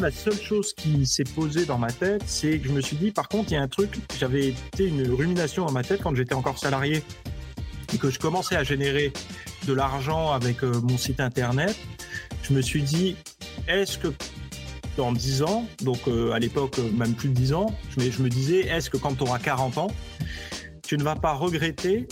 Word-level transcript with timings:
la 0.00 0.10
seule 0.10 0.40
chose 0.40 0.72
qui 0.74 1.06
s'est 1.06 1.24
posée 1.24 1.64
dans 1.64 1.78
ma 1.78 1.90
tête, 1.90 2.22
c'est 2.26 2.58
que 2.58 2.68
je 2.68 2.72
me 2.72 2.80
suis 2.80 2.96
dit, 2.96 3.10
par 3.10 3.28
contre, 3.28 3.50
il 3.50 3.54
y 3.54 3.56
a 3.56 3.62
un 3.62 3.68
truc, 3.68 3.98
j'avais 4.18 4.48
été 4.48 4.86
une 4.86 5.10
rumination 5.10 5.64
dans 5.64 5.72
ma 5.72 5.82
tête 5.82 6.00
quand 6.02 6.14
j'étais 6.14 6.34
encore 6.34 6.58
salarié 6.58 7.02
et 7.92 7.98
que 7.98 8.10
je 8.10 8.18
commençais 8.18 8.56
à 8.56 8.64
générer 8.64 9.12
de 9.66 9.72
l'argent 9.72 10.32
avec 10.32 10.62
euh, 10.62 10.80
mon 10.82 10.98
site 10.98 11.20
internet. 11.20 11.76
Je 12.42 12.52
me 12.52 12.60
suis 12.60 12.82
dit, 12.82 13.16
est-ce 13.66 13.98
que 13.98 14.08
dans 14.96 15.12
10 15.12 15.42
ans, 15.42 15.66
donc 15.82 16.08
euh, 16.08 16.32
à 16.32 16.38
l'époque 16.38 16.78
euh, 16.78 16.90
même 16.92 17.14
plus 17.14 17.28
de 17.28 17.34
10 17.34 17.52
ans, 17.54 17.74
je 17.96 18.10
je 18.10 18.22
me 18.22 18.28
disais, 18.28 18.66
est-ce 18.66 18.90
que 18.90 18.96
quand 18.96 19.14
tu 19.14 19.22
auras 19.22 19.38
40 19.38 19.78
ans, 19.78 19.90
tu 20.86 20.98
ne 20.98 21.02
vas 21.02 21.16
pas 21.16 21.32
regretter 21.32 22.06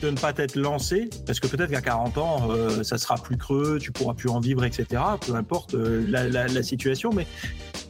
de 0.00 0.10
ne 0.10 0.16
pas 0.16 0.32
t'être 0.32 0.56
lancé, 0.56 1.10
parce 1.26 1.40
que 1.40 1.46
peut-être 1.46 1.70
qu'à 1.70 1.80
40 1.80 2.18
ans, 2.18 2.50
euh, 2.50 2.82
ça 2.82 2.98
sera 2.98 3.16
plus 3.16 3.36
creux, 3.36 3.78
tu 3.80 3.92
pourras 3.92 4.14
plus 4.14 4.28
en 4.28 4.40
vivre, 4.40 4.64
etc. 4.64 5.02
Peu 5.26 5.34
importe 5.34 5.74
euh, 5.74 6.04
la, 6.08 6.62
situation, 6.62 7.10
mais 7.12 7.26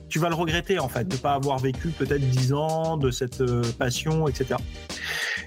tu 0.08 0.18
vas 0.18 0.28
le 0.28 0.34
regretter 0.34 0.78
en 0.78 0.88
fait, 0.88 1.06
de 1.06 1.14
ne 1.14 1.20
pas 1.20 1.34
avoir 1.34 1.58
vécu 1.58 1.88
peut-être 1.88 2.28
10 2.28 2.52
ans 2.52 2.96
de 2.96 3.10
cette 3.10 3.40
euh, 3.40 3.62
passion, 3.78 4.28
etc. 4.28 4.56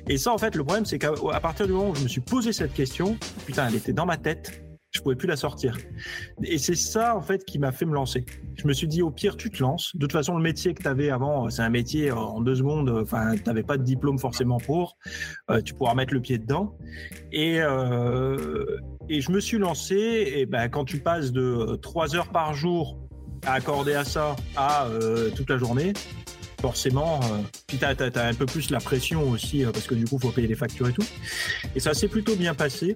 Et 0.08 0.18
ça, 0.18 0.34
en 0.34 0.38
fait, 0.38 0.56
le 0.56 0.64
problème, 0.64 0.86
c'est 0.86 1.00
qu'à 1.00 1.40
partir 1.42 1.66
du 1.68 1.74
moment 1.74 1.90
où 1.90 1.96
je 1.96 2.04
me 2.04 2.08
suis 2.08 2.22
posé 2.22 2.54
cette 2.54 2.74
question, 2.74 3.18
putain, 3.46 3.68
elle 3.68 3.76
était 3.76 3.94
dans 3.94 4.06
ma 4.06 4.18
tête, 4.18 4.64
je 4.94 5.02
pouvais 5.02 5.16
plus 5.16 5.28
la 5.28 5.36
sortir. 5.36 5.76
Et 6.44 6.58
c'est 6.60 6.76
ça, 6.76 7.18
en 7.18 7.22
fait, 7.22 7.44
qui 7.46 7.58
m'a 7.58 7.72
fait 7.72 7.86
me 7.86 7.94
lancer. 7.94 8.26
Je 8.56 8.68
me 8.68 8.74
suis 8.74 8.88
dit, 8.88 9.02
au 9.02 9.10
pire, 9.10 9.36
tu 9.36 9.50
te 9.50 9.62
lances. 9.62 9.96
De 9.96 10.02
toute 10.02 10.12
façon, 10.12 10.38
le 10.38 10.44
métier 10.44 10.74
que 10.76 10.84
tu 10.84 10.88
avais 10.88 11.10
avant, 11.10 11.50
c'est 11.50 11.64
un 11.64 11.70
métier 11.70 12.12
euh, 12.12 12.16
en 12.16 12.42
deux 12.42 12.56
secondes. 12.56 12.90
Enfin, 12.90 13.36
tu 13.36 13.44
n'avais 13.48 13.64
pas 13.64 13.78
de 13.78 13.84
diplôme 13.84 14.20
forcément 14.20 14.60
pour. 14.60 14.98
Euh, 15.50 15.62
tu 15.62 15.74
pourras 15.74 15.96
mettre 15.96 16.14
le 16.14 16.22
pied 16.22 16.38
dedans. 16.38 16.78
Et, 17.32 17.60
euh, 17.60 18.78
et 19.10 19.20
je 19.22 19.32
me 19.32 19.40
suis 19.40 19.58
lancé. 19.58 20.32
Et 20.36 20.46
ben, 20.46 20.70
quand 20.70 20.86
tu 20.86 21.00
passes 21.00 21.32
de 21.32 21.76
trois 21.82 22.16
heures 22.16 22.30
par 22.30 22.54
jour 22.54 23.00
à 23.48 23.54
accorder 23.54 23.96
à 23.96 24.06
ça 24.06 24.36
à 24.56 24.88
toute 25.36 25.50
la 25.50 25.58
journée, 25.58 25.94
forcément, 26.62 27.20
puis 27.68 27.78
tu 27.78 27.84
as, 27.84 28.28
un 28.28 28.34
peu 28.34 28.46
plus 28.46 28.70
la 28.70 28.80
pression 28.80 29.30
aussi, 29.30 29.64
parce 29.66 29.86
que 29.86 29.96
du 29.96 30.06
coup, 30.06 30.16
il 30.16 30.22
faut 30.22 30.32
payer 30.32 30.48
les 30.48 30.56
factures 30.56 30.88
et 30.88 30.94
tout. 30.94 31.04
Et 31.76 31.82
ça 31.82 31.94
s'est 31.94 32.08
plutôt 32.08 32.36
bien 32.36 32.54
passé 32.54 32.96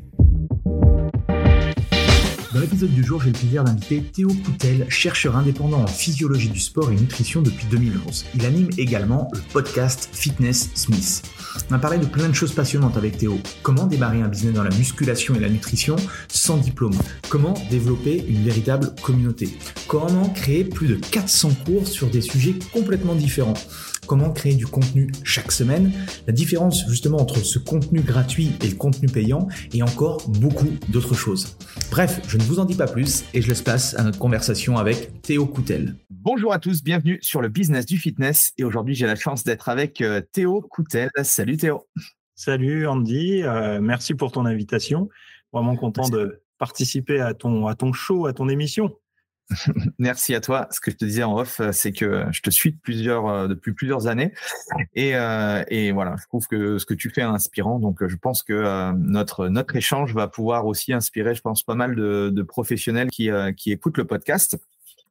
Dans 2.53 2.59
l'épisode 2.59 2.91
du 2.91 3.01
jour, 3.01 3.21
j'ai 3.21 3.31
le 3.31 3.37
plaisir 3.37 3.63
d'inviter 3.63 4.03
Théo 4.03 4.27
Coutel, 4.27 4.85
chercheur 4.89 5.37
indépendant 5.37 5.83
en 5.83 5.87
physiologie 5.87 6.49
du 6.49 6.59
sport 6.59 6.91
et 6.91 6.95
nutrition 6.95 7.41
depuis 7.41 7.65
2011. 7.67 8.25
Il 8.35 8.45
anime 8.45 8.67
également 8.77 9.29
le 9.33 9.39
podcast 9.53 10.09
Fitness 10.11 10.69
Smith. 10.75 11.23
On 11.69 11.75
a 11.75 11.79
parlé 11.79 11.97
de 11.97 12.05
plein 12.05 12.27
de 12.27 12.33
choses 12.33 12.53
passionnantes 12.53 12.97
avec 12.97 13.17
Théo. 13.17 13.39
Comment 13.63 13.87
démarrer 13.87 14.21
un 14.21 14.27
business 14.27 14.53
dans 14.53 14.65
la 14.65 14.75
musculation 14.75 15.33
et 15.35 15.39
la 15.39 15.47
nutrition 15.47 15.95
sans 16.27 16.57
diplôme? 16.57 16.95
Comment 17.29 17.53
développer 17.69 18.25
une 18.27 18.43
véritable 18.43 18.93
communauté? 19.01 19.47
Comment 19.87 20.27
créer 20.27 20.65
plus 20.65 20.87
de 20.87 20.95
400 20.95 21.51
cours 21.65 21.87
sur 21.87 22.09
des 22.09 22.21
sujets 22.21 22.55
complètement 22.73 23.15
différents? 23.15 23.53
Comment 24.07 24.31
créer 24.31 24.55
du 24.55 24.67
contenu 24.67 25.11
chaque 25.23 25.51
semaine, 25.51 25.91
la 26.27 26.33
différence 26.33 26.87
justement 26.89 27.17
entre 27.17 27.39
ce 27.39 27.59
contenu 27.59 28.01
gratuit 28.01 28.51
et 28.63 28.67
le 28.67 28.75
contenu 28.75 29.07
payant, 29.07 29.47
et 29.73 29.83
encore 29.83 30.27
beaucoup 30.29 30.69
d'autres 30.89 31.15
choses. 31.15 31.57
Bref, 31.89 32.21
je 32.27 32.37
ne 32.37 32.43
vous 32.43 32.59
en 32.59 32.65
dis 32.65 32.75
pas 32.75 32.87
plus 32.87 33.25
et 33.33 33.41
je 33.41 33.49
laisse 33.49 33.61
place 33.61 33.95
à 33.97 34.03
notre 34.03 34.19
conversation 34.19 34.77
avec 34.77 35.21
Théo 35.21 35.45
Coutel. 35.45 35.95
Bonjour 36.09 36.53
à 36.53 36.59
tous, 36.59 36.83
bienvenue 36.83 37.19
sur 37.21 37.41
le 37.41 37.49
business 37.49 37.85
du 37.85 37.97
fitness 37.97 38.53
et 38.57 38.63
aujourd'hui 38.63 38.95
j'ai 38.95 39.07
la 39.07 39.15
chance 39.15 39.43
d'être 39.43 39.69
avec 39.69 40.01
euh, 40.01 40.21
Théo 40.31 40.61
Coutel. 40.61 41.09
Salut 41.23 41.57
Théo. 41.57 41.87
Salut 42.35 42.87
Andy, 42.87 43.43
euh, 43.43 43.79
merci 43.81 44.13
pour 44.15 44.31
ton 44.31 44.45
invitation. 44.45 45.09
Vraiment 45.53 45.75
content 45.75 46.09
de 46.09 46.41
participer 46.57 47.19
à 47.19 47.33
ton, 47.33 47.67
à 47.67 47.75
ton 47.75 47.91
show, 47.93 48.25
à 48.25 48.33
ton 48.33 48.49
émission. 48.49 48.95
Merci 49.99 50.35
à 50.35 50.41
toi. 50.41 50.67
Ce 50.71 50.79
que 50.79 50.91
je 50.91 50.97
te 50.97 51.05
disais 51.05 51.23
en 51.23 51.37
off, 51.37 51.59
euh, 51.59 51.71
c'est 51.71 51.91
que 51.91 52.25
je 52.31 52.41
te 52.41 52.49
suis 52.49 52.71
plusieurs, 52.71 53.27
euh, 53.27 53.47
depuis 53.47 53.73
plusieurs 53.73 54.07
années. 54.07 54.33
Et, 54.93 55.15
euh, 55.15 55.63
voilà, 55.93 56.15
je 56.17 56.25
trouve 56.27 56.47
que 56.47 56.77
ce 56.77 56.85
que 56.85 56.93
tu 56.93 57.09
fais 57.09 57.21
est 57.21 57.25
inspirant. 57.25 57.79
Donc, 57.79 58.05
je 58.05 58.15
pense 58.15 58.43
que 58.43 58.91
notre, 58.93 59.75
échange 59.75 60.13
va 60.13 60.27
pouvoir 60.27 60.65
aussi 60.65 60.93
inspirer, 60.93 61.35
je 61.35 61.41
pense, 61.41 61.63
pas 61.63 61.75
mal 61.75 61.95
de, 61.95 62.41
professionnels 62.43 63.09
qui, 63.09 63.29
écoutent 63.67 63.97
le 63.97 64.05
podcast. 64.05 64.57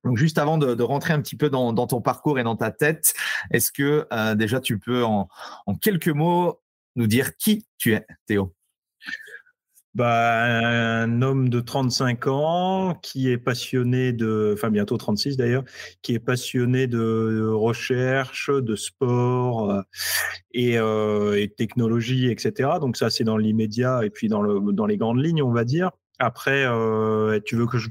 Donc, 0.05 0.17
juste 0.17 0.39
avant 0.39 0.59
de, 0.59 0.83
rentrer 0.83 1.12
un 1.12 1.21
petit 1.21 1.37
peu 1.37 1.51
dans, 1.51 1.73
dans, 1.73 1.87
ton 1.87 2.01
parcours 2.01 2.39
et 2.39 2.43
dans 2.43 2.57
ta 2.57 2.71
tête, 2.71 3.15
est-ce 3.51 3.73
que 3.73 4.07
déjà 4.35 4.61
tu 4.61 4.79
peux 4.79 5.05
en, 5.05 5.29
en 5.67 5.75
quelques 5.75 6.09
mots 6.09 6.61
nous 6.97 7.07
dire 7.07 7.37
qui 7.37 7.67
tu 7.79 7.95
es, 7.95 8.07
Théo? 8.27 8.55
Bah, 9.95 10.45
un 10.45 11.21
homme 11.23 11.49
de 11.49 11.61
35 11.61 12.27
ans 12.28 12.95
qui 13.03 13.28
est 13.31 13.39
passionné 13.39 14.12
de, 14.12 14.53
enfin 14.55 14.71
bientôt 14.71 14.97
36 14.97 15.37
d'ailleurs, 15.37 15.65
qui 16.03 16.15
est 16.15 16.21
passionné 16.21 16.87
de 16.87 17.50
recherche, 17.53 18.50
de 18.50 18.76
sport 18.76 19.70
euh, 19.70 19.82
et, 20.53 20.79
euh, 20.79 21.41
et 21.41 21.49
technologie, 21.49 22.31
etc. 22.31 22.70
Donc 22.81 22.97
ça, 22.97 23.11
c'est 23.11 23.25
dans 23.25 23.37
l'immédiat 23.37 24.05
et 24.05 24.11
puis 24.11 24.29
dans, 24.29 24.43
le, 24.43 24.73
dans 24.73 24.87
les 24.87 24.97
grandes 24.97 25.23
lignes, 25.23 25.43
on 25.43 25.53
va 25.53 25.64
dire. 25.64 25.91
Après, 26.20 26.64
euh, 26.67 27.41
tu 27.44 27.56
veux 27.56 27.67
que 27.67 27.79
je 27.79 27.88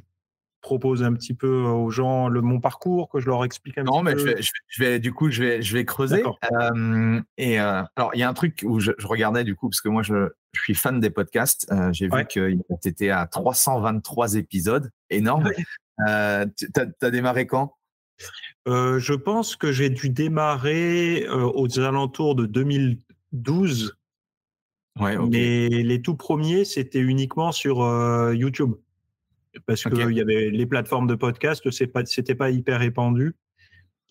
propose 0.61 1.03
un 1.03 1.13
petit 1.13 1.33
peu 1.33 1.61
aux 1.61 1.89
gens 1.89 2.27
le 2.27 2.41
mon 2.41 2.59
parcours, 2.59 3.09
que 3.09 3.19
je 3.19 3.27
leur 3.27 3.43
explique 3.43 3.77
un 3.77 3.83
non, 3.83 4.03
petit 4.03 4.15
peu. 4.15 4.25
Non, 4.25 4.35
mais 4.37 4.41
je 4.67 4.83
vais, 4.83 4.99
du 4.99 5.13
coup, 5.13 5.31
je 5.31 5.43
vais, 5.43 5.61
je 5.61 5.73
vais 5.73 5.85
creuser. 5.85 6.23
et 7.37 7.57
alors, 7.57 8.11
il 8.13 8.19
y 8.19 8.23
a 8.23 8.29
un 8.29 8.33
truc 8.33 8.63
où 8.65 8.79
je, 8.79 8.91
regardais 9.03 9.43
du 9.43 9.55
coup, 9.55 9.69
parce 9.69 9.81
que 9.81 9.89
moi, 9.89 10.03
je, 10.03 10.29
je 10.53 10.61
suis 10.61 10.75
fan 10.75 10.99
des 10.99 11.09
podcasts. 11.09 11.71
J'ai 11.91 12.07
vu 12.07 12.25
que 12.25 12.51
tu 12.81 12.87
étais 12.87 13.09
à 13.09 13.25
323 13.27 14.35
épisodes, 14.35 14.89
énorme. 15.09 15.49
Euh, 16.07 16.45
tu 16.57 16.67
as, 16.77 17.11
démarré 17.11 17.45
quand? 17.45 17.75
Euh, 18.67 18.99
Je 18.99 19.13
pense 19.13 19.55
que 19.55 19.71
j'ai 19.71 19.89
dû 19.89 20.09
démarrer 20.09 21.27
aux 21.29 21.79
alentours 21.79 22.35
de 22.35 22.45
2012. 22.45 23.95
Ouais, 24.99 25.17
Mais 25.17 25.69
les 25.69 26.01
tout 26.01 26.15
premiers, 26.15 26.65
c'était 26.65 26.99
uniquement 26.99 27.51
sur 27.51 27.77
YouTube 28.33 28.73
parce 29.65 29.83
que 29.83 29.89
qu'il 29.89 30.17
y 30.17 30.21
avait 30.21 30.49
les 30.49 30.65
plateformes 30.65 31.07
de 31.07 31.15
podcast, 31.15 31.69
c'est 31.71 31.87
pas, 31.87 32.05
c'était 32.05 32.35
pas 32.35 32.49
hyper 32.49 32.79
répandu. 32.79 33.35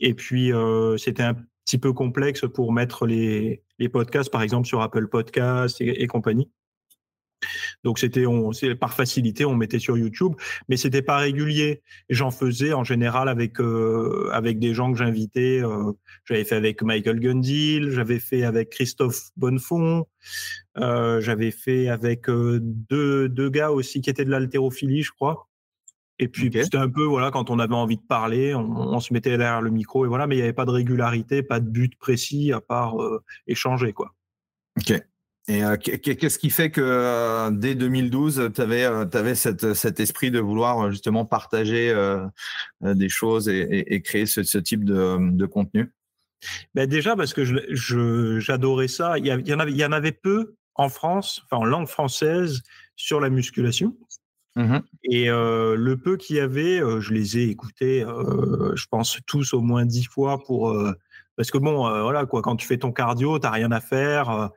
Et 0.01 0.15
puis, 0.15 0.53
euh, 0.53 0.97
c'était 0.97 1.23
un 1.23 1.37
petit 1.65 1.79
peu 1.79 1.93
complexe 1.93 2.45
pour 2.53 2.73
mettre 2.73 3.07
les, 3.07 3.63
les 3.79 3.89
podcasts, 3.89 4.31
par 4.31 4.43
exemple, 4.43 4.67
sur 4.67 4.81
Apple 4.81 5.09
Podcasts 5.09 5.81
et, 5.81 6.07
compagnie. 6.07 6.51
Donc 7.85 7.99
c'était 7.99 8.27
on 8.27 8.51
par 8.79 8.93
facilité 8.93 9.45
on 9.45 9.55
mettait 9.55 9.79
sur 9.79 9.97
YouTube, 9.97 10.35
mais 10.69 10.77
c'était 10.77 11.03
pas 11.03 11.19
régulier. 11.19 11.83
J'en 12.11 12.31
faisais 12.31 12.73
en 12.73 12.85
général 12.85 13.29
avec 13.29 13.61
euh, 13.61 14.31
avec 14.33 14.59
des 14.59 14.75
gens 14.75 14.93
que 14.93 14.99
j'invitais. 14.99 15.61
Euh, 15.63 15.93
j'avais 16.25 16.45
fait 16.45 16.57
avec 16.57 16.83
Michael 16.83 17.21
Gundil, 17.21 17.91
j'avais 17.91 18.19
fait 18.19 18.43
avec 18.43 18.71
Christophe 18.71 19.31
Bonnefond, 19.37 20.07
euh, 20.79 21.21
j'avais 21.21 21.53
fait 21.53 21.89
avec 21.89 22.29
deux 22.29 23.29
deux 23.29 23.51
gars 23.51 23.71
aussi 23.71 24.01
qui 24.01 24.11
étaient 24.11 24.25
de 24.25 24.31
l'haltérophilie, 24.31 25.03
je 25.03 25.13
crois. 25.13 25.49
Et 26.21 26.27
puis 26.27 26.51
c'était 26.53 26.79
un 26.79 26.89
peu 26.91 27.05
voilà 27.05 27.31
quand 27.31 27.49
on 27.49 27.61
avait 27.61 27.77
envie 27.77 27.97
de 27.97 28.03
parler, 28.03 28.53
on, 28.53 28.99
se 28.99 29.13
mettait 29.13 29.39
derrière 29.39 29.63
le 29.63 29.71
micro 29.71 30.05
et 30.05 30.09
voilà, 30.09 30.27
mais 30.27 30.35
il 30.35 30.39
n'y 30.39 30.43
avait 30.43 30.53
pas 30.53 30.65
de 30.65 30.73
régularité, 30.73 31.45
pas 31.45 31.61
de 31.61 31.69
but 31.71 31.97
précis 31.97 32.53
à 32.53 32.61
part 32.61 32.97
échanger 33.47 33.93
quoi. 33.93 34.17
Ok. 34.77 35.01
Et 35.49 35.65
euh, 35.65 35.77
qu'est-ce 35.79 36.39
qui 36.39 36.51
fait 36.51 36.71
que 36.71 36.83
euh, 36.83 37.51
dès 37.51 37.75
2012, 37.75 38.51
tu 38.55 38.61
avais, 38.61 38.85
avais 38.85 39.35
cet 39.35 39.99
esprit 39.99 40.31
de 40.31 40.41
vouloir 40.41 40.91
justement 40.91 41.25
partager 41.25 41.89
euh, 41.91 42.27
des 42.83 43.09
choses 43.09 43.49
et, 43.49 44.03
créer 44.03 44.27
ce, 44.27 44.59
type 44.59 44.85
de, 44.85 45.47
contenu? 45.47 45.91
Ben 46.75 46.87
Déjà 46.87 47.17
parce 47.17 47.33
que 47.33 47.45
j'adorais 48.39 48.89
ça. 48.89 49.19
Il 49.19 49.27
y, 49.27 49.55
en 49.55 49.59
avait, 49.59 49.73
il 49.73 49.79
y 49.79 49.85
en 49.85 49.93
avait 49.93 50.13
peu 50.13 50.55
en 50.75 50.91
France, 50.91 51.43
enfin 51.45 51.63
en 51.63 51.65
langue 51.65 51.89
française, 51.89 52.63
sur 52.95 53.19
la 53.19 53.31
musculation. 53.31 53.97
Mmh 54.57 54.79
et 55.05 55.29
le 55.29 55.95
peu 55.95 56.19
qu'il 56.19 56.37
y 56.37 56.41
avait, 56.41 56.81
je 57.01 57.15
les 57.15 57.39
ai 57.39 57.45
écoutés, 57.49 58.01
je 58.01 58.87
pense 58.91 59.19
tous 59.27 59.55
au 59.55 59.63
moins 59.63 59.87
dix 59.87 60.05
fois 60.05 60.45
pour 60.45 60.77
parce 61.39 61.51
que 61.51 61.57
bon, 61.57 61.89
voilà 62.03 62.27
quoi, 62.27 62.43
quand 62.43 62.57
tu 62.57 62.67
fais 62.67 62.77
ton 62.77 62.93
cardio, 62.93 63.39
t'as 63.39 63.51
rien 63.51 63.73
à 63.73 63.81
faire 63.81 64.51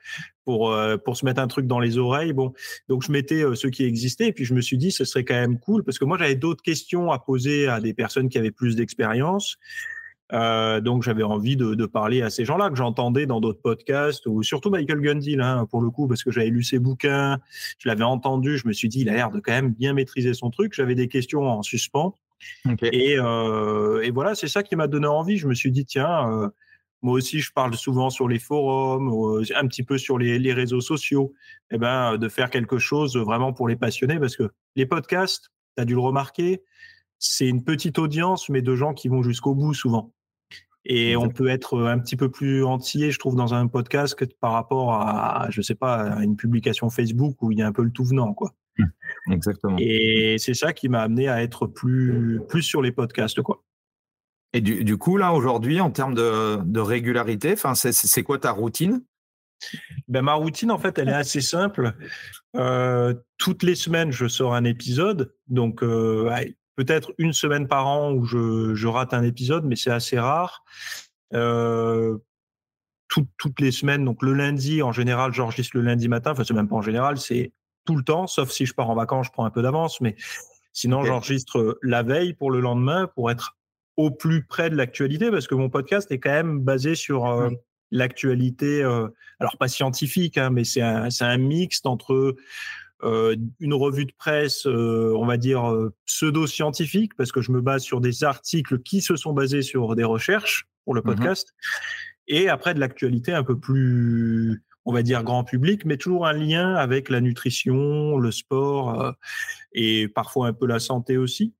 pour 0.43 0.75
pour 1.05 1.15
se 1.15 1.23
mettre 1.23 1.39
un 1.39 1.47
truc 1.47 1.67
dans 1.67 1.79
les 1.79 1.97
oreilles. 1.97 2.33
Bon, 2.33 2.51
donc 2.89 3.03
je 3.03 3.11
mettais 3.13 3.43
ceux 3.55 3.69
qui 3.69 3.85
existaient 3.85 4.27
et 4.27 4.33
puis 4.33 4.43
je 4.43 4.53
me 4.53 4.59
suis 4.59 4.77
dit 4.77 4.91
ce 4.91 5.05
serait 5.05 5.23
quand 5.23 5.35
même 5.35 5.59
cool 5.59 5.83
parce 5.85 5.97
que 5.97 6.05
moi 6.05 6.17
j'avais 6.17 6.35
d'autres 6.35 6.63
questions 6.63 7.11
à 7.11 7.19
poser 7.19 7.67
à 7.67 7.79
des 7.79 7.93
personnes 7.93 8.27
qui 8.27 8.37
avaient 8.37 8.51
plus 8.51 8.75
d'expérience. 8.75 9.57
Euh, 10.33 10.79
donc 10.79 11.03
j'avais 11.03 11.23
envie 11.23 11.57
de, 11.57 11.75
de, 11.75 11.85
parler 11.85 12.21
à 12.21 12.29
ces 12.29 12.45
gens-là 12.45 12.69
que 12.69 12.75
j'entendais 12.75 13.25
dans 13.25 13.41
d'autres 13.41 13.61
podcasts 13.61 14.25
ou 14.27 14.43
surtout 14.43 14.69
Michael 14.69 15.01
Gundil 15.01 15.41
hein, 15.41 15.67
pour 15.69 15.81
le 15.81 15.89
coup 15.89 16.07
parce 16.07 16.23
que 16.23 16.31
j'avais 16.31 16.49
lu 16.49 16.63
ses 16.63 16.79
bouquins, 16.79 17.39
je 17.79 17.89
l'avais 17.89 18.03
entendu, 18.03 18.57
je 18.57 18.65
me 18.65 18.71
suis 18.71 18.87
dit 18.87 19.01
il 19.01 19.09
a 19.09 19.13
l'air 19.13 19.31
de 19.31 19.39
quand 19.39 19.51
même 19.51 19.73
bien 19.73 19.93
maîtriser 19.93 20.33
son 20.33 20.49
truc. 20.49 20.73
J'avais 20.73 20.95
des 20.95 21.09
questions 21.09 21.43
en 21.43 21.63
suspens 21.63 22.15
et, 22.81 23.17
euh, 23.19 24.01
et, 24.01 24.11
voilà 24.11 24.33
c'est 24.33 24.47
ça 24.47 24.63
qui 24.63 24.75
m'a 24.75 24.87
donné 24.87 25.07
envie. 25.07 25.37
Je 25.37 25.47
me 25.47 25.53
suis 25.53 25.71
dit 25.71 25.85
tiens 25.85 26.31
euh, 26.31 26.47
moi 27.01 27.13
aussi 27.13 27.39
je 27.39 27.51
parle 27.51 27.75
souvent 27.75 28.09
sur 28.09 28.27
les 28.27 28.39
forums, 28.39 29.09
euh, 29.09 29.44
un 29.56 29.68
petit 29.68 29.83
peu 29.83 29.98
sur 29.98 30.18
les, 30.18 30.39
les 30.39 30.53
réseaux 30.53 30.81
sociaux, 30.81 31.33
eh 31.71 31.77
ben 31.77 32.18
de 32.18 32.30
faire 32.30 32.50
quelque 32.50 32.77
chose 32.77 33.18
vraiment 33.18 33.53
pour 33.53 33.68
les 33.68 33.75
passionnés 33.75 34.19
parce 34.19 34.36
que 34.36 34.51
les 34.75 34.86
podcasts, 34.86 35.50
tu 35.77 35.81
as 35.81 35.86
dû 35.86 35.94
le 35.94 36.01
remarquer, 36.01 36.63
c'est 37.19 37.48
une 37.48 37.63
petite 37.63 38.00
audience 38.00 38.50
mais 38.50 38.62
de 38.62 38.75
gens 38.75 38.94
qui 38.94 39.07
vont 39.07 39.24
jusqu'au 39.24 39.56
bout 39.56 39.74
souvent. 39.74 40.13
Et 40.83 41.15
on 41.15 41.30
peut 41.30 41.48
être 41.48 41.80
un 41.80 42.00
petit 42.00 42.15
peu 42.15 42.30
plus 42.30 42.63
entier, 42.63 43.12
je 43.12 43.19
trouve, 43.19 43.36
dans 43.36 43.53
un 43.53 43.68
podcast 43.68 44.15
que 44.15 44.25
par 44.25 44.53
rapport 44.53 44.94
à, 44.94 45.48
je 45.51 45.62
sais 45.62 45.75
pas, 45.75 46.13
à 46.13 46.24
une 46.24 46.36
publication 46.36 46.89
Facebook 46.89 47.38
où 47.42 47.51
il 47.51 47.59
y 47.59 47.62
a 47.62 47.68
un 47.68 47.71
peu 47.71 47.83
le 47.83 47.92
tout 47.92 48.03
venant, 48.03 48.33
quoi. 48.33 48.56
Mmh. 48.80 48.86
Exactement. 49.31 49.75
Et 49.80 50.38
c'est 50.39 50.56
ça 50.56 50.74
qui 50.74 50.89
m'a 50.89 51.01
amené 51.01 51.27
à 51.27 51.44
être 51.44 51.68
plus, 51.68 52.42
plus 52.50 52.63
sur 52.63 52.81
les 52.81 52.92
podcasts, 52.92 53.42
quoi. 53.44 53.63
Et 54.53 54.59
du, 54.62 54.98
coup, 54.98 55.15
là, 55.15 55.33
aujourd'hui, 55.33 55.80
en 55.80 55.92
termes 55.92 56.13
de, 56.13 56.80
régularité, 56.80 57.56
c'est 57.56 58.24
quoi 58.24 58.38
ta 58.38 58.51
routine? 58.51 59.03
Ben, 60.07 60.24
ma 60.24 60.33
routine, 60.33 60.71
en 60.71 60.77
fait, 60.77 60.98
elle 60.98 61.09
est 61.09 61.13
assez 61.13 61.39
simple. 61.39 61.94
Euh, 62.56 63.13
toutes 63.38 63.63
les 63.63 63.75
semaines, 63.75 64.12
je 64.12 64.27
sors 64.27 64.53
un 64.53 64.65
épisode. 64.65 65.33
Donc, 65.48 65.83
euh, 65.83 66.30
peut-être 66.75 67.13
une 67.18 67.31
semaine 67.31 67.68
par 67.68 67.88
an 67.88 68.12
où 68.12 68.25
je, 68.25 68.74
je 68.75 68.88
rate 68.88 69.13
un 69.13 69.24
épisode, 69.24 69.63
mais 69.65 69.75
c'est 69.75 69.92
assez 69.92 70.19
rare. 70.19 70.63
Euh, 71.33 72.18
toutes 73.07 73.59
les 73.59 73.71
semaines, 73.71 74.06
donc 74.06 74.24
le 74.24 74.33
lundi, 74.33 74.81
en 74.81 74.94
général, 74.94 75.33
j'enregistre 75.33 75.75
le 75.75 75.83
lundi 75.83 76.07
matin. 76.07 76.31
Enfin, 76.31 76.45
c'est 76.45 76.53
même 76.53 76.69
pas 76.69 76.77
en 76.77 76.81
général, 76.81 77.18
c'est 77.18 77.51
tout 77.86 77.98
le 77.98 78.03
temps, 78.03 78.25
sauf 78.25 78.50
si 78.50 78.65
je 78.65 78.74
pars 78.74 78.89
en 78.89 78.95
vacances, 78.95 79.27
je 79.27 79.31
prends 79.31 79.44
un 79.44 79.50
peu 79.50 79.62
d'avance. 79.62 80.00
Mais 80.00 80.15
sinon, 80.71 81.03
j'enregistre 81.03 81.77
la 81.81 82.03
veille 82.03 82.33
pour 82.33 82.51
le 82.51 82.62
lendemain 82.62 83.07
pour 83.13 83.30
être 83.30 83.57
au 84.01 84.09
plus 84.09 84.44
près 84.44 84.71
de 84.71 84.75
l'actualité, 84.75 85.30
parce 85.30 85.48
que 85.48 85.53
mon 85.53 85.69
podcast 85.69 86.12
est 86.12 86.18
quand 86.18 86.31
même 86.31 86.59
basé 86.59 86.95
sur 86.95 87.27
euh, 87.27 87.51
l'actualité, 87.92 88.81
euh, 88.83 89.07
alors 89.39 89.57
pas 89.57 89.68
scientifique, 89.68 90.39
hein, 90.39 90.50
mais 90.50 90.63
c'est 90.63 90.81
un, 90.81 91.09
un 91.19 91.38
mixte 91.38 91.86
entre 91.86 92.36
euh, 93.03 93.36
une 93.59 93.74
revue 93.75 94.06
de 94.06 94.13
presse, 94.18 94.65
on 94.65 95.25
va 95.25 95.38
dire, 95.38 95.71
pseudo-scientifique, 96.06 97.15
parce 97.15 97.31
que 97.31 97.42
je 97.42 97.51
me 97.51 97.62
base 97.62 97.83
sur 97.83 98.01
des 98.01 98.24
articles 98.24 98.80
qui 98.80 99.01
se 99.01 99.15
sont 99.15 99.33
basés 99.33 99.62
sur 99.62 99.95
des 99.95 100.03
recherches 100.03 100.68
pour 100.83 100.95
le 100.95 101.01
mmh 101.01 101.06
podcast, 101.06 101.53
et 102.27 102.50
après 102.50 102.74
de 102.74 102.80
l'actualité 102.80 103.33
un 103.33 103.44
peu 103.44 103.59
plus, 103.59 104.63
on 104.86 104.94
va 104.94 105.03
dire, 105.03 105.24
grand 105.24 105.44
public, 105.44 105.86
mais 105.86 105.98
toujours 105.98 106.25
un 106.25 106.33
lien 106.33 106.74
avec 106.74 107.09
la 107.09 107.21
nutrition, 107.21 108.18
le 108.18 108.31
sport, 108.31 109.13
et 109.74 110.07
parfois 110.07 110.48
un 110.48 110.53
peu 110.53 110.65
la 110.65 110.80
santé 110.80 111.18
aussi. 111.18 111.53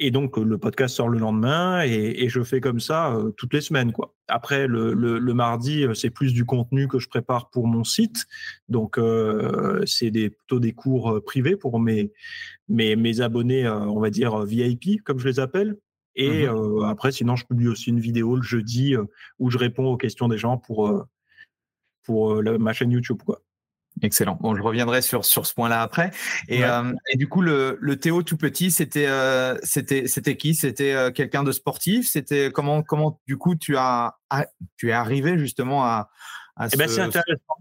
Et 0.00 0.12
donc 0.12 0.36
le 0.36 0.58
podcast 0.58 0.94
sort 0.94 1.08
le 1.08 1.18
lendemain 1.18 1.84
et, 1.84 2.22
et 2.22 2.28
je 2.28 2.42
fais 2.44 2.60
comme 2.60 2.78
ça 2.78 3.12
euh, 3.14 3.30
toutes 3.32 3.52
les 3.52 3.60
semaines 3.60 3.92
quoi. 3.92 4.14
Après 4.28 4.68
le, 4.68 4.92
le, 4.92 5.18
le 5.18 5.34
mardi 5.34 5.84
euh, 5.84 5.94
c'est 5.94 6.10
plus 6.10 6.32
du 6.32 6.44
contenu 6.44 6.86
que 6.86 7.00
je 7.00 7.08
prépare 7.08 7.50
pour 7.50 7.66
mon 7.66 7.82
site, 7.82 8.26
donc 8.68 8.96
euh, 8.96 9.82
c'est 9.86 10.10
des, 10.12 10.30
plutôt 10.30 10.60
des 10.60 10.72
cours 10.72 11.14
euh, 11.14 11.20
privés 11.20 11.56
pour 11.56 11.80
mes 11.80 12.12
mes, 12.68 12.94
mes 12.94 13.20
abonnés 13.20 13.68
on 13.68 13.98
va 13.98 14.10
dire 14.10 14.44
VIP 14.44 15.02
comme 15.02 15.18
je 15.18 15.28
les 15.28 15.40
appelle. 15.40 15.76
Et 16.14 16.46
mmh 16.48 16.84
après 16.84 17.12
sinon 17.12 17.36
je 17.36 17.44
publie 17.46 17.68
aussi 17.68 17.90
une 17.90 18.00
vidéo 18.00 18.36
le 18.36 18.42
jeudi 18.42 18.94
où 19.38 19.50
je 19.50 19.58
réponds 19.58 19.86
aux 19.86 19.96
questions 19.96 20.28
des 20.28 20.38
gens 20.38 20.58
pour 20.58 21.06
pour 22.04 22.42
ma 22.42 22.72
chaîne 22.72 22.90
YouTube 22.90 23.18
quoi. 23.24 23.40
Excellent. 24.02 24.38
Bon, 24.40 24.54
je 24.54 24.62
reviendrai 24.62 25.02
sur 25.02 25.24
sur 25.24 25.46
ce 25.46 25.54
point-là 25.54 25.82
après. 25.82 26.10
Et, 26.48 26.64
euh, 26.64 26.92
et, 27.12 27.16
du 27.16 27.28
coup, 27.28 27.40
le, 27.40 27.78
le 27.80 27.96
Théo 27.96 28.22
tout 28.22 28.36
petit, 28.36 28.70
c'était 28.70 29.06
euh, 29.06 29.56
c'était 29.62 30.06
c'était 30.06 30.36
qui? 30.36 30.54
C'était 30.54 30.92
euh, 30.92 31.10
quelqu'un 31.10 31.42
de 31.42 31.52
sportif? 31.52 32.08
C'était 32.08 32.50
comment 32.52 32.82
comment 32.82 33.20
du 33.26 33.36
coup 33.36 33.54
tu 33.54 33.76
as 33.76 34.16
tu 34.76 34.90
es 34.90 34.92
arrivé 34.92 35.38
justement 35.38 35.84
à, 35.84 36.10
à 36.56 36.68
eh 36.72 36.76
ben, 36.76 36.88
c'est 36.88 37.00
intéressant. 37.00 37.54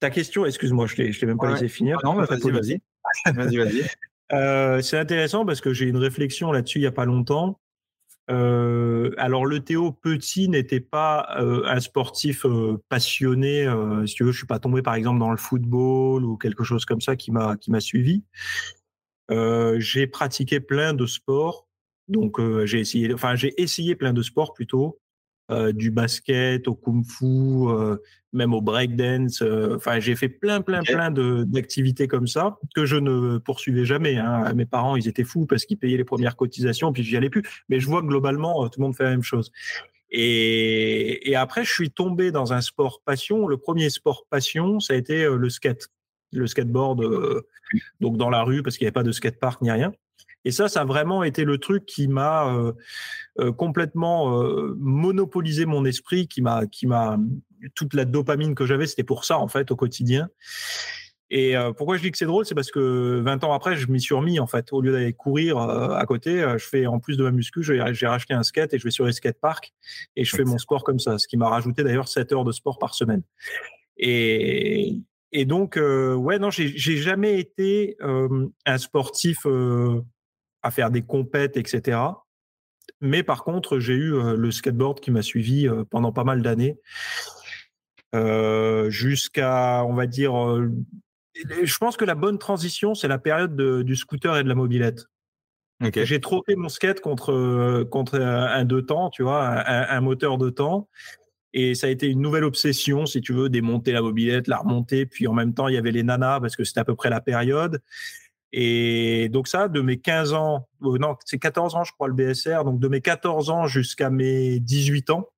Ta 0.00 0.10
question, 0.10 0.46
excuse-moi, 0.46 0.86
je 0.86 1.02
ne 1.02 1.12
t'ai 1.12 1.26
même 1.26 1.38
pas 1.38 1.50
laissé 1.50 1.68
finir. 1.68 1.98
non, 2.04 2.14
vas-y, 2.14 2.50
vas-y. 2.50 2.80
vas-y, 3.32 3.56
vas-y. 4.30 4.82
c'est 4.82 4.98
intéressant 4.98 5.44
parce 5.44 5.60
que 5.60 5.72
j'ai 5.72 5.86
une 5.86 5.98
réflexion 5.98 6.52
là-dessus 6.52 6.78
il 6.78 6.82
n'y 6.82 6.86
a 6.86 6.92
pas 6.92 7.04
longtemps. 7.04 7.60
Euh, 8.30 9.10
alors 9.18 9.44
le 9.44 9.60
Théo 9.60 9.92
petit 9.92 10.48
n'était 10.48 10.80
pas 10.80 11.28
euh, 11.38 11.64
un 11.66 11.80
sportif 11.80 12.46
euh, 12.46 12.82
passionné. 12.88 13.66
si 14.06 14.14
tu 14.14 14.24
veux, 14.24 14.32
je 14.32 14.38
suis 14.38 14.46
pas 14.46 14.58
tombé 14.58 14.82
par 14.82 14.94
exemple 14.94 15.18
dans 15.18 15.30
le 15.30 15.36
football 15.36 16.24
ou 16.24 16.36
quelque 16.36 16.64
chose 16.64 16.84
comme 16.84 17.00
ça 17.00 17.16
qui 17.16 17.30
m'a 17.32 17.56
qui 17.56 17.70
m'a 17.70 17.80
suivi. 17.80 18.22
j'ai 19.30 20.06
pratiqué 20.06 20.60
plein 20.60 20.94
de 20.94 21.06
sports, 21.06 21.66
donc 22.08 22.40
j'ai 22.64 22.80
essayé, 22.80 23.12
enfin 23.14 23.34
j'ai 23.36 23.60
essayé 23.60 23.94
plein 23.96 24.12
de 24.12 24.22
sports 24.22 24.54
plutôt. 24.54 24.98
Euh, 25.50 25.72
du 25.72 25.90
basket 25.90 26.66
au 26.68 26.74
kung-fu, 26.74 27.68
euh, 27.68 27.98
même 28.32 28.54
au 28.54 28.62
breakdance. 28.62 29.42
Euh, 29.42 29.76
enfin, 29.76 30.00
j'ai 30.00 30.16
fait 30.16 30.30
plein, 30.30 30.62
plein, 30.62 30.82
plein 30.82 31.10
d'activités 31.10 32.08
comme 32.08 32.26
ça 32.26 32.56
que 32.74 32.86
je 32.86 32.96
ne 32.96 33.36
poursuivais 33.36 33.84
jamais. 33.84 34.16
Hein. 34.16 34.54
Mes 34.54 34.64
parents, 34.64 34.96
ils 34.96 35.06
étaient 35.06 35.22
fous 35.22 35.44
parce 35.44 35.66
qu'ils 35.66 35.76
payaient 35.76 35.98
les 35.98 36.04
premières 36.04 36.36
cotisations, 36.36 36.94
puis 36.94 37.02
j'y 37.02 37.18
allais 37.18 37.28
plus. 37.28 37.42
Mais 37.68 37.78
je 37.78 37.86
vois 37.86 38.00
que 38.00 38.06
globalement, 38.06 38.66
tout 38.70 38.80
le 38.80 38.86
monde 38.86 38.96
fait 38.96 39.04
la 39.04 39.10
même 39.10 39.22
chose. 39.22 39.52
Et, 40.10 41.30
et, 41.30 41.36
après, 41.36 41.62
je 41.62 41.72
suis 41.74 41.90
tombé 41.90 42.30
dans 42.30 42.54
un 42.54 42.62
sport 42.62 43.02
passion. 43.04 43.46
Le 43.46 43.58
premier 43.58 43.90
sport 43.90 44.24
passion, 44.30 44.80
ça 44.80 44.94
a 44.94 44.96
été 44.96 45.26
le 45.28 45.50
skate, 45.50 45.90
le 46.32 46.46
skateboard, 46.46 47.04
donc 48.00 48.16
dans 48.16 48.30
la 48.30 48.44
rue 48.44 48.62
parce 48.62 48.78
qu'il 48.78 48.86
n'y 48.86 48.88
avait 48.88 48.92
pas 48.92 49.02
de 49.02 49.12
skatepark 49.12 49.60
ni 49.60 49.70
rien. 49.70 49.92
Et 50.44 50.50
ça, 50.50 50.68
ça 50.68 50.82
a 50.82 50.84
vraiment 50.84 51.24
été 51.24 51.44
le 51.44 51.58
truc 51.58 51.86
qui 51.86 52.06
m'a 52.06 52.54
euh, 52.54 52.72
euh, 53.40 53.52
complètement 53.52 54.40
euh, 54.40 54.76
monopolisé 54.78 55.66
mon 55.66 55.84
esprit, 55.84 56.28
qui 56.28 56.40
m'a, 56.40 56.66
qui 56.66 56.86
m'a 56.86 57.18
toute 57.74 57.94
la 57.94 58.04
dopamine 58.04 58.54
que 58.54 58.66
j'avais, 58.66 58.86
c'était 58.86 59.04
pour 59.04 59.24
ça 59.24 59.38
en 59.38 59.48
fait 59.48 59.70
au 59.70 59.76
quotidien. 59.76 60.28
Et 61.30 61.54
pourquoi 61.78 61.96
je 61.96 62.02
dis 62.02 62.12
que 62.12 62.18
c'est 62.18 62.26
drôle, 62.26 62.44
c'est 62.44 62.54
parce 62.54 62.70
que 62.70 63.20
20 63.24 63.42
ans 63.42 63.52
après, 63.54 63.76
je 63.76 63.90
m'y 63.90 64.00
suis 64.00 64.14
remis 64.14 64.38
en 64.38 64.46
fait. 64.46 64.72
Au 64.72 64.80
lieu 64.80 64.92
d'aller 64.92 65.14
courir 65.14 65.58
à 65.58 66.04
côté, 66.06 66.44
je 66.58 66.64
fais 66.64 66.86
en 66.86 67.00
plus 67.00 67.16
de 67.16 67.24
ma 67.24 67.32
muscu, 67.32 67.60
j'ai 67.64 68.06
racheté 68.06 68.34
un 68.34 68.44
skate 68.44 68.72
et 68.74 68.78
je 68.78 68.84
vais 68.84 68.92
sur 68.92 69.04
les 69.04 69.12
skateparks 69.12 69.72
et 70.14 70.24
je 70.24 70.36
fais 70.36 70.44
mon 70.44 70.58
sport 70.58 70.84
comme 70.84 71.00
ça, 71.00 71.18
ce 71.18 71.26
qui 71.26 71.36
m'a 71.36 71.48
rajouté 71.48 71.82
d'ailleurs 71.82 72.06
7 72.06 72.30
heures 72.32 72.44
de 72.44 72.52
sport 72.52 72.78
par 72.78 72.94
semaine. 72.94 73.22
Et, 73.96 75.00
et 75.32 75.44
donc, 75.44 75.76
ouais, 75.76 76.38
non, 76.38 76.50
j'ai 76.50 76.96
jamais 76.98 77.40
été 77.40 77.96
un 78.00 78.78
sportif 78.78 79.44
à 80.62 80.70
faire 80.70 80.90
des 80.90 81.02
compètes, 81.02 81.56
etc. 81.56 81.98
Mais 83.00 83.22
par 83.22 83.44
contre, 83.44 83.78
j'ai 83.78 83.94
eu 83.94 84.12
le 84.36 84.50
skateboard 84.50 85.00
qui 85.00 85.10
m'a 85.10 85.22
suivi 85.22 85.68
pendant 85.90 86.12
pas 86.12 86.24
mal 86.24 86.42
d'années. 86.42 86.78
jusqu'à, 88.90 89.84
on 89.84 89.94
va 89.94 90.06
dire, 90.06 90.32
je 91.34 91.78
pense 91.78 91.96
que 91.96 92.04
la 92.04 92.14
bonne 92.14 92.38
transition, 92.38 92.94
c'est 92.94 93.08
la 93.08 93.18
période 93.18 93.56
du 93.82 93.96
scooter 93.96 94.36
et 94.36 94.44
de 94.44 94.48
la 94.48 94.54
mobilette. 94.54 95.06
J'ai 95.80 96.20
troqué 96.20 96.56
mon 96.56 96.68
skate 96.68 97.00
contre, 97.00 97.84
contre 97.90 98.20
un 98.20 98.64
deux 98.64 98.86
temps, 98.86 99.10
tu 99.10 99.22
vois, 99.22 99.68
un, 99.68 100.00
moteur 100.00 100.38
de 100.38 100.50
temps. 100.50 100.88
Et 101.52 101.74
ça 101.74 101.86
a 101.86 101.90
été 101.90 102.08
une 102.08 102.20
nouvelle 102.20 102.44
obsession, 102.44 103.06
si 103.06 103.20
tu 103.20 103.32
veux, 103.32 103.48
démonter 103.48 103.92
la 103.92 104.02
mobilette, 104.02 104.48
la 104.48 104.58
remonter. 104.58 105.06
Puis 105.06 105.26
en 105.26 105.32
même 105.32 105.54
temps, 105.54 105.68
il 105.68 105.74
y 105.74 105.76
avait 105.76 105.92
les 105.92 106.02
nanas 106.02 106.40
parce 106.40 106.56
que 106.56 106.64
c'était 106.64 106.80
à 106.80 106.84
peu 106.84 106.94
près 106.94 107.10
la 107.10 107.20
période. 107.20 107.80
Et 108.56 109.28
donc 109.30 109.48
ça, 109.48 109.66
de 109.66 109.80
mes 109.80 109.98
15 109.98 110.32
ans, 110.32 110.68
euh, 110.84 110.96
non, 110.98 111.16
c'est 111.24 111.38
14 111.38 111.74
ans, 111.74 111.82
je 111.82 111.92
crois, 111.92 112.06
le 112.06 112.14
BSR. 112.14 112.64
Donc 112.64 112.78
de 112.78 112.86
mes 112.86 113.00
14 113.00 113.50
ans 113.50 113.66
jusqu'à 113.66 114.10
mes 114.10 114.60
18 114.60 115.10
ans, 115.10 115.28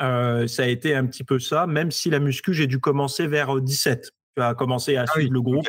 euh, 0.00 0.46
ça 0.46 0.62
a 0.62 0.66
été 0.66 0.94
un 0.94 1.06
petit 1.06 1.24
peu 1.24 1.40
ça, 1.40 1.66
même 1.66 1.90
si 1.90 2.08
la 2.08 2.20
muscu, 2.20 2.54
j'ai 2.54 2.68
dû 2.68 2.78
commencer 2.78 3.26
vers 3.26 3.60
17. 3.60 4.12
Tu 4.36 4.42
as 4.42 4.54
commencé 4.54 4.96
à 4.96 5.02
ah 5.08 5.12
suivre 5.12 5.32
le 5.32 5.42
groupe. 5.42 5.66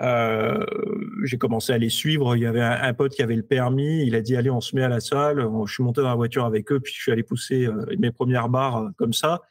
Euh, 0.00 0.66
j'ai 1.22 1.38
commencé 1.38 1.72
à 1.72 1.78
les 1.78 1.88
suivre. 1.88 2.34
Il 2.34 2.42
y 2.42 2.46
avait 2.46 2.60
un, 2.60 2.94
pote 2.94 3.12
qui 3.12 3.22
avait 3.22 3.36
le 3.36 3.44
permis. 3.44 4.04
Il 4.06 4.14
a 4.14 4.20
dit 4.20 4.36
allez, 4.36 4.50
on 4.50 4.60
se 4.60 4.74
met 4.74 4.82
à 4.82 4.88
la 4.88 5.00
salle. 5.00 5.46
Je 5.66 5.72
suis 5.72 5.84
monté 5.84 6.00
dans 6.00 6.08
la 6.08 6.16
voiture 6.16 6.44
avec 6.44 6.72
eux, 6.72 6.80
puis 6.80 6.92
je 6.92 7.00
suis 7.00 7.12
allé 7.12 7.22
pousser 7.22 7.66
euh, 7.66 7.86
mes 7.98 8.10
premières 8.10 8.48
barres 8.48 8.78
euh, 8.78 8.88
comme 8.96 9.12
ça. 9.12 9.42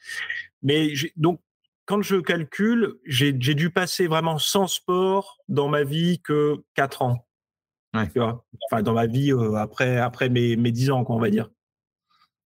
Mais 0.61 0.93
donc, 1.15 1.39
quand 1.85 2.01
je 2.01 2.17
calcule, 2.17 2.95
j'ai 3.05 3.33
dû 3.33 3.69
passer 3.69 4.07
vraiment 4.07 4.37
sans 4.37 4.67
sport 4.67 5.39
dans 5.47 5.67
ma 5.67 5.83
vie 5.83 6.19
que 6.21 6.57
4 6.75 7.01
ans. 7.01 7.27
enfin, 7.93 8.81
dans 8.83 8.93
ma 8.93 9.05
vie 9.05 9.33
après, 9.57 9.97
après 9.97 10.29
mes, 10.29 10.55
mes 10.55 10.71
10 10.71 10.91
ans, 10.91 11.03
quoi, 11.03 11.15
on 11.15 11.19
va 11.19 11.29
dire. 11.29 11.49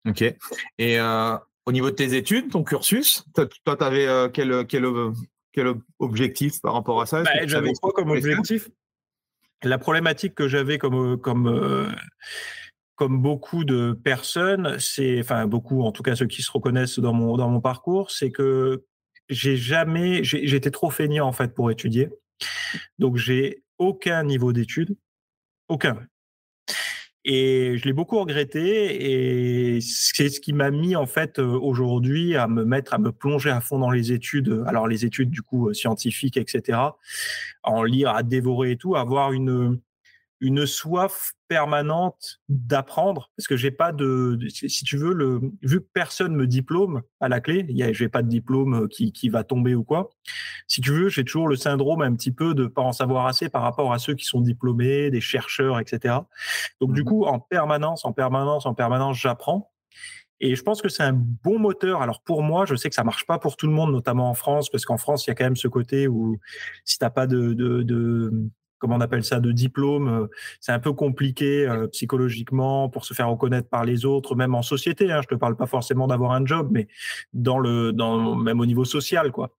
Ok. 0.09 0.23
Et 0.79 0.99
au 1.01 1.73
niveau 1.73 1.91
de 1.91 1.97
tes 1.97 2.15
études, 2.15 2.51
ton 2.51 2.65
cursus, 2.65 3.25
toi, 3.35 3.77
tu 3.77 3.85
avais 3.85 4.31
quel, 4.33 4.67
quel, 4.67 4.87
quel 5.53 5.75
objectif 5.99 6.61
par 6.61 6.75
rapport 6.75 7.01
à 7.01 7.07
ça? 7.07 7.23
Bah, 7.23 7.47
J'avais 7.47 7.73
quoi 7.81 7.93
comme 7.93 8.11
objectif? 8.11 8.69
La 9.63 9.79
problématique 9.79 10.35
que 10.35 10.49
j'avais 10.49 10.79
comme, 10.79 11.19
comme, 11.19 11.49
euh, 11.49 11.91
comme 12.95 13.21
beaucoup 13.21 13.65
de 13.65 13.93
personnes, 13.93 14.79
c'est, 14.79 15.19
enfin 15.21 15.47
beaucoup, 15.47 15.83
en 15.83 15.93
tout 15.93 16.03
cas 16.03 16.15
ceux 16.15 16.27
qui 16.27 16.43
se 16.43 16.53
reconnaissent 16.53 16.99
dans 16.99 17.15
mon, 17.15 17.37
dans 17.37 17.49
mon 17.49 17.61
parcours, 17.61 18.11
c'est 18.11 18.31
que 18.31 18.85
j'ai 19.29 19.57
jamais, 19.57 20.23
j'étais 20.25 20.71
trop 20.71 20.91
feignant 20.91 21.27
en 21.27 21.33
fait 21.33 21.55
pour 21.55 21.71
étudier. 21.71 22.09
Donc 22.99 23.17
j'ai 23.17 23.63
aucun 23.79 24.25
niveau 24.25 24.53
d'études, 24.53 24.97
aucun. 25.69 25.99
Et 27.29 27.77
je 27.77 27.85
l'ai 27.87 27.93
beaucoup 27.93 28.21
regretté 28.21 29.75
et 29.75 29.81
c'est 29.81 30.29
ce 30.29 30.41
qui 30.41 30.53
m'a 30.53 30.71
mis 30.71 30.95
en 30.95 31.07
fait 31.07 31.41
euh, 31.41 31.59
aujourd'hui 31.59 32.37
à 32.37 32.47
me 32.47 32.65
mettre, 32.65 32.95
à 32.95 32.99
me 32.99 33.11
plonger 33.11 33.51
à 33.51 33.61
fond 33.61 33.81
dans 33.81 33.91
les 33.91 34.13
études. 34.13 34.63
Alors 34.67 34.87
les 34.87 35.05
études 35.05 35.31
du 35.31 35.43
coup 35.43 35.69
euh, 35.69 35.75
scientifiques, 35.75 36.37
etc. 36.37 36.79
À 36.79 36.95
en 37.65 37.83
lire, 37.83 38.11
à 38.11 38.23
dévorer 38.23 38.73
et 38.73 38.77
tout, 38.77 38.95
avoir 38.95 39.33
une 39.33 39.81
une 40.41 40.67
soif 40.67 41.33
permanente 41.49 42.41
d'apprendre 42.49 43.31
parce 43.37 43.47
que 43.47 43.57
j'ai 43.57 43.71
pas 43.71 43.93
de, 43.93 44.39
si 44.49 44.85
tu 44.85 44.97
veux 44.97 45.13
le 45.13 45.41
vu 45.63 45.81
que 45.81 45.87
personne 45.93 46.35
me 46.35 46.47
diplôme 46.47 47.03
à 47.21 47.29
la 47.29 47.41
clé 47.41 47.67
il 47.69 47.79
y 47.79 47.95
j'ai 47.95 48.09
pas 48.09 48.23
de 48.23 48.29
diplôme 48.29 48.85
euh, 48.85 48.89
qui, 48.89 49.13
qui 49.13 49.29
va 49.29 49.45
tomber 49.45 49.75
ou 49.75 49.85
quoi. 49.85 50.11
Si 50.67 50.81
tu 50.81 50.91
veux 50.91 51.09
j'ai 51.09 51.25
toujours 51.25 51.49
le 51.49 51.57
syndrome 51.57 52.03
un 52.03 52.15
petit 52.15 52.33
peu 52.33 52.55
de 52.55 52.67
pas 52.67 52.83
en 52.83 52.93
savoir 52.93 53.27
assez 53.27 53.49
par 53.49 53.63
rapport 53.63 53.93
à 53.93 53.99
ceux 53.99 54.15
qui 54.15 54.25
sont 54.25 54.41
diplômés 54.41 55.11
des 55.11 55.21
chercheurs 55.21 55.79
etc 55.79 56.17
donc 56.81 56.93
du 56.93 57.03
mmh 57.03 57.05
coup 57.05 57.25
en 57.25 57.39
permanence 57.39 58.05
en 58.05 58.13
permanence 58.13 58.67
en 58.67 58.75
permanence 58.75 59.19
j'apprends. 59.19 59.71
Et 60.41 60.55
je 60.55 60.63
pense 60.63 60.83
que 60.83 60.89
c'est 60.89 61.03
un 61.03 61.15
bon 61.15 61.59
moteur. 61.59 62.03
Alors 62.03 62.23
pour 62.23 62.43
moi, 62.43 62.67
je 62.67 62.75
sais 62.75 62.89
que 62.89 62.95
ça 62.95 63.05
marche 63.05 63.27
pas 63.27 63.39
pour 63.39 63.57
tout 63.57 63.67
le 63.67 63.73
monde, 63.73 63.93
notamment 63.93 64.29
en 64.29 64.35
France, 64.35 64.69
parce 64.69 64.85
qu'en 64.85 64.99
France, 64.99 65.27
il 65.27 65.31
y 65.31 65.33
a 65.33 65.35
quand 65.35 65.45
même 65.45 65.57
ce 65.57 65.69
côté 65.69 66.09
où 66.09 66.39
si 66.85 66.99
t'as 66.99 67.11
pas 67.11 67.27
de, 67.27 67.55
de, 67.55 67.83
de, 67.83 68.51
comment 68.79 68.97
on 68.97 69.01
appelle 69.01 69.25
ça, 69.25 69.41
de 69.41 69.53
diplôme. 69.53 70.09
Euh, 70.09 70.27
c'est 70.61 70.73
un 70.73 70.79
peu 70.79 70.93
compliqué 70.93 71.67
euh, 71.67 71.87
psychologiquement 71.89 72.89
pour 72.89 73.05
se 73.05 73.15
faire 73.15 73.29
reconnaître 73.29 73.69
par 73.69 73.85
les 73.85 74.05
autres, 74.05 74.35
même 74.35 74.55
en 74.55 74.63
société. 74.63 75.13
Hein, 75.13 75.21
je 75.23 75.29
te 75.29 75.35
parle 75.35 75.57
pas 75.57 75.67
forcément 75.67 76.07
d'avoir 76.07 76.33
un 76.33 76.45
job, 76.45 76.69
mais 76.71 76.89
dans 77.33 77.59
le, 77.59 77.93
dans 77.93 78.35
même 78.35 78.61
au 78.61 78.67
niveau 78.67 78.85
social, 78.85 79.33
quoi. 79.33 79.51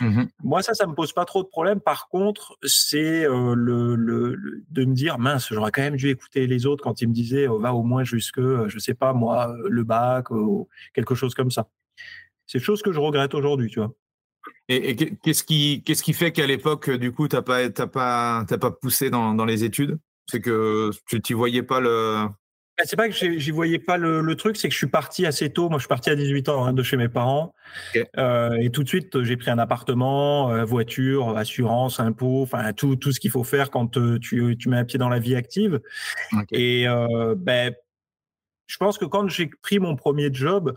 Mmh 0.00 0.24
Moi, 0.42 0.62
ça, 0.62 0.74
ça 0.74 0.86
me 0.86 0.94
pose 0.94 1.12
pas 1.12 1.24
trop 1.24 1.42
de 1.42 1.48
problèmes. 1.48 1.80
Par 1.80 2.08
contre, 2.08 2.56
c'est 2.62 3.24
euh, 3.24 3.54
le, 3.54 3.94
le, 3.94 4.36
de 4.70 4.84
me 4.84 4.94
dire, 4.94 5.18
mince, 5.18 5.48
j'aurais 5.50 5.70
quand 5.70 5.82
même 5.82 5.96
dû 5.96 6.08
écouter 6.08 6.46
les 6.46 6.66
autres 6.66 6.82
quand 6.82 7.00
ils 7.00 7.08
me 7.08 7.14
disaient, 7.14 7.46
va 7.46 7.74
au 7.74 7.82
moins 7.82 8.04
jusque, 8.04 8.40
je 8.40 8.78
sais 8.78 8.94
pas 8.94 9.12
moi, 9.12 9.54
le 9.68 9.84
bac 9.84 10.30
ou 10.30 10.68
quelque 10.94 11.14
chose 11.14 11.34
comme 11.34 11.50
ça. 11.50 11.68
C'est 12.46 12.60
chose 12.60 12.82
que 12.82 12.92
je 12.92 13.00
regrette 13.00 13.34
aujourd'hui, 13.34 13.70
tu 13.70 13.80
vois. 13.80 13.92
Et, 14.68 14.96
qu'est-ce 14.96 15.44
qui, 15.44 15.82
qu'est-ce 15.84 16.02
qui 16.02 16.12
fait 16.12 16.32
qu'à 16.32 16.46
l'époque, 16.46 16.90
du 16.90 17.12
coup, 17.12 17.28
t'as 17.28 17.42
pas, 17.42 17.68
t'as 17.70 17.86
pas, 17.86 18.44
t'as 18.48 18.58
pas 18.58 18.70
poussé 18.70 19.10
dans, 19.10 19.34
dans 19.34 19.44
les 19.44 19.64
études? 19.64 19.98
C'est 20.26 20.40
que 20.40 20.90
tu 21.06 21.20
t'y 21.20 21.32
voyais 21.34 21.62
pas 21.62 21.80
le. 21.80 22.26
Bah, 22.76 22.84
c'est 22.84 22.96
pas 22.96 23.08
que 23.08 23.14
j'y 23.14 23.50
voyais 23.52 23.78
pas 23.78 23.96
le, 23.96 24.20
le 24.20 24.36
truc, 24.36 24.56
c'est 24.58 24.68
que 24.68 24.72
je 24.72 24.78
suis 24.78 24.86
parti 24.86 25.24
assez 25.24 25.50
tôt. 25.50 25.70
Moi, 25.70 25.78
je 25.78 25.84
suis 25.84 25.88
parti 25.88 26.10
à 26.10 26.14
18 26.14 26.48
ans 26.50 26.66
hein, 26.66 26.72
de 26.74 26.82
chez 26.82 26.98
mes 26.98 27.08
parents. 27.08 27.54
Euh, 28.18 28.54
et 28.60 28.70
tout 28.70 28.82
de 28.82 28.88
suite, 28.88 29.22
j'ai 29.22 29.38
pris 29.38 29.50
un 29.50 29.58
appartement, 29.58 30.50
euh, 30.50 30.64
voiture, 30.64 31.38
assurance, 31.38 32.00
impôts, 32.00 32.42
enfin 32.42 32.74
tout, 32.74 32.96
tout 32.96 33.12
ce 33.12 33.20
qu'il 33.20 33.30
faut 33.30 33.44
faire 33.44 33.70
quand 33.70 33.96
euh, 33.96 34.18
tu, 34.18 34.56
tu 34.58 34.68
mets 34.68 34.76
un 34.76 34.84
pied 34.84 34.98
dans 34.98 35.08
la 35.08 35.20
vie 35.20 35.34
active. 35.34 35.80
Et 36.52 36.86
ben, 37.36 37.72
je 38.66 38.76
pense 38.76 38.98
que 38.98 39.06
quand 39.06 39.28
j'ai 39.28 39.48
pris 39.62 39.78
mon 39.78 39.96
premier 39.96 40.28
job, 40.32 40.74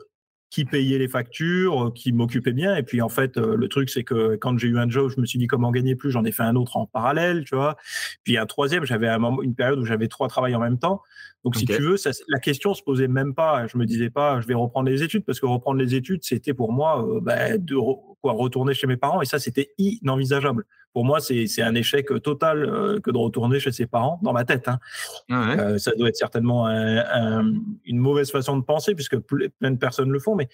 qui 0.49 0.65
payait 0.65 0.97
les 0.97 1.07
factures, 1.07 1.87
euh, 1.87 1.91
qui 1.91 2.11
m'occupait 2.11 2.53
bien. 2.53 2.75
Et 2.75 2.83
puis 2.83 3.01
en 3.01 3.09
fait, 3.09 3.37
euh, 3.37 3.55
le 3.55 3.67
truc 3.67 3.89
c'est 3.89 4.03
que 4.03 4.35
quand 4.35 4.57
j'ai 4.57 4.67
eu 4.67 4.79
un 4.79 4.89
job, 4.89 5.11
je 5.15 5.21
me 5.21 5.25
suis 5.25 5.39
dit 5.39 5.47
comment 5.47 5.71
gagner 5.71 5.95
plus. 5.95 6.11
J'en 6.11 6.25
ai 6.25 6.31
fait 6.31 6.43
un 6.43 6.55
autre 6.55 6.77
en 6.77 6.85
parallèle, 6.85 7.43
tu 7.45 7.55
vois. 7.55 7.77
Puis 8.23 8.37
un 8.37 8.45
troisième, 8.45 8.85
j'avais 8.85 9.07
un 9.07 9.19
une 9.43 9.55
période 9.55 9.79
où 9.79 9.85
j'avais 9.85 10.07
trois 10.07 10.27
travails 10.27 10.55
en 10.55 10.59
même 10.59 10.79
temps. 10.79 11.01
Donc 11.45 11.55
si 11.55 11.65
tu 11.65 11.81
veux, 11.81 11.97
ça, 11.97 12.11
la 12.27 12.39
question 12.39 12.73
se 12.73 12.83
posait 12.83 13.07
même 13.07 13.33
pas. 13.33 13.67
Je 13.67 13.77
me 13.77 13.85
disais 13.85 14.09
pas, 14.09 14.41
je 14.41 14.47
vais 14.47 14.55
reprendre 14.55 14.89
les 14.89 15.03
études 15.03 15.23
parce 15.23 15.39
que 15.39 15.45
reprendre 15.45 15.79
les 15.79 15.95
études, 15.95 16.23
c'était 16.23 16.53
pour 16.53 16.73
moi 16.73 17.05
euh, 17.07 17.19
bah, 17.21 17.57
de 17.57 17.75
quoi 18.21 18.33
retourner 18.33 18.73
chez 18.73 18.87
mes 18.87 18.97
parents. 18.97 19.21
Et 19.21 19.25
ça, 19.25 19.39
c'était 19.39 19.71
inenvisageable 19.77 20.65
pour 20.93 21.05
moi, 21.05 21.19
c'est 21.19 21.61
un 21.61 21.75
échec 21.75 22.07
total 22.23 22.65
euh, 22.65 22.99
que 22.99 23.11
de 23.11 23.17
retourner 23.17 23.59
chez 23.59 23.71
ses 23.71 23.85
parents, 23.85 24.19
dans 24.23 24.33
ma 24.33 24.43
tête. 24.43 24.67
Hein. 24.67 24.79
Ah 25.29 25.51
euh, 25.51 25.77
ça 25.77 25.91
doit 25.95 26.09
être 26.09 26.15
certainement 26.15 26.67
une 26.67 27.97
mauvaise 27.97 28.31
façon 28.31 28.57
de 28.57 28.63
penser, 28.63 28.95
puisque 28.95 29.17
plein 29.17 29.71
de 29.71 29.77
personnes 29.77 30.11
le 30.11 30.19
font. 30.19 30.35
Mais 30.35 30.49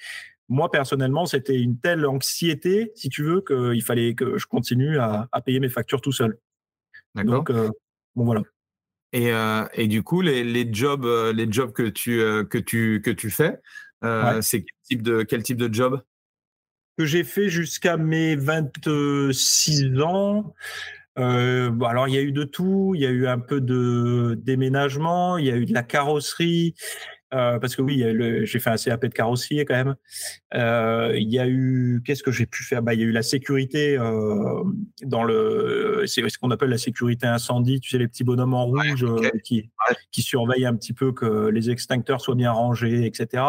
moi, 0.50 0.70
personnellement, 0.70 1.26
c'était 1.26 1.60
une 1.60 1.80
telle 1.80 2.06
anxiété, 2.06 2.92
si 2.96 3.10
tu 3.10 3.24
veux, 3.24 3.42
qu'il 3.42 3.82
fallait 3.82 4.14
que 4.14 4.38
je 4.38 4.46
continue 4.46 5.00
à, 5.00 5.30
payer 5.46 5.60
mes 5.60 5.70
factures 5.70 6.02
tout 6.02 6.12
seul. 6.12 6.38
Donc, 7.16 7.50
euh, 7.50 7.70
bon, 8.16 8.26
voilà. 8.26 8.42
Et, 9.14 9.32
et, 9.74 9.88
du 9.88 10.04
coup, 10.04 10.20
les, 10.20 10.44
les, 10.44 10.68
jobs, 10.74 11.06
les 11.34 11.50
jobs 11.50 11.72
que 11.72 11.84
tu, 11.84 12.20
que 12.50 12.58
tu, 12.58 13.02
que 13.02 13.12
tu 13.12 13.30
fais, 13.30 13.62
c'est 14.42 14.64
quel 14.64 14.76
type 14.84 15.02
de, 15.02 15.24
quel 15.24 15.44
type 15.44 15.58
de 15.58 15.74
job? 15.74 16.02
Que 16.98 17.06
j'ai 17.06 17.24
fait 17.24 17.50
jusqu'à 17.50 17.98
mes 17.98 18.36
26 18.36 20.02
ans. 20.02 20.54
Euh, 21.18 21.70
bon, 21.70 21.86
alors 21.86 22.08
il 22.08 22.14
y 22.14 22.18
a 22.18 22.22
eu 22.22 22.32
de 22.32 22.44
tout, 22.44 22.94
il 22.96 23.02
y 23.02 23.06
a 23.06 23.10
eu 23.10 23.28
un 23.28 23.40
peu 23.40 23.62
de 23.62 24.38
déménagement, 24.44 25.38
il 25.38 25.46
y 25.46 25.52
a 25.52 25.56
eu 25.56 25.66
de 25.66 25.74
la 25.74 25.84
carrosserie, 25.84 26.76
euh, 27.34 27.60
parce 27.60 27.76
que 27.76 27.82
oui, 27.82 28.04
j'ai 28.46 28.60
fait 28.60 28.70
un 28.70 28.78
CAP 28.78 29.02
de 29.04 29.08
carrossier 29.08 29.66
quand 29.66 29.74
même. 29.74 29.96
Euh, 30.54 31.14
il 31.18 31.30
y 31.30 31.40
a 31.40 31.48
eu, 31.48 32.02
qu'est-ce 32.06 32.24
que 32.24 32.32
j'ai 32.32 32.46
pu 32.46 32.64
faire? 32.64 32.82
Bah, 32.82 32.94
Il 32.94 33.00
y 33.02 33.04
a 33.04 33.08
eu 33.08 33.12
la 33.12 33.24
sécurité 33.24 33.98
euh, 33.98 34.64
dans 35.04 35.24
le, 35.24 36.04
c'est 36.06 36.28
ce 36.30 36.38
qu'on 36.38 36.52
appelle 36.52 36.70
la 36.70 36.78
sécurité 36.78 37.28
incendie, 37.28 37.80
tu 37.80 37.90
sais, 37.90 37.98
les 37.98 38.08
petits 38.08 38.24
bonhommes 38.24 38.54
en 38.54 38.66
rouge 38.66 39.06
qui, 39.44 39.70
qui 40.12 40.22
surveillent 40.22 40.66
un 40.66 40.76
petit 40.76 40.94
peu 40.94 41.12
que 41.12 41.50
les 41.50 41.70
extincteurs 41.70 42.22
soient 42.22 42.36
bien 42.36 42.52
rangés, 42.52 43.06
etc. 43.06 43.44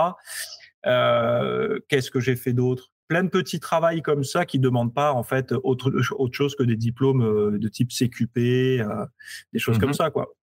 Qu'est-ce 0.82 2.10
que 2.10 2.20
j'ai 2.20 2.36
fait 2.36 2.52
d'autre? 2.52 2.90
Plein 3.08 3.24
de 3.24 3.28
petits 3.28 3.60
travails 3.60 4.02
comme 4.02 4.24
ça 4.24 4.44
qui 4.44 4.58
demandent 4.58 4.94
pas 4.94 5.12
en 5.12 5.22
fait 5.22 5.52
autre, 5.64 5.92
autre 6.18 6.34
chose 6.34 6.54
que 6.56 6.62
des 6.62 6.76
diplômes 6.76 7.22
euh, 7.22 7.58
de 7.58 7.68
type 7.68 7.90
CQP, 7.90 8.80
euh, 8.80 9.06
des 9.52 9.58
choses 9.58 9.78
comme 9.78 9.90
mmh 9.90 9.94
ça 9.94 10.10
quoi. 10.10 10.34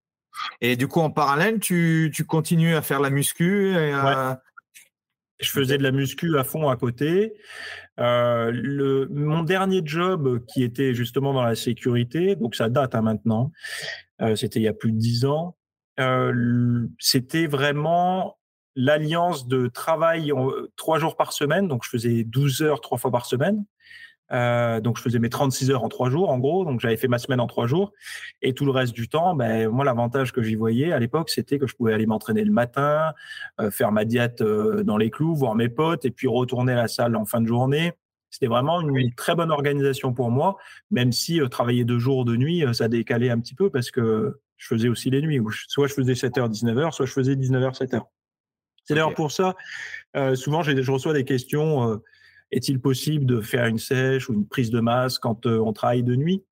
Et 0.61 0.75
du 0.75 0.87
coup 0.87 0.99
en 0.99 1.11
parallèle, 1.11 1.59
tu, 1.59 2.11
tu 2.13 2.25
continues 2.25 2.75
à 2.75 2.81
faire 2.81 2.99
la 2.99 3.09
muscu 3.09 3.75
et, 3.75 3.93
Je 5.39 5.51
faisais 5.51 5.77
de 5.77 5.83
la 5.83 5.91
muscu 5.91 6.37
à 6.37 6.43
fond 6.43 6.69
à 6.69 6.75
côté. 6.75 7.33
Euh, 7.99 8.49
le, 8.51 9.07
mon 9.11 9.43
dernier 9.43 9.81
job 9.83 10.43
qui 10.47 10.63
était 10.63 10.95
justement 10.95 11.33
dans 11.33 11.43
la 11.43 11.55
sécurité, 11.55 12.35
donc 12.35 12.55
ça 12.55 12.69
date 12.69 12.95
hein, 12.95 13.01
maintenant, 13.01 13.51
c'était 14.35 14.59
il 14.59 14.63
y 14.63 14.67
a 14.67 14.73
plus 14.73 14.91
de 14.91 14.97
dix 14.97 15.25
ans. 15.25 15.55
c'était 16.97 17.45
vraiment 17.45 18.37
l'alliance 18.75 19.47
de 19.47 19.67
travail 19.67 20.31
trois 20.75 20.99
jours 20.99 21.15
par 21.15 21.33
semaine, 21.33 21.67
donc 21.67 21.83
je 21.83 21.89
faisais 21.89 22.23
12 22.23 22.61
heures 22.61 22.81
trois 22.81 22.97
fois 22.97 23.11
par 23.11 23.25
semaine, 23.25 23.65
Euh, 24.31 24.81
donc, 24.81 24.97
je 24.97 25.01
faisais 25.03 25.19
mes 25.19 25.29
36 25.29 25.71
heures 25.71 25.83
en 25.83 25.89
trois 25.89 26.09
jours, 26.09 26.29
en 26.29 26.39
gros. 26.39 26.65
Donc, 26.65 26.79
j'avais 26.79 26.97
fait 26.97 27.07
ma 27.07 27.19
semaine 27.19 27.39
en 27.39 27.47
trois 27.47 27.67
jours. 27.67 27.93
Et 28.41 28.53
tout 28.53 28.65
le 28.65 28.71
reste 28.71 28.93
du 28.93 29.07
temps, 29.07 29.35
ben, 29.35 29.69
moi, 29.69 29.85
l'avantage 29.85 30.31
que 30.31 30.41
j'y 30.41 30.55
voyais 30.55 30.91
à 30.91 30.99
l'époque, 30.99 31.29
c'était 31.29 31.59
que 31.59 31.67
je 31.67 31.75
pouvais 31.75 31.93
aller 31.93 32.05
m'entraîner 32.05 32.43
le 32.43 32.51
matin, 32.51 33.13
euh, 33.61 33.69
faire 33.71 33.91
ma 33.91 34.05
diète 34.05 34.41
euh, 34.41 34.83
dans 34.83 34.97
les 34.97 35.09
clous, 35.09 35.35
voir 35.35 35.55
mes 35.55 35.69
potes, 35.69 36.05
et 36.05 36.11
puis 36.11 36.27
retourner 36.27 36.73
à 36.73 36.77
la 36.77 36.87
salle 36.87 37.15
en 37.15 37.25
fin 37.25 37.41
de 37.41 37.47
journée. 37.47 37.93
C'était 38.29 38.47
vraiment 38.47 38.81
une 38.81 39.13
très 39.13 39.35
bonne 39.35 39.51
organisation 39.51 40.11
pour 40.13 40.31
moi, 40.31 40.57
même 40.89 41.11
si 41.11 41.39
travailler 41.51 41.85
deux 41.85 41.99
jours 41.99 42.25
de 42.25 42.35
nuit, 42.35 42.65
ça 42.73 42.87
décalait 42.87 43.29
un 43.29 43.39
petit 43.39 43.53
peu 43.53 43.69
parce 43.69 43.91
que 43.91 44.39
je 44.57 44.67
faisais 44.67 44.89
aussi 44.89 45.11
les 45.11 45.21
nuits. 45.21 45.39
soit 45.67 45.85
je 45.85 45.93
faisais 45.93 46.13
7h, 46.13 46.49
19h, 46.49 46.93
soit 46.93 47.05
je 47.05 47.13
faisais 47.13 47.35
19h, 47.35 47.77
7h. 47.77 48.01
C'est 48.85 48.95
d'ailleurs 48.95 49.13
pour 49.13 49.31
ça, 49.31 49.55
souvent, 50.35 50.61
je 50.63 50.91
reçois 50.91 51.13
des 51.13 51.25
questions 51.25 52.01
est-il 52.53 52.79
possible 52.79 53.25
de 53.25 53.41
faire 53.41 53.65
une 53.65 53.79
sèche 53.79 54.29
ou 54.29 54.33
une 54.33 54.47
prise 54.47 54.69
de 54.69 54.79
masse 54.79 55.19
quand 55.19 55.45
euh, 55.45 55.57
on 55.57 55.73
travaille 55.73 56.03
de 56.03 56.15
nuit? 56.15 56.43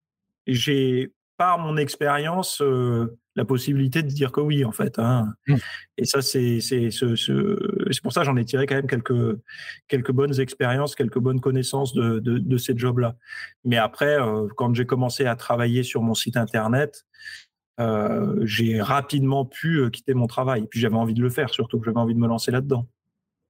J'ai, 0.47 1.13
par 1.37 1.59
mon 1.59 1.77
expérience, 1.77 2.61
euh, 2.61 3.17
la 3.35 3.45
possibilité 3.45 4.01
de 4.01 4.07
dire 4.07 4.31
que 4.31 4.41
oui, 4.41 4.65
en 4.65 4.71
fait. 4.71 4.97
Hein. 4.99 5.33
Mmh. 5.47 5.55
Et 5.97 6.05
ça, 6.05 6.21
c'est, 6.21 6.59
c'est, 6.59 6.89
c'est 6.91 8.01
pour 8.01 8.11
ça 8.11 8.21
que 8.21 8.25
j'en 8.25 8.35
ai 8.35 8.45
tiré 8.45 8.65
quand 8.65 8.75
même 8.75 8.87
quelques, 8.87 9.39
quelques 9.87 10.11
bonnes 10.11 10.39
expériences, 10.39 10.95
quelques 10.95 11.19
bonnes 11.19 11.39
connaissances 11.39 11.93
de, 11.93 12.19
de, 12.19 12.39
de 12.39 12.57
ces 12.57 12.75
jobs-là. 12.75 13.15
Mais 13.63 13.77
après, 13.77 14.19
euh, 14.19 14.47
quand 14.57 14.73
j'ai 14.73 14.85
commencé 14.85 15.25
à 15.25 15.35
travailler 15.35 15.83
sur 15.83 16.01
mon 16.01 16.15
site 16.15 16.35
Internet, 16.35 17.05
j'ai 17.77 18.81
rapidement 18.81 19.45
pu 19.45 19.89
quitter 19.91 20.13
mon 20.13 20.27
travail. 20.27 20.63
Et 20.63 20.67
puis 20.67 20.79
j'avais 20.79 20.95
envie 20.95 21.13
de 21.13 21.21
le 21.21 21.29
faire, 21.29 21.49
surtout 21.49 21.79
que 21.79 21.85
j'avais 21.85 21.99
envie 21.99 22.13
de 22.13 22.19
me 22.19 22.27
lancer 22.27 22.51
là-dedans. 22.51 22.87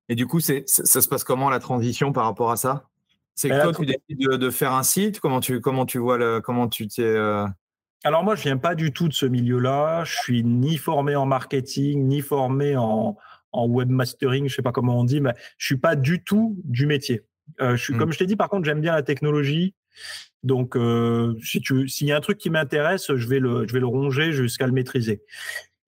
Et 0.09 0.15
du 0.15 0.27
coup, 0.27 0.39
c'est, 0.39 0.63
ça, 0.67 1.01
se 1.01 1.07
passe 1.07 1.23
comment 1.23 1.49
la 1.49 1.59
transition 1.59 2.11
par 2.11 2.25
rapport 2.25 2.51
à 2.51 2.57
ça? 2.57 2.89
C'est 3.35 3.49
que 3.49 3.61
toi, 3.61 3.73
tu 3.73 3.85
décides 3.85 4.27
de, 4.27 4.49
faire 4.49 4.73
un 4.73 4.83
site? 4.83 5.19
Comment 5.19 5.39
tu, 5.39 5.61
comment 5.61 5.85
tu 5.85 5.99
vois 5.99 6.17
le, 6.17 6.41
comment 6.41 6.67
tu 6.67 6.87
t'es. 6.87 7.01
Euh 7.01 7.45
Alors 8.03 8.23
moi, 8.23 8.35
je 8.35 8.43
viens 8.43 8.57
pas 8.57 8.75
du 8.75 8.91
tout 8.91 9.07
de 9.07 9.13
ce 9.13 9.25
milieu-là. 9.25 10.03
Je 10.03 10.15
suis 10.15 10.43
ni 10.43 10.77
formé 10.77 11.15
en 11.15 11.25
marketing, 11.25 12.07
ni 12.07 12.21
formé 12.21 12.75
en, 12.75 13.17
en 13.51 13.67
webmastering, 13.67 14.47
je 14.47 14.55
sais 14.55 14.61
pas 14.61 14.71
comment 14.71 14.99
on 14.99 15.03
dit, 15.03 15.21
mais 15.21 15.33
je 15.57 15.65
suis 15.65 15.77
pas 15.77 15.95
du 15.95 16.23
tout 16.23 16.57
du 16.63 16.85
métier. 16.85 17.21
Euh, 17.61 17.75
je 17.75 17.83
suis, 17.83 17.93
mmh. 17.93 17.97
Comme 17.97 18.11
je 18.11 18.19
t'ai 18.19 18.25
dit, 18.25 18.35
par 18.35 18.49
contre, 18.49 18.65
j'aime 18.65 18.81
bien 18.81 18.93
la 18.93 19.03
technologie. 19.03 19.75
Donc, 20.43 20.75
euh, 20.75 21.35
si 21.43 21.61
tu, 21.61 21.87
s'il 21.87 22.07
y 22.07 22.11
a 22.11 22.17
un 22.17 22.21
truc 22.21 22.37
qui 22.37 22.49
m'intéresse, 22.49 23.13
je 23.13 23.27
vais 23.27 23.39
le, 23.39 23.67
je 23.67 23.73
vais 23.73 23.79
le 23.79 23.87
ronger 23.87 24.31
jusqu'à 24.31 24.65
le 24.65 24.73
maîtriser. 24.73 25.21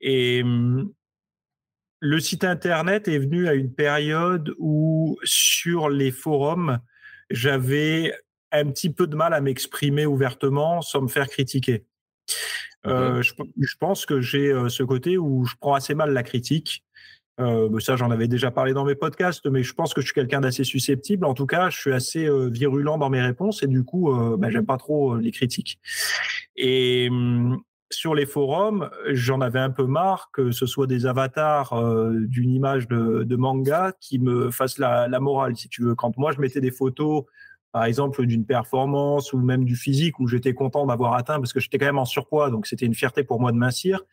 Et 0.01 0.43
hum, 0.43 0.91
le 1.99 2.19
site 2.19 2.43
internet 2.43 3.07
est 3.07 3.17
venu 3.17 3.47
à 3.47 3.53
une 3.53 3.73
période 3.73 4.53
où 4.59 5.17
sur 5.23 5.89
les 5.89 6.11
forums, 6.11 6.79
j'avais 7.29 8.13
un 8.51 8.69
petit 8.69 8.91
peu 8.91 9.07
de 9.07 9.15
mal 9.15 9.33
à 9.33 9.41
m'exprimer 9.41 10.05
ouvertement 10.05 10.81
sans 10.81 11.01
me 11.01 11.07
faire 11.07 11.27
critiquer. 11.27 11.85
Euh, 12.85 13.21
je, 13.21 13.77
pense 13.79 14.05
que 14.05 14.19
j'ai 14.19 14.51
euh, 14.51 14.67
ce 14.67 14.83
côté 14.83 15.17
où 15.17 15.45
je 15.45 15.55
prends 15.59 15.73
assez 15.73 15.95
mal 15.95 16.11
la 16.11 16.23
critique. 16.23 16.83
Euh, 17.39 17.79
ça, 17.79 17.95
j'en 17.95 18.11
avais 18.11 18.27
déjà 18.27 18.51
parlé 18.51 18.73
dans 18.73 18.85
mes 18.85 18.95
podcasts, 18.95 19.47
mais 19.49 19.63
je 19.63 19.73
pense 19.73 19.93
que 19.93 20.01
je 20.01 20.05
suis 20.05 20.13
quelqu'un 20.13 20.41
d'assez 20.41 20.63
susceptible. 20.63 21.25
En 21.25 21.33
tout 21.33 21.47
cas, 21.47 21.69
je 21.69 21.77
suis 21.79 21.93
assez 21.93 22.29
virulent 22.49 22.97
dans 22.97 23.09
mes 23.09 23.21
réponses 23.21 23.63
et 23.63 23.67
du 23.67 23.83
coup, 23.83 24.13
ben, 24.37 24.49
j'aime 24.49 24.65
pas 24.65 24.77
trop 24.77 25.17
les 25.17 25.31
critiques. 25.31 25.79
Et 26.55 27.07
hum, 27.09 27.61
sur 27.93 28.15
les 28.15 28.25
forums, 28.25 28.89
j'en 29.11 29.39
avais 29.39 29.59
un 29.59 29.69
peu 29.69 29.85
marre 29.85 30.29
que 30.33 30.51
ce 30.51 30.65
soit 30.65 30.87
des 30.87 31.05
avatars 31.05 31.73
euh, 31.73 32.11
d'une 32.27 32.51
image 32.51 32.87
de, 32.87 33.35
manga 33.35 33.93
qui 33.99 34.19
me 34.19 34.51
fassent 34.51 34.77
la, 34.77 35.07
morale, 35.19 35.55
si 35.55 35.69
tu 35.69 35.83
veux. 35.83 35.95
Quand 35.95 36.17
moi, 36.17 36.31
je 36.31 36.39
mettais 36.39 36.61
des 36.61 36.71
photos, 36.71 37.23
par 37.73 37.85
exemple, 37.85 38.25
d'une 38.27 38.45
performance 38.45 39.33
ou 39.33 39.39
même 39.39 39.65
du 39.65 39.75
physique 39.75 40.19
où 40.19 40.27
j'étais 40.27 40.53
content 40.53 40.85
d'avoir 40.85 41.15
atteint 41.15 41.39
parce 41.39 41.51
que 41.51 41.59
j'étais 41.59 41.79
quand 41.79 41.87
même 41.87 41.97
en 41.97 42.05
surpoids, 42.05 42.51
donc 42.51 42.67
c'était 42.67 42.85
une 42.85 42.93
fierté 42.93 43.23
pour 43.23 43.41
moi 43.41 43.51
de 43.51 43.57
mincir, 43.57 44.03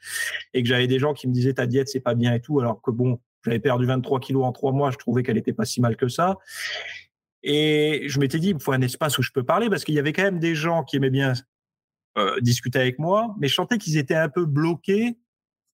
et 0.55 0.63
que 0.63 0.69
j'avais 0.69 0.87
des 0.87 0.99
gens 0.99 1.13
qui 1.13 1.29
me 1.29 1.33
disaient 1.33 1.53
ta 1.53 1.67
diète, 1.67 1.89
c'est 1.89 2.01
pas 2.01 2.15
bien 2.15 2.33
et 2.33 2.41
tout, 2.41 2.59
alors 2.59 2.81
que 2.81 2.91
bon, 2.91 3.21
j'avais 3.45 3.61
perdu 3.61 3.85
23 3.85 4.19
kilos 4.19 4.45
en 4.45 4.53
trois 4.53 4.73
mois, 4.73 4.91
je 4.91 4.97
trouvais 4.97 5.23
qu'elle 5.23 5.37
était 5.37 5.53
pas 5.53 5.67
si 5.67 5.83
mal 5.83 5.97
que 5.97 6.09
ça. 6.09 6.39
Et 7.43 8.05
je 8.07 8.19
m'étais 8.19 8.39
dit, 8.39 8.51
il 8.51 8.61
faut 8.61 8.73
un 8.73 8.81
espace 8.81 9.19
où 9.19 9.23
je 9.23 9.31
peux 9.31 9.45
parler 9.45 9.69
parce 9.69 9.85
qu'il 9.85 9.95
y 9.95 9.99
avait 9.99 10.15
quand 10.15 10.23
même 10.23 10.39
des 10.39 10.55
gens 10.55 10.83
qui 10.83 10.97
aimaient 10.97 11.11
bien 11.11 11.35
euh, 12.17 12.41
discuter 12.41 12.79
avec 12.79 12.99
moi, 12.99 13.35
mais 13.39 13.49
je 13.49 13.55
sentais 13.55 13.77
qu'ils 13.77 13.99
étaient 13.99 14.15
un 14.15 14.31
peu 14.31 14.47
bloqués 14.47 15.19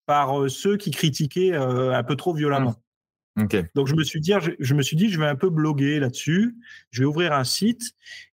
par 0.06 0.40
euh, 0.40 0.48
ceux 0.48 0.76
qui 0.76 0.90
critiquaient 0.90 1.54
euh, 1.54 1.92
un 1.92 2.02
peu 2.02 2.16
trop 2.16 2.34
violemment. 2.34 2.70
Mmh. 2.70 2.85
Donc 3.74 3.86
je 3.86 3.94
me 3.94 4.02
suis 4.02 4.20
dit, 4.20 4.32
je, 4.58 4.74
me 4.74 4.82
suis 4.82 4.96
dit, 4.96 5.10
je 5.10 5.18
vais 5.18 5.26
un 5.26 5.36
peu 5.36 5.50
bloguer 5.50 6.00
là-dessus. 6.00 6.56
Je 6.90 7.00
vais 7.02 7.06
ouvrir 7.06 7.32
un 7.32 7.44
site 7.44 7.82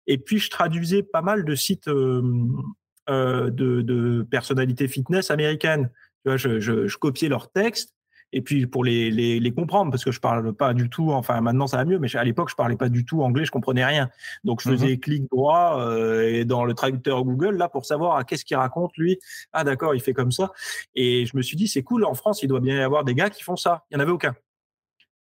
et 0.08 0.18
puis 0.18 0.40
je 0.40 0.50
traduisais 0.50 1.04
pas 1.04 1.22
mal 1.22 1.44
de 1.44 1.56
sites 1.56 1.90
de, 1.90 3.52
de, 3.52 4.28
personnalités 4.30 4.88
fitness 4.88 5.30
américaines. 5.32 5.90
Tu 6.24 6.30
vois, 6.30 6.38
je, 6.38 6.60
je 6.60 6.98
copiais 6.98 7.28
leurs 7.28 7.52
textes 7.52 7.94
et 8.34 8.42
puis 8.42 8.66
pour 8.66 8.84
les, 8.84 9.12
les, 9.12 9.40
les, 9.40 9.52
comprendre, 9.54 9.92
parce 9.92 10.04
que 10.04 10.12
je 10.12 10.20
parle 10.20 10.54
pas 10.54 10.74
du 10.74 10.90
tout, 10.90 11.12
enfin 11.12 11.40
maintenant 11.40 11.68
ça 11.68 11.78
va 11.78 11.86
mieux, 11.86 12.00
mais 12.00 12.14
à 12.16 12.24
l'époque 12.24 12.50
je 12.50 12.56
parlais 12.56 12.76
pas 12.76 12.90
du 12.90 13.06
tout 13.06 13.22
anglais, 13.22 13.46
je 13.46 13.52
comprenais 13.52 13.86
rien. 13.86 14.10
Donc 14.44 14.62
je 14.62 14.70
faisais 14.70 14.94
mhm. 14.94 15.00
clic 15.00 15.30
droit 15.30 15.80
euh, 15.80 16.28
et 16.28 16.44
dans 16.44 16.66
le 16.66 16.74
traducteur 16.74 17.24
Google 17.24 17.56
là 17.56 17.70
pour 17.70 17.86
savoir 17.86 18.18
ah, 18.18 18.24
qu'est-ce 18.24 18.44
qu'il 18.44 18.58
raconte 18.58 18.98
lui? 18.98 19.20
Ah 19.54 19.64
d'accord, 19.64 19.94
il 19.96 20.02
fait 20.02 20.14
comme 20.14 20.32
ça. 20.32 20.52
Et 20.96 21.26
je 21.26 21.38
me 21.38 21.42
suis 21.42 21.56
dit 21.56 21.68
c'est 21.68 21.84
cool, 21.84 22.04
en 22.04 22.16
France 22.16 22.42
il 22.42 22.48
doit 22.48 22.60
bien 22.60 22.76
y 22.76 22.82
avoir 22.82 23.04
des 23.04 23.14
gars 23.14 23.30
qui 23.30 23.44
font 23.44 23.56
ça. 23.56 23.86
Il 23.92 23.94
y 23.94 23.98
en 23.98 24.00
avait 24.00 24.12
aucun. 24.12 24.34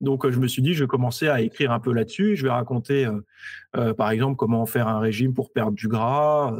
Donc 0.02 0.28
je 0.28 0.38
me 0.38 0.48
suis 0.48 0.62
dit 0.62 0.74
je 0.74 0.84
vais 0.84 0.88
commencer 0.88 1.28
à 1.28 1.40
écrire 1.40 1.72
un 1.72 1.80
peu 1.80 1.92
là-dessus. 1.92 2.36
Je 2.36 2.44
vais 2.44 2.50
raconter 2.50 3.06
euh, 3.06 3.20
euh, 3.76 3.94
par 3.94 4.10
exemple 4.10 4.36
comment 4.36 4.66
faire 4.66 4.88
un 4.88 5.00
régime 5.00 5.32
pour 5.32 5.52
perdre 5.52 5.72
du 5.72 5.88
gras. 5.88 6.54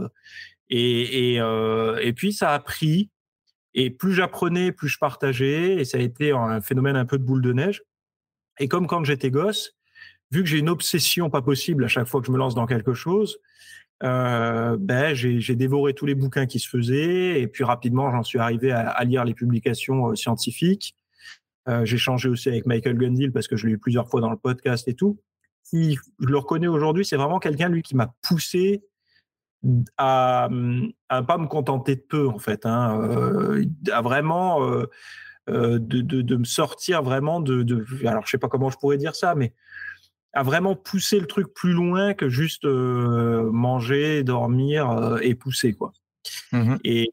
et, 0.70 2.12
puis 2.16 2.33
ça 2.33 2.55
a 2.55 2.59
pris. 2.59 3.11
Et 3.74 3.90
plus 3.90 4.12
j'apprenais, 4.12 4.70
plus 4.70 4.88
je 4.88 4.98
partageais, 4.98 5.76
et 5.76 5.85
ça 5.85 5.98
a 5.98 6.00
été 6.00 6.33
un 6.33 6.61
phénomène 6.61 6.94
un 6.96 7.07
peu 7.07 7.18
de 7.18 7.24
boule 7.24 7.40
de 7.40 7.52
neige. 7.52 7.83
Et 8.61 8.68
comme 8.68 8.87
quand 8.87 9.02
j'étais 9.05 9.31
gosse, 9.31 9.74
vu 10.31 10.42
que 10.42 10.48
j'ai 10.48 10.59
une 10.59 10.68
obsession 10.68 11.31
pas 11.31 11.42
possible 11.42 11.85
à 11.85 11.88
chaque 11.88 12.07
fois 12.07 12.20
que 12.20 12.26
je 12.26 12.33
me 12.33 12.38
lance 12.38 12.55
dans 12.55 12.66
quelque 12.66 12.94
chose, 12.94 13.38
euh, 14.02 14.76
ben 14.81 15.14
j'ai 15.14 15.55
dévoré 15.55 15.94
tous 15.94 16.07
les 16.07 16.16
bouquins 16.16 16.46
qui 16.46 16.59
se 16.59 16.68
faisaient, 16.68 17.40
et 17.40 17.46
puis 17.46 17.62
rapidement 17.62 18.11
j'en 18.11 18.24
suis 18.24 18.38
arrivé 18.38 18.72
à, 18.72 19.02
lire 19.05 19.24
les 19.24 19.35
publications 19.35 20.11
euh, 20.11 20.14
scientifiques. 20.16 20.96
Euh, 21.68 21.85
j'ai 21.85 21.98
changé 21.98 22.29
aussi 22.29 22.48
avec 22.48 22.66
Michael 22.66 22.96
Gundil 22.96 23.31
parce 23.31 23.46
que 23.46 23.57
je 23.57 23.66
l'ai 23.66 23.75
eu 23.75 23.79
plusieurs 23.79 24.09
fois 24.09 24.20
dans 24.20 24.31
le 24.31 24.37
podcast 24.37 24.88
et 24.88 24.94
tout. 24.94 25.20
Je 25.72 25.96
le 26.18 26.38
reconnais 26.38 26.66
aujourd'hui, 26.66 27.05
c'est 27.05 27.16
vraiment 27.16 27.38
quelqu'un 27.38 27.68
lui 27.68 27.83
qui 27.83 27.96
m'a 27.96 28.12
poussé 28.22 28.83
à, 29.96 30.48
à 31.09 31.22
pas 31.22 31.38
me 31.38 31.46
contenter 31.46 31.94
de 31.96 32.01
peu 32.01 32.29
en 32.29 32.38
fait, 32.38 32.66
hein, 32.66 33.01
euh, 33.01 33.64
à 33.92 34.03
vraiment 34.03 34.61
euh, 35.48 35.79
de, 35.79 36.37
me 36.37 36.44
sortir 36.44 37.03
vraiment 37.03 37.40
de, 37.40 37.62
de, 37.62 37.87
alors 38.07 38.27
je 38.27 38.33
sais 38.33 38.38
pas 38.38 38.48
comment 38.48 38.70
je 38.70 38.77
pourrais 38.77 38.98
dire 38.98 39.14
ça, 39.14 39.35
mais 39.37 39.55
à 40.35 40.42
vraiment 40.42 40.75
pousser 40.75 41.20
le 41.20 41.27
truc 41.27 41.55
plus 41.55 41.72
loin 41.72 42.12
que 42.12 42.29
juste 42.29 42.64
manger, 42.64 44.25
dormir 44.25 45.18
et 45.22 45.35
pousser 45.35 45.75
quoi. 45.75 45.92
Mmh 46.53 46.77
et, 46.85 47.11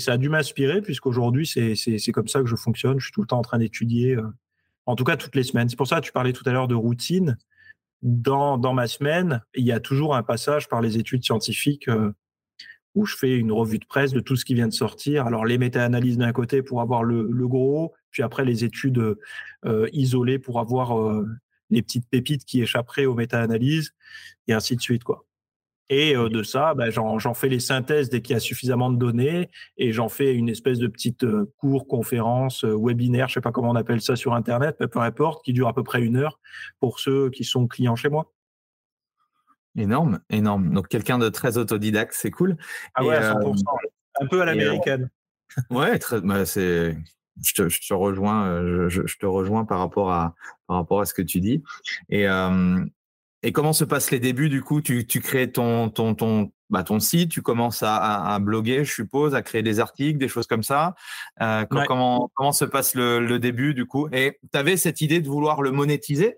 ça 0.00 0.14
a 0.14 0.16
dû 0.16 0.28
m'inspirer 0.28 0.82
puisqu'aujourd'hui 0.82 1.46
c'est 1.46 2.12
comme 2.12 2.26
ça 2.26 2.40
que 2.40 2.46
je 2.46 2.56
fonctionne. 2.56 2.98
Je 2.98 3.04
suis 3.04 3.12
tout 3.12 3.20
le 3.20 3.28
temps 3.28 3.38
en 3.38 3.42
train 3.42 3.58
d'étudier, 3.58 4.16
en 4.86 4.96
tout 4.96 5.04
cas 5.04 5.16
toutes 5.16 5.36
les 5.36 5.44
semaines. 5.44 5.68
C'est 5.68 5.76
pour 5.76 5.86
ça 5.86 6.00
que 6.00 6.06
tu 6.06 6.10
parlais 6.10 6.32
tout 6.32 6.42
à 6.46 6.52
l'heure 6.52 6.66
de 6.66 6.74
routine 6.74 7.36
dans, 8.02 8.72
ma 8.72 8.86
semaine, 8.86 9.42
il 9.54 9.64
y 9.64 9.72
a 9.72 9.80
toujours 9.80 10.14
un 10.14 10.22
passage 10.22 10.68
par 10.68 10.80
les 10.80 10.98
études 10.98 11.24
scientifiques 11.24 11.88
euh, 11.88 12.12
où 12.94 13.04
je 13.04 13.16
fais 13.16 13.36
une 13.36 13.52
revue 13.52 13.78
de 13.78 13.84
presse 13.84 14.12
de 14.12 14.20
tout 14.20 14.36
ce 14.36 14.44
qui 14.44 14.54
vient 14.54 14.68
de 14.68 14.72
sortir. 14.72 15.26
Alors 15.26 15.44
les 15.44 15.58
méta-analyses 15.58 16.18
d'un 16.18 16.32
côté 16.32 16.62
pour 16.62 16.80
avoir 16.80 17.04
le, 17.04 17.24
gros, 17.46 17.94
puis 18.10 18.22
après 18.22 18.44
les 18.44 18.64
études 18.64 19.16
euh, 19.64 19.88
isolées 19.92 20.38
pour 20.38 20.60
avoir 20.60 20.98
euh, 20.98 21.26
les 21.68 21.82
petites 21.82 22.08
pépites 22.08 22.44
qui 22.44 22.62
échapperaient 22.62 23.06
aux 23.06 23.14
méta-analyses, 23.14 23.94
et 24.48 24.52
ainsi 24.52 24.76
de 24.76 24.80
suite. 24.80 25.04
quoi. 25.04 25.24
Et 25.90 26.14
euh, 26.14 26.28
de 26.28 26.44
ça, 26.44 26.72
ben, 26.74 26.88
j'en 26.90 27.34
fais 27.34 27.48
les 27.48 27.58
synthèses 27.58 28.08
dès 28.08 28.22
qu'il 28.22 28.34
y 28.34 28.36
a 28.36 28.40
suffisamment 28.40 28.90
de 28.90 28.96
données 28.96 29.50
et 29.76 29.92
j'en 29.92 30.08
fais 30.08 30.34
une 30.34 30.48
espèce 30.48 30.78
de 30.78 30.86
petite 30.86 31.24
euh, 31.24 31.52
cours, 31.58 31.88
conférence, 31.88 32.64
euh, 32.64 32.76
webinaire, 32.78 33.28
je 33.28 33.34
sais 33.34 33.40
pas 33.40 33.50
comment 33.50 33.70
on 33.70 33.74
appelle 33.74 34.00
ça 34.00 34.14
sur 34.14 34.32
Internet, 34.34 34.76
mais 34.78 34.86
peu 34.86 35.00
importe, 35.00 35.44
qui 35.44 35.52
dure 35.52 35.66
à 35.66 35.74
peu 35.74 35.82
près 35.82 36.00
une 36.00 36.16
heure 36.16 36.38
pour 36.78 37.00
ceux 37.00 37.28
qui 37.30 37.42
sont 37.42 37.66
clients 37.66 37.96
chez 37.96 38.08
moi. 38.08 38.32
Énorme, 39.76 40.20
énorme. 40.30 40.72
Donc 40.72 40.86
quelqu'un 40.86 41.18
de 41.18 41.28
très 41.28 41.58
autodidacte, 41.58 42.14
c'est 42.14 42.30
cool. 42.30 42.56
Ah 42.94 43.04
ouais, 43.04 43.20
100%. 43.20 43.62
un 44.20 44.26
peu 44.26 44.42
à 44.42 44.44
l'américaine. 44.44 45.10
ouais, 45.70 45.98
très, 45.98 46.20
bah, 46.20 46.46
c'est 46.46 46.96
je 47.42 47.54
te, 47.54 47.68
je 47.68 47.80
te 47.88 47.94
rejoins, 47.94 48.62
je, 48.88 49.06
je, 49.06 49.16
te 49.16 49.26
rejoins 49.26 49.64
par 49.64 49.78
rapport 49.78 50.12
à 50.12 50.34
par 50.66 50.76
rapport 50.76 51.00
à 51.00 51.04
ce 51.06 51.14
que 51.14 51.22
tu 51.22 51.40
dis. 51.40 51.62
Et 52.10 52.28
euh, 52.28 52.84
et 53.42 53.52
comment 53.52 53.72
se 53.72 53.84
passent 53.84 54.10
les 54.10 54.20
débuts 54.20 54.48
du 54.48 54.62
coup? 54.62 54.80
Tu, 54.80 55.06
tu 55.06 55.20
crées 55.20 55.50
ton, 55.50 55.88
ton, 55.88 56.14
ton, 56.14 56.52
bah, 56.68 56.82
ton 56.84 57.00
site, 57.00 57.30
tu 57.30 57.42
commences 57.42 57.82
à, 57.82 58.34
à, 58.34 58.38
bloguer, 58.38 58.84
je 58.84 58.92
suppose, 58.92 59.34
à 59.34 59.42
créer 59.42 59.62
des 59.62 59.80
articles, 59.80 60.18
des 60.18 60.28
choses 60.28 60.46
comme 60.46 60.62
ça. 60.62 60.94
Euh, 61.40 61.64
comment, 61.64 62.30
comment 62.34 62.52
se 62.52 62.64
passe 62.64 62.94
le, 62.94 63.20
le, 63.20 63.38
début 63.38 63.72
du 63.74 63.86
coup? 63.86 64.08
Et 64.12 64.38
tu 64.52 64.58
avais 64.58 64.76
cette 64.76 65.00
idée 65.00 65.20
de 65.20 65.28
vouloir 65.28 65.62
le 65.62 65.70
monétiser? 65.70 66.36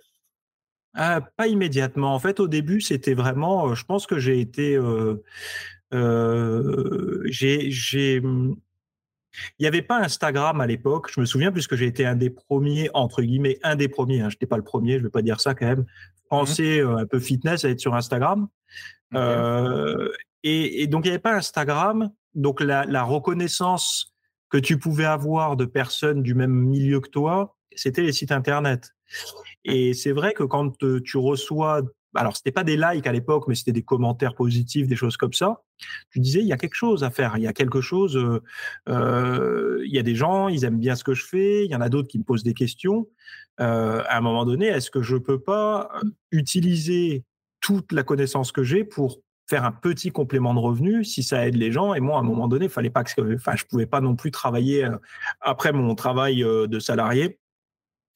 Ah, 0.94 1.20
pas 1.36 1.48
immédiatement. 1.48 2.14
En 2.14 2.18
fait, 2.18 2.38
au 2.38 2.48
début, 2.48 2.80
c'était 2.80 3.14
vraiment, 3.14 3.74
je 3.74 3.84
pense 3.84 4.06
que 4.06 4.18
j'ai 4.18 4.40
été, 4.40 4.78
j'ai, 7.30 8.20
mmh, 8.20 8.54
il 9.58 9.62
n'y 9.62 9.66
avait 9.66 9.82
pas 9.82 9.98
Instagram 9.98 10.60
à 10.60 10.66
l'époque. 10.66 11.10
Je 11.12 11.20
me 11.20 11.26
souviens 11.26 11.52
puisque 11.52 11.76
j'ai 11.76 11.86
été 11.86 12.04
un 12.06 12.16
des 12.16 12.30
premiers, 12.30 12.90
entre 12.94 13.22
guillemets, 13.22 13.58
un 13.62 13.76
des 13.76 13.88
premiers. 13.88 14.20
Hein, 14.20 14.28
je 14.28 14.36
n'étais 14.36 14.46
pas 14.46 14.56
le 14.56 14.64
premier, 14.64 14.94
je 14.94 14.98
ne 14.98 15.04
vais 15.04 15.10
pas 15.10 15.22
dire 15.22 15.40
ça 15.40 15.54
quand 15.54 15.66
même. 15.66 15.86
Penser 16.28 16.82
mmh 16.82 16.96
un 16.96 17.06
peu 17.06 17.20
fitness 17.20 17.64
à 17.64 17.70
être 17.70 17.80
sur 17.80 17.94
Instagram. 17.94 18.48
et, 20.42 20.86
donc, 20.86 21.04
il 21.04 21.08
n'y 21.08 21.10
avait 21.10 21.18
pas 21.18 21.34
Instagram. 21.34 22.10
Donc, 22.34 22.60
la, 22.60 22.84
la, 22.84 23.02
reconnaissance 23.02 24.14
que 24.48 24.58
tu 24.58 24.78
pouvais 24.78 25.04
avoir 25.04 25.56
de 25.56 25.66
personnes 25.66 26.22
du 26.22 26.34
même 26.34 26.52
milieu 26.52 27.00
que 27.00 27.08
toi, 27.08 27.56
c'était 27.74 28.02
les 28.02 28.12
sites 28.12 28.32
Internet. 28.32 28.92
Et 29.64 29.94
c'est 29.94 30.12
vrai 30.12 30.32
que 30.32 30.42
quand 30.42 30.72
tu 31.04 31.16
reçois 31.18 31.82
alors 32.14 32.36
c'était 32.36 32.52
pas 32.52 32.64
des 32.64 32.76
likes 32.76 33.06
à 33.06 33.12
l'époque, 33.12 33.44
mais 33.48 33.54
c'était 33.54 33.72
des 33.72 33.82
commentaires 33.82 34.34
positifs, 34.34 34.86
des 34.86 34.96
choses 34.96 35.16
comme 35.16 35.32
ça. 35.32 35.62
Tu 36.10 36.20
disais, 36.20 36.40
il 36.40 36.46
y 36.46 36.52
a 36.52 36.56
quelque 36.56 36.74
chose 36.74 37.04
à 37.04 37.10
faire, 37.10 37.36
il 37.36 37.42
y 37.42 37.46
a 37.46 37.52
quelque 37.52 37.80
chose, 37.80 38.16
euh, 38.16 38.42
euh, 38.88 39.82
il 39.84 39.94
y 39.94 39.98
a 39.98 40.02
des 40.02 40.14
gens, 40.14 40.48
ils 40.48 40.64
aiment 40.64 40.78
bien 40.78 40.94
ce 40.94 41.04
que 41.04 41.14
je 41.14 41.24
fais, 41.24 41.64
il 41.64 41.70
y 41.70 41.74
en 41.74 41.80
a 41.80 41.88
d'autres 41.88 42.08
qui 42.08 42.18
me 42.18 42.24
posent 42.24 42.42
des 42.44 42.54
questions. 42.54 43.08
Euh, 43.60 44.02
à 44.08 44.18
un 44.18 44.20
moment 44.20 44.44
donné, 44.44 44.66
est-ce 44.66 44.90
que 44.90 45.02
je 45.02 45.16
peux 45.16 45.40
pas 45.40 45.90
utiliser 46.30 47.24
toute 47.60 47.92
la 47.92 48.02
connaissance 48.02 48.52
que 48.52 48.62
j'ai 48.62 48.84
pour 48.84 49.18
faire 49.48 49.64
un 49.64 49.72
petit 49.72 50.10
complément 50.10 50.54
de 50.54 50.58
revenu 50.58 51.04
si 51.04 51.22
ça 51.22 51.46
aide 51.46 51.56
les 51.56 51.72
gens? 51.72 51.94
Et 51.94 52.00
moi 52.00 52.16
à 52.16 52.20
un 52.20 52.24
moment 52.24 52.48
donné 52.48 52.68
fallait 52.68 52.90
pas 52.90 53.04
que 53.04 53.10
je 53.10 53.64
pouvais 53.66 53.86
pas 53.86 54.00
non 54.00 54.16
plus 54.16 54.30
travailler 54.30 54.88
après 55.40 55.72
mon 55.72 55.94
travail 55.94 56.42
de 56.42 56.78
salarié 56.78 57.38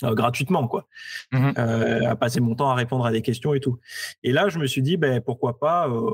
euh, 0.05 0.15
gratuitement, 0.15 0.69
quoi, 0.69 0.87
mmh 1.33 1.53
euh, 1.57 2.11
à 2.11 2.17
passer 2.17 2.41
mon 2.41 2.55
temps 2.55 2.71
à 2.71 2.75
répondre 2.75 3.07
à 3.07 3.13
des 3.13 3.23
questions 3.23 3.55
et 3.55 3.61
tout. 3.61 3.79
Et 4.23 4.33
là, 4.33 4.51
je 4.51 4.59
me 4.59 4.67
suis 4.67 4.83
dit, 4.83 4.99
ben, 4.99 5.23
pourquoi 5.23 5.59
pas 5.59 5.89
euh, 5.89 6.11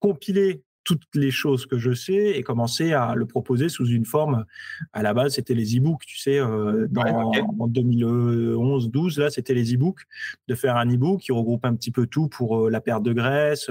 compiler 0.00 0.64
toutes 0.82 1.06
les 1.14 1.30
choses 1.30 1.64
que 1.66 1.78
je 1.78 1.94
sais 1.94 2.30
et 2.30 2.42
commencer 2.42 2.92
à 2.92 3.14
le 3.14 3.24
proposer 3.24 3.68
sous 3.68 3.86
une 3.86 4.04
forme. 4.04 4.44
À 4.92 5.04
la 5.04 5.14
base, 5.14 5.34
c'était 5.34 5.54
les 5.54 5.76
e-books, 5.76 6.04
tu 6.04 6.18
sais, 6.18 6.40
dans, 6.40 7.30
en 7.60 7.68
2011-12, 7.68 9.20
là, 9.20 9.30
c'était 9.30 9.54
les 9.54 9.74
e-books, 9.74 10.00
de 10.48 10.56
faire 10.56 10.76
un 10.76 10.92
e-book 10.92 11.20
qui 11.20 11.30
regroupe 11.30 11.64
un 11.64 11.76
petit 11.76 11.92
peu 11.92 12.08
tout 12.08 12.26
pour 12.26 12.68
la 12.68 12.80
perte 12.80 13.04
de 13.04 13.12
graisse, 13.12 13.70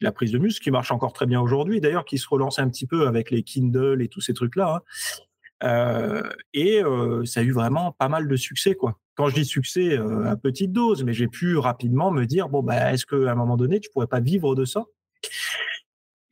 la 0.00 0.10
prise 0.10 0.32
de 0.32 0.38
muscle, 0.38 0.60
qui 0.60 0.72
marche 0.72 0.90
encore 0.90 1.12
très 1.12 1.26
bien 1.26 1.40
aujourd'hui, 1.40 1.80
d'ailleurs, 1.80 2.04
qui 2.04 2.18
se 2.18 2.26
relance 2.28 2.58
un 2.58 2.68
petit 2.68 2.88
peu 2.88 3.06
avec 3.06 3.30
les 3.30 3.44
Kindle 3.44 4.02
et 4.02 4.08
tous 4.08 4.20
ces 4.20 4.34
trucs-là. 4.34 4.78
Hein. 4.78 4.80
Euh, 5.62 6.22
et 6.54 6.82
ça 7.24 7.40
a 7.40 7.42
eu 7.42 7.52
vraiment 7.52 7.92
pas 7.92 8.08
mal 8.08 8.28
de 8.28 8.36
succès, 8.36 8.74
quoi. 8.74 8.98
Quand 9.14 9.28
je 9.28 9.34
dis 9.34 9.44
succès, 9.44 9.98
à 9.98 10.36
petite 10.36 10.72
dose, 10.72 11.04
mais 11.04 11.12
j'ai 11.12 11.28
pu 11.28 11.56
rapidement 11.58 12.10
me 12.10 12.24
dire 12.24 12.48
bon 12.48 12.62
bah 12.62 12.92
est-ce 12.92 13.04
qu'à 13.04 13.30
un 13.30 13.34
moment 13.34 13.56
donné 13.56 13.78
tu 13.80 13.90
pourrais 13.90 14.06
pas 14.06 14.20
vivre 14.20 14.54
de 14.54 14.64
ça? 14.64 14.84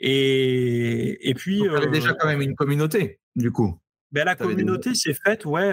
Et, 0.01 1.29
et 1.29 1.35
puis. 1.35 1.61
Tu 1.61 1.77
avais 1.77 1.88
déjà 1.88 2.14
quand 2.14 2.29
même 2.29 2.41
une 2.41 2.55
communauté, 2.55 3.21
du 3.37 3.51
coup. 3.51 3.79
Ben, 4.11 4.25
la 4.25 4.37
communauté 4.37 4.95
s'est 4.95 5.12
faite, 5.12 5.45
ouais. 5.45 5.71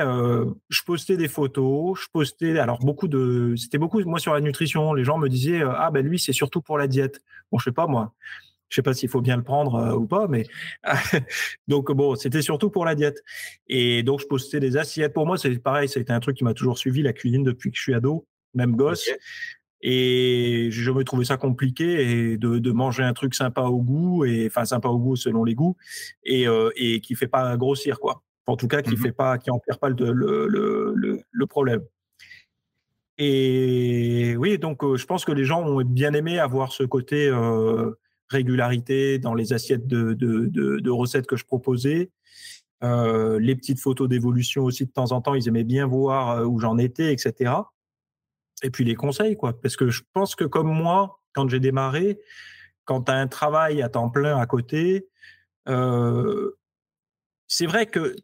je 0.68 0.82
postais 0.86 1.15
des 1.15 1.30
photos, 1.30 1.98
je 2.02 2.08
postais, 2.12 2.60
alors 2.60 2.80
beaucoup 2.80 3.08
de, 3.08 3.56
c'était 3.56 3.78
beaucoup 3.78 4.02
moi 4.02 4.20
sur 4.20 4.34
la 4.34 4.41
nutrition. 4.41 4.94
Les 4.94 5.06
gens 5.06 5.18
me 5.18 5.30
disaient 5.30 5.62
ah 5.63 5.89
ben 5.89 6.06
lui 6.06 6.20
c'est 6.20 6.34
surtout 6.34 6.62
pour 6.62 6.78
la 6.78 6.88
diète. 6.88 7.22
Bon 7.50 7.60
je 7.60 7.63
sais 7.63 7.72
pas 7.72 7.88
moi. 7.88 8.13
Je 8.69 8.75
sais 8.75 8.82
pas 8.82 8.93
s'il 8.93 9.10
faut 9.10 9.21
bien 9.21 9.38
le 9.38 9.43
prendre 9.43 9.75
euh, 9.75 9.93
ou 9.93 10.08
pas, 10.08 10.28
mais 10.28 10.45
donc 11.67 11.91
bon, 11.91 12.15
c'était 12.15 12.41
surtout 12.41 12.69
pour 12.69 12.86
la 12.86 12.95
diète. 12.95 13.21
Et 13.67 14.04
donc 14.04 14.21
je 14.21 14.25
postais 14.25 14.60
des 14.60 14.78
assiettes. 14.78 15.13
Pour 15.13 15.25
moi, 15.25 15.38
c'est 15.38 15.58
pareil, 15.60 15.89
été 15.93 16.12
un 16.12 16.19
truc 16.19 16.38
qui 16.38 16.43
m'a 16.43 16.54
toujours 16.54 16.78
suivi 16.78 17.01
la 17.01 17.13
cuisine 17.13 17.43
depuis 17.43 17.71
que 17.71 17.78
je 17.78 17.82
suis 17.84 17.93
ado, 17.93 18.25
même 18.54 18.75
gosse. 18.75 19.10
Et 19.82 20.69
je 20.71 20.91
me 20.91 21.04
trouvais 21.04 21.25
ça 21.25 21.38
compliqué 21.38 22.32
et 22.32 22.38
de, 22.38 22.71
manger 22.71 23.04
un 23.04 23.13
truc 23.13 23.36
sympa 23.36 23.62
au 23.62 23.82
goût 23.82 24.25
et 24.25 24.47
enfin 24.47 24.65
sympa 24.65 24.89
au 24.89 24.97
goût 24.97 25.15
selon 25.15 25.43
les 25.43 25.54
goûts 25.54 25.78
et, 26.23 26.47
euh, 26.47 26.71
et 26.75 27.01
qui 27.01 27.13
fait 27.13 27.28
pas 27.28 27.56
grossir 27.56 27.99
quoi. 27.99 28.23
En 28.47 28.58
tout 28.58 28.67
cas, 28.67 28.82
qui 28.82 28.95
mmh 28.95 28.97
fait 28.97 29.12
pas, 29.12 29.38
qui 29.38 29.49
empire 29.49 29.80
pas 29.80 29.89
le, 29.89 30.12
le, 30.12 31.21
le, 31.32 31.45
problème. 31.47 31.82
Et 33.17 34.36
oui, 34.38 34.58
donc 34.60 34.84
euh, 34.84 34.97
je 34.97 35.06
pense 35.06 35.25
que 35.25 35.32
les 35.32 35.45
gens 35.45 35.63
ont 35.63 35.82
bien 35.84 36.13
aimé 36.13 36.38
avoir 36.38 36.71
ce 36.71 36.84
côté 36.84 37.30
régularité 38.29 39.19
dans 39.19 39.33
les 39.33 39.53
assiettes 39.53 39.88
de, 39.88 40.13
de, 40.13 40.89
recettes 40.89 41.27
que 41.27 41.35
je 41.35 41.45
proposais. 41.45 42.11
Euh, 42.83 43.39
les 43.39 43.55
petites 43.55 43.79
photos 43.79 44.09
d'évolution 44.09 44.63
aussi 44.63 44.85
de 44.85 44.91
temps 44.91 45.11
en 45.11 45.21
temps, 45.21 45.33
ils 45.33 45.47
aimaient 45.47 45.63
bien 45.63 45.88
voir 45.88 46.31
euh, 46.31 46.45
où 46.45 46.59
j'en 46.59 46.77
étais, 46.77 47.13
etc. 47.13 47.53
Et 48.63 48.69
puis 48.69 48.83
les 48.83 48.95
conseils, 48.95 49.38
quoi. 49.38 49.59
Parce 49.59 49.75
que 49.75 49.89
je 49.89 50.03
pense 50.13 50.35
que 50.35 50.43
comme 50.43 50.71
moi, 50.71 51.21
quand 51.33 51.47
j'ai 51.47 51.59
démarré, 51.59 52.19
quand 52.83 53.03
tu 53.03 53.11
as 53.11 53.15
un 53.15 53.27
travail 53.27 53.81
à 53.81 53.89
temps 53.89 54.09
plein 54.09 54.38
à 54.38 54.45
côté, 54.45 55.07
euh, 55.67 56.51
c'est 57.47 57.65
vrai 57.65 57.85
que 57.85 58.15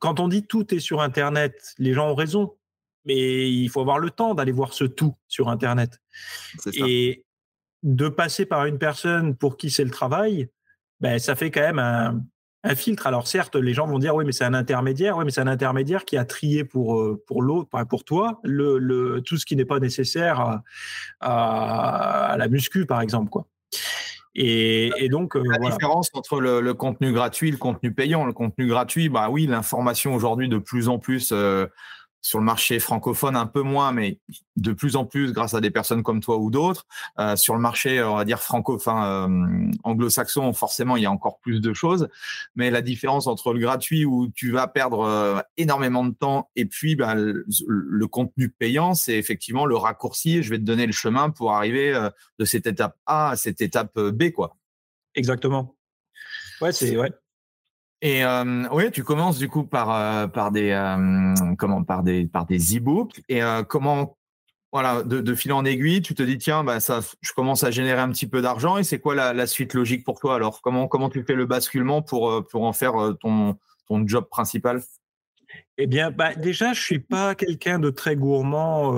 quand 0.00 0.20
on 0.20 0.28
dit 0.28 0.46
tout 0.46 0.74
est 0.74 0.80
sur 0.80 1.00
Internet, 1.00 1.74
les 1.78 1.92
gens 1.92 2.10
ont 2.10 2.14
raison. 2.14 2.56
Mais 3.06 3.50
il 3.50 3.68
faut 3.68 3.80
avoir 3.80 3.98
le 3.98 4.10
temps 4.10 4.34
d'aller 4.34 4.52
voir 4.52 4.74
ce 4.74 4.84
tout 4.84 5.14
sur 5.26 5.48
Internet. 5.48 6.00
Et, 6.74 7.24
de 7.82 8.08
passer 8.08 8.46
par 8.46 8.66
une 8.66 8.78
personne 8.78 9.36
pour 9.36 9.56
qui 9.56 9.70
c'est 9.70 9.84
le 9.84 9.90
travail, 9.90 10.48
ben, 11.00 11.18
ça 11.18 11.34
fait 11.34 11.50
quand 11.50 11.60
même 11.60 11.78
un, 11.78 12.74
filtre. 12.74 13.06
Alors 13.06 13.26
certes, 13.26 13.56
les 13.56 13.72
gens 13.72 13.86
vont 13.86 13.98
dire 13.98 14.14
oui, 14.14 14.24
mais 14.26 14.32
c'est 14.32 14.44
un 14.44 14.52
intermédiaire. 14.52 15.16
Oui, 15.16 15.24
mais 15.24 15.30
c'est 15.30 15.40
un 15.40 15.46
intermédiaire 15.46 16.04
qui 16.04 16.18
a 16.18 16.26
trié 16.26 16.62
pour 16.62 17.00
euh, 17.00 17.22
pour 17.26 17.40
l'autre, 17.40 17.70
pour 17.88 18.04
toi, 18.04 18.38
le, 18.44 19.20
tout 19.20 19.38
ce 19.38 19.46
qui 19.46 19.56
n'est 19.56 19.64
pas 19.64 19.80
nécessaire 19.80 20.60
à, 21.20 22.36
la 22.38 22.48
muscu, 22.48 22.84
par 22.84 23.00
exemple, 23.00 23.30
quoi. 23.30 23.46
Et, 24.34 25.08
donc 25.10 25.34
la 25.34 25.58
différence 25.58 26.10
entre 26.12 26.40
le, 26.40 26.74
contenu 26.74 27.12
gratuit 27.12 27.48
et 27.48 27.52
le 27.52 27.56
contenu 27.56 27.92
payant. 27.92 28.26
Le 28.26 28.32
contenu 28.32 28.66
gratuit, 28.66 29.08
bah 29.08 29.30
oui, 29.30 29.46
l'information 29.46 30.14
aujourd'hui 30.14 30.48
de 30.48 30.58
plus 30.58 30.88
en 30.88 30.98
plus. 30.98 31.30
Euh, 31.32 31.66
sur 32.22 32.38
le 32.38 32.44
marché 32.44 32.78
francophone 32.78 33.36
un 33.36 33.46
peu 33.46 33.62
moins, 33.62 33.92
mais 33.92 34.18
de 34.56 34.72
plus 34.72 34.96
en 34.96 35.06
plus 35.06 35.32
grâce 35.32 35.54
à 35.54 35.60
des 35.60 35.70
personnes 35.70 36.02
comme 36.02 36.20
toi 36.20 36.36
ou 36.36 36.50
d'autres. 36.50 36.86
Euh, 37.18 37.36
sur 37.36 37.54
le 37.54 37.60
marché, 37.60 38.02
on 38.02 38.16
va 38.16 38.24
dire 38.24 38.40
francophone, 38.40 39.70
euh, 39.70 39.70
anglo-saxon, 39.84 40.52
forcément, 40.52 40.96
il 40.96 41.02
y 41.02 41.06
a 41.06 41.10
encore 41.10 41.38
plus 41.40 41.60
de 41.60 41.72
choses. 41.72 42.08
Mais 42.56 42.70
la 42.70 42.82
différence 42.82 43.26
entre 43.26 43.52
le 43.52 43.60
gratuit 43.60 44.04
où 44.04 44.30
tu 44.34 44.50
vas 44.50 44.66
perdre 44.66 45.00
euh, 45.00 45.40
énormément 45.56 46.04
de 46.04 46.14
temps 46.14 46.50
et 46.56 46.66
puis 46.66 46.94
bah, 46.94 47.14
le, 47.14 48.06
contenu 48.06 48.50
payant, 48.50 48.94
c'est 48.94 49.16
effectivement 49.16 49.66
le 49.66 49.76
raccourci. 49.76 50.42
Je 50.42 50.50
vais 50.50 50.58
te 50.58 50.64
donner 50.64 50.86
le 50.86 50.92
chemin 50.92 51.30
pour 51.30 51.52
arriver 51.52 52.08
de 52.38 52.44
cette 52.44 52.66
étape 52.66 52.96
A 53.06 53.30
à 53.30 53.36
cette 53.36 53.60
étape 53.60 53.98
B, 53.98 54.30
quoi. 54.30 54.56
Exactement. 55.14 55.76
Ouais, 56.60 56.72
c'est 56.72 56.96
ouais. 56.96 57.12
Et 58.02 58.24
euh, 58.24 58.66
oui, 58.72 58.90
tu 58.90 59.04
commences 59.04 59.38
du 59.38 59.48
coup 59.48 59.64
par 59.64 59.94
euh, 59.94 60.26
par 60.26 60.50
des 60.50 60.70
euh, 60.70 61.34
comment 61.58 61.84
par 61.84 62.02
des 62.02 62.26
par 62.26 62.46
des 62.46 62.76
e-books. 62.76 63.20
Et 63.28 63.40
comment 63.68 64.16
voilà 64.72 65.02
de, 65.02 65.34
fil 65.34 65.52
en 65.52 65.64
aiguille, 65.64 66.00
tu 66.00 66.14
te 66.14 66.22
dis 66.22 66.38
tiens 66.38 66.62
bah 66.62 66.78
ça 66.78 67.00
je 67.20 67.32
commence 67.32 67.64
à 67.64 67.70
générer 67.70 68.00
un 68.00 68.10
petit 68.10 68.26
peu 68.26 68.40
d'argent. 68.40 68.78
Et 68.78 68.84
c'est 68.84 69.00
quoi 69.00 69.14
la, 69.14 69.46
suite 69.46 69.74
logique 69.74 70.04
pour 70.04 70.18
toi 70.18 70.36
alors? 70.36 70.62
Comment 70.62 70.88
comment 70.88 71.10
tu 71.10 71.22
fais 71.24 71.34
le 71.34 71.44
basculement 71.44 72.00
pour 72.00 72.46
pour 72.46 72.64
en 72.64 72.72
faire 72.72 72.94
ton 73.20 73.58
ton 73.86 74.06
job 74.06 74.26
principal? 74.30 74.82
Eh 75.78 75.86
bien, 75.86 76.10
bah, 76.12 76.34
déjà, 76.34 76.72
je 76.72 76.80
suis 76.80 77.00
pas 77.00 77.34
quelqu'un 77.34 77.78
de 77.78 77.90
très 77.90 78.14
gourmand. 78.14 78.94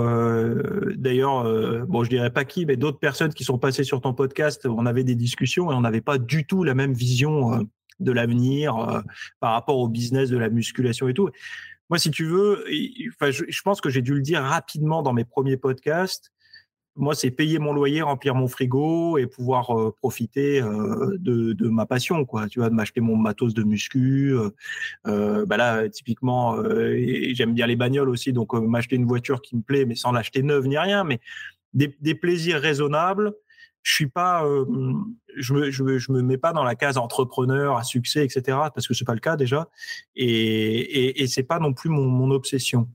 D'ailleurs, 0.96 1.46
euh, 1.46 1.84
bon, 1.86 2.04
je 2.04 2.10
dirais 2.10 2.30
pas 2.30 2.44
qui, 2.44 2.66
mais 2.66 2.76
d'autres 2.76 2.98
personnes 2.98 3.32
qui 3.32 3.44
sont 3.44 3.58
passées 3.58 3.84
sur 3.84 4.00
ton 4.00 4.12
podcast, 4.12 4.66
on 4.66 4.84
avait 4.84 5.04
des 5.04 5.14
discussions 5.14 5.70
et 5.70 5.74
on 5.74 5.80
n'avait 5.80 6.00
pas 6.02 6.18
du 6.18 6.44
tout 6.44 6.64
la 6.64 6.74
même 6.74 6.92
vision 6.92 7.66
de 8.00 8.12
l'avenir 8.12 8.76
euh, 8.76 9.00
par 9.40 9.52
rapport 9.52 9.78
au 9.78 9.88
business 9.88 10.30
de 10.30 10.38
la 10.38 10.48
musculation 10.48 11.08
et 11.08 11.14
tout. 11.14 11.30
Moi, 11.90 11.98
si 11.98 12.10
tu 12.10 12.24
veux, 12.24 12.64
je, 12.68 13.62
pense 13.62 13.80
que 13.80 13.90
j'ai 13.90 14.02
dû 14.02 14.14
le 14.14 14.22
dire 14.22 14.42
rapidement 14.42 15.02
dans 15.02 15.12
mes 15.12 15.24
premiers 15.24 15.56
podcasts. 15.56 16.32
Moi, 16.94 17.14
c'est 17.14 17.30
payer 17.30 17.58
mon 17.58 17.72
loyer, 17.72 18.02
remplir 18.02 18.34
mon 18.34 18.48
frigo 18.48 19.16
et 19.16 19.26
pouvoir 19.26 19.78
euh, 19.78 19.94
profiter 19.98 20.60
euh, 20.60 21.16
de, 21.18 21.54
de, 21.54 21.68
ma 21.68 21.86
passion, 21.86 22.24
quoi. 22.26 22.48
Tu 22.48 22.60
vois, 22.60 22.68
de 22.68 22.74
m'acheter 22.74 23.00
mon 23.00 23.16
matos 23.16 23.54
de 23.54 23.62
muscu. 23.62 24.34
bah 25.04 25.56
là, 25.56 25.88
typiquement, 25.88 26.62
j'aime 27.32 27.54
bien 27.54 27.66
les 27.66 27.76
bagnoles 27.76 28.10
aussi, 28.10 28.32
donc 28.32 28.52
m'acheter 28.54 28.96
une 28.96 29.06
voiture 29.06 29.42
qui 29.42 29.56
me 29.56 29.62
plaît, 29.62 29.84
mais 29.84 29.94
sans 29.94 30.12
l'acheter 30.12 30.42
neuve 30.42 30.66
ni 30.66 30.78
rien, 30.78 31.04
mais 31.04 31.20
des, 31.74 31.96
des 32.00 32.14
plaisirs 32.14 32.60
raisonnables 32.60 33.34
je 33.82 33.94
suis 33.94 34.08
pas, 34.08 34.44
euh, 34.44 34.64
je 35.36 35.54
me, 35.54 35.70
je 35.70 35.98
je 35.98 36.12
me 36.12 36.22
mets 36.22 36.38
pas 36.38 36.52
dans 36.52 36.64
la 36.64 36.74
case 36.74 36.98
entrepreneur 36.98 37.76
à 37.76 37.84
succès, 37.84 38.24
etc. 38.24 38.58
Parce 38.74 38.86
que 38.86 38.94
c'est 38.94 39.04
pas 39.04 39.14
le 39.14 39.20
cas 39.20 39.36
déjà, 39.36 39.68
et 40.16 40.26
et, 40.26 41.22
et 41.22 41.26
c'est 41.26 41.42
pas 41.42 41.58
non 41.58 41.72
plus 41.72 41.90
mon, 41.90 42.04
mon 42.04 42.30
obsession. 42.30 42.88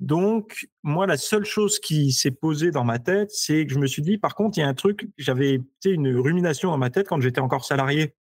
Donc 0.00 0.66
moi, 0.82 1.06
la 1.06 1.18
seule 1.18 1.44
chose 1.44 1.78
qui 1.78 2.12
s'est 2.12 2.30
posée 2.30 2.70
dans 2.70 2.84
ma 2.84 2.98
tête, 2.98 3.30
c'est 3.30 3.66
que 3.66 3.72
je 3.74 3.78
me 3.78 3.86
suis 3.86 4.02
dit, 4.02 4.16
par 4.16 4.34
contre, 4.34 4.56
il 4.56 4.62
y 4.62 4.64
a 4.64 4.68
un 4.68 4.74
truc, 4.74 5.08
j'avais 5.18 5.60
une 5.84 6.16
rumination 6.16 6.70
dans 6.70 6.78
ma 6.78 6.88
tête 6.90 7.06
quand 7.06 7.20
j'étais 7.20 7.40
encore 7.40 7.66
salarié 7.66 8.14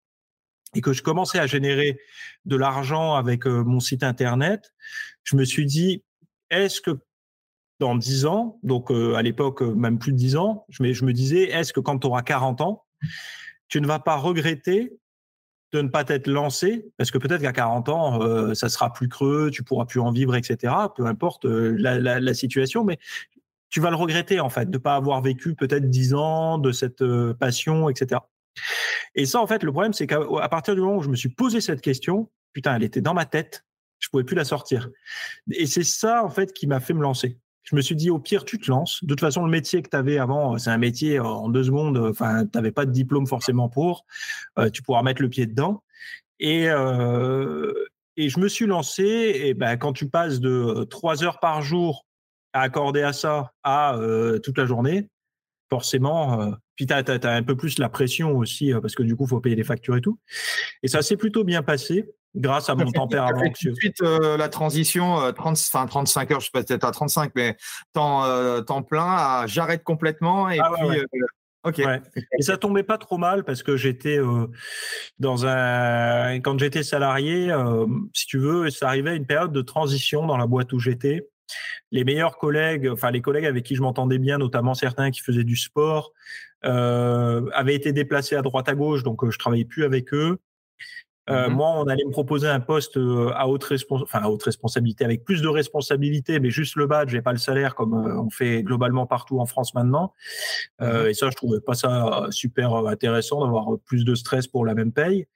et 0.74 0.82
que 0.82 0.92
je 0.92 1.04
commençais 1.04 1.40
à 1.40 1.46
générer 1.46 2.00
de 2.46 2.56
l'argent 2.56 3.14
avec 3.14 3.46
euh, 3.46 3.64
mon 3.64 3.80
site 3.80 4.04
internet. 4.04 4.74
Je 5.24 5.36
me 5.36 5.46
suis 5.46 5.66
dit, 5.66 6.04
est-ce 6.50 6.82
que 6.82 6.92
dans 7.80 7.96
10 7.96 8.26
ans, 8.26 8.60
donc 8.64 8.92
à 8.92 9.22
l'époque 9.22 9.62
même 9.62 10.00
plus 10.00 10.12
de 10.12 10.18
10 10.18 10.36
ans, 10.38 10.66
je 10.70 10.84
me, 10.84 10.94
je 10.94 11.06
me 11.06 11.14
disais, 11.14 11.50
est-ce 11.50 11.74
que 11.74 11.80
quand 11.80 12.00
tu 12.00 12.08
auras 12.08 12.24
40 12.24 12.62
ans, 12.62 12.86
tu 13.68 13.82
ne 13.82 13.88
vas 13.88 14.00
pas 14.00 14.16
regretter 14.16 14.98
de 15.74 15.82
ne 15.82 15.90
pas 15.90 16.04
t'être 16.04 16.28
lancé, 16.28 16.90
parce 16.98 17.12
que 17.12 17.18
peut-être 17.18 17.42
qu'à 17.42 17.52
40 17.52 17.90
ans, 17.90 18.22
euh, 18.22 18.54
ça 18.54 18.70
sera 18.70 18.94
plus 18.94 19.10
creux, 19.10 19.52
tu 19.52 19.64
pourras 19.64 19.86
plus 19.86 20.00
en 20.00 20.12
vivre, 20.12 20.36
etc. 20.36 20.74
Peu 20.96 21.06
importe 21.06 21.46
euh, 21.46 21.76
la, 21.78 22.34
situation, 22.34 22.86
mais 22.86 22.98
tu 23.70 23.82
vas 23.82 23.90
le 23.90 23.98
regretter 23.98 24.40
en 24.40 24.50
fait 24.50 24.70
de 24.70 24.78
pas 24.78 24.96
avoir 24.96 25.22
vécu 25.22 25.56
peut-être 25.56 25.90
10 25.90 26.14
ans 26.14 26.58
de 26.58 26.72
cette 26.72 27.02
euh, 27.02 27.34
passion, 27.34 27.90
etc. 27.90 28.22
Et 29.16 29.26
ça, 29.26 29.42
en 29.42 29.48
fait, 29.48 29.64
le 29.64 29.72
problème, 29.72 29.94
c'est 29.94 30.08
qu'à 30.08 30.50
partir 30.50 30.74
du 30.74 30.82
moment 30.82 30.98
où 30.98 31.04
je 31.04 31.10
me 31.10 31.16
suis 31.16 31.30
posé 31.30 31.60
cette 31.60 31.82
question, 31.82 32.32
putain, 32.54 32.76
elle 32.76 32.84
était 32.84 33.02
dans 33.02 33.14
ma 33.14 33.26
tête, 33.26 33.66
je 34.00 34.10
pouvais 34.10 34.24
plus 34.24 34.36
la 34.36 34.46
sortir. 34.46 34.90
Et 35.52 35.66
c'est 35.66 35.84
ça, 35.84 36.24
en 36.24 36.30
fait, 36.30 36.54
qui 36.54 36.66
m'a 36.66 36.80
fait 36.80 36.94
me 36.94 37.02
lancer 37.02 37.40
je 37.68 37.76
me 37.76 37.82
suis 37.82 37.98
dit, 37.98 38.10
au 38.10 38.18
pire, 38.18 38.46
tu 38.46 38.60
te 38.60 38.72
lances. 38.72 39.04
De 39.04 39.10
toute 39.10 39.20
façon, 39.20 39.44
le 39.44 39.52
métier 39.52 39.82
que 39.82 39.90
tu 39.90 39.98
avais 39.98 40.18
avant, 40.18 40.58
c'est 40.58 40.70
un 40.70 40.78
métier 40.78 41.20
euh, 41.20 41.24
en 41.26 41.50
deux 41.50 41.66
secondes. 41.66 41.98
Enfin, 41.98 42.46
tu 42.46 42.52
n'avais 42.56 42.72
pas 42.72 42.86
de 42.86 42.92
diplôme 42.92 43.28
forcément 43.28 43.68
pour. 43.68 44.06
Euh, 44.58 44.70
tu 44.70 44.82
pourras 44.82 45.04
mettre 45.04 45.22
le 45.22 45.28
pied 45.28 45.46
dedans. 45.46 45.84
Et, 46.40 46.70
euh, 46.70 47.74
et 48.16 48.30
je 48.30 48.40
me 48.40 48.48
suis 48.48 48.68
lancé. 48.68 49.04
Et 49.04 49.54
ben, 49.54 49.76
quand 49.76 49.92
tu 49.92 50.08
passes 50.08 50.40
de 50.40 50.86
trois 50.86 51.26
heures 51.26 51.42
par 51.42 51.62
jour 51.62 52.06
à 52.54 52.62
accorder 52.62 53.02
à 53.02 53.12
ça 53.12 53.52
à 53.64 54.00
toute 54.42 54.58
la 54.58 54.66
journée, 54.66 55.10
forcément, 55.70 56.54
puis 56.76 56.86
tu 56.86 56.94
as, 56.94 57.04
un 57.26 57.44
peu 57.44 57.58
plus 57.58 57.80
la 57.80 57.90
pression 57.90 58.38
aussi, 58.38 58.72
parce 58.82 58.96
que 58.96 59.04
du 59.04 59.18
coup, 59.18 59.26
il 59.26 59.30
faut 59.30 59.42
payer 59.42 59.58
les 59.58 59.66
factures 59.66 59.98
et 59.98 60.02
tout. 60.02 60.18
Et 60.84 60.88
ça 60.88 61.02
s'est 61.02 61.18
plutôt 61.18 61.44
bien 61.44 61.64
passé 61.64 62.10
grâce 62.36 62.70
à 62.70 62.76
mon 62.76 62.92
tempérament 62.92 63.42
anxieux. 63.42 63.72
Tout 63.72 63.76
de 63.76 63.80
suite, 63.80 64.02
euh, 64.02 64.38
la 64.38 64.50
transition, 64.50 65.32
30, 65.34 65.58
euh, 65.76 65.86
35 65.88 66.32
heures, 66.32 66.40
je 66.40 66.46
sais 66.46 66.52
pas 66.52 66.64
peut-être 66.64 66.84
à 66.84 66.92
35, 66.92 67.32
mais 67.36 67.58
temps, 67.94 68.24
euh, 68.26 68.62
temps 68.62 68.84
plein, 68.84 69.46
j'arrête 69.48 69.84
complètement 69.84 70.50
et 70.50 70.60
ah 70.60 70.72
puis. 70.76 71.84
Et 72.40 72.42
ça 72.44 72.56
tombait 72.58 72.84
pas 72.84 72.98
trop 72.98 73.18
mal 73.18 73.44
parce 73.44 73.62
que 73.62 73.76
j'étais 73.76 74.20
dans 75.20 75.46
un 75.46 76.36
quand 76.36 76.58
j'étais 76.58 76.84
salarié, 76.84 77.54
si 78.14 78.26
tu 78.26 78.38
veux, 78.38 78.70
ça 78.70 78.88
arrivait 78.88 79.10
à 79.10 79.16
une 79.16 79.26
période 79.26 79.52
de 79.52 79.62
transition 79.62 80.26
dans 80.26 80.38
la 80.38 80.48
boîte 80.48 80.72
où 80.72 80.80
j'étais. 80.80 81.28
Les 81.92 82.06
meilleurs 82.06 82.38
collègues, 82.38 82.88
enfin 82.88 83.12
les 83.12 83.22
collègues 83.22 83.46
avec 83.46 83.66
qui 83.66 83.76
je 83.76 83.82
m'entendais 83.82 84.18
bien, 84.18 84.38
notamment 84.38 84.76
certains 84.76 85.12
qui 85.12 85.20
faisaient 85.20 85.44
du 85.44 85.58
sport, 85.58 86.14
avaient 86.62 87.76
été 87.76 87.92
déplacés 87.92 88.38
à 88.38 88.42
droite 88.42 88.70
à 88.70 88.76
gauche, 88.76 89.04
donc 89.04 89.30
je 89.30 89.38
travaillais 89.38 89.66
plus 89.66 89.84
avec 89.84 90.14
eux. 90.14 90.40
Euh, 91.30 91.50
mmh 91.50 91.54
moi, 91.54 91.72
on 91.78 91.88
allait 91.88 92.06
me 92.06 92.12
proposer 92.12 92.48
un 92.48 92.60
poste 92.60 92.98
euh, 92.98 93.32
à 93.36 93.48
haute, 93.48 93.68
enfin, 93.90 94.20
à 94.20 94.30
haute 94.30 94.44
responsabilité, 94.44 95.04
avec 95.04 95.24
plus 95.24 95.42
de 95.42 95.48
responsabilité, 95.48 96.40
mais 96.40 96.50
juste 96.50 96.76
le 96.76 96.88
badge 96.88 97.14
et 97.16 97.22
pas 97.22 97.32
le 97.32 97.38
salaire, 97.38 97.76
comme 97.76 97.94
euh, 97.94 98.22
on 98.22 98.30
fait 98.30 98.64
globalement 98.64 99.06
partout 99.06 99.40
en 99.40 99.46
France 99.46 99.74
maintenant. 99.74 100.14
Mmh 100.80 101.08
et 101.08 101.14
ça, 101.14 101.30
je 101.30 101.36
trouvais 101.36 101.60
pas 101.60 101.74
ça 101.74 102.28
super 102.32 102.74
intéressant 102.74 103.44
d'avoir 103.44 103.78
plus 103.86 104.06
de 104.06 104.16
stress 104.16 104.48
pour 104.48 104.66
la 104.66 104.74
même 104.74 104.92
paye. 104.92 105.28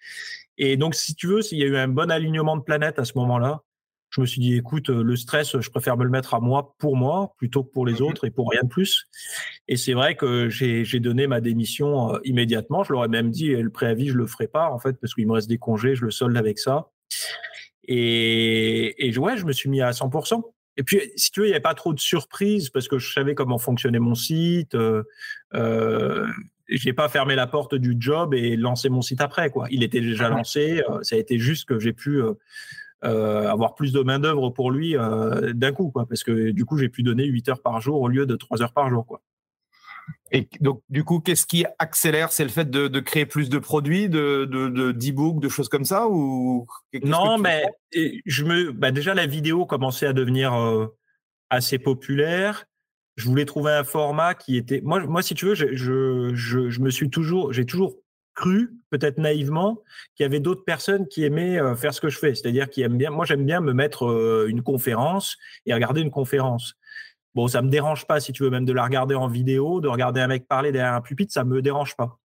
Et 0.58 0.78
donc, 0.78 0.96
si 0.96 1.16
tu 1.16 1.28
veux, 1.28 1.42
s'il 1.42 1.58
y 1.58 1.64
a 1.64 1.66
eu 1.66 1.78
un 1.78 1.88
bon 1.88 2.12
alignement 2.12 2.56
de 2.56 2.62
planètes 2.62 3.00
à 3.00 3.06
ce 3.06 3.14
moment-là, 3.18 3.64
je 4.12 4.20
me 4.20 4.26
suis 4.26 4.42
dit, 4.42 4.56
écoute, 4.56 4.90
euh, 4.90 5.04
le 5.04 5.16
stress, 5.16 5.60
je 5.60 5.70
préfère 5.70 5.98
me 5.98 6.04
le 6.04 6.10
mettre 6.10 6.34
à 6.34 6.42
moi 6.42 6.76
pour 6.78 6.98
moi 6.98 7.34
plutôt 7.38 7.64
que 7.64 7.72
pour 7.72 7.86
les 7.86 8.02
mmh 8.02 8.04
autres 8.04 8.26
et 8.26 8.30
pour 8.30 8.50
rien 8.52 8.62
de 8.64 8.68
plus. 8.68 9.08
Et 9.70 9.78
c'est 9.78 9.94
vrai 9.94 10.16
que 10.16 10.50
j'ai 10.50 11.00
donné 11.00 11.28
ma 11.28 11.40
démission 11.40 12.14
euh, 12.14 12.20
immédiatement. 12.26 12.84
Je 12.84 12.92
leur 12.92 13.06
ai 13.06 13.08
même 13.08 13.32
dit, 13.32 13.56
le 13.56 13.70
préavis, 13.70 14.10
je 14.10 14.18
le 14.18 14.28
ferai 14.28 14.48
pas, 14.48 14.70
en 14.70 14.80
fait, 14.80 14.94
parce 15.00 15.14
qu'il 15.14 15.26
me 15.28 15.32
reste 15.32 15.48
des 15.48 15.58
congés, 15.58 15.96
je 15.96 16.04
le 16.04 16.12
solde 16.12 16.36
avec 16.36 16.60
ça. 16.60 16.90
Et, 17.86 19.08
et 19.08 19.18
ouais, 19.18 19.38
je 19.38 19.46
me 19.46 19.54
suis 19.54 19.70
mis 19.70 19.82
à 19.82 19.92
100%. 19.92 20.44
Et 20.78 20.84
puis, 20.84 21.00
si 21.16 21.32
tu 21.32 21.40
veux, 21.40 21.46
il 21.48 21.50
n'y 21.50 21.54
avait 21.54 21.62
pas 21.62 21.74
trop 21.74 21.94
de 21.94 22.00
surprises 22.00 22.70
parce 22.70 22.88
que 22.88 22.98
je 22.98 23.14
savais 23.14 23.34
comment 23.34 23.58
fonctionnait 23.58 24.00
mon 24.00 24.16
site. 24.16 24.76
Euh, 24.76 25.04
euh, 25.54 26.28
j'ai 26.68 26.94
pas 26.94 27.08
fermé 27.10 27.36
la 27.36 27.48
porte 27.48 27.76
du 27.76 27.96
job 27.98 28.34
et 28.34 28.56
lancé 28.58 28.90
mon 28.90 29.02
site 29.02 29.22
après. 29.22 29.50
Quoi. 29.50 29.68
Il 29.72 29.84
était 29.84 30.02
déjà 30.02 30.30
lancé. 30.30 30.82
ça 31.02 31.16
a 31.16 31.20
été 31.20 31.38
juste 31.38 31.66
que 31.66 31.80
j'ai 31.80 31.92
pu 31.92 32.22
euh, 33.04 33.48
avoir 33.50 33.76
plus 33.76 33.94
de 33.94 34.02
main 34.02 34.20
d'œuvre 34.20 34.50
pour 34.52 34.72
lui 34.72 34.96
euh, 34.96 35.54
d'un 35.54 35.72
coup, 35.72 35.90
quoi, 35.90 36.06
parce 36.06 36.24
que 36.24 36.52
du 36.52 36.66
coup 36.66 36.78
j'ai 36.78 36.90
pu 36.90 37.02
donner 37.04 37.26
8 37.26 37.50
heures 37.50 37.62
par 37.62 37.82
jour 37.82 38.00
au 38.02 38.08
lieu 38.08 38.26
de 38.26 38.36
3 38.36 38.62
heures 38.62 38.74
par 38.74 38.90
jour, 38.90 39.06
quoi. 39.06 39.22
Et 40.32 40.48
donc, 40.62 40.82
du 40.90 41.04
coup, 41.04 41.20
qu'est-ce 41.20 41.46
qui 41.46 41.66
accélère? 41.78 42.32
C'est 42.32 42.44
le 42.44 42.50
fait 42.50 42.70
de, 42.70 43.00
créer 43.00 43.26
plus 43.26 43.50
de 43.50 43.60
produits, 43.60 44.08
de, 44.08 44.46
de, 44.46 44.92
d'e-books, 44.92 45.42
de, 45.42 45.50
choses 45.50 45.68
comme 45.68 45.84
ça 45.84 46.08
ou 46.08 46.68
Non, 47.04 47.38
mais 47.38 47.66
je 48.26 48.46
me, 48.46 48.72
bah 48.72 48.92
déjà 48.92 49.14
la 49.14 49.26
vidéo 49.26 49.66
commençait 49.66 50.08
à 50.08 50.14
devenir 50.14 50.54
euh, 50.54 50.88
assez 51.50 51.80
populaire. 51.80 52.66
Je 53.18 53.26
voulais 53.26 53.46
trouver 53.46 53.72
un 53.72 53.84
format 53.84 54.34
qui 54.34 54.56
était. 54.56 54.80
Moi, 54.82 55.02
moi 55.06 55.22
si 55.22 55.36
tu 55.36 55.46
veux, 55.48 55.56
je, 55.56 55.76
je, 55.76 56.32
je, 56.34 56.70
je 56.70 56.80
me 56.80 56.90
suis 56.90 57.10
toujours, 57.10 57.52
j'ai 57.52 57.66
toujours 57.66 57.96
cru, 58.42 58.74
peut-être 58.90 59.20
naïvement, 59.20 59.82
qu'il 60.16 60.24
y 60.24 60.26
avait 60.26 60.40
d'autres 60.40 60.64
personnes 60.64 61.08
qui 61.08 61.24
aimaient 61.24 61.60
euh, 61.60 61.76
faire 61.76 61.94
ce 61.94 62.02
que 62.02 62.10
je 62.10 62.18
fais. 62.18 62.34
C'est-à-dire 62.34 62.70
qui 62.70 62.82
aiment 62.82 62.98
bien. 62.98 63.12
Moi, 63.12 63.26
j'aime 63.26 63.46
bien 63.46 63.62
me 63.62 63.72
mettre 63.72 64.08
euh, 64.08 64.48
une 64.50 64.64
conférence 64.64 65.38
et 65.66 65.74
regarder 65.74 66.02
une 66.02 66.12
conférence. 66.12 66.74
Bon, 67.36 67.48
ça 67.48 67.62
me 67.62 67.70
dérange 67.70 68.06
pas, 68.08 68.20
si 68.20 68.34
tu 68.34 68.44
veux, 68.44 68.50
même 68.50 68.66
de 68.66 68.74
la 68.74 68.84
regarder 68.84 69.16
en 69.16 69.28
vidéo, 69.28 69.80
de 69.80 69.88
regarder 69.88 70.20
un 70.20 70.28
mec 70.28 70.48
parler 70.48 70.72
derrière 70.72 70.96
un 70.96 71.02
pupitre, 71.02 71.32
ça 71.32 71.46
me 71.46 71.62
dérange 71.62 71.96
pas. 71.96 72.18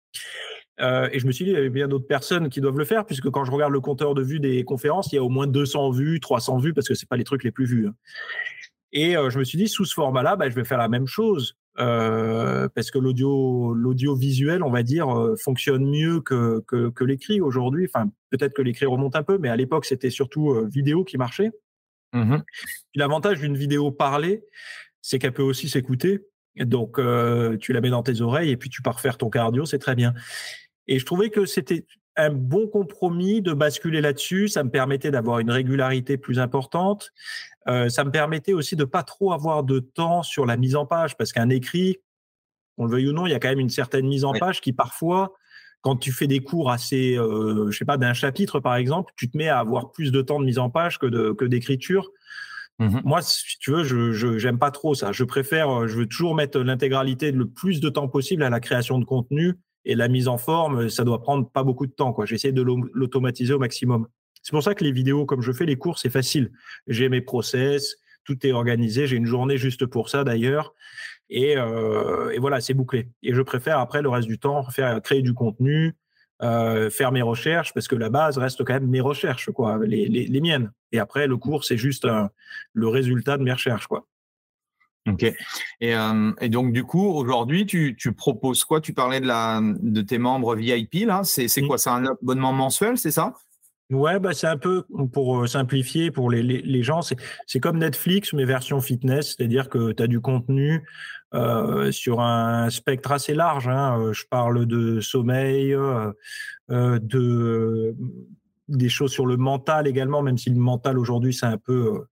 Euh, 0.82 1.10
et 1.12 1.20
je 1.20 1.28
me 1.28 1.32
suis 1.32 1.46
dit, 1.46 1.52
il 1.52 1.54
y 1.54 1.58
avait 1.58 1.70
bien 1.70 1.88
d'autres 1.88 2.08
personnes 2.08 2.50
qui 2.50 2.62
doivent 2.62 2.80
le 2.80 2.86
faire, 2.86 3.06
puisque 3.06 3.30
quand 3.30 3.44
je 3.44 3.52
regarde 3.52 3.74
le 3.74 3.82
compteur 3.82 4.16
de 4.16 4.24
vues 4.24 4.40
des 4.40 4.64
conférences, 4.64 5.12
il 5.12 5.16
y 5.16 5.20
a 5.20 5.24
au 5.24 5.30
moins 5.30 5.48
200 5.48 5.92
vues, 5.92 6.20
300 6.20 6.58
vues, 6.58 6.74
parce 6.74 6.88
que 6.88 6.96
c'est 6.96 7.08
pas 7.08 7.18
les 7.18 7.24
trucs 7.24 7.44
les 7.44 7.52
plus 7.52 7.66
vus. 7.66 7.88
Hein. 7.88 7.94
Et 8.94 9.12
je 9.14 9.38
me 9.38 9.44
suis 9.44 9.58
dit, 9.58 9.68
sous 9.68 9.84
ce 9.84 9.94
format-là, 9.94 10.38
bah, 10.38 10.50
je 10.50 10.56
vais 10.56 10.64
faire 10.64 10.78
la 10.78 10.88
même 10.88 11.06
chose. 11.06 11.58
Euh, 11.78 12.70
parce 12.74 12.90
que 12.90 12.98
l'audio, 12.98 13.74
l'audiovisuel, 13.74 14.64
on 14.64 14.70
va 14.70 14.84
dire, 14.84 15.10
euh, 15.10 15.36
fonctionne 15.36 15.86
mieux 15.86 16.22
que, 16.22 16.64
que, 16.68 16.90
que 16.90 17.04
l'écrit 17.04 17.42
aujourd'hui. 17.42 17.90
Enfin, 17.94 18.10
peut-être 18.30 18.54
que 18.54 18.62
l'écrit 18.62 18.86
remonte 18.86 19.16
un 19.16 19.24
peu, 19.24 19.38
mais 19.38 19.50
à 19.50 19.56
l'époque, 19.58 19.86
c'était 19.86 20.10
surtout 20.10 20.52
euh, 20.52 20.68
vidéo 20.68 21.04
qui 21.04 21.18
marchait. 21.18 21.52
Mmh 22.14 22.38
l'avantage 22.96 23.42
d'une 23.42 23.58
vidéo 23.58 23.92
parlée, 23.92 24.46
c'est 25.02 25.20
qu'elle 25.20 25.34
peut 25.34 25.44
aussi 25.44 25.68
s'écouter. 25.68 26.26
Donc, 26.56 26.98
tu 27.60 27.74
la 27.74 27.82
mets 27.82 27.90
dans 27.90 28.04
tes 28.04 28.22
oreilles 28.22 28.52
et 28.52 28.56
puis 28.56 28.70
tu 28.70 28.82
pars 28.82 29.02
faire 29.02 29.18
ton 29.18 29.30
cardio, 29.30 29.66
c'est 29.66 29.80
très 29.80 29.96
bien. 29.96 30.14
Et 30.88 30.98
je 30.98 31.06
trouvais 31.06 31.30
que 31.30 31.46
c'était 31.46 31.86
un 32.18 32.30
bon 32.30 32.68
compromis 32.68 33.42
de 33.42 33.54
basculer 33.54 34.02
là-dessus. 34.02 34.48
Ça 34.48 34.64
me 34.64 34.70
permettait 34.70 35.12
d'avoir 35.12 35.40
une 35.40 35.52
régularité 35.52 36.18
plus 36.18 36.40
importante. 36.40 37.12
Euh, 37.68 37.90
ça 37.90 38.04
me 38.04 38.12
permettait 38.12 38.54
aussi 38.54 38.76
de 38.76 38.84
pas 38.84 39.04
trop 39.04 39.34
avoir 39.34 39.64
de 39.64 39.80
temps 39.80 40.24
sur 40.24 40.46
la 40.46 40.58
mise 40.58 40.76
en 40.76 40.86
page, 40.86 41.18
parce 41.18 41.34
qu'un 41.34 41.50
écrit, 41.50 41.98
on 42.78 42.86
le 42.86 42.92
veuille 42.92 43.10
ou 43.10 43.14
non, 43.14 43.26
il 43.26 43.32
y 43.32 43.34
a 43.34 43.40
quand 43.40 43.50
même 43.50 43.60
une 43.60 43.70
certaine 43.70 44.08
mise 44.08 44.26
en 44.26 44.34
page 44.34 44.62
qui 44.62 44.74
parfois, 44.74 45.34
quand 45.82 45.96
tu 45.96 46.12
fais 46.12 46.28
des 46.28 46.42
cours 46.42 46.72
assez, 46.72 47.18
euh, 47.18 47.70
je 47.72 47.78
sais 47.78 47.86
pas, 47.86 47.98
d'un 47.98 48.14
chapitre 48.14 48.60
par 48.60 48.76
exemple, 48.76 49.14
tu 49.16 49.30
te 49.30 49.38
mets 49.38 49.50
à 49.50 49.60
avoir 49.60 49.92
plus 49.92 50.12
de 50.12 50.22
temps 50.22 50.40
de 50.40 50.46
mise 50.46 50.60
en 50.60 50.70
page 50.70 51.00
que 51.00 51.06
de 51.06 51.32
que 51.32 51.46
d'écriture. 51.46 52.12
Mmh 52.78 53.00
Moi, 53.06 53.22
si 53.22 53.58
tu 53.60 53.72
veux, 53.72 53.84
je 53.84 54.38
j'aime 54.38 54.60
pas 54.60 54.72
trop 54.72 54.94
ça. 54.96 55.14
Je 55.14 55.24
préfère, 55.24 55.88
je 55.88 55.98
veux 55.98 56.08
toujours 56.08 56.36
mettre 56.36 56.60
l'intégralité 56.60 57.32
le 57.32 57.48
plus 57.48 57.80
de 57.80 57.90
temps 57.90 58.10
possible 58.10 58.44
à 58.44 58.50
la 58.50 58.60
création 58.60 59.00
de 59.00 59.06
contenu 59.06 59.56
et 59.86 59.96
la 59.96 60.08
mise 60.08 60.28
en 60.28 60.38
forme, 60.38 60.90
ça 60.90 61.04
doit 61.04 61.22
prendre 61.22 61.50
pas 61.50 61.64
beaucoup 61.64 61.86
de 61.86 61.92
temps. 61.92 62.12
Quoi. 62.12 62.26
J'essaie 62.26 62.52
de 62.52 62.62
l'automatiser 62.62 63.54
au 63.54 63.60
maximum. 63.60 64.08
C'est 64.42 64.52
pour 64.52 64.64
ça 64.64 64.76
que 64.76 64.84
les 64.84 64.92
vidéos, 64.92 65.26
comme 65.26 65.42
je 65.42 65.52
fais 65.52 65.66
les 65.66 65.78
cours, 65.78 66.00
c'est 66.00 66.10
facile. 66.10 66.52
J'ai 66.88 67.10
mes 67.10 67.22
process, 67.22 67.96
tout 68.24 68.46
est 68.46 68.52
organisé. 68.52 69.08
J'ai 69.08 69.16
une 69.16 69.26
journée 69.26 69.58
juste 69.58 69.86
pour 69.86 70.10
ça 70.10 70.24
d'ailleurs. 70.24 70.74
Et, 71.30 71.58
euh, 71.58 72.32
et, 72.32 72.40
voilà, 72.40 72.62
c'est 72.62 72.74
bouclé. 72.74 73.10
Et 73.24 73.34
je 73.34 73.42
préfère 73.42 73.80
après 73.80 74.02
le 74.02 74.10
reste 74.10 74.28
du 74.28 74.38
temps 74.38 74.70
faire 74.70 75.02
créer 75.02 75.22
du 75.22 75.34
contenu, 75.34 75.96
euh, 76.44 76.90
faire 76.90 77.12
mes 77.12 77.24
recherches, 77.24 77.74
parce 77.74 77.88
que 77.88 77.96
la 77.96 78.10
base 78.10 78.38
reste 78.38 78.64
quand 78.64 78.74
même 78.74 78.88
mes 78.88 79.02
recherches, 79.02 79.50
quoi, 79.52 79.80
les, 79.84 80.08
les, 80.08 80.28
les 80.28 80.42
miennes. 80.42 80.72
Et 80.92 81.00
après, 81.00 81.26
le 81.26 81.38
cours, 81.38 81.64
c'est 81.64 81.78
juste 81.78 82.08
le 82.74 82.88
résultat 82.88 83.38
de 83.38 83.44
mes 83.44 83.54
recherches, 83.54 83.88
quoi. 83.88 84.06
Ok. 85.08 85.24
Et, 85.24 85.96
euh, 85.96 86.32
et, 86.42 86.50
donc 86.50 86.74
du 86.74 86.84
coup, 86.84 87.08
aujourd'hui, 87.08 87.66
tu, 87.66 87.96
tu, 87.98 88.14
proposes 88.14 88.64
quoi? 88.64 88.82
Tu 88.82 88.94
parlais 88.94 89.20
de, 89.20 89.28
la, 89.28 89.62
de 89.62 90.02
tes 90.02 90.18
membres 90.18 90.56
VIP 90.56 91.06
là. 91.06 91.22
C'est 91.24 91.46
mmh. 91.46 91.68
quoi? 91.68 91.78
C'est 91.78 91.92
un 91.92 92.06
abonnement 92.06 92.54
mensuel, 92.54 92.98
c'est 92.98 93.12
ça? 93.12 93.34
Ouais, 93.92 94.20
bah 94.20 94.34
c'est 94.34 94.48
un 94.48 94.58
peu 94.58 94.84
pour 95.14 95.42
euh, 95.42 95.48
simplifier 95.48 96.10
pour 96.10 96.32
les, 96.32 96.42
les, 96.42 96.60
les 96.64 96.82
gens, 96.82 97.02
c'est 97.04 97.60
comme 97.60 97.78
Netflix 97.78 98.34
mais 98.34 98.44
version 98.44 98.82
fitness, 98.82 99.36
c'est-à-dire 99.36 99.70
que 99.70 99.92
tu 99.92 100.02
as 100.02 100.08
du 100.08 100.20
contenu 100.22 100.84
euh, 101.36 101.92
sur 101.92 102.20
un 102.20 102.72
spectre 102.72 103.12
assez 103.12 103.36
large. 103.36 103.68
Hein. 103.68 104.12
Je 104.12 104.24
parle 104.28 104.66
de 104.66 105.02
sommeil, 105.02 105.76
euh, 105.76 106.14
de 106.70 107.96
des 108.68 108.90
choses 108.90 109.12
sur 109.12 109.26
le 109.26 109.38
mental 109.38 109.88
également, 109.88 110.22
même 110.22 110.38
si 110.38 110.50
le 110.50 110.60
mental 110.60 110.98
aujourd'hui 110.98 111.34
c'est 111.34 111.46
un 111.46 111.58
peu 111.58 112.06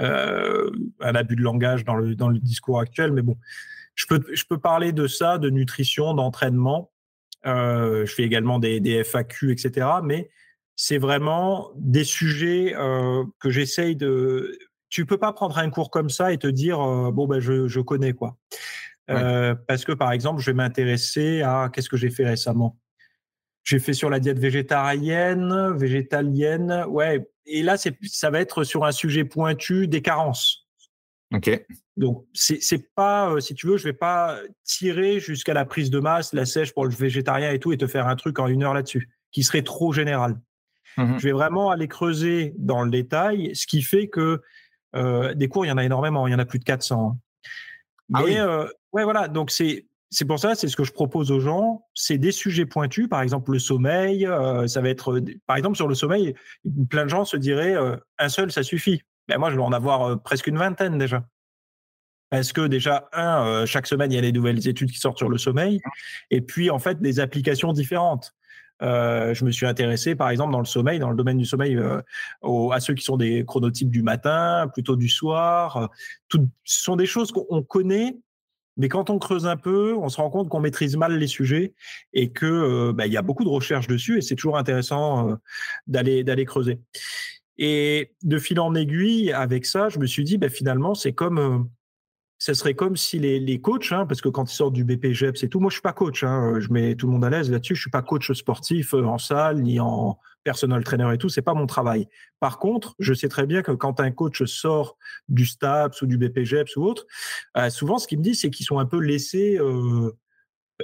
euh, 0.00 0.70
un 1.00 1.14
abus 1.14 1.36
de 1.36 1.42
langage 1.42 1.84
dans 1.84 1.96
le 1.96 2.14
dans 2.14 2.28
le 2.28 2.38
discours 2.38 2.80
actuel, 2.80 3.12
mais 3.12 3.22
bon, 3.22 3.36
je 3.94 4.06
peux 4.06 4.22
je 4.32 4.44
peux 4.48 4.58
parler 4.58 4.92
de 4.92 5.06
ça, 5.06 5.38
de 5.38 5.50
nutrition, 5.50 6.14
d'entraînement. 6.14 6.90
je 7.44 8.12
fais 8.14 8.24
également 8.24 8.58
des, 8.58 8.80
des 8.80 9.04
FAQ, 9.04 9.52
etc. 9.52 9.86
Mais 10.02 10.30
c'est 10.74 10.98
vraiment 10.98 11.70
des 11.76 12.04
sujets 12.04 12.74
euh, 12.76 13.24
que 13.40 13.50
j'essaye 13.50 13.96
de. 13.96 14.58
tu 14.90 15.06
peux 15.06 15.18
pas 15.18 15.32
prendre 15.32 15.56
un 15.58 15.70
cours 15.70 15.90
comme 15.90 16.10
ça 16.10 16.32
et 16.32 16.38
te 16.38 16.46
dire 16.46 16.78
bon 17.12 17.26
ben 17.26 17.40
je, 17.40 17.68
je 17.68 17.80
connais 17.80 18.12
quoi. 18.12 18.36
parce 19.06 19.84
que 19.84 19.92
par 19.92 20.12
exemple, 20.12 20.40
je 20.42 20.50
vais 20.50 20.54
m'intéresser 20.54 21.40
à 21.42 21.70
qu'est-ce 21.72 21.88
que 21.88 21.96
j'ai 21.96 22.10
fait 22.10 22.26
récemment? 22.26 22.76
J'ai 23.66 23.80
fait 23.80 23.92
sur 23.92 24.10
la 24.10 24.20
diète 24.20 24.38
végétarienne, 24.38 25.76
végétalienne, 25.76 26.84
ouais. 26.88 27.28
Et 27.46 27.64
là, 27.64 27.76
ça 27.76 28.30
va 28.30 28.40
être 28.40 28.62
sur 28.62 28.84
un 28.84 28.92
sujet 28.92 29.24
pointu 29.24 29.88
des 29.88 30.02
carences. 30.02 30.68
Ok. 31.34 31.50
Donc 31.96 32.24
c'est 32.32 32.94
pas, 32.94 33.32
euh, 33.32 33.40
si 33.40 33.54
tu 33.54 33.66
veux, 33.66 33.76
je 33.76 33.84
vais 33.84 33.92
pas 33.92 34.38
tirer 34.62 35.18
jusqu'à 35.18 35.52
la 35.52 35.64
prise 35.64 35.90
de 35.90 35.98
masse, 35.98 36.32
la 36.32 36.46
sèche 36.46 36.72
pour 36.72 36.84
le 36.84 36.94
végétarien 36.94 37.50
et 37.50 37.58
tout, 37.58 37.72
et 37.72 37.76
te 37.76 37.88
faire 37.88 38.06
un 38.06 38.14
truc 38.14 38.38
en 38.38 38.46
une 38.46 38.62
heure 38.62 38.74
là-dessus, 38.74 39.10
qui 39.32 39.42
serait 39.42 39.62
trop 39.62 39.92
général. 39.92 40.40
Mmh 40.96 41.18
je 41.18 41.24
vais 41.24 41.32
vraiment 41.32 41.70
aller 41.70 41.88
creuser 41.88 42.54
dans 42.56 42.82
le 42.82 42.90
détail, 42.90 43.54
ce 43.54 43.66
qui 43.66 43.82
fait 43.82 44.08
que 44.08 44.40
euh, 44.94 45.34
des 45.34 45.48
cours, 45.48 45.66
il 45.66 45.68
y 45.68 45.72
en 45.72 45.76
a 45.76 45.84
énormément, 45.84 46.26
il 46.26 46.30
y 46.30 46.34
en 46.34 46.38
a 46.38 46.46
plus 46.46 46.60
de 46.60 46.64
400. 46.64 47.10
Hein. 47.10 47.18
Ah 48.14 48.22
Mais 48.24 48.38
euh, 48.38 48.66
ouais, 48.92 49.02
voilà, 49.02 49.26
donc 49.26 49.50
c'est 49.50 49.86
c'est 50.16 50.24
pour 50.24 50.38
ça, 50.38 50.54
c'est 50.54 50.68
ce 50.68 50.76
que 50.76 50.84
je 50.84 50.92
propose 50.92 51.30
aux 51.30 51.40
gens, 51.40 51.84
c'est 51.92 52.16
des 52.16 52.32
sujets 52.32 52.64
pointus, 52.64 53.06
par 53.06 53.20
exemple 53.20 53.52
le 53.52 53.58
sommeil, 53.58 54.26
ça 54.66 54.80
va 54.80 54.88
être, 54.88 55.20
par 55.46 55.58
exemple 55.58 55.76
sur 55.76 55.88
le 55.88 55.94
sommeil, 55.94 56.34
plein 56.88 57.04
de 57.04 57.10
gens 57.10 57.26
se 57.26 57.36
diraient 57.36 57.74
un 58.18 58.28
seul, 58.30 58.50
ça 58.50 58.62
suffit. 58.62 59.02
Ben 59.28 59.36
moi, 59.36 59.50
je 59.50 59.56
vais 59.56 59.62
en 59.62 59.72
avoir 59.72 60.18
presque 60.22 60.46
une 60.46 60.56
vingtaine 60.56 60.96
déjà. 60.96 61.22
Parce 62.30 62.54
que 62.54 62.66
déjà, 62.66 63.10
un, 63.12 63.66
chaque 63.66 63.86
semaine, 63.86 64.10
il 64.10 64.14
y 64.14 64.18
a 64.18 64.22
des 64.22 64.32
nouvelles 64.32 64.66
études 64.66 64.90
qui 64.90 64.98
sortent 64.98 65.18
sur 65.18 65.28
le 65.28 65.36
sommeil, 65.36 65.82
et 66.30 66.40
puis 66.40 66.70
en 66.70 66.78
fait, 66.78 66.98
des 66.98 67.20
applications 67.20 67.74
différentes. 67.74 68.34
je 68.80 69.44
me 69.44 69.50
suis 69.50 69.66
intéressé, 69.66 70.14
par 70.14 70.30
exemple, 70.30 70.52
dans 70.52 70.60
le 70.60 70.64
sommeil, 70.64 70.98
dans 70.98 71.10
le 71.10 71.16
domaine 71.16 71.36
du 71.36 71.44
sommeil, 71.44 71.78
à 71.78 72.80
ceux 72.80 72.94
qui 72.94 73.04
sont 73.04 73.18
des 73.18 73.44
chronotypes 73.44 73.90
du 73.90 74.02
matin, 74.02 74.66
plutôt 74.72 74.96
du 74.96 75.10
soir. 75.10 75.90
Tout, 76.30 76.48
ce 76.64 76.84
sont 76.84 76.96
des 76.96 77.06
choses 77.06 77.32
qu'on 77.32 77.62
connaît, 77.62 78.16
mais 78.76 78.88
quand 78.88 79.10
on 79.10 79.18
creuse 79.18 79.46
un 79.46 79.56
peu, 79.56 79.94
on 79.94 80.08
se 80.08 80.16
rend 80.18 80.30
compte 80.30 80.48
qu'on 80.48 80.60
maîtrise 80.60 80.96
mal 80.96 81.18
les 81.18 81.26
sujets 81.26 81.74
et 82.12 82.30
que 82.30 82.46
euh, 82.46 82.92
bah, 82.92 83.06
il 83.06 83.12
y 83.12 83.16
a 83.16 83.22
beaucoup 83.22 83.44
de 83.44 83.48
recherches 83.48 83.86
dessus 83.86 84.18
et 84.18 84.20
c'est 84.20 84.36
toujours 84.36 84.58
intéressant 84.58 85.30
euh, 85.30 85.34
d'aller 85.86 86.24
d'aller 86.24 86.44
creuser. 86.44 86.80
Et 87.58 88.12
de 88.22 88.38
fil 88.38 88.60
en 88.60 88.74
aiguille, 88.74 89.32
avec 89.32 89.64
ça, 89.64 89.88
je 89.88 89.98
me 89.98 90.06
suis 90.06 90.24
dit, 90.24 90.36
bah, 90.36 90.50
finalement, 90.50 90.94
c'est 90.94 91.14
comme 91.14 91.38
euh, 91.38 91.58
ce 92.38 92.52
serait 92.52 92.74
comme 92.74 92.96
si 92.96 93.18
les, 93.18 93.40
les 93.40 93.60
coachs, 93.62 93.92
hein, 93.92 94.04
parce 94.04 94.20
que 94.20 94.28
quand 94.28 94.50
ils 94.52 94.54
sortent 94.54 94.74
du 94.74 94.84
BPGEPS 94.84 95.44
et 95.44 95.48
tout, 95.48 95.58
moi 95.58 95.70
je 95.70 95.76
suis 95.76 95.82
pas 95.82 95.94
coach, 95.94 96.22
hein, 96.22 96.56
je 96.60 96.70
mets 96.70 96.94
tout 96.94 97.06
le 97.06 97.12
monde 97.12 97.24
à 97.24 97.30
l'aise 97.30 97.50
là-dessus, 97.50 97.74
je 97.74 97.80
suis 97.80 97.90
pas 97.90 98.02
coach 98.02 98.30
sportif 98.32 98.92
en 98.92 99.16
salle 99.16 99.62
ni 99.62 99.80
en 99.80 100.18
personal 100.46 100.84
trainer 100.84 101.12
et 101.12 101.18
tout, 101.18 101.28
c'est 101.28 101.42
pas 101.42 101.54
mon 101.54 101.66
travail. 101.66 102.06
Par 102.38 102.60
contre, 102.60 102.94
je 103.00 103.12
sais 103.12 103.28
très 103.28 103.46
bien 103.46 103.62
que 103.62 103.72
quand 103.72 103.98
un 103.98 104.12
coach 104.12 104.44
sort 104.44 104.96
du 105.28 105.44
STAPS 105.44 106.02
ou 106.02 106.06
du 106.06 106.18
BPGEPS 106.18 106.76
ou 106.76 106.84
autre, 106.84 107.04
euh, 107.56 107.68
souvent 107.68 107.98
ce 107.98 108.06
qu'il 108.06 108.18
me 108.18 108.22
dit, 108.22 108.36
c'est 108.36 108.48
qu'ils 108.48 108.64
sont 108.64 108.78
un 108.78 108.86
peu 108.86 109.00
laissés, 109.00 109.58
euh, 109.58 110.12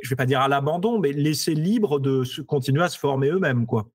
je 0.02 0.10
vais 0.10 0.16
pas 0.16 0.26
dire 0.26 0.40
à 0.40 0.48
l'abandon, 0.48 0.98
mais 0.98 1.12
laissés 1.12 1.54
libres 1.54 2.00
de 2.00 2.24
se, 2.24 2.40
continuer 2.40 2.82
à 2.82 2.88
se 2.88 2.98
former 2.98 3.28
eux-mêmes, 3.28 3.64
quoi. 3.64 3.88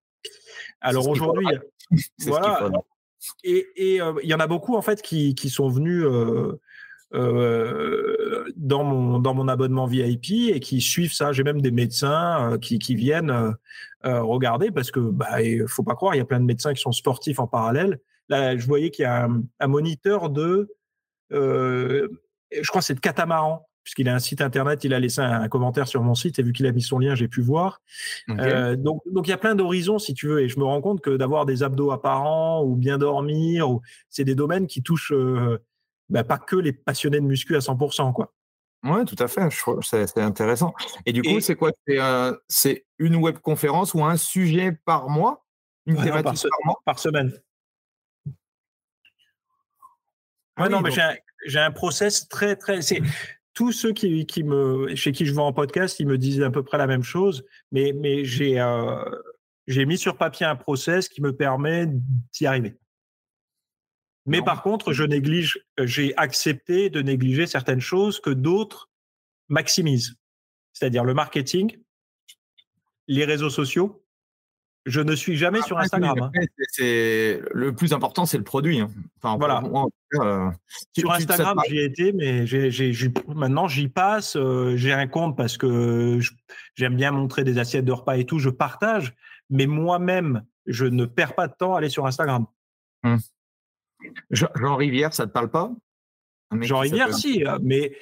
Alors 0.80 1.10
aujourd'hui, 1.10 1.48
voilà. 2.22 2.72
Et 3.44 3.66
euh, 4.02 4.14
il 4.24 4.30
y 4.30 4.34
en 4.34 4.40
a 4.40 4.48
beaucoup 4.48 4.78
en 4.78 4.82
fait 4.82 5.02
qui, 5.02 5.36
qui 5.36 5.50
sont 5.50 5.68
venus 5.68 6.06
euh, 6.06 6.62
euh, 7.14 8.52
dans 8.58 8.84
mon 8.84 9.20
dans 9.20 9.34
mon 9.34 9.48
abonnement 9.48 9.86
VIP 9.86 10.50
et 10.54 10.60
qui 10.60 10.82
suivent 10.82 11.14
ça. 11.14 11.32
J'ai 11.32 11.44
même 11.44 11.62
des 11.62 11.72
médecins 11.72 12.52
euh, 12.52 12.58
qui, 12.58 12.80
qui 12.80 12.96
viennent 12.96 13.56
euh, 14.06 14.22
regarder 14.22 14.72
parce 14.72 14.92
que 14.92 15.00
bah 15.00 15.38
faut 15.68 15.84
pas 15.84 15.96
croire, 15.96 16.16
il 16.16 16.18
y 16.18 16.22
a 16.22 16.26
plein 16.26 16.42
de 16.42 16.46
médecins 16.46 16.74
qui 16.74 16.82
sont 16.82 16.92
sportifs 16.92 17.40
en 17.40 17.48
parallèle. 17.48 18.00
Là, 18.28 18.58
je 18.58 18.68
voyais 18.68 18.90
qu'il 18.90 19.04
y 19.04 19.06
a 19.06 19.30
un, 19.60 19.68
moniteur 19.68 20.30
de, 20.30 20.70
je 21.32 22.68
crois 22.68 22.82
c'est 22.82 22.96
de 22.96 23.00
catamaran 23.00 23.66
puisqu'il 23.84 24.10
a 24.10 24.16
un 24.16 24.20
site 24.20 24.42
internet, 24.42 24.84
il 24.84 24.94
a 24.94 25.00
laissé 25.00 25.22
un, 25.22 25.48
commentaire 25.48 25.88
sur 25.88 26.04
mon 26.04 26.14
site 26.14 26.40
et 26.40 26.44
vu 26.44 26.52
qu'il 26.52 26.66
a 26.66 26.74
mis 26.74 26.82
son 26.82 27.00
lien, 27.00 27.16
j'ai 27.16 27.30
pu 27.30 27.40
voir. 27.40 27.80
donc, 28.28 29.02
donc 29.10 29.28
il 29.28 29.30
y 29.30 29.34
a 29.34 29.38
plein 29.38 29.56
d'horizons 29.56 29.98
si 29.98 30.14
tu 30.14 30.28
veux, 30.28 30.42
et 30.42 30.50
je 30.50 30.60
me 30.60 30.66
rends 30.66 30.82
compte 30.82 31.00
que 31.00 31.16
d'avoir 31.16 31.46
des 31.46 31.64
abdos 31.64 31.92
apparents 31.92 32.66
ou 32.66 32.76
bien 32.76 32.98
dormir, 32.98 33.70
c'est 34.10 34.26
des 34.26 34.36
domaines 34.36 34.68
qui 34.68 34.84
touchent 34.84 35.14
bah, 36.10 36.24
pas 36.24 36.38
que 36.38 36.56
les 36.56 36.74
passionnés 36.74 37.20
de 37.20 37.26
muscu 37.26 37.56
à 37.56 37.60
100%. 37.60 38.14
Quoi. 38.14 38.34
Ouais, 38.84 39.06
tout 39.06 39.16
à 39.20 39.28
fait. 39.28 39.50
C'est 39.82 40.22
intéressant. 40.22 40.74
Et 41.06 41.14
du 41.14 41.22
coup, 41.22 41.40
c'est 41.40 41.56
quoi? 41.56 41.72
Euh, 41.90 42.36
C'est 42.48 42.86
une 43.00 43.16
web 43.16 43.40
conférence 43.40 43.94
ou 43.94 44.04
un 44.04 44.18
sujet 44.18 44.72
par 44.86 45.10
mois? 45.10 45.46
Une 45.86 45.96
thématique 45.96 46.24
par, 46.24 46.34
par, 46.34 46.66
mois? 46.66 46.82
par 46.86 47.00
semaine. 47.00 47.34
Ah 50.58 50.70
non, 50.70 50.82
mais 50.82 50.92
j'ai 51.46 51.60
un, 51.60 51.72
process 51.72 52.28
très, 52.28 52.56
très. 52.56 52.80
Tous 53.54 53.72
ceux 53.72 53.92
qui, 53.92 54.26
qui, 54.26 54.44
me, 54.44 54.94
chez 54.96 55.12
qui 55.12 55.26
je 55.26 55.34
vais 55.34 55.42
en 55.42 55.54
podcast, 55.54 56.00
ils 56.00 56.08
me 56.08 56.18
disent 56.18 56.42
à 56.42 56.52
peu 56.52 56.64
près 56.64 56.78
la 56.78 56.88
même 56.88 57.04
chose, 57.04 57.44
mais, 57.72 57.92
mais 57.94 58.24
j'ai 58.24 58.60
euh, 58.60 59.04
j'ai 59.68 59.86
mis 59.86 59.98
sur 59.98 60.18
papier 60.18 60.46
un 60.46 60.56
process 60.56 61.10
qui 61.10 61.22
me 61.22 61.36
permet 61.36 61.88
d'y 61.88 62.46
arriver. 62.46 62.78
Mais 64.28 64.42
par 64.42 64.62
contre, 64.62 64.92
je 64.92 65.04
néglige, 65.04 65.58
euh, 65.80 65.88
j'ai 65.88 66.16
accepté 66.18 66.90
de 66.90 67.02
négliger 67.02 67.48
certaines 67.48 67.80
choses 67.80 68.20
que 68.20 68.30
d'autres 68.30 68.90
maximisent. 69.48 70.18
C'est-à-dire 70.74 71.06
le 71.06 71.14
marketing, 71.14 71.78
les 73.08 73.26
réseaux 73.26 73.50
sociaux. 73.50 74.04
Je 74.86 75.02
ne 75.02 75.16
suis 75.16 75.36
jamais 75.36 75.62
sur 75.64 75.78
Instagram. 75.78 76.18
Hein. 76.22 76.32
Le 76.80 77.72
plus 77.72 77.92
important, 77.92 78.26
c'est 78.26 78.38
le 78.38 78.44
produit. 78.44 78.80
Hein. 78.80 78.90
Enfin, 79.22 79.38
voilà. 79.38 79.62
Euh, 80.16 80.50
sur 80.98 81.12
Instagram, 81.12 81.60
j'y 81.68 81.80
ai 81.80 81.84
été, 81.86 82.14
mais 82.14 82.46
maintenant 83.28 83.68
j'y 83.68 83.90
passe. 83.90 84.38
Euh, 84.38 84.78
j'ai 84.78 84.94
un 84.94 85.08
compte 85.08 85.36
parce 85.36 85.58
que 85.58 86.20
j'aime 86.76 86.96
bien 86.96 87.12
montrer 87.12 87.44
des 87.44 87.60
assiettes 87.60 87.84
de 87.84 87.92
repas 87.92 88.16
et 88.18 88.26
tout. 88.26 88.40
Je 88.40 88.50
partage, 88.50 89.14
mais 89.50 89.68
moi-même, 89.68 90.46
je 90.68 90.86
ne 90.86 91.06
perds 91.06 91.36
pas 91.36 91.48
de 91.48 91.54
temps 91.54 91.76
à 91.76 91.80
aller 91.80 91.90
sur 91.90 92.06
Instagram. 92.06 92.46
Hum. 93.04 93.20
Jean 94.32 94.76
Rivière, 94.76 95.14
ça 95.14 95.28
te 95.28 95.32
parle 95.32 95.50
pas? 95.50 95.72
Jean 96.62 96.80
Rivière, 96.80 97.14
si, 97.14 97.46
euh, 97.46 97.58
mais 97.62 97.96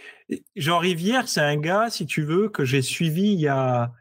Jean 0.56 0.78
Rivière, 0.78 1.28
c'est 1.28 1.42
un 1.42 1.58
gars, 1.58 1.90
si 1.90 2.06
tu 2.06 2.24
veux, 2.24 2.50
que 2.50 2.64
j'ai 2.64 2.82
suivi 2.82 3.34
il 3.34 3.40
y 3.40 3.48
a, 3.48 3.92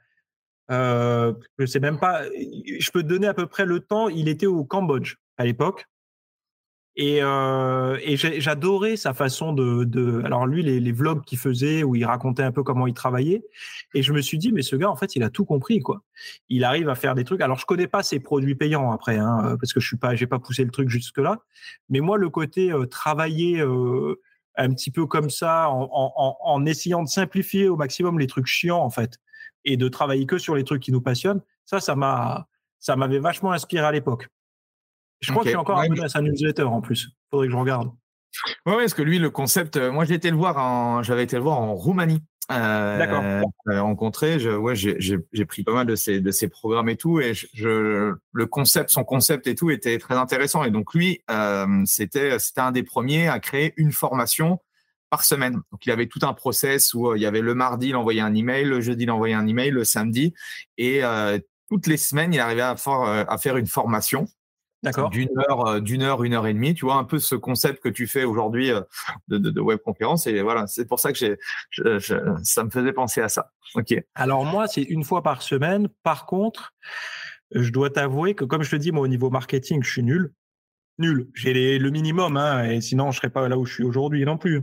euh, 0.71 1.33
je 1.59 1.67
sais 1.67 1.81
même 1.81 1.99
pas, 1.99 2.25
je 2.25 2.91
peux 2.91 3.03
te 3.03 3.09
donner 3.09 3.27
à 3.27 3.35
peu 3.35 3.47
près 3.47 3.65
le 3.65 3.81
temps. 3.81 4.09
Il 4.09 4.29
était 4.29 4.47
au 4.47 4.65
Cambodge 4.65 5.17
à 5.39 5.45
l'époque. 5.45 5.87
Et, 6.97 7.19
euh, 7.23 7.99
et 8.03 8.17
j'adorais 8.17 8.97
sa 8.97 9.15
façon 9.15 9.53
de, 9.53 9.83
de, 9.83 10.23
alors 10.25 10.47
lui 10.47 10.63
les, 10.63 10.79
les 10.79 10.93
vlogs 10.93 11.25
qu'il 11.25 11.39
faisait 11.39 11.83
où 11.83 11.97
il 11.97 12.05
racontait 12.05 12.45
un 12.45 12.53
peu 12.53 12.63
comment 12.63 12.87
il 12.87 12.95
travaillait. 12.95 13.45
Et 13.95 14.03
je 14.03 14.13
me 14.13 14.21
suis 14.21 14.39
dit 14.39 14.53
mais 14.53 14.63
ce 14.63 14.77
gars 14.77 14.89
en 14.89 14.95
fait 14.95 15.17
il 15.17 15.25
a 15.25 15.31
tout 15.31 15.45
compris 15.45 15.81
quoi. 15.81 16.03
Il 16.49 16.63
arrive 16.63 16.89
à 16.89 16.95
faire 16.95 17.17
des 17.17 17.25
trucs. 17.25 17.41
Alors 17.41 17.59
je 17.59 17.67
connais 17.67 17.89
pas 17.89 18.05
ses 18.05 18.21
produits 18.21 18.55
payants 18.55 18.93
après 18.93 19.17
hein, 19.19 19.57
parce 19.61 19.73
que 19.73 19.81
je 19.81 19.89
suis 19.89 19.97
pas, 19.97 20.15
j'ai 20.15 20.29
pas 20.29 20.39
poussé 20.39 20.65
le 20.65 20.71
truc 20.71 20.89
jusque 20.89 21.19
là. 21.19 21.41
Mais 21.89 21.99
moi 21.99 22.17
le 22.17 22.31
côté 22.31 22.71
euh, 22.71 22.87
travailler 22.87 23.61
euh, 23.61 24.21
un 24.57 24.73
petit 24.73 24.93
peu 24.93 25.07
comme 25.07 25.31
ça 25.31 25.69
en, 25.71 25.89
en, 25.93 26.37
en, 26.41 26.67
essayant 26.67 27.03
de 27.03 27.09
simplifier 27.09 27.69
au 27.69 27.77
maximum 27.77 28.21
les 28.21 28.29
trucs 28.29 28.47
chiants 28.47 28.81
en 28.81 28.91
fait 28.91 29.19
et 29.65 29.77
de 29.77 29.89
travailler 29.89 30.27
que 30.27 30.39
sur 30.39 30.55
les 30.55 30.63
trucs 30.63 30.83
qui 30.83 30.93
nous 30.93 31.01
passionnent. 31.01 31.41
Ça 31.65 31.81
ça 31.81 31.97
m'a 31.97 32.47
ça 32.79 32.95
m'avait 32.95 33.19
vachement 33.19 33.51
inspiré 33.51 33.85
à 33.85 33.91
l'époque. 33.91 34.29
Je 35.21 35.31
crois 35.31 35.43
qu'il 35.43 35.53
y 35.53 35.55
a 35.55 35.61
encore 35.61 35.79
abonné 35.79 36.03
à 36.03 36.09
sa 36.09 36.21
newsletter 36.21 36.65
en 36.65 36.81
plus. 36.81 37.09
Il 37.09 37.31
faudrait 37.31 37.47
que 37.47 37.53
je 37.53 37.57
regarde. 37.57 37.91
Oui, 38.67 38.73
ouais, 38.73 38.79
parce 38.79 38.95
que 38.95 39.03
lui, 39.03 39.19
le 39.19 39.31
concept, 39.31 39.77
euh, 39.77 39.93
moi, 39.93 40.05
j'ai 40.05 40.15
été 40.15 40.31
le 40.31 40.37
voir 40.37 40.59
en, 40.59 41.03
j'avais 41.03 41.23
été 41.23 41.37
le 41.37 41.43
voir 41.43 41.61
en 41.61 41.75
Roumanie. 41.75 42.21
Euh, 42.53 42.99
D'accord. 42.99 43.23
Euh, 43.69 43.81
rencontré, 43.81 44.39
je, 44.39 44.51
ouais, 44.51 44.75
j'ai 44.75 45.47
pris 45.47 45.63
pas 45.63 45.73
mal 45.73 45.87
de 45.87 45.97
ses, 45.97 46.21
de 46.21 46.31
ses 46.31 46.49
programmes 46.49 46.91
et 46.91 46.97
tout, 46.97 47.21
et 47.21 47.33
je, 47.33 48.13
le 48.33 48.47
concept, 48.47 48.91
son 48.91 49.05
concept 49.05 49.47
et 49.47 49.55
tout 49.55 49.71
était 49.71 49.99
très 49.99 50.17
intéressant. 50.17 50.63
Et 50.65 50.71
donc 50.71 50.93
lui, 50.93 51.23
euh, 51.31 51.67
c'était, 51.87 52.39
c'était 52.39 52.61
un 52.61 52.73
des 52.73 52.83
premiers 52.83 53.29
à 53.29 53.39
créer 53.39 53.73
une 53.77 53.93
formation 53.93 54.61
par 55.09 55.25
semaine. 55.25 55.55
Donc 55.73 55.87
il 55.87 55.91
avait 55.91 56.07
tout 56.07 56.19
un 56.23 56.35
process 56.35 56.93
où 56.93 57.09
euh, 57.09 57.17
il 57.17 57.23
y 57.23 57.27
avait 57.27 57.41
le 57.41 57.55
mardi, 57.55 57.89
il 57.89 57.97
envoyait 57.97 58.21
un 58.21 58.35
email, 58.35 58.65
le 58.65 58.81
jeudi, 58.83 59.05
il 59.05 59.11
envoyait 59.11 59.35
un 59.35 59.47
email, 59.47 59.71
le 59.71 59.85
samedi, 59.85 60.35
et 60.77 61.01
toutes 61.71 61.87
les 61.87 61.97
semaines, 61.97 62.35
il 62.35 62.41
arrivait 62.41 62.61
à 62.63 62.77
faire 63.39 63.57
une 63.57 63.67
formation 63.67 64.27
d'une 65.11 65.39
heure, 65.39 65.67
euh, 65.67 65.81
d'une 65.81 66.03
heure, 66.03 66.23
une 66.25 66.35
heure 66.35 66.47
et 66.47 66.55
demie. 66.55 66.75
Tu 66.75 66.85
vois 66.85 66.97
un 66.97 67.05
peu 67.05 67.19
ce 67.19 67.35
concept 67.35 67.83
que 67.83 67.89
tu 67.89 68.07
fais 68.07 68.25
aujourd'hui 68.25 68.71
euh, 68.71 68.81
de, 69.29 69.39
de, 69.39 69.51
de 69.51 69.61
web 69.61 69.79
conférence. 69.79 70.27
Et 70.27 70.43
voilà, 70.43 70.67
c'est 70.67 70.87
pour 70.87 71.01
ça 71.01 71.13
que 71.13 71.19
j'ai, 71.19 71.37
ça 72.43 72.65
me 72.65 72.71
faisait 72.71 72.93
penser 72.93 73.21
à 73.21 73.29
ça. 73.29 73.53
Ok. 73.75 73.95
Alors 74.15 74.45
moi, 74.45 74.67
c'est 74.67 74.83
une 74.83 75.05
fois 75.05 75.23
par 75.23 75.43
semaine. 75.43 75.89
Par 76.03 76.27
contre, 76.27 76.75
je 77.53 77.71
dois 77.71 77.91
t'avouer 77.91 78.35
que 78.35 78.45
comme 78.45 78.63
je 78.63 78.71
te 78.71 78.77
dis, 78.77 78.93
moi 78.93 79.03
au 79.03 79.09
niveau 79.09 79.31
marketing, 79.31 79.83
je 79.83 79.91
suis 79.91 80.03
nul. 80.03 80.33
Nul. 80.99 81.29
J'ai 81.35 81.79
le 81.79 81.91
minimum, 81.91 82.37
hein, 82.37 82.65
et 82.65 82.81
sinon 82.81 83.11
je 83.11 83.17
serais 83.19 83.31
pas 83.31 83.49
là 83.49 83.59
où 83.59 83.67
je 83.67 83.75
suis 83.75 83.85
aujourd'hui 83.85 84.25
non 84.25 84.39
plus. 84.39 84.63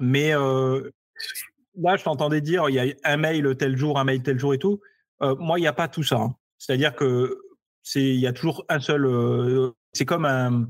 Mais 0.00 0.34
euh, 0.34 0.90
là, 1.76 1.96
je 1.96 2.04
t'entendais 2.04 2.40
dire, 2.40 2.68
il 2.68 2.74
y 2.74 2.80
a 2.80 2.94
un 3.04 3.16
mail 3.16 3.56
tel 3.56 3.76
jour, 3.76 3.98
un 3.98 4.04
mail 4.04 4.22
tel 4.22 4.38
jour 4.38 4.54
et 4.54 4.58
tout. 4.58 4.80
moi, 5.20 5.58
il 5.58 5.62
n'y 5.62 5.68
a 5.68 5.72
pas 5.72 5.88
tout 5.88 6.02
ça. 6.02 6.16
Hein. 6.16 6.34
C'est-à-dire 6.58 6.94
que 6.94 7.40
c'est 7.86 8.02
il 8.02 8.18
y 8.18 8.26
a 8.26 8.32
toujours 8.32 8.64
un 8.68 8.80
seul. 8.80 9.06
Euh, 9.06 9.70
c'est 9.92 10.04
comme 10.04 10.24
un 10.24 10.68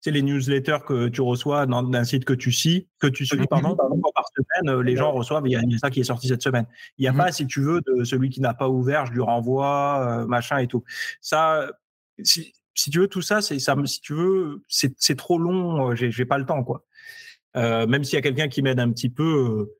c'est 0.00 0.10
les 0.10 0.22
newsletters 0.22 0.78
que 0.86 1.08
tu 1.08 1.20
reçois 1.20 1.66
d'un 1.66 2.04
site 2.04 2.24
que 2.24 2.32
tu 2.32 2.52
suis, 2.52 2.88
que 3.00 3.08
tu 3.08 3.26
suis, 3.26 3.44
pardon, 3.48 3.76
par 4.14 4.24
semaine, 4.28 4.76
euh, 4.76 4.80
les 4.80 4.94
gens 4.94 5.10
reçoivent, 5.10 5.42
il 5.46 5.50
y, 5.50 5.56
a, 5.56 5.78
ça 5.78 5.90
qui 5.90 5.98
est 5.98 6.04
sorti 6.04 6.28
cette 6.28 6.42
semaine. 6.42 6.64
Il 6.96 7.02
n'y 7.02 7.08
a 7.08 7.12
pas, 7.12 7.32
si 7.32 7.46
tu 7.48 7.60
veux, 7.60 7.80
de 7.80 8.04
celui 8.04 8.30
qui 8.30 8.40
n'a 8.40 8.54
pas 8.54 8.68
ouvert, 8.68 9.04
je 9.06 9.12
lui 9.12 9.20
renvoie, 9.20 10.20
euh, 10.22 10.26
machin 10.26 10.58
et 10.58 10.68
tout. 10.68 10.84
Ça, 11.20 11.72
si, 12.22 12.54
tu 12.90 13.00
veux, 13.00 13.08
tout 13.08 13.20
ça, 13.20 13.42
c'est 13.42 13.58
ça, 13.58 13.74
si 13.84 14.00
tu 14.00 14.14
veux, 14.14 14.62
c'est 14.68 15.16
trop 15.16 15.38
long, 15.38 15.94
j'ai 15.96 16.24
pas 16.24 16.38
le 16.38 16.46
temps, 16.46 16.62
quoi. 16.62 16.84
même 17.54 18.04
s'il 18.04 18.14
y 18.14 18.18
a 18.18 18.22
quelqu'un 18.22 18.48
qui 18.48 18.62
m'aide 18.62 18.78
un 18.78 18.92
petit 18.92 19.10
peu, 19.10 19.74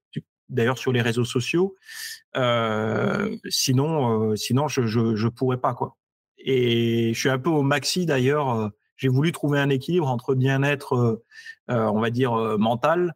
d'ailleurs 0.49 0.79
sur 0.79 0.91
les 0.91 1.03
réseaux 1.03 1.25
sociaux, 1.25 1.77
sinon, 3.49 4.35
sinon 4.35 4.67
je, 4.67 4.87
je, 4.87 5.15
je 5.15 5.29
pourrais 5.29 5.59
pas, 5.59 5.75
quoi. 5.75 5.97
Et 6.47 7.13
je 7.13 7.19
suis 7.19 7.29
un 7.29 7.39
peu 7.39 7.51
au 7.51 7.63
maxi 7.63 8.07
d'ailleurs 8.07 8.71
j'ai 8.97 9.09
voulu 9.09 9.33
trouver 9.33 9.59
un 9.59 9.71
équilibre 9.71 10.09
entre 10.09 10.35
bien-être, 10.35 10.95
euh, 10.95 11.25
euh, 11.71 11.87
on 11.87 12.01
va 12.01 12.11
dire, 12.11 12.35
euh, 12.35 12.57
mental, 12.59 13.13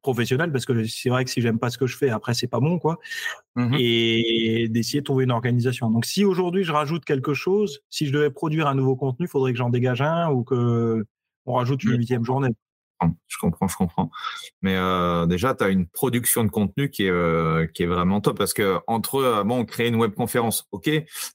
professionnel, 0.00 0.50
parce 0.52 0.64
que 0.64 0.84
c'est 0.84 1.10
vrai 1.10 1.26
que 1.26 1.30
si 1.30 1.42
j'aime 1.42 1.58
pas 1.58 1.68
ce 1.68 1.76
que 1.76 1.86
je 1.86 1.98
fais, 1.98 2.08
après, 2.08 2.32
c'est 2.32 2.46
pas 2.46 2.60
bon, 2.60 2.78
quoi. 2.78 2.98
Mmh 3.56 3.74
et 3.78 4.68
d'essayer 4.70 5.00
de 5.00 5.04
trouver 5.04 5.24
une 5.24 5.30
organisation. 5.30 5.90
Donc, 5.90 6.06
si 6.06 6.24
aujourd'hui 6.24 6.64
je 6.64 6.72
rajoute 6.72 7.04
quelque 7.04 7.34
chose, 7.34 7.82
si 7.90 8.06
je 8.06 8.12
devais 8.12 8.30
produire 8.30 8.68
un 8.68 8.74
nouveau 8.74 8.96
contenu, 8.96 9.26
il 9.26 9.28
faudrait 9.28 9.52
que 9.52 9.58
j'en 9.58 9.68
dégage 9.68 10.00
un 10.00 10.30
ou 10.30 10.44
que 10.44 11.04
on 11.44 11.54
rajoute 11.54 11.84
une 11.84 11.98
huitième 11.98 12.24
journée. 12.24 12.48
Je 13.28 13.38
comprends, 13.38 13.68
je 13.68 13.76
comprends. 13.76 14.10
Mais 14.60 14.76
déjà, 15.26 15.54
tu 15.54 15.64
as 15.64 15.68
une 15.68 15.86
production 15.86 16.44
de 16.44 16.50
contenu 16.50 16.90
qui 16.90 17.04
est, 17.04 17.72
qui 17.72 17.82
est 17.82 17.86
vraiment 17.86 18.20
top 18.20 18.38
parce 18.38 18.54
que 18.54 18.78
entre 18.86 19.42
bon, 19.44 19.64
créer 19.64 19.88
une 19.88 19.96
webconférence, 19.96 20.66
ok, 20.72 20.88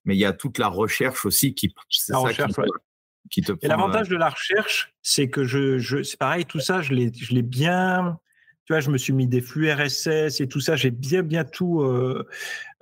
mais 0.05 0.15
il 0.15 0.19
y 0.19 0.25
a 0.25 0.33
toute 0.33 0.57
la 0.57 0.67
recherche 0.67 1.25
aussi 1.25 1.53
qui. 1.53 1.73
La 2.09 2.17
recherche, 2.17 2.53
et 3.61 3.67
l'avantage 3.67 4.07
euh, 4.07 4.13
de 4.13 4.17
la 4.17 4.29
recherche, 4.29 4.93
c'est 5.01 5.29
que 5.29 5.43
je, 5.43 5.77
je 5.77 6.03
c'est 6.03 6.17
pareil, 6.17 6.45
tout 6.45 6.59
ça, 6.59 6.81
je 6.81 6.93
l'ai, 6.93 7.11
je 7.13 7.33
l'ai 7.33 7.41
bien. 7.41 8.19
Tu 8.65 8.73
vois, 8.73 8.81
je 8.81 8.89
me 8.89 8.97
suis 8.97 9.13
mis 9.13 9.27
des 9.27 9.41
flux 9.41 9.71
RSS 9.71 10.41
et 10.41 10.47
tout 10.47 10.59
ça, 10.59 10.75
j'ai 10.75 10.91
bien, 10.91 11.23
bien 11.23 11.45
tout 11.45 11.81
euh, 11.81 12.27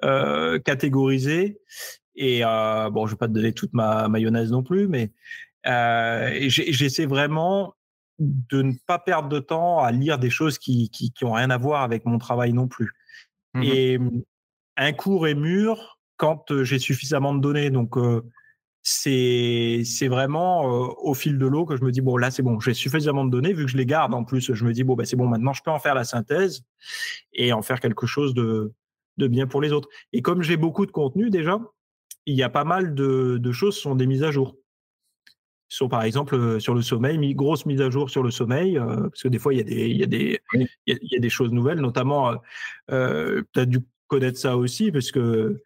euh, 0.03 0.59
catégorisé. 0.59 1.59
Et 2.15 2.43
euh, 2.43 2.89
bon, 2.89 3.05
je 3.05 3.11
vais 3.11 3.17
pas 3.17 3.27
te 3.27 3.33
donner 3.33 3.53
toute 3.53 3.73
ma 3.73 4.07
mayonnaise 4.07 4.51
non 4.51 4.63
plus, 4.63 4.87
mais 4.87 5.11
euh, 5.67 6.45
j'essaie 6.47 7.05
vraiment 7.05 7.75
de 8.19 8.61
ne 8.61 8.73
pas 8.87 8.99
perdre 8.99 9.29
de 9.29 9.39
temps 9.39 9.79
à 9.79 9.91
lire 9.91 10.17
des 10.19 10.29
choses 10.29 10.57
qui, 10.57 10.89
qui, 10.89 11.11
qui 11.11 11.25
ont 11.25 11.33
rien 11.33 11.49
à 11.49 11.57
voir 11.57 11.83
avec 11.83 12.05
mon 12.05 12.17
travail 12.17 12.53
non 12.53 12.67
plus. 12.67 12.91
Mmh 13.53 13.63
et 13.63 13.99
un 14.77 14.91
cours 14.91 15.27
est 15.27 15.35
mûr 15.35 15.99
quand 16.17 16.63
j'ai 16.63 16.79
suffisamment 16.79 17.33
de 17.33 17.39
données. 17.39 17.69
Donc, 17.69 17.97
c'est 18.87 19.81
c'est 19.83 20.07
vraiment 20.07 20.69
euh, 20.69 20.93
au 20.99 21.15
fil 21.15 21.39
de 21.39 21.47
l'eau 21.47 21.65
que 21.65 21.75
je 21.75 21.83
me 21.83 21.91
dis 21.91 22.01
bon 22.01 22.17
là 22.17 22.29
c'est 22.29 22.43
bon 22.43 22.59
j'ai 22.59 22.75
suffisamment 22.75 23.25
de 23.25 23.31
données 23.31 23.51
vu 23.51 23.65
que 23.65 23.71
je 23.71 23.77
les 23.77 23.85
garde 23.87 24.13
en 24.13 24.23
plus 24.23 24.53
je 24.53 24.63
me 24.63 24.73
dis 24.73 24.83
bon 24.83 24.93
bah 24.93 25.05
c'est 25.05 25.15
bon 25.15 25.27
maintenant 25.27 25.53
je 25.53 25.63
peux 25.63 25.71
en 25.71 25.79
faire 25.79 25.95
la 25.95 26.03
synthèse 26.03 26.63
et 27.33 27.51
en 27.51 27.63
faire 27.63 27.79
quelque 27.79 28.05
chose 28.05 28.35
de 28.35 28.73
de 29.17 29.27
bien 29.27 29.47
pour 29.47 29.59
les 29.59 29.71
autres 29.71 29.89
et 30.13 30.21
comme 30.21 30.43
j'ai 30.43 30.55
beaucoup 30.55 30.85
de 30.85 30.91
contenu 30.91 31.31
déjà 31.31 31.59
il 32.27 32.35
y 32.35 32.43
a 32.43 32.49
pas 32.49 32.63
mal 32.63 32.93
de, 32.93 33.39
de 33.39 33.51
choses 33.51 33.75
sont 33.75 33.95
des 33.95 34.05
mises 34.05 34.21
à 34.21 34.29
jour 34.29 34.55
sur 35.75 35.89
par 35.89 36.03
exemple 36.03 36.35
euh, 36.35 36.59
sur 36.59 36.73
le 36.73 36.81
sommeil 36.81 37.35
grosse 37.35 37.65
mise 37.65 37.81
à 37.81 37.89
jour 37.89 38.09
sur 38.09 38.23
le 38.23 38.31
sommeil 38.31 38.77
euh, 38.77 39.09
parce 39.09 39.23
que 39.23 39.27
des 39.27 39.39
fois 39.39 39.53
il 39.53 39.57
y 39.57 39.61
a 39.61 39.63
des 39.63 39.87
il 39.87 39.97
y 39.97 40.03
a 40.03 40.07
des 40.07 40.39
il 40.53 40.67
y 40.85 41.15
a, 41.15 41.19
des 41.19 41.29
choses 41.29 41.51
nouvelles 41.51 41.79
notamment 41.79 42.35
euh, 42.91 43.41
tu 43.53 43.59
as 43.59 43.65
dû 43.65 43.79
connaître 44.07 44.37
ça 44.37 44.57
aussi 44.57 44.91
parce 44.91 45.11
que 45.11 45.61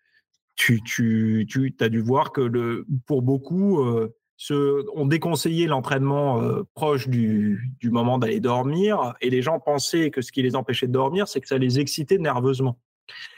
tu, 0.59 0.83
tu, 0.83 1.47
tu 1.47 1.73
as 1.79 1.89
dû 1.89 2.01
voir 2.01 2.33
que 2.33 2.41
le, 2.41 2.85
pour 3.07 3.21
beaucoup, 3.21 3.79
euh, 3.79 4.13
ce, 4.35 4.85
on 4.93 5.05
déconseillait 5.05 5.67
l'entraînement 5.67 6.41
euh, 6.41 6.63
proche 6.73 7.07
du, 7.07 7.71
du 7.79 7.89
moment 7.89 8.17
d'aller 8.17 8.41
dormir 8.41 9.13
et 9.21 9.29
les 9.29 9.41
gens 9.41 9.59
pensaient 9.61 10.11
que 10.11 10.21
ce 10.21 10.33
qui 10.33 10.41
les 10.41 10.57
empêchait 10.57 10.87
de 10.87 10.91
dormir, 10.91 11.29
c'est 11.29 11.39
que 11.39 11.47
ça 11.47 11.57
les 11.57 11.79
excitait 11.79 12.17
nerveusement. 12.17 12.77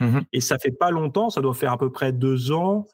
Mmh 0.01 0.19
et 0.33 0.41
ça 0.41 0.57
fait 0.59 0.71
pas 0.71 0.91
longtemps, 0.91 1.29
ça 1.29 1.39
doit 1.39 1.53
faire 1.53 1.71
à 1.71 1.77
peu 1.77 1.91
près 1.91 2.11
deux 2.11 2.51
ans 2.51 2.87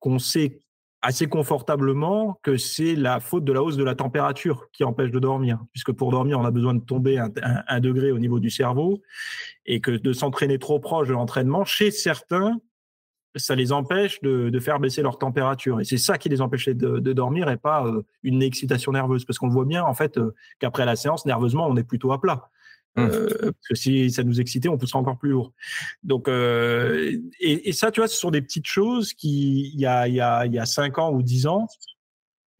qu'on 0.00 0.18
sait 0.18 0.61
assez 1.02 1.26
confortablement 1.26 2.38
que 2.42 2.56
c'est 2.56 2.94
la 2.94 3.18
faute 3.18 3.44
de 3.44 3.52
la 3.52 3.62
hausse 3.62 3.76
de 3.76 3.84
la 3.84 3.96
température 3.96 4.68
qui 4.72 4.84
empêche 4.84 5.10
de 5.10 5.18
dormir, 5.18 5.58
puisque 5.72 5.92
pour 5.92 6.12
dormir, 6.12 6.38
on 6.38 6.44
a 6.44 6.50
besoin 6.50 6.74
de 6.74 6.84
tomber 6.84 7.18
un, 7.18 7.80
degré 7.80 8.12
au 8.12 8.18
niveau 8.18 8.38
du 8.38 8.50
cerveau, 8.50 9.02
et 9.66 9.80
que 9.80 9.90
de 9.90 10.12
s'entraîner 10.12 10.58
trop 10.58 10.78
proche 10.78 11.08
de 11.08 11.12
l'entraînement, 11.12 11.64
chez 11.64 11.90
certains, 11.90 12.60
ça 13.34 13.54
les 13.56 13.72
empêche 13.72 14.20
de, 14.22 14.58
faire 14.60 14.78
baisser 14.78 15.02
leur 15.02 15.18
température. 15.18 15.80
Et 15.80 15.84
c'est 15.84 15.98
ça 15.98 16.18
qui 16.18 16.28
les 16.28 16.40
empêchait 16.40 16.74
de, 16.74 16.98
de 16.98 17.12
dormir 17.12 17.50
et 17.50 17.56
pas 17.56 17.84
euh, 17.86 18.02
une 18.22 18.42
excitation 18.42 18.92
nerveuse. 18.92 19.24
Parce 19.24 19.38
qu'on 19.38 19.48
voit 19.48 19.64
bien, 19.64 19.82
en 19.82 19.94
fait, 19.94 20.18
euh, 20.18 20.34
qu'après 20.60 20.84
la 20.84 20.96
séance, 20.96 21.26
nerveusement, 21.26 21.66
on 21.66 21.76
est 21.76 21.84
plutôt 21.84 22.12
à 22.12 22.20
plat. 22.20 22.50
Mmh. 22.96 23.00
Euh, 23.00 23.28
parce 23.40 23.68
que 23.70 23.74
si 23.74 24.10
ça 24.10 24.22
nous 24.22 24.40
excitait, 24.40 24.68
on 24.68 24.76
poussera 24.76 24.98
encore 24.98 25.18
plus 25.18 25.30
lourd. 25.30 25.52
Donc, 26.02 26.28
et, 26.28 27.20
et, 27.40 27.72
ça, 27.72 27.90
tu 27.90 28.00
vois, 28.00 28.08
ce 28.08 28.16
sont 28.16 28.30
des 28.30 28.42
petites 28.42 28.66
choses 28.66 29.14
qui, 29.14 29.72
il 29.72 29.80
y 29.80 29.86
a, 29.86 30.08
il 30.08 30.14
y 30.14 30.20
a, 30.20 30.44
il 30.46 30.52
y 30.52 30.58
a 30.58 30.66
5 30.66 30.98
ans 30.98 31.10
ou 31.12 31.22
10 31.22 31.46
ans, 31.46 31.66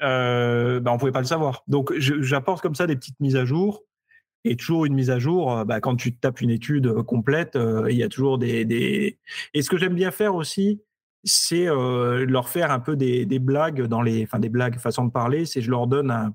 euh, 0.02 0.80
ben, 0.80 0.92
on 0.92 0.98
pouvait 0.98 1.12
pas 1.12 1.20
le 1.20 1.26
savoir. 1.26 1.62
Donc, 1.68 1.92
j'apporte 1.98 2.62
comme 2.62 2.74
ça 2.74 2.86
des 2.86 2.96
petites 2.96 3.20
mises 3.20 3.36
à 3.36 3.44
jour 3.44 3.84
et 4.44 4.56
toujours 4.56 4.84
une 4.84 4.94
mise 4.94 5.10
à 5.10 5.18
jour. 5.18 5.52
Euh, 5.52 5.64
bah, 5.64 5.80
quand 5.80 5.96
tu 5.96 6.14
tapes 6.14 6.40
une 6.40 6.50
étude 6.50 6.86
euh, 6.86 7.02
complète, 7.02 7.56
euh, 7.56 7.90
il 7.90 7.96
y 7.96 8.02
a 8.02 8.08
toujours 8.08 8.38
des. 8.38 9.18
Et 9.54 9.62
ce 9.62 9.70
que 9.70 9.76
j'aime 9.76 9.94
bien 9.94 10.10
faire 10.10 10.34
aussi, 10.34 10.80
c'est 11.24 11.68
euh, 11.68 12.26
leur 12.26 12.48
faire 12.48 12.70
un 12.72 12.80
peu 12.80 12.96
des, 12.96 13.26
des, 13.26 13.38
blagues 13.38 13.82
dans 13.82 14.02
les, 14.02 14.24
enfin 14.24 14.40
des 14.40 14.48
blagues 14.48 14.78
façon 14.78 15.04
de 15.04 15.12
parler. 15.12 15.46
C'est 15.46 15.62
je 15.62 15.70
leur 15.70 15.86
donne 15.86 16.10
un, 16.10 16.34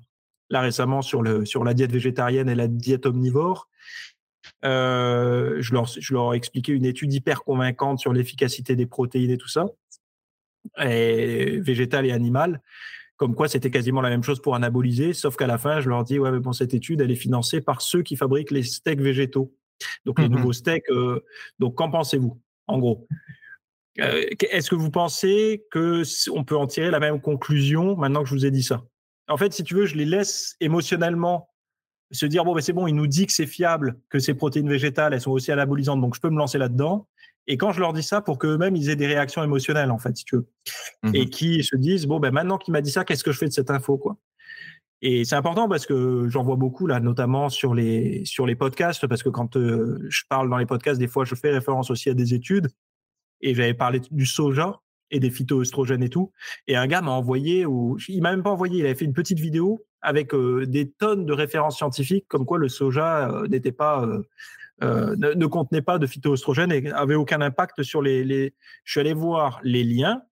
là 0.50 0.60
récemment 0.60 1.02
sur 1.02 1.22
le 1.22 1.44
sur 1.44 1.64
la 1.64 1.74
diète 1.74 1.92
végétarienne 1.92 2.48
et 2.48 2.54
la 2.54 2.68
diète 2.68 3.06
omnivore. 3.06 3.68
Euh, 4.64 5.56
je 5.60 5.72
leur 5.72 5.86
je 5.86 6.14
leur 6.14 6.34
ai 6.34 6.36
expliqué 6.36 6.72
une 6.72 6.84
étude 6.84 7.12
hyper 7.12 7.44
convaincante 7.44 7.98
sur 7.98 8.12
l'efficacité 8.12 8.76
des 8.76 8.86
protéines 8.86 9.30
et 9.30 9.38
tout 9.38 9.48
ça, 9.48 9.66
et 10.80 11.60
végétale 11.60 12.06
et 12.06 12.12
animale 12.12 12.62
comme 13.18 13.34
quoi 13.34 13.48
c'était 13.48 13.70
quasiment 13.70 14.00
la 14.00 14.10
même 14.10 14.22
chose 14.22 14.40
pour 14.40 14.54
anaboliser, 14.54 15.12
sauf 15.12 15.36
qu'à 15.36 15.48
la 15.48 15.58
fin, 15.58 15.80
je 15.80 15.88
leur 15.88 16.04
dis, 16.04 16.20
ouais, 16.20 16.30
mais 16.30 16.38
bon, 16.38 16.52
cette 16.52 16.72
étude, 16.72 17.00
elle 17.00 17.10
est 17.10 17.16
financée 17.16 17.60
par 17.60 17.82
ceux 17.82 18.02
qui 18.02 18.16
fabriquent 18.16 18.52
les 18.52 18.62
steaks 18.62 19.00
végétaux. 19.00 19.52
Donc, 20.06 20.20
les 20.20 20.28
mmh 20.28 20.32
nouveaux 20.32 20.52
steaks. 20.52 20.88
Euh, 20.90 21.24
donc, 21.58 21.74
qu'en 21.74 21.90
pensez-vous, 21.90 22.40
en 22.68 22.78
gros? 22.78 23.08
Euh, 23.98 24.24
Est-ce 24.50 24.70
que 24.70 24.76
vous 24.76 24.90
pensez 24.90 25.64
que 25.72 26.02
on 26.30 26.44
peut 26.44 26.56
en 26.56 26.68
tirer 26.68 26.92
la 26.92 27.00
même 27.00 27.20
conclusion 27.20 27.96
maintenant 27.96 28.22
que 28.22 28.28
je 28.28 28.34
vous 28.34 28.46
ai 28.46 28.52
dit 28.52 28.62
ça? 28.62 28.84
En 29.28 29.36
fait, 29.36 29.52
si 29.52 29.64
tu 29.64 29.74
veux, 29.74 29.86
je 29.86 29.94
les 29.94 30.04
laisse 30.04 30.56
émotionnellement 30.60 31.50
se 32.10 32.26
dire 32.26 32.44
bon, 32.44 32.54
ben 32.54 32.60
c'est 32.60 32.72
bon, 32.72 32.86
il 32.86 32.94
nous 32.94 33.06
dit 33.06 33.26
que 33.26 33.32
c'est 33.32 33.46
fiable, 33.46 34.00
que 34.08 34.18
ces 34.18 34.34
protéines 34.34 34.68
végétales, 34.68 35.12
elles 35.12 35.20
sont 35.20 35.32
aussi 35.32 35.52
anabolisantes, 35.52 36.00
donc 36.00 36.14
je 36.14 36.20
peux 36.20 36.30
me 36.30 36.38
lancer 36.38 36.58
là-dedans. 36.58 37.06
Et 37.46 37.56
quand 37.56 37.72
je 37.72 37.80
leur 37.80 37.92
dis 37.92 38.02
ça, 38.02 38.20
pour 38.20 38.38
qu'eux-mêmes, 38.38 38.76
ils 38.76 38.90
aient 38.90 38.96
des 38.96 39.06
réactions 39.06 39.42
émotionnelles, 39.42 39.90
en 39.90 39.98
fait, 39.98 40.16
si 40.16 40.24
tu 40.24 40.36
veux. 40.36 40.46
Mmh 41.02 41.14
et 41.14 41.30
qui 41.30 41.64
se 41.64 41.76
disent, 41.76 42.06
bon, 42.06 42.20
ben 42.20 42.30
maintenant 42.30 42.58
qu'il 42.58 42.72
m'a 42.72 42.80
dit 42.80 42.90
ça, 42.90 43.04
qu'est-ce 43.04 43.24
que 43.24 43.32
je 43.32 43.38
fais 43.38 43.46
de 43.46 43.52
cette 43.52 43.70
info, 43.70 43.96
quoi? 43.96 44.16
Et 45.00 45.24
c'est 45.24 45.36
important 45.36 45.68
parce 45.68 45.86
que 45.86 46.28
j'en 46.28 46.42
vois 46.42 46.56
beaucoup 46.56 46.86
là, 46.86 46.98
notamment 46.98 47.50
sur 47.50 47.72
les 47.72 48.24
sur 48.24 48.46
les 48.46 48.56
podcasts, 48.56 49.06
parce 49.06 49.22
que 49.22 49.28
quand 49.28 49.56
euh, 49.56 50.04
je 50.08 50.22
parle 50.28 50.50
dans 50.50 50.56
les 50.56 50.66
podcasts, 50.66 50.98
des 50.98 51.06
fois, 51.06 51.24
je 51.24 51.36
fais 51.36 51.52
référence 51.52 51.90
aussi 51.90 52.10
à 52.10 52.14
des 52.14 52.34
études. 52.34 52.68
Et 53.40 53.54
j'avais 53.54 53.74
parlé 53.74 54.00
du 54.10 54.26
soja 54.26 54.80
et 55.10 55.20
des 55.20 55.30
phytoestrogènes 55.30 56.02
et 56.02 56.08
tout. 56.08 56.32
Et 56.66 56.76
un 56.76 56.86
gars 56.86 57.00
m'a 57.00 57.12
envoyé, 57.12 57.66
ou 57.66 57.98
il 58.08 58.22
m'a 58.22 58.30
même 58.30 58.42
pas 58.42 58.50
envoyé, 58.50 58.80
il 58.80 58.84
avait 58.84 58.94
fait 58.94 59.04
une 59.04 59.12
petite 59.12 59.38
vidéo 59.38 59.84
avec 60.00 60.34
euh, 60.34 60.66
des 60.66 60.90
tonnes 60.90 61.26
de 61.26 61.32
références 61.32 61.76
scientifiques, 61.76 62.26
comme 62.28 62.46
quoi 62.46 62.58
le 62.58 62.68
soja 62.68 63.30
euh, 63.30 63.48
n'était 63.48 63.72
pas 63.72 64.06
euh, 64.82 65.16
ne, 65.16 65.46
contenait 65.46 65.82
pas 65.82 65.98
de 65.98 66.06
phytoestrogènes 66.06 66.70
et 66.70 66.90
avait 66.92 67.16
aucun 67.16 67.40
impact 67.40 67.82
sur 67.82 68.00
les, 68.00 68.24
les, 68.24 68.54
Je 68.84 68.92
suis 68.92 69.00
allé 69.00 69.12
voir 69.12 69.60
les 69.64 69.82
liens 69.82 70.22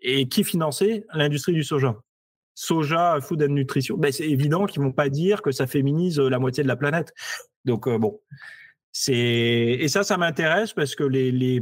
et 0.00 0.28
qui 0.28 0.44
finançait 0.44 1.04
l'industrie 1.14 1.52
du 1.52 1.62
soja. 1.62 1.96
Soja, 2.54 3.20
Food 3.20 3.42
and 3.42 3.48
Nutrition. 3.52 3.96
Ben, 3.96 4.10
c'est 4.10 4.28
évident 4.28 4.66
qu'ils 4.66 4.82
vont 4.82 4.92
pas 4.92 5.08
dire 5.08 5.42
que 5.42 5.52
ça 5.52 5.66
féminise 5.66 6.18
la 6.18 6.38
moitié 6.38 6.62
de 6.62 6.68
la 6.68 6.76
planète. 6.76 7.12
Donc 7.64 7.86
euh, 7.86 7.98
bon, 7.98 8.20
c'est 8.90 9.14
et 9.14 9.88
ça, 9.88 10.02
ça 10.02 10.16
m'intéresse 10.16 10.72
parce 10.72 10.94
que 10.94 11.04
les, 11.04 11.30
les 11.30 11.60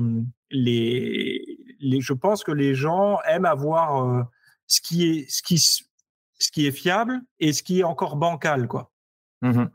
les 0.51 1.44
les 1.85 2.01
je 2.01 2.13
pense 2.13 2.43
que 2.45 2.53
les 2.53 2.75
gens 2.75 3.21
aiment 3.29 3.45
avoir 3.45 4.05
euh, 4.05 4.23
ce 4.67 4.81
qui 4.81 5.09
est 5.09 5.31
ce 5.31 5.43
qui 5.43 5.59
ce 5.59 6.51
qui 6.51 6.67
est 6.67 6.73
fiable 6.73 7.21
et 7.39 7.53
ce 7.53 7.63
qui 7.63 7.81
est 7.81 7.85
encore 7.85 8.17
bancal 8.17 8.67
quoi. 8.69 8.91
Mmh 9.43 9.67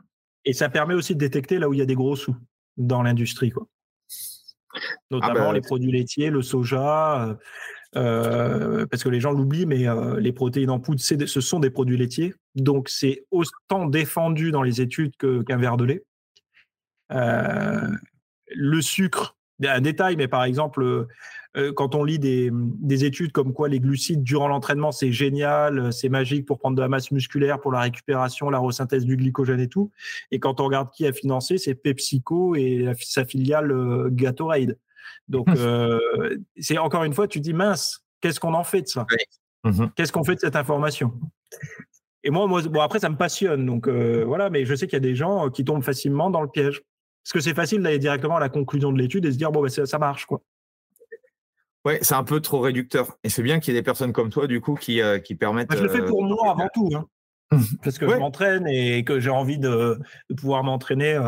et 0.44 0.52
ça 0.52 0.68
permet 0.68 0.94
aussi 0.94 1.14
de 1.14 1.18
détecter 1.18 1.58
là 1.58 1.68
où 1.68 1.74
il 1.74 1.78
y 1.78 1.82
a 1.82 1.86
des 1.86 1.94
gros 1.94 2.16
sous 2.16 2.36
dans 2.76 3.02
l'industrie, 3.02 3.50
quoi. 3.50 3.66
Notamment 5.10 5.40
ah 5.40 5.46
bah, 5.46 5.52
les 5.52 5.60
produits 5.60 5.90
laitiers, 5.90 6.30
le 6.30 6.42
soja, 6.42 7.24
euh, 7.24 7.34
euh, 7.96 8.86
parce 8.86 9.02
que 9.02 9.08
les 9.08 9.20
gens 9.20 9.32
l'oublient, 9.32 9.66
mais 9.66 9.88
euh, 9.88 10.20
les 10.20 10.32
protéines 10.32 10.70
en 10.70 10.78
poudre, 10.78 11.00
ce 11.00 11.40
sont 11.40 11.58
des 11.58 11.70
produits 11.70 11.96
laitiers. 11.96 12.34
Donc, 12.54 12.88
c'est 12.88 13.26
autant 13.30 13.86
défendu 13.86 14.52
dans 14.52 14.62
les 14.62 14.80
études 14.80 15.16
qu'un 15.16 15.56
verre 15.56 15.76
de 15.76 15.84
lait. 15.84 16.04
le 17.10 18.80
sucre, 18.80 19.36
un 19.68 19.80
détail, 19.80 20.16
mais 20.16 20.28
par 20.28 20.44
exemple, 20.44 21.06
euh, 21.56 21.72
quand 21.72 21.94
on 21.94 22.04
lit 22.04 22.18
des, 22.18 22.50
des, 22.52 23.04
études 23.04 23.32
comme 23.32 23.52
quoi 23.52 23.68
les 23.68 23.80
glucides 23.80 24.22
durant 24.22 24.46
l'entraînement, 24.46 24.92
c'est 24.92 25.10
génial, 25.10 25.92
c'est 25.92 26.08
magique 26.08 26.46
pour 26.46 26.58
prendre 26.58 26.76
de 26.76 26.82
la 26.82 26.88
masse 26.88 27.10
musculaire, 27.10 27.60
pour 27.60 27.72
la 27.72 27.80
récupération, 27.80 28.50
la 28.50 28.60
resynthèse 28.60 29.04
du 29.04 29.16
glycogène 29.16 29.60
et 29.60 29.68
tout. 29.68 29.90
Et 30.30 30.38
quand 30.38 30.60
on 30.60 30.64
regarde 30.64 30.90
qui 30.92 31.06
a 31.06 31.12
financé, 31.12 31.58
c'est 31.58 31.74
PepsiCo 31.74 32.54
et 32.54 32.92
sa 33.00 33.24
filiale 33.24 33.74
Gatorade. 34.10 34.78
Donc, 35.28 35.48
c'est 36.56 36.78
encore 36.78 37.04
une 37.04 37.14
fois, 37.14 37.26
tu 37.26 37.40
dis 37.40 37.52
mince, 37.52 38.04
qu'est-ce 38.20 38.38
qu'on 38.38 38.54
en 38.54 38.64
fait 38.64 38.82
de 38.82 38.88
ça? 38.88 39.06
Qu'est-ce 39.96 40.12
qu'on 40.12 40.24
fait 40.24 40.36
de 40.36 40.40
cette 40.40 40.56
information? 40.56 41.12
Et 42.22 42.30
moi, 42.30 42.46
moi, 42.46 42.62
bon, 42.62 42.80
après, 42.80 43.00
ça 43.00 43.08
me 43.08 43.16
passionne. 43.16 43.66
Donc, 43.66 43.88
voilà, 43.88 44.50
mais 44.50 44.64
je 44.64 44.74
sais 44.76 44.86
qu'il 44.86 44.94
y 44.94 44.96
a 44.96 45.00
des 45.00 45.16
gens 45.16 45.50
qui 45.50 45.64
tombent 45.64 45.82
facilement 45.82 46.30
dans 46.30 46.42
le 46.42 46.48
piège. 46.48 46.82
Parce 47.24 47.32
que 47.32 47.40
c'est 47.40 47.54
facile 47.54 47.82
d'aller 47.82 47.98
directement 47.98 48.36
à 48.36 48.40
la 48.40 48.48
conclusion 48.48 48.92
de 48.92 48.98
l'étude 48.98 49.24
et 49.26 49.32
se 49.32 49.36
dire, 49.36 49.52
bon, 49.52 49.62
ben, 49.62 49.68
ça, 49.68 49.98
marche, 49.98 50.26
quoi. 50.26 50.40
Ouais, 51.84 51.98
c'est 52.02 52.14
un 52.14 52.24
peu 52.24 52.40
trop 52.40 52.60
réducteur. 52.60 53.18
Et 53.24 53.30
c'est 53.30 53.42
bien 53.42 53.60
qu'il 53.60 53.72
y 53.72 53.76
ait 53.76 53.80
des 53.80 53.84
personnes 53.84 54.12
comme 54.12 54.30
toi, 54.30 54.46
du 54.46 54.60
coup, 54.60 54.74
qui, 54.74 55.00
qui 55.24 55.34
permettent. 55.34 55.74
je 55.74 55.82
le 55.82 55.88
fais 55.88 56.04
pour 56.04 56.22
moi 56.22 56.50
avant 56.50 56.68
tout. 56.74 56.90
Hein. 56.94 57.06
parce 57.82 57.98
que 57.98 58.08
je 58.08 58.14
m'entraîne 58.16 58.66
et 58.68 59.04
que 59.04 59.18
j'ai 59.18 59.30
envie 59.30 59.58
de, 59.58 59.98
pouvoir 60.36 60.62
m'entraîner. 60.62 61.18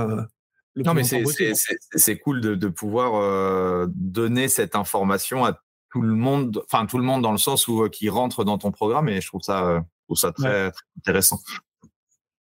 non, 0.76 0.94
mais 0.94 1.04
c'est 1.04 2.18
cool 2.18 2.40
de, 2.40 2.54
de 2.54 2.68
pouvoir 2.68 3.88
donner 3.94 4.48
cette 4.48 4.76
information 4.76 5.44
à 5.44 5.60
tout 5.90 6.00
le 6.00 6.14
monde, 6.14 6.62
enfin 6.64 6.86
tout 6.86 6.96
le 6.96 7.04
monde 7.04 7.22
dans 7.22 7.32
le 7.32 7.38
sens 7.38 7.68
où 7.68 7.86
qui 7.90 8.08
rentre 8.08 8.44
dans 8.44 8.56
ton 8.56 8.70
programme 8.70 9.08
et 9.10 9.20
je 9.20 9.26
trouve 9.26 9.42
ça, 9.42 9.84
trouve 10.06 10.16
ça 10.16 10.32
très, 10.32 10.70
très, 10.70 10.80
intéressant. 10.98 11.40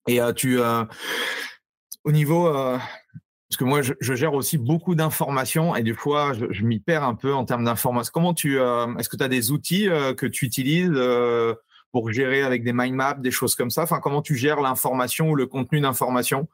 Et 0.06 0.20
tu, 0.36 0.58
au 2.04 2.12
niveau, 2.12 2.52
parce 3.48 3.56
que 3.56 3.64
moi 3.64 3.80
je, 3.82 3.94
gère 4.14 4.34
aussi 4.34 4.58
beaucoup 4.58 4.94
d'informations 4.94 5.74
et 5.74 5.82
des 5.82 5.94
fois 5.94 6.32
je, 6.34 6.62
m'y 6.62 6.80
perds 6.80 7.04
un 7.04 7.14
peu 7.14 7.32
en 7.32 7.44
termes 7.44 7.64
d'informations. 7.64 8.10
Comment 8.12 8.34
tu, 8.34 8.58
est-ce 8.58 9.08
que 9.08 9.16
tu 9.16 9.24
as 9.24 9.28
des 9.28 9.50
outils 9.50 9.88
que 10.16 10.26
tu 10.26 10.44
utilises 10.44 10.92
pour 11.92 12.12
gérer 12.12 12.42
avec 12.42 12.62
des 12.62 12.72
mind 12.74 12.94
maps, 12.94 13.14
des 13.14 13.30
choses 13.30 13.54
comme 13.54 13.70
ça? 13.70 13.82
Enfin, 13.82 14.00
comment 14.00 14.20
tu 14.20 14.36
gères 14.36 14.60
l'information 14.60 15.30
ou 15.30 15.34
le 15.34 15.46
contenu 15.46 15.80
d'information? 15.80 16.46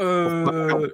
Euh, 0.00 0.88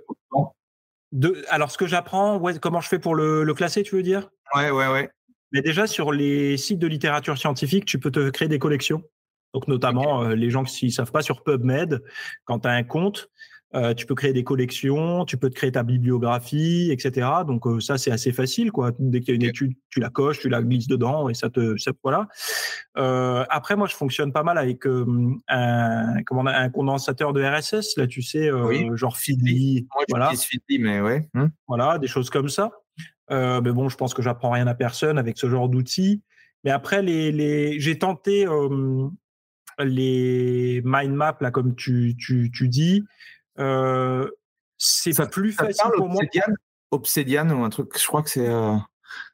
alors, 1.48 1.70
ce 1.70 1.78
que 1.78 1.86
j'apprends, 1.86 2.40
comment 2.60 2.80
je 2.80 2.88
fais 2.88 2.98
pour 2.98 3.14
le, 3.14 3.44
le, 3.44 3.54
classer, 3.54 3.82
tu 3.82 3.96
veux 3.96 4.02
dire? 4.02 4.30
Ouais, 4.54 4.70
ouais, 4.70 4.88
ouais. 4.88 5.10
Mais 5.52 5.60
déjà, 5.60 5.86
sur 5.86 6.12
les 6.12 6.56
sites 6.56 6.78
de 6.78 6.86
littérature 6.86 7.36
scientifique, 7.36 7.84
tu 7.84 7.98
peux 7.98 8.10
te 8.10 8.30
créer 8.30 8.48
des 8.48 8.58
collections. 8.58 9.02
Donc, 9.52 9.68
notamment, 9.68 10.24
euh, 10.24 10.34
les 10.34 10.48
gens 10.48 10.64
qui 10.64 10.86
ne 10.86 10.90
savent 10.90 11.12
pas 11.12 11.20
sur 11.20 11.42
PubMed, 11.42 12.02
quand 12.44 12.60
tu 12.60 12.68
as 12.68 12.72
un 12.72 12.84
compte, 12.84 13.28
euh, 13.74 13.94
tu 13.94 14.04
peux 14.04 14.14
créer 14.14 14.34
des 14.34 14.44
collections, 14.44 15.24
tu 15.24 15.38
peux 15.38 15.48
te 15.48 15.54
créer 15.54 15.72
ta 15.72 15.82
bibliographie, 15.82 16.90
etc. 16.92 17.26
Donc 17.46 17.66
euh, 17.66 17.80
ça 17.80 17.96
c'est 17.96 18.10
assez 18.10 18.30
facile 18.30 18.70
quoi. 18.70 18.90
Dès 18.98 19.20
qu'il 19.20 19.30
y 19.30 19.32
a 19.32 19.36
une 19.36 19.48
étude, 19.48 19.72
tu 19.88 19.98
la 19.98 20.10
coches, 20.10 20.40
tu 20.40 20.50
la 20.50 20.62
glisses 20.62 20.88
dedans 20.88 21.30
et 21.30 21.34
ça 21.34 21.48
te 21.48 21.78
ça, 21.78 21.92
voilà. 22.02 22.28
Euh, 22.98 23.44
après 23.48 23.74
moi 23.76 23.86
je 23.86 23.94
fonctionne 23.94 24.30
pas 24.30 24.42
mal 24.42 24.58
avec 24.58 24.84
un 24.86 26.22
comment 26.26 26.46
un 26.46 26.68
condensateur 26.68 27.32
de 27.32 27.42
RSS 27.42 27.96
là 27.96 28.06
tu 28.06 28.20
sais 28.20 28.50
genre 28.94 29.16
Feedly, 29.16 29.86
voilà. 30.10 30.30
Feedly 30.30 30.78
mais 30.78 31.00
ouais. 31.00 31.28
Hum. 31.34 31.50
Voilà 31.66 31.98
des 31.98 32.08
choses 32.08 32.28
comme 32.28 32.50
ça. 32.50 32.70
mais 33.30 33.72
bon 33.72 33.88
je 33.88 33.96
pense 33.96 34.12
que 34.12 34.20
j'apprends 34.20 34.50
rien 34.50 34.66
à 34.66 34.74
personne 34.74 35.18
avec 35.18 35.38
ce 35.38 35.48
genre 35.48 35.70
d'outils. 35.70 36.22
Mais 36.64 36.70
après 36.70 37.00
les, 37.00 37.32
les 37.32 37.80
j'ai 37.80 37.98
tenté 37.98 38.46
les 39.78 40.82
mind 40.84 41.14
maps 41.14 41.38
là 41.40 41.50
comme 41.50 41.74
tu 41.74 42.14
tu, 42.18 42.50
tu 42.52 42.68
dis 42.68 43.02
euh, 43.58 44.28
c'est 44.78 45.30
plus 45.30 45.52
facile 45.52 45.90
pour 45.96 46.08
moi. 46.08 46.22
Obsidian 46.90 47.48
ou 47.50 47.64
un 47.64 47.70
truc, 47.70 47.98
je 47.98 48.06
crois 48.06 48.22
que 48.22 48.30
c'est. 48.30 48.48
Euh, 48.48 48.76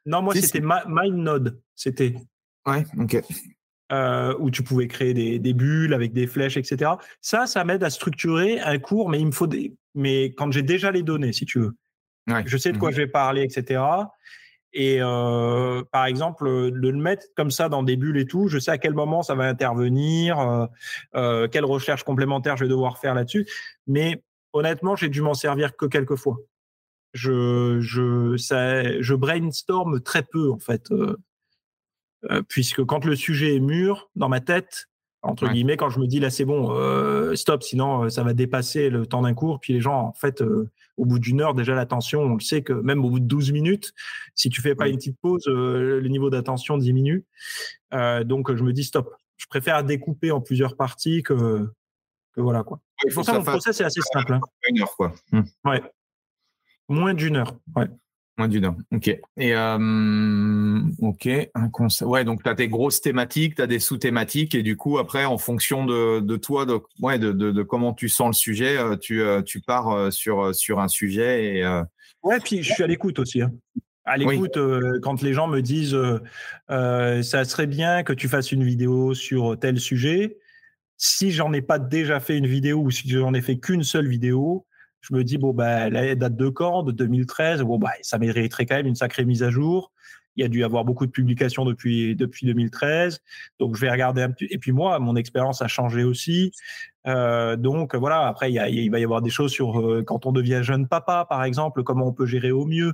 non, 0.05 0.21
moi 0.21 0.33
c'était 0.35 0.61
MindNode. 0.61 1.59
C'était. 1.75 2.15
Ouais, 2.65 2.85
ok. 2.97 3.21
Euh, 3.91 4.35
où 4.39 4.51
tu 4.51 4.61
pouvais 4.61 4.87
créer 4.87 5.15
des, 5.15 5.39
des, 5.39 5.53
bulles 5.53 5.95
avec 5.95 6.13
des 6.13 6.27
flèches, 6.27 6.57
etc. 6.57 6.91
Ça, 7.21 7.47
ça 7.47 7.63
m'aide 7.63 7.83
à 7.83 7.89
structurer 7.89 8.59
un 8.59 8.77
cours, 8.77 9.09
mais 9.09 9.19
il 9.19 9.25
me 9.25 9.31
faut 9.31 9.47
des. 9.47 9.73
Mais 9.95 10.25
quand 10.25 10.51
j'ai 10.51 10.61
déjà 10.61 10.91
les 10.91 11.01
données, 11.01 11.33
si 11.33 11.45
tu 11.45 11.59
veux. 11.59 11.75
Ouais. 12.27 12.43
Je 12.45 12.55
sais 12.55 12.71
de 12.71 12.77
quoi 12.77 12.89
mmh 12.89 12.93
je 12.93 12.97
vais 12.97 13.07
parler, 13.07 13.41
etc. 13.41 13.81
Et 14.73 15.01
euh, 15.01 15.83
par 15.91 16.05
exemple, 16.05 16.45
de 16.45 16.89
le 16.89 16.97
mettre 16.97 17.25
comme 17.35 17.49
ça 17.49 17.69
dans 17.69 17.81
des 17.81 17.95
bulles 17.95 18.17
et 18.17 18.25
tout, 18.25 18.47
je 18.47 18.59
sais 18.59 18.71
à 18.71 18.77
quel 18.77 18.93
moment 18.93 19.23
ça 19.23 19.33
va 19.33 19.45
intervenir, 19.45 20.39
euh, 20.39 20.65
euh, 21.15 21.47
quelle 21.47 21.65
recherche 21.65 22.03
complémentaire 22.03 22.55
je 22.55 22.65
vais 22.65 22.69
devoir 22.69 22.99
faire 22.99 23.15
là-dessus. 23.15 23.47
Mais 23.87 24.23
honnêtement, 24.53 24.95
j'ai 24.95 25.09
dû 25.09 25.21
m'en 25.21 25.33
servir 25.33 25.75
que 25.75 25.85
quelques 25.85 26.15
fois. 26.15 26.37
Je, 27.13 27.79
je, 27.81 28.37
ça, 28.37 29.01
je 29.01 29.15
brainstorm 29.15 29.99
très 30.01 30.21
peu 30.21 30.51
en 30.51 30.59
fait, 30.59 30.91
euh, 30.91 31.17
euh, 32.29 32.43
puisque 32.47 32.85
quand 32.85 33.03
le 33.05 33.15
sujet 33.15 33.55
est 33.55 33.59
mûr 33.59 34.11
dans 34.15 34.29
ma 34.29 34.41
tête, 34.41 34.85
entre 35.23 35.49
guillemets, 35.49 35.75
quand 35.75 35.89
je 35.89 35.99
me 35.99 36.05
dis 36.05 36.19
là 36.19 36.29
c'est 36.29 36.45
bon, 36.45 36.71
euh, 36.71 37.35
stop, 37.35 37.63
sinon 37.63 38.09
ça 38.09 38.21
va 38.21 38.33
dépasser 38.33 38.91
le 38.91 39.07
temps 39.07 39.23
d'un 39.23 39.33
cours, 39.33 39.59
puis 39.59 39.73
les 39.73 39.81
gens 39.81 39.99
en 39.99 40.13
fait 40.13 40.43
au 40.99 41.05
bout 41.05 41.19
d'une 41.19 41.41
heure, 41.41 41.53
déjà 41.53 41.73
l'attention, 41.73 42.21
on 42.21 42.33
le 42.35 42.39
sait 42.41 42.61
que 42.61 42.73
même 42.73 43.03
au 43.05 43.09
bout 43.09 43.19
de 43.19 43.25
12 43.25 43.51
minutes, 43.51 43.93
si 44.35 44.49
tu 44.49 44.61
fais 44.61 44.75
pas 44.75 44.87
une 44.87 44.97
petite 44.97 45.17
pause, 45.19 45.47
euh, 45.47 45.99
le 46.01 46.07
niveau 46.09 46.29
d'attention 46.29 46.77
diminue. 46.77 47.25
Euh, 47.93 48.23
donc 48.23 48.53
je 48.53 48.63
me 48.63 48.73
dis 48.73 48.83
stop. 48.83 49.15
Je 49.37 49.47
préfère 49.47 49.83
découper 49.83 50.31
en 50.31 50.41
plusieurs 50.41 50.75
parties 50.75 51.23
que, 51.23 51.67
que 52.33 52.41
voilà 52.41 52.63
quoi. 52.63 52.81
Il 53.05 53.11
faut 53.11 53.23
ça, 53.23 53.33
mon 53.33 53.43
process 53.43 53.79
est 53.79 53.85
assez 53.85 54.01
simple. 54.01 54.33
Hein. 54.33 54.41
Une 54.69 54.81
heure 54.81 54.95
quoi. 54.97 55.13
Mmh. 55.31 55.41
Ouais. 55.65 55.81
Moins 56.89 57.13
d'une 57.13 57.37
heure. 57.37 57.55
Ouais. 57.75 57.87
Moins 58.39 58.47
d'une 58.47 58.63
heure. 58.63 58.75
Ok. 58.93 59.09
Et 59.09 59.53
euh, 59.53 60.79
ok, 60.99 61.29
un 61.55 61.69
Ouais, 62.05 62.23
donc 62.23 62.41
tu 62.41 62.49
as 62.49 62.53
des 62.53 62.69
grosses 62.69 63.01
thématiques, 63.01 63.55
tu 63.55 63.61
as 63.61 63.67
des 63.67 63.79
sous-thématiques, 63.79 64.55
et 64.55 64.63
du 64.63 64.77
coup, 64.77 64.97
après, 64.97 65.25
en 65.25 65.37
fonction 65.37 65.85
de, 65.85 66.21
de 66.21 66.37
toi, 66.37 66.65
de, 66.65 66.79
ouais, 67.01 67.19
de, 67.19 67.33
de, 67.33 67.51
de, 67.51 67.63
comment 67.63 67.93
tu 67.93 68.07
sens 68.07 68.27
le 68.27 68.33
sujet, 68.33 68.77
euh, 68.77 68.95
tu, 68.95 69.21
euh, 69.21 69.41
tu 69.41 69.59
pars 69.59 70.13
sur, 70.13 70.55
sur 70.55 70.79
un 70.79 70.87
sujet. 70.87 71.57
Et, 71.57 71.81
Ouais, 72.23 72.39
puis 72.39 72.63
je 72.63 72.73
suis 72.73 72.83
à 72.83 72.87
l'écoute 72.87 73.19
aussi. 73.19 73.41
Hein. 73.41 73.51
À 74.05 74.15
l'écoute, 74.15 74.57
quand 75.01 75.21
les 75.21 75.33
gens 75.33 75.47
me 75.47 75.61
disent 75.61 75.97
ça 76.69 77.43
serait 77.43 77.67
bien 77.67 78.03
que 78.03 78.13
tu 78.13 78.29
fasses 78.29 78.53
une 78.53 78.63
vidéo 78.63 79.13
sur 79.13 79.59
tel 79.59 79.81
sujet, 79.81 80.37
si 80.95 81.31
j'en 81.31 81.51
ai 81.51 81.61
pas 81.61 81.77
déjà 81.77 82.21
fait 82.21 82.37
une 82.37 82.47
vidéo 82.47 82.79
ou 82.79 82.91
si 82.91 83.09
j'en 83.09 83.33
ai 83.33 83.41
fait 83.41 83.57
qu'une 83.57 83.83
seule 83.83 84.07
vidéo, 84.07 84.65
je 85.01 85.13
me 85.13 85.23
dis, 85.23 85.37
bon, 85.37 85.53
bah, 85.53 85.89
la 85.89 86.15
date 86.15 86.35
de 86.35 86.49
quand 86.49 86.83
De 86.83 86.91
2013. 86.91 87.61
Bon, 87.61 87.77
bah, 87.77 87.91
ça 88.01 88.17
mériterait 88.17 88.65
quand 88.65 88.75
même 88.75 88.87
une 88.87 88.95
sacrée 88.95 89.25
mise 89.25 89.43
à 89.43 89.49
jour. 89.49 89.91
Il 90.35 90.41
y 90.41 90.45
a 90.45 90.47
dû 90.47 90.63
avoir 90.63 90.85
beaucoup 90.85 91.05
de 91.05 91.11
publications 91.11 91.65
depuis, 91.65 92.15
depuis 92.15 92.45
2013. 92.45 93.19
Donc, 93.59 93.75
je 93.75 93.81
vais 93.81 93.91
regarder 93.91 94.21
un 94.21 94.31
petit. 94.31 94.47
Et 94.49 94.57
puis, 94.57 94.71
moi, 94.71 94.99
mon 94.99 95.15
expérience 95.15 95.61
a 95.61 95.67
changé 95.67 96.03
aussi. 96.03 96.51
Euh, 97.07 97.55
donc, 97.55 97.95
voilà. 97.95 98.27
Après, 98.27 98.51
il, 98.51 98.89
va 98.91 98.99
y 98.99 99.03
avoir 99.03 99.21
des 99.21 99.29
choses 99.29 99.51
sur 99.51 99.79
euh, 99.79 100.03
quand 100.03 100.25
on 100.25 100.31
devient 100.31 100.61
jeune 100.63 100.87
papa, 100.87 101.25
par 101.27 101.43
exemple, 101.43 101.83
comment 101.83 102.07
on 102.07 102.13
peut 102.13 102.25
gérer 102.25 102.51
au 102.51 102.65
mieux. 102.65 102.93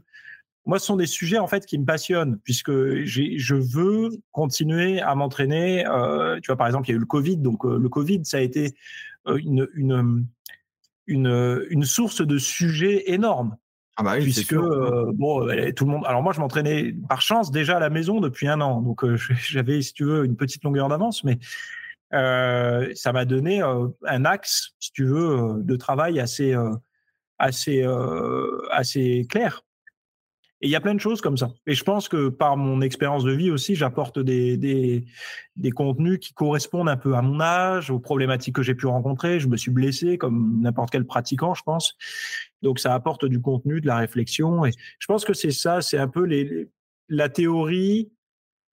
Moi, 0.66 0.80
ce 0.80 0.88
sont 0.88 0.96
des 0.96 1.06
sujets, 1.06 1.38
en 1.38 1.46
fait, 1.46 1.68
qui 1.68 1.78
me 1.78 1.86
passionnent, 1.86 2.40
puisque 2.44 2.72
je 2.72 3.56
veux 3.56 4.10
continuer 4.32 5.00
à 5.00 5.14
m'entraîner. 5.14 5.86
Euh, 5.86 6.40
tu 6.42 6.48
vois, 6.48 6.58
par 6.58 6.66
exemple, 6.66 6.88
il 6.88 6.94
y 6.94 6.96
a 6.96 6.98
eu 6.98 7.00
le 7.00 7.06
Covid. 7.06 7.38
Donc, 7.38 7.64
le 7.64 7.90
Covid, 7.90 8.22
ça 8.26 8.38
a 8.38 8.42
été 8.42 8.74
une 9.28 10.26
une, 11.08 11.66
une 11.70 11.84
source 11.84 12.26
de 12.26 12.38
sujets 12.38 13.12
énorme. 13.12 13.58
Ah 13.98 14.04
bah 14.04 14.16
oui, 14.18 14.24
puisque 14.24 14.54
euh, 14.54 15.12
bon, 15.14 15.48
tout 15.74 15.86
le 15.86 15.92
monde. 15.92 16.04
Alors 16.06 16.22
moi, 16.22 16.34
je 16.34 16.40
m'entraînais 16.42 16.94
par 17.08 17.22
chance 17.22 17.50
déjà 17.50 17.78
à 17.78 17.80
la 17.80 17.90
maison 17.90 18.20
depuis 18.20 18.48
un 18.48 18.60
an, 18.60 18.82
donc 18.82 19.04
euh, 19.04 19.16
j'avais, 19.48 19.82
si 19.82 19.94
tu 19.94 20.04
veux, 20.04 20.26
une 20.26 20.36
petite 20.36 20.64
longueur 20.64 20.90
d'avance, 20.90 21.24
mais 21.24 21.40
euh, 22.14 22.92
ça 22.94 23.14
m'a 23.14 23.24
donné 23.24 23.62
un 23.62 24.26
axe, 24.26 24.74
si 24.80 24.92
tu 24.92 25.06
veux, 25.06 25.62
de 25.64 25.76
travail 25.78 26.20
assez, 26.20 26.56
assez, 27.40 27.86
assez 28.72 29.26
clair. 29.30 29.65
Et 30.66 30.68
il 30.68 30.72
y 30.72 30.76
a 30.76 30.82
plein 30.82 30.96
de 30.96 31.00
choses 31.00 31.22
comme 31.22 31.38
ça. 31.38 31.52
Et 31.68 31.76
je 31.76 31.84
pense 31.84 32.10
que 32.10 32.28
par 32.28 32.58
mon 32.58 32.82
expérience 32.82 33.24
de 33.24 33.32
vie 33.32 33.52
aussi, 33.52 33.76
j'apporte 33.76 34.18
des, 34.18 34.58
des, 34.58 35.72
contenus 35.72 36.18
qui 36.18 36.34
correspondent 36.34 36.90
un 36.90 36.98
peu 36.98 37.14
à 37.14 37.22
mon 37.22 37.40
âge, 37.40 37.92
aux 37.92 38.00
problématiques 38.00 38.56
que 38.56 38.64
j'ai 38.64 38.74
pu 38.74 38.88
rencontrer. 38.88 39.40
Je 39.40 39.48
me 39.48 39.58
suis 39.58 39.70
blessé 39.70 40.18
comme 40.18 40.60
n'importe 40.64 40.90
quel 40.90 41.06
pratiquant, 41.06 41.54
je 41.54 41.62
pense. 41.62 41.96
Donc 42.64 42.80
ça 42.80 42.96
apporte 42.96 43.26
du 43.26 43.40
contenu, 43.40 43.80
de 43.80 43.86
la 43.86 43.98
réflexion. 43.98 44.66
Et 44.66 44.72
je 44.98 45.06
pense 45.06 45.24
que 45.24 45.36
c'est 45.36 45.52
ça, 45.52 45.84
c'est 45.84 46.00
un 46.00 46.08
peu 46.08 46.24
les, 46.24 46.68
la 47.10 47.30
théorie 47.30 48.12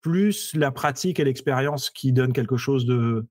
plus 0.02 0.56
la 0.56 0.72
pratique 0.72 1.20
et 1.20 1.24
l'expérience 1.24 1.92
qui 1.92 2.12
donnent 2.14 2.34
quelque 2.34 2.58
chose 2.58 2.88
de 2.88 3.28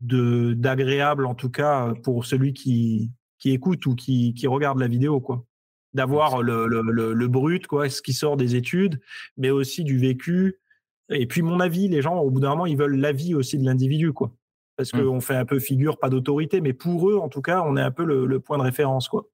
d'agréable 0.00 1.26
en 1.26 1.34
tout 1.34 1.50
cas 1.50 1.92
pour 2.04 2.24
celui 2.24 2.52
qui, 2.52 3.10
qui 3.40 3.50
écoute 3.50 3.84
ou 3.86 3.96
qui, 3.96 4.32
qui 4.34 4.46
regarde 4.46 4.78
la 4.78 4.86
vidéo 4.86 5.20
quoi 5.20 5.47
d'avoir 5.94 6.42
le, 6.42 6.66
le, 6.66 6.82
le, 7.12 7.28
brut, 7.28 7.66
quoi, 7.66 7.88
ce 7.88 8.02
qui 8.02 8.12
sort 8.12 8.36
des 8.36 8.56
études, 8.56 9.00
mais 9.36 9.50
aussi 9.50 9.84
du 9.84 9.98
vécu. 9.98 10.58
Et 11.10 11.26
puis 11.26 11.42
mon 11.42 11.60
avis, 11.60 11.88
les 11.88 12.02
gens, 12.02 12.18
au 12.18 12.30
bout 12.30 12.40
d'un 12.40 12.50
moment, 12.50 12.66
ils 12.66 12.76
veulent 12.76 12.96
l'avis 12.96 13.34
aussi 13.34 13.58
de 13.58 13.64
l'individu, 13.64 14.12
quoi. 14.12 14.32
Parce 14.76 14.92
mmh. 14.92 15.04
qu'on 15.04 15.20
fait 15.20 15.34
un 15.34 15.44
peu 15.44 15.58
figure, 15.58 15.98
pas 15.98 16.10
d'autorité, 16.10 16.60
mais 16.60 16.72
pour 16.72 17.10
eux, 17.10 17.16
en 17.16 17.28
tout 17.28 17.42
cas, 17.42 17.62
on 17.66 17.76
est 17.76 17.82
un 17.82 17.90
peu 17.90 18.04
le, 18.04 18.40
point 18.40 18.58
de 18.58 18.62
référence, 18.62 19.08
quoi. 19.08 19.28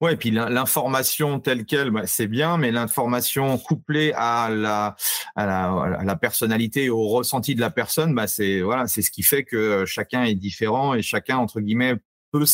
Ouais, 0.00 0.14
et 0.14 0.16
puis 0.16 0.30
l'information 0.30 1.40
telle 1.40 1.64
quelle, 1.64 1.90
bah, 1.90 2.06
c'est 2.06 2.28
bien, 2.28 2.58
mais 2.58 2.70
l'information 2.70 3.58
couplée 3.58 4.12
à 4.14 4.48
la, 4.48 4.94
à 5.34 5.46
la, 5.46 5.98
la 6.04 6.16
personnalité 6.16 6.84
et 6.84 6.90
au 6.90 7.08
ressenti 7.08 7.56
de 7.56 7.60
la 7.60 7.70
personne, 7.70 8.14
bah, 8.14 8.28
c'est 8.28 8.60
voilà, 8.60 8.86
c'est 8.86 9.02
ce 9.02 9.10
qui 9.10 9.24
fait 9.24 9.42
que 9.42 9.84
chacun 9.84 10.22
est 10.22 10.36
différent 10.36 10.94
et 10.94 11.02
chacun 11.02 11.38
entre 11.38 11.60
guillemets 11.60 11.96
peut 12.30 12.44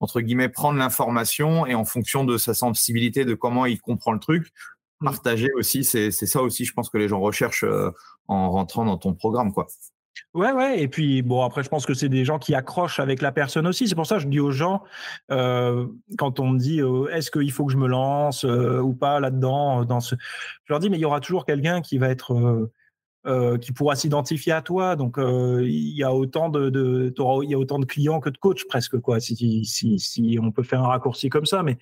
entre 0.00 0.20
guillemets 0.20 0.48
prendre 0.48 0.78
l'information 0.78 1.66
et 1.66 1.74
en 1.74 1.84
fonction 1.84 2.24
de 2.24 2.38
sa 2.38 2.54
sensibilité, 2.54 3.24
de 3.24 3.34
comment 3.34 3.66
il 3.66 3.80
comprend 3.80 4.12
le 4.12 4.20
truc, 4.20 4.52
mmh. 5.00 5.04
partager 5.04 5.52
aussi. 5.54 5.84
C'est 5.84 6.10
ça 6.10 6.42
aussi, 6.42 6.64
je 6.64 6.72
pense 6.72 6.90
que 6.90 6.98
les 6.98 7.08
gens 7.08 7.20
recherchent 7.20 7.64
euh, 7.64 7.90
en 8.28 8.50
rentrant 8.50 8.84
dans 8.84 8.98
ton 8.98 9.14
programme, 9.14 9.52
quoi. 9.52 9.66
Ouais, 10.34 10.52
ouais. 10.52 10.82
Et 10.82 10.88
puis, 10.88 11.22
bon, 11.22 11.42
après, 11.42 11.62
je 11.62 11.68
pense 11.68 11.86
que 11.86 11.94
c'est 11.94 12.08
des 12.08 12.24
gens 12.24 12.38
qui 12.38 12.54
accrochent 12.54 13.00
avec 13.00 13.22
la 13.22 13.32
personne 13.32 13.66
aussi. 13.66 13.88
C'est 13.88 13.94
pour 13.94 14.06
ça 14.06 14.16
que 14.16 14.22
je 14.22 14.28
dis 14.28 14.40
aux 14.40 14.50
gens, 14.50 14.82
euh, 15.30 15.86
quand 16.18 16.40
on 16.40 16.50
me 16.50 16.58
dit, 16.58 16.80
euh, 16.80 17.08
est-ce 17.08 17.30
qu'il 17.30 17.50
faut 17.52 17.64
que 17.64 17.72
je 17.72 17.78
me 17.78 17.86
lance 17.86 18.44
euh, 18.44 18.80
ou 18.80 18.94
pas 18.94 19.18
là-dedans, 19.20 19.84
dans 19.84 20.00
ce, 20.00 20.14
je 20.64 20.72
leur 20.72 20.78
dis, 20.78 20.90
mais 20.90 20.98
il 20.98 21.00
y 21.00 21.06
aura 21.06 21.20
toujours 21.20 21.46
quelqu'un 21.46 21.80
qui 21.80 21.98
va 21.98 22.08
être, 22.08 22.68
qui 23.60 23.72
pourra 23.72 23.96
s'identifier 23.96 24.52
à 24.52 24.62
toi. 24.62 24.96
Donc, 24.96 25.16
il 25.18 25.96
y 25.96 26.02
a 26.02 26.14
autant 26.14 26.48
de, 26.48 26.70
de 26.70 27.12
il 27.42 27.50
y 27.50 27.54
a 27.54 27.58
autant 27.58 27.78
de 27.78 27.84
clients 27.84 28.20
que 28.20 28.30
de 28.30 28.38
coachs 28.38 28.66
presque, 28.68 28.98
quoi. 28.98 29.20
Si, 29.20 29.64
si, 29.64 29.98
si 29.98 30.38
on 30.40 30.52
peut 30.52 30.62
faire 30.62 30.82
un 30.82 30.88
raccourci 30.88 31.28
comme 31.28 31.46
ça, 31.46 31.62
mais 31.62 31.78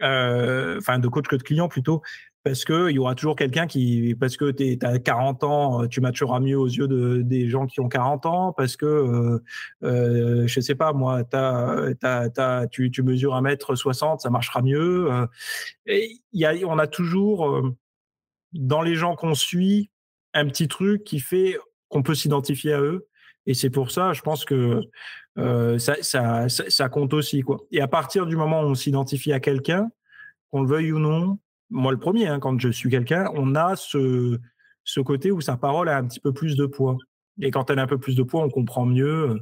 enfin, 0.00 0.98
de 0.98 1.08
coachs 1.08 1.28
que 1.28 1.36
de 1.36 1.42
clients 1.42 1.68
plutôt 1.68 2.02
parce 2.46 2.64
qu'il 2.64 2.90
y 2.90 2.98
aura 3.00 3.16
toujours 3.16 3.34
quelqu'un 3.34 3.66
qui, 3.66 4.14
parce 4.14 4.36
que 4.36 4.52
tu 4.52 4.78
as 4.86 5.00
40 5.00 5.42
ans, 5.42 5.82
euh, 5.82 5.88
tu 5.88 6.00
matcheras 6.00 6.38
mieux 6.38 6.56
aux 6.56 6.68
yeux 6.68 6.86
de, 6.86 7.22
des 7.22 7.48
gens 7.48 7.66
qui 7.66 7.80
ont 7.80 7.88
40 7.88 8.24
ans, 8.24 8.52
parce 8.52 8.76
que, 8.76 8.86
euh, 8.86 9.42
euh, 9.82 10.46
je 10.46 10.60
sais 10.60 10.76
pas, 10.76 10.92
moi, 10.92 11.24
tu, 12.70 12.92
tu 12.92 13.02
mesures 13.02 13.34
1m60, 13.34 14.20
ça 14.20 14.30
marchera 14.30 14.62
mieux. 14.62 15.10
Euh. 15.10 15.26
et 15.86 16.20
y 16.32 16.44
a, 16.44 16.54
on 16.68 16.78
a 16.78 16.86
toujours, 16.86 17.68
dans 18.52 18.82
les 18.82 18.94
gens 18.94 19.16
qu'on 19.16 19.34
suit, 19.34 19.90
un 20.36 20.46
petit 20.46 20.68
truc 20.68 21.04
qui 21.04 21.20
fait 21.20 21.58
qu'on 21.88 22.02
peut 22.02 22.14
s'identifier 22.14 22.72
à 22.72 22.80
eux. 22.80 23.08
Et 23.46 23.54
c'est 23.54 23.70
pour 23.70 23.90
ça, 23.90 24.12
je 24.12 24.22
pense 24.22 24.44
que 24.44 24.82
ça, 25.78 26.48
ça, 26.48 26.88
compte 26.88 27.14
aussi. 27.14 27.42
Quoi. 27.42 27.58
Et 27.70 27.80
à 27.80 27.88
partir 27.88 28.26
du 28.26 28.36
moment 28.36 28.62
où 28.62 28.66
on 28.66 28.74
s'identifie 28.74 29.32
à 29.32 29.40
quelqu'un, 29.40 29.88
qu'on 30.50 30.62
le 30.62 30.68
veuille 30.68 30.92
ou 30.92 30.98
non, 30.98 31.38
moi 31.70 31.92
le 31.92 31.98
premier, 31.98 32.26
hein, 32.26 32.40
quand 32.40 32.58
je 32.60 32.70
suis 32.70 32.90
quelqu'un, 32.90 33.30
on 33.34 33.54
a 33.54 33.76
ce, 33.76 34.38
ce 34.84 35.00
côté 35.00 35.30
où 35.30 35.40
sa 35.40 35.56
parole 35.56 35.88
a 35.88 35.98
un 35.98 36.06
petit 36.06 36.20
peu 36.20 36.32
plus 36.32 36.56
de 36.56 36.66
poids. 36.66 36.96
Et 37.40 37.50
quand 37.50 37.70
elle 37.70 37.78
a 37.78 37.82
un 37.82 37.86
peu 37.86 37.98
plus 37.98 38.16
de 38.16 38.22
poids, 38.22 38.42
on 38.42 38.50
comprend 38.50 38.86
mieux, 38.86 39.38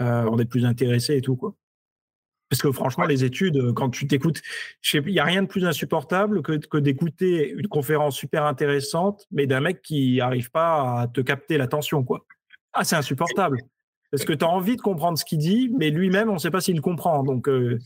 euh, 0.00 0.28
on 0.30 0.38
est 0.38 0.46
plus 0.46 0.64
intéressé 0.64 1.16
et 1.16 1.20
tout. 1.20 1.36
quoi. 1.36 1.54
Parce 2.50 2.62
que 2.62 2.72
franchement, 2.72 3.04
les 3.04 3.24
études, 3.24 3.72
quand 3.74 3.90
tu 3.90 4.08
t'écoutes, 4.08 4.42
il 4.92 5.04
n'y 5.04 5.20
a 5.20 5.24
rien 5.24 5.42
de 5.42 5.46
plus 5.46 5.64
insupportable 5.64 6.42
que, 6.42 6.58
que 6.58 6.78
d'écouter 6.78 7.48
une 7.50 7.68
conférence 7.68 8.16
super 8.16 8.44
intéressante, 8.44 9.26
mais 9.30 9.46
d'un 9.46 9.60
mec 9.60 9.82
qui 9.82 10.16
n'arrive 10.16 10.50
pas 10.50 11.02
à 11.02 11.06
te 11.06 11.20
capter 11.20 11.56
l'attention. 11.58 12.02
quoi. 12.02 12.26
Ah, 12.72 12.82
c'est 12.82 12.96
insupportable. 12.96 13.58
Parce 14.10 14.24
que 14.24 14.32
tu 14.32 14.44
as 14.44 14.48
envie 14.48 14.74
de 14.76 14.80
comprendre 14.80 15.16
ce 15.16 15.24
qu'il 15.24 15.38
dit, 15.38 15.70
mais 15.78 15.90
lui-même, 15.90 16.30
on 16.30 16.34
ne 16.34 16.38
sait 16.38 16.50
pas 16.50 16.60
s'il 16.60 16.80
comprend. 16.80 17.22
Donc, 17.22 17.48
euh, 17.48 17.78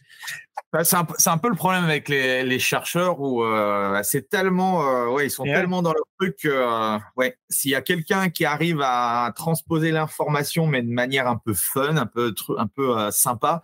bah, 0.72 0.82
c'est 0.82 0.96
un, 0.96 1.38
peu 1.38 1.50
le 1.50 1.54
problème 1.54 1.84
avec 1.84 2.08
les, 2.08 2.58
chercheurs 2.58 3.20
où 3.20 3.44
euh, 3.44 4.00
c'est 4.02 4.30
tellement, 4.30 4.88
euh, 4.88 5.08
ouais, 5.08 5.26
ils 5.26 5.30
sont 5.30 5.44
tellement 5.44 5.82
dans 5.82 5.92
le 5.92 6.00
truc 6.18 6.36
que, 6.38 6.98
ouais, 7.16 7.36
s'il 7.50 7.72
y 7.72 7.74
a 7.74 7.82
quelqu'un 7.82 8.30
qui 8.30 8.46
arrive 8.46 8.80
à 8.82 9.32
transposer 9.36 9.90
l'information, 9.90 10.66
mais 10.66 10.80
de 10.80 10.88
manière 10.88 11.28
un 11.28 11.36
peu 11.36 11.52
fun, 11.52 11.98
un 11.98 12.06
peu, 12.06 12.34
un 12.56 12.68
peu 12.68 13.10
sympa, 13.10 13.60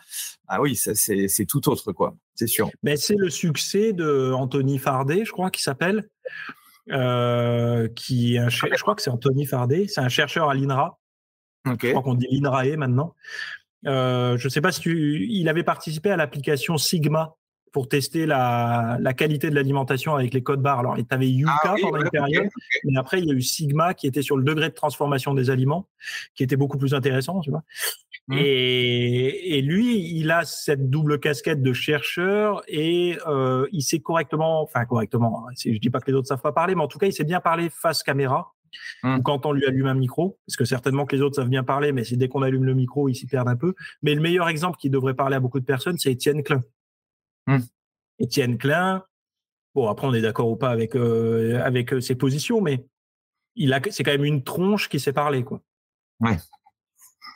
ah 0.46 0.60
oui, 0.60 0.76
c'est 0.76 1.46
tout 1.46 1.66
autre, 1.70 1.92
quoi. 1.92 2.14
C'est 2.34 2.46
sûr. 2.46 2.70
Mais 2.82 2.96
c'est 2.96 3.16
le 3.16 3.30
succès 3.30 3.94
de 3.94 4.32
Anthony 4.34 4.78
Fardet, 4.78 5.24
je 5.24 5.32
crois, 5.32 5.50
qu'il 5.50 5.62
s'appelle. 5.62 6.10
qui, 6.88 8.36
je 8.36 8.82
crois 8.82 8.94
que 8.94 9.00
c'est 9.00 9.10
Anthony 9.10 9.46
Fardet, 9.46 9.86
c'est 9.88 10.02
un 10.02 10.10
chercheur 10.10 10.50
à 10.50 10.54
l'INRA 10.54 10.98
je 11.66 11.90
crois 11.90 12.02
qu'on 12.02 12.14
dit 12.14 12.26
l'INRAE 12.30 12.76
maintenant. 12.76 13.14
Euh, 13.86 14.36
je 14.36 14.46
ne 14.46 14.50
sais 14.50 14.60
pas 14.60 14.72
si 14.72 14.80
tu, 14.80 15.26
il 15.28 15.48
avait 15.48 15.62
participé 15.62 16.10
à 16.10 16.16
l'application 16.16 16.76
Sigma 16.76 17.36
pour 17.72 17.88
tester 17.88 18.26
la, 18.26 18.98
la 19.00 19.14
qualité 19.14 19.48
de 19.48 19.54
l'alimentation 19.54 20.14
avec 20.16 20.34
les 20.34 20.42
codes 20.42 20.60
barres. 20.60 20.80
Alors, 20.80 20.96
tu 20.96 21.04
avais 21.10 21.28
Yuka 21.28 21.52
ah 21.62 21.74
pendant 21.80 22.00
une 22.00 22.10
période, 22.10 22.48
mais 22.84 22.98
après, 22.98 23.20
il 23.20 23.26
y 23.26 23.30
a 23.30 23.34
eu 23.34 23.42
Sigma 23.42 23.94
qui 23.94 24.06
était 24.06 24.22
sur 24.22 24.36
le 24.36 24.42
degré 24.42 24.68
de 24.68 24.74
transformation 24.74 25.34
des 25.34 25.50
aliments, 25.50 25.88
qui 26.34 26.42
était 26.42 26.56
beaucoup 26.56 26.78
plus 26.78 26.94
intéressant, 26.94 27.40
tu 27.40 27.50
vois. 27.50 27.62
Mmh. 28.26 28.38
Et, 28.38 29.58
et, 29.58 29.62
lui, 29.62 30.18
il 30.18 30.30
a 30.30 30.44
cette 30.44 30.90
double 30.90 31.20
casquette 31.20 31.62
de 31.62 31.72
chercheur 31.72 32.62
et 32.68 33.18
euh, 33.26 33.66
il 33.72 33.82
sait 33.82 34.00
correctement, 34.00 34.62
enfin 34.62 34.84
correctement, 34.84 35.46
hein, 35.48 35.52
je 35.56 35.78
dis 35.78 35.90
pas 35.90 36.00
que 36.00 36.10
les 36.10 36.16
autres 36.16 36.28
savent 36.28 36.42
pas 36.42 36.52
parler, 36.52 36.74
mais 36.74 36.82
en 36.82 36.88
tout 36.88 36.98
cas, 36.98 37.06
il 37.06 37.12
sait 37.12 37.24
bien 37.24 37.40
parler 37.40 37.70
face 37.70 38.02
caméra 38.02 38.52
Mmh. 39.02 39.18
ou 39.18 39.22
quand 39.22 39.46
on 39.46 39.52
lui 39.52 39.66
allume 39.66 39.86
un 39.86 39.94
micro, 39.94 40.38
parce 40.46 40.56
que 40.56 40.64
certainement 40.64 41.06
que 41.06 41.16
les 41.16 41.22
autres 41.22 41.36
savent 41.36 41.48
bien 41.48 41.64
parler, 41.64 41.92
mais 41.92 42.04
c'est 42.04 42.16
dès 42.16 42.28
qu'on 42.28 42.42
allume 42.42 42.64
le 42.64 42.74
micro, 42.74 43.08
ils 43.08 43.14
s'y 43.14 43.26
perdent 43.26 43.48
un 43.48 43.56
peu. 43.56 43.74
Mais 44.02 44.14
le 44.14 44.20
meilleur 44.20 44.48
exemple 44.48 44.78
qui 44.78 44.90
devrait 44.90 45.14
parler 45.14 45.36
à 45.36 45.40
beaucoup 45.40 45.60
de 45.60 45.64
personnes, 45.64 45.98
c'est 45.98 46.12
Étienne 46.12 46.42
Klein. 46.42 46.62
Mmh. 47.46 47.58
Étienne 48.18 48.58
Klein, 48.58 49.04
bon 49.74 49.88
après 49.88 50.06
on 50.06 50.14
est 50.14 50.20
d'accord 50.20 50.50
ou 50.50 50.56
pas 50.56 50.70
avec 50.70 50.94
euh, 50.94 51.60
avec 51.62 51.92
euh, 51.92 52.00
ses 52.00 52.14
positions, 52.14 52.60
mais 52.60 52.84
il 53.56 53.72
a 53.72 53.80
c'est 53.90 54.02
quand 54.02 54.12
même 54.12 54.24
une 54.24 54.44
tronche 54.44 54.88
qui 54.88 55.00
sait 55.00 55.12
parler 55.12 55.42
quoi. 55.42 55.62
Ouais. 56.20 56.36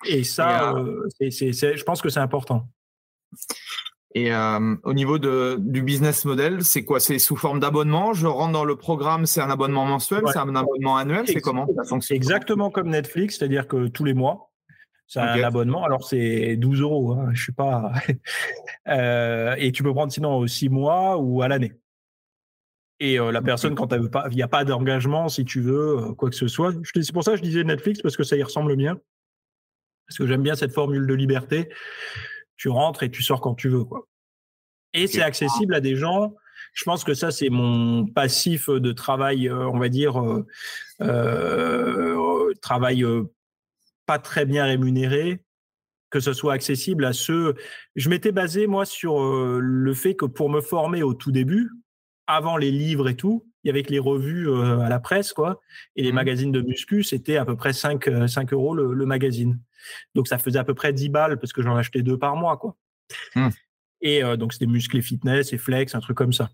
Et 0.07 0.25
ça, 0.25 0.75
euh, 0.75 1.09
c'est, 1.31 1.53
je 1.53 1.83
pense 1.85 2.03
que 2.03 2.11
c'est 2.11 2.21
important. 2.21 2.69
Et 4.17 4.33
euh, 4.33 4.77
au 4.85 4.95
niveau 4.95 5.19
de, 5.19 5.57
du 5.59 5.83
business 5.83 6.25
model, 6.25 6.65
c'est 6.65 6.85
quoi? 6.85 7.01
C'est 7.01 7.19
sous 7.19 7.35
forme 7.35 7.59
d'abonnement? 7.59 8.15
Je 8.15 8.29
rentre 8.29 8.53
dans 8.53 8.65
le 8.65 8.77
programme, 8.77 9.27
c'est 9.27 9.41
un 9.41 9.51
abonnement 9.51 9.85
mensuel, 9.85 10.23
c'est 10.33 10.39
un 10.39 10.55
abonnement 10.55 10.97
annuel, 10.97 11.25
c'est 11.27 11.41
comment? 11.41 11.67
Ça 11.83 12.15
Exactement 12.15 12.71
comme 12.71 12.91
Netflix, 12.91 13.37
c'est-à-dire 13.37 13.67
que 13.67 13.89
tous 13.89 14.05
les 14.05 14.15
mois, 14.15 14.53
c'est 15.09 15.19
un 15.19 15.43
abonnement. 15.43 15.85
Alors 15.85 16.05
c'est 16.05 16.57
12 16.57 16.81
euros, 16.81 17.13
hein, 17.13 17.31
je 17.33 17.43
suis 17.43 17.53
pas. 17.53 17.93
euh, 18.89 19.57
et 19.59 19.73
tu 19.73 19.83
peux 19.83 19.93
prendre 19.93 20.13
sinon 20.13 20.47
6 20.47 20.69
mois 20.69 21.19
ou 21.19 21.43
à 21.43 21.49
l'année. 21.49 21.73
Et 23.01 23.19
euh, 23.19 23.33
la 23.33 23.43
personne, 23.43 23.75
quand 23.75 23.93
elle 23.93 24.09
pas, 24.11 24.29
il 24.31 24.37
n'y 24.37 24.43
a 24.43 24.49
pas 24.49 24.65
d'engagement, 24.65 25.29
si 25.29 25.45
tu 25.45 25.61
veux, 25.61 26.15
quoi 26.17 26.31
que 26.31 26.37
ce 26.37 26.47
soit. 26.47 26.73
C'est 26.95 27.13
pour 27.13 27.25
ça 27.25 27.33
que 27.33 27.39
je 27.39 27.43
disais 27.43 27.65
Netflix 27.65 28.01
parce 28.01 28.17
que 28.17 28.23
ça 28.23 28.37
y 28.37 28.43
ressemble 28.45 28.77
bien. 28.77 28.97
Parce 30.07 30.19
que 30.19 30.27
j'aime 30.29 30.43
bien 30.43 30.55
cette 30.55 30.73
formule 30.73 31.05
de 31.07 31.15
liberté 31.15 31.69
tu 32.57 32.69
rentres 32.69 33.03
et 33.03 33.11
tu 33.11 33.23
sors 33.23 33.41
quand 33.41 33.55
tu 33.55 33.69
veux, 33.69 33.85
quoi. 33.85 34.07
Et 34.95 35.09
c'est 35.09 35.23
accessible 35.23 35.75
à 35.75 35.81
des 35.81 35.97
gens. 35.97 36.35
Je 36.73 36.85
pense 36.85 37.05
que 37.05 37.15
ça, 37.15 37.31
c'est 37.31 37.51
mon 37.51 38.07
passif 38.07 38.71
de 38.71 38.93
travail, 38.93 39.49
euh, 39.49 39.69
on 39.69 39.79
va 39.79 39.89
dire, 39.89 40.21
euh, 40.21 40.47
euh, 41.03 42.53
travail 42.63 43.05
pas 44.07 44.19
très 44.19 44.47
bien 44.47 44.65
rémunéré, 44.65 45.41
que 46.11 46.21
ce 46.21 46.33
soit 46.33 46.53
accessible 46.53 47.05
à 47.05 47.13
ceux. 47.13 47.55
Je 47.97 48.09
m'étais 48.09 48.33
basé 48.33 48.67
moi 48.67 48.85
sur 48.85 49.21
le 49.21 49.95
fait 49.95 50.15
que 50.15 50.27
pour 50.27 50.49
me 50.49 50.61
former 50.61 51.03
au 51.03 51.15
tout 51.15 51.33
début, 51.33 51.71
avant 52.27 52.57
les 52.57 52.71
livres 52.71 53.09
et 53.09 53.17
tout, 53.17 53.47
il 53.63 53.69
y 53.69 53.71
avait 53.71 53.83
que 53.83 53.91
les 53.91 53.99
revues 53.99 54.53
à 54.53 54.89
la 54.89 55.01
presse, 55.01 55.33
quoi, 55.33 55.61
et 55.97 56.03
les 56.03 56.13
mmh. 56.13 56.15
magazines 56.15 56.53
de 56.53 56.61
muscu, 56.61 57.03
c'était 57.03 57.37
à 57.37 57.45
peu 57.45 57.57
près 57.57 57.73
5, 57.73 58.29
5 58.29 58.53
euros 58.53 58.75
le 58.75 59.07
magazine. 59.07 59.59
Donc 60.15 60.29
ça 60.29 60.39
faisait 60.39 60.59
à 60.59 60.65
peu 60.65 60.75
près 60.75 60.93
10 60.93 61.09
balles 61.09 61.39
parce 61.39 61.53
que 61.53 61.63
j'en 61.63 61.77
achetais 61.77 62.03
deux 62.03 62.19
par 62.19 62.37
mois, 62.37 62.57
quoi. 62.57 62.77
Hmm. 63.35 63.49
Et 64.01 64.23
euh, 64.23 64.37
donc 64.37 64.53
c'était 64.53 64.67
musclé 64.67 65.03
fitness 65.03 65.53
et 65.53 65.59
flex, 65.59 65.95
un 65.95 66.01
truc 66.01 66.17
comme 66.17 66.33
ça. 66.33 66.51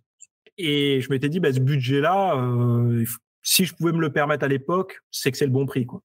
Et 0.58 1.00
je 1.00 1.10
m'étais 1.10 1.28
dit, 1.28 1.40
bah, 1.40 1.52
ce 1.52 1.60
budget-là, 1.60 2.36
euh, 2.36 3.04
si 3.42 3.64
je 3.64 3.74
pouvais 3.74 3.92
me 3.92 4.00
le 4.00 4.12
permettre 4.12 4.44
à 4.44 4.48
l'époque, 4.48 5.00
c'est 5.10 5.30
que 5.30 5.38
c'est 5.38 5.46
le 5.46 5.52
bon 5.52 5.66
prix, 5.66 5.86
quoi. 5.86 6.02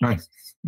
Ouais. 0.00 0.16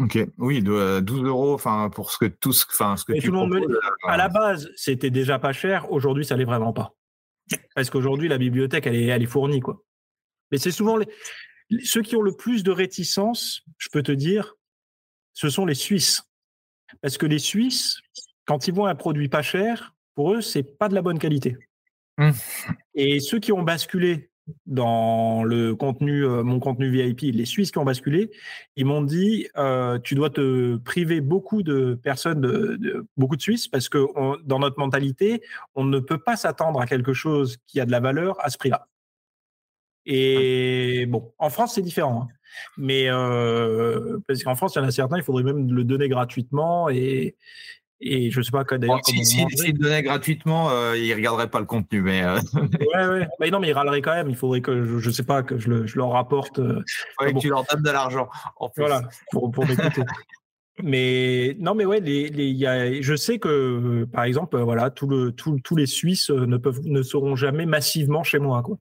Ok. 0.01 0.19
Oui, 0.39 0.63
de 0.63 1.01
12 1.01 1.21
euh, 1.21 1.27
euros, 1.27 1.55
enfin 1.55 1.91
pour 1.91 2.11
ce 2.11 2.19
que 2.19 2.27
tout, 2.27 2.53
enfin 2.71 2.97
ce 2.97 3.05
que 3.05 3.13
tu 3.13 3.29
tout 3.29 3.33
le 3.33 3.81
À 4.05 4.17
la 4.17 4.29
base, 4.29 4.71
c'était 4.77 5.11
déjà 5.11 5.39
pas 5.39 5.53
cher. 5.53 5.91
Aujourd'hui, 5.91 6.25
ça 6.25 6.37
l'est 6.37 6.45
vraiment 6.45 6.73
pas. 6.73 6.95
Parce 7.75 7.91
qu'aujourd'hui, 7.91 8.29
la 8.29 8.39
bibliothèque, 8.39 8.87
elle 8.87 8.97
est, 8.97 9.07
elle 9.07 9.23
est 9.23 9.27
fournie, 9.27 9.61
quoi. 9.61 9.83
Mais 10.51 10.59
c'est 10.59 10.71
souvent 10.71 10.97
les, 10.97 11.07
ceux 11.85 12.03
qui 12.03 12.17
ont 12.17 12.23
le 12.23 12.37
plus 12.37 12.63
de 12.63 12.71
réticence, 12.71 13.63
je 13.79 13.89
peux 13.91 14.03
te 14.03 14.13
dire, 14.13 14.55
ce 15.35 15.51
sont 15.51 15.67
les 15.67 15.75
Suisses. 15.75 16.23
Parce 17.03 17.19
que 17.19 17.27
les 17.27 17.39
Suisses, 17.39 18.01
quand 18.47 18.67
ils 18.67 18.75
voient 18.75 18.89
un 18.89 18.95
produit 18.95 19.29
pas 19.29 19.43
cher, 19.43 19.95
pour 20.15 20.33
eux, 20.33 20.41
c'est 20.41 20.63
pas 20.63 20.89
de 20.89 20.95
la 20.95 21.03
bonne 21.03 21.19
qualité. 21.19 21.57
Mmh. 22.19 22.31
Et 22.95 23.21
ceux 23.21 23.41
qui 23.41 23.53
ont 23.53 23.63
basculé 23.63 24.31
dans 24.67 25.43
le 25.43 25.75
contenu, 25.75 26.25
euh, 26.25 26.43
mon 26.43 26.61
contenu 26.61 26.91
VIP, 26.91 27.35
les 27.35 27.45
Suisses 27.47 27.71
qui 27.71 27.79
ont 27.79 27.85
basculé, 27.85 28.31
ils 28.77 28.85
m'ont 28.85 29.03
dit 29.03 29.49
euh, 29.57 29.99
tu 29.99 30.15
dois 30.15 30.31
te 30.31 30.77
priver 30.77 31.21
beaucoup 31.21 31.63
de 31.63 31.95
personnes, 31.95 32.41
de, 32.41 33.07
beaucoup 33.17 33.37
de 33.37 33.43
Suisses, 33.43 33.69
parce 33.69 33.89
que 33.89 33.99
dans 34.45 34.59
notre 34.59 34.79
mentalité, 34.79 35.43
on 35.75 35.85
ne 35.85 35.99
peut 35.99 36.19
pas 36.19 36.37
s'attendre 36.37 36.81
à 36.81 36.87
quelque 36.87 37.15
chose 37.15 37.59
qui 37.67 37.81
a 37.81 37.87
de 37.87 37.91
la 37.91 38.01
valeur 38.01 38.37
à 38.45 38.51
ce 38.51 38.59
prix-là. 38.59 38.87
Et 40.07 41.07
bon, 41.07 41.33
en 41.39 41.51
France, 41.51 41.75
c'est 41.75 41.83
différent. 41.83 42.23
Hein. 42.23 42.35
Mais 42.77 43.07
euh, 43.09 44.19
parce 44.29 44.43
qu'en 44.43 44.55
France, 44.55 44.75
il 44.77 44.79
y 44.79 44.83
en 44.83 44.87
a 44.87 44.91
certains, 44.91 45.17
il 45.17 45.23
faudrait 45.23 45.43
même 45.43 45.73
le 45.73 45.83
donner 45.85 46.09
gratuitement 46.09 46.89
et, 46.89 47.37
Et 48.07 48.31
je 48.31 48.43
sais 48.43 48.51
pas 48.51 48.65
d'ailleurs. 48.65 49.01
S'il 49.05 49.25
si, 49.25 49.73
donnait 49.73 50.03
gratuitement, 50.03 50.71
euh, 50.71 50.97
il 50.97 51.13
regarderait 51.15 51.49
pas 51.49 51.61
le 51.61 51.65
contenu, 51.65 52.03
mais. 52.03 52.23
Euh... 52.23 52.39
ouais, 52.55 53.07
ouais. 53.07 53.29
Mais 53.41 53.51
non, 53.51 53.61
mais 53.61 53.69
il 53.69 53.73
râlerait 53.73 54.03
quand 54.03 54.15
même. 54.15 54.29
Il 54.29 54.37
faudrait 54.37 54.61
que 54.61 54.85
je, 54.85 54.99
je 54.99 55.11
sais 55.11 55.23
pas 55.23 55.43
que 55.43 55.59
je, 55.59 55.71
le, 55.71 55.87
je 55.87 55.97
leur 55.97 56.11
rapporte. 56.11 56.59
Euh, 56.59 56.83
ouais, 57.21 57.33
que 57.33 57.39
tu 57.39 57.49
leur 57.49 57.65
donnes 57.65 57.83
de 57.83 57.91
l'argent. 57.91 58.29
Voilà, 58.77 59.03
pour, 59.31 59.51
pour 59.51 59.67
m'écouter. 59.67 60.03
mais 60.83 61.57
non, 61.59 61.75
mais 61.75 61.87
ouais, 61.87 62.01
les, 62.01 62.29
les, 62.29 62.51
y 62.51 62.67
a, 62.67 63.01
je 63.01 63.15
sais 63.15 63.39
que 63.39 64.05
par 64.13 64.25
exemple, 64.25 64.59
voilà, 64.59 64.91
tout 64.91 65.07
le, 65.07 65.33
tout, 65.33 65.59
tous 65.65 65.77
les 65.77 65.87
Suisses 65.87 66.31
ne 66.31 66.57
peuvent, 66.59 66.81
ne 66.85 67.03
seront 67.03 67.37
jamais 67.37 67.65
massivement 67.65 68.23
chez 68.23 68.39
moi, 68.39 68.63
quoi. 68.63 68.77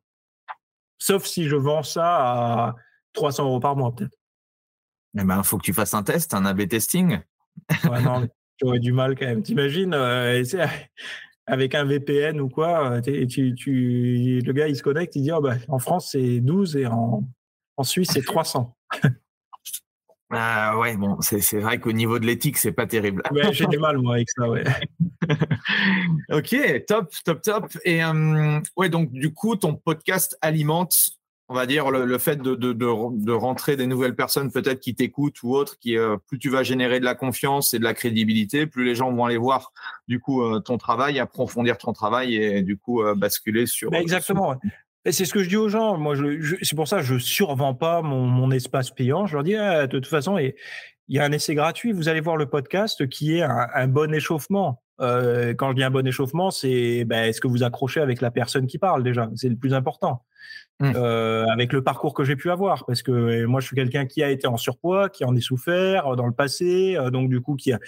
Sauf 1.03 1.25
si 1.25 1.49
je 1.49 1.57
vends 1.57 1.83
ça 1.83 2.05
à 2.05 2.75
300 3.11 3.43
euros 3.43 3.59
par 3.59 3.75
mois, 3.75 3.93
peut-être. 3.93 4.17
Eh 5.19 5.23
ben, 5.25 5.43
faut 5.43 5.57
que 5.57 5.63
tu 5.63 5.73
fasses 5.73 5.93
un 5.93 6.01
test, 6.01 6.33
un 6.33 6.45
A/B 6.45 6.65
testing. 6.65 7.19
Ouais, 7.83 8.01
non, 8.01 8.25
j'aurais 8.61 8.79
du 8.79 8.93
mal 8.93 9.19
quand 9.19 9.25
même. 9.25 9.43
T'imagines, 9.43 9.93
euh, 9.93 10.41
avec 11.45 11.75
un 11.75 11.83
VPN 11.83 12.39
ou 12.39 12.47
quoi, 12.47 13.01
tu, 13.01 13.53
tu, 13.53 14.39
le 14.45 14.53
gars 14.53 14.69
il 14.69 14.77
se 14.77 14.81
connecte, 14.81 15.17
il 15.17 15.23
dit 15.23 15.31
oh, 15.33 15.41
bah, 15.41 15.55
en 15.67 15.77
France 15.77 16.11
c'est 16.13 16.39
12 16.39 16.77
et 16.77 16.87
en, 16.87 17.21
en 17.75 17.83
Suisse 17.83 18.11
c'est 18.13 18.23
300. 18.23 18.73
Ah 20.35 20.77
ouais, 20.77 20.97
bon, 20.97 21.17
c'est 21.21 21.59
vrai 21.59 21.79
qu'au 21.79 21.91
niveau 21.91 22.19
de 22.19 22.25
l'éthique, 22.25 22.57
c'est 22.57 22.71
pas 22.71 22.87
terrible. 22.87 23.23
Ouais, 23.31 23.53
j'ai 23.53 23.65
du 23.67 23.77
mal 23.77 23.97
moi 23.97 24.15
avec 24.15 24.29
ça, 24.29 24.49
ouais. 24.49 24.63
ok, 26.31 26.85
top, 26.87 27.13
top, 27.23 27.41
top. 27.41 27.77
Et 27.85 28.03
euh, 28.03 28.59
ouais, 28.77 28.89
donc 28.89 29.11
du 29.11 29.33
coup, 29.33 29.55
ton 29.55 29.75
podcast 29.75 30.37
alimente 30.41 31.17
on 31.49 31.55
va 31.55 31.65
dire, 31.65 31.91
le, 31.91 32.17
fait 32.17 32.37
de, 32.37 32.55
de, 32.55 33.31
rentrer 33.31 33.75
des 33.75 33.85
nouvelles 33.85 34.15
personnes 34.15 34.51
peut-être 34.51 34.79
qui 34.79 34.95
t'écoutent 34.95 35.43
ou 35.43 35.53
autres, 35.53 35.77
qui 35.77 35.97
euh, 35.97 36.17
plus 36.17 36.39
tu 36.39 36.49
vas 36.49 36.63
générer 36.63 36.99
de 36.99 37.05
la 37.05 37.15
confiance 37.15 37.73
et 37.73 37.79
de 37.79 37.83
la 37.83 37.93
crédibilité, 37.93 38.65
plus 38.65 38.85
les 38.85 38.95
gens 38.95 39.11
vont 39.11 39.25
aller 39.25 39.37
voir 39.37 39.71
du 40.07 40.19
coup 40.19 40.41
euh, 40.41 40.61
ton 40.61 40.77
travail, 40.77 41.19
approfondir 41.19 41.77
ton 41.77 41.91
travail 41.91 42.35
et 42.35 42.61
du 42.61 42.77
coup 42.77 43.03
euh, 43.03 43.13
basculer 43.13 43.65
sur. 43.65 43.91
Bah, 43.91 43.99
exactement. 43.99 44.55
C'est 45.05 45.25
ce 45.25 45.33
que 45.33 45.43
je 45.43 45.49
dis 45.49 45.57
aux 45.57 45.69
gens. 45.69 45.97
Moi, 45.97 46.15
je, 46.15 46.55
c'est 46.61 46.75
pour 46.75 46.87
ça 46.87 46.97
que 46.97 47.03
je 47.03 47.17
survends 47.17 47.73
pas 47.73 48.01
mon, 48.01 48.51
espace 48.51 48.91
payant. 48.91 49.25
Je 49.25 49.33
leur 49.33 49.43
dis 49.43 49.55
ah, 49.55 49.87
de 49.87 49.99
toute 49.99 50.07
façon, 50.07 50.37
il 50.37 50.53
y 51.09 51.19
a 51.19 51.25
un 51.25 51.31
essai 51.31 51.55
gratuit. 51.55 51.91
Vous 51.91 52.07
allez 52.07 52.21
voir 52.21 52.37
le 52.37 52.45
podcast 52.45 53.07
qui 53.09 53.37
est 53.37 53.41
un, 53.41 53.87
bon 53.87 54.13
échauffement. 54.13 54.81
quand 54.99 55.69
je 55.69 55.75
dis 55.75 55.83
un 55.83 55.91
bon 55.91 56.07
échauffement, 56.07 56.51
c'est 56.51 57.03
ben, 57.05 57.25
est-ce 57.25 57.41
que 57.41 57.47
vous 57.47 57.63
accrochez 57.63 57.99
avec 57.99 58.21
la 58.21 58.31
personne 58.31 58.65
qui 58.65 58.77
parle 58.77 59.03
déjà? 59.03 59.29
C'est 59.35 59.49
le 59.49 59.57
plus 59.57 59.73
important. 59.73 60.23
Mmh. 60.79 60.93
Euh, 60.95 61.45
avec 61.47 61.71
le 61.71 61.83
parcours 61.83 62.13
que 62.13 62.23
j'ai 62.23 62.35
pu 62.35 62.49
avoir. 62.49 62.85
Parce 62.85 63.01
que 63.01 63.11
euh, 63.11 63.47
moi, 63.47 63.61
je 63.61 63.67
suis 63.67 63.75
quelqu'un 63.75 64.05
qui 64.05 64.23
a 64.23 64.29
été 64.29 64.47
en 64.47 64.57
surpoids, 64.57 65.09
qui 65.09 65.23
en 65.23 65.35
est 65.35 65.41
souffert 65.41 66.07
euh, 66.07 66.15
dans 66.15 66.25
le 66.25 66.33
passé, 66.33 66.97
donc 67.11 67.29
du 67.29 67.41
coup, 67.41 67.55
qui 67.55 67.71
a 67.71 67.79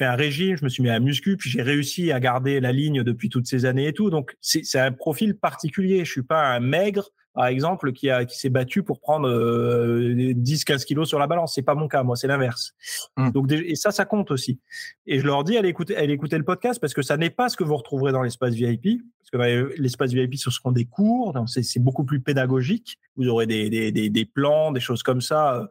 fait 0.00 0.06
un 0.06 0.16
régime, 0.16 0.56
je 0.56 0.64
me 0.64 0.68
suis 0.68 0.82
mis 0.82 0.90
à 0.90 0.98
muscu, 0.98 1.36
puis 1.36 1.50
j'ai 1.50 1.62
réussi 1.62 2.10
à 2.10 2.20
garder 2.20 2.58
la 2.60 2.72
ligne 2.72 3.02
depuis 3.02 3.28
toutes 3.28 3.46
ces 3.46 3.66
années 3.66 3.88
et 3.88 3.92
tout. 3.92 4.08
Donc, 4.08 4.36
c'est 4.40 4.80
un 4.80 4.92
profil 4.92 5.36
particulier. 5.36 6.04
Je 6.04 6.10
suis 6.10 6.22
pas 6.22 6.48
un 6.54 6.60
maigre 6.60 7.10
par 7.32 7.46
exemple, 7.46 7.92
qui, 7.92 8.10
a, 8.10 8.24
qui 8.24 8.36
s'est 8.38 8.50
battu 8.50 8.82
pour 8.82 9.00
prendre 9.00 9.28
10-15 9.30 10.84
kilos 10.84 11.08
sur 11.08 11.18
la 11.18 11.28
balance. 11.28 11.54
C'est 11.54 11.62
pas 11.62 11.76
mon 11.76 11.86
cas, 11.86 12.02
moi, 12.02 12.16
c'est 12.16 12.26
l'inverse. 12.26 12.74
Mmh. 13.16 13.30
Donc, 13.30 13.52
et 13.52 13.76
ça, 13.76 13.92
ça 13.92 14.04
compte 14.04 14.32
aussi. 14.32 14.58
Et 15.06 15.20
je 15.20 15.26
leur 15.26 15.44
dis, 15.44 15.56
allez 15.56 15.68
écouter, 15.68 15.96
allez 15.96 16.12
écouter 16.12 16.38
le 16.38 16.44
podcast 16.44 16.80
parce 16.80 16.92
que 16.92 17.02
ça 17.02 17.16
n'est 17.16 17.30
pas 17.30 17.48
ce 17.48 17.56
que 17.56 17.62
vous 17.62 17.76
retrouverez 17.76 18.10
dans 18.10 18.22
l'espace 18.22 18.54
VIP. 18.54 19.00
Parce 19.20 19.30
que 19.30 19.36
bah, 19.36 19.72
l'espace 19.78 20.12
VIP, 20.12 20.34
ce 20.36 20.50
seront 20.50 20.72
des 20.72 20.86
cours, 20.86 21.32
c'est 21.46 21.78
beaucoup 21.78 22.04
plus 22.04 22.20
pédagogique. 22.20 22.98
Vous 23.16 23.28
aurez 23.28 23.46
des, 23.46 23.70
des, 23.70 23.92
des, 23.92 24.10
des 24.10 24.24
plans, 24.24 24.72
des 24.72 24.80
choses 24.80 25.04
comme 25.04 25.20
ça. 25.20 25.68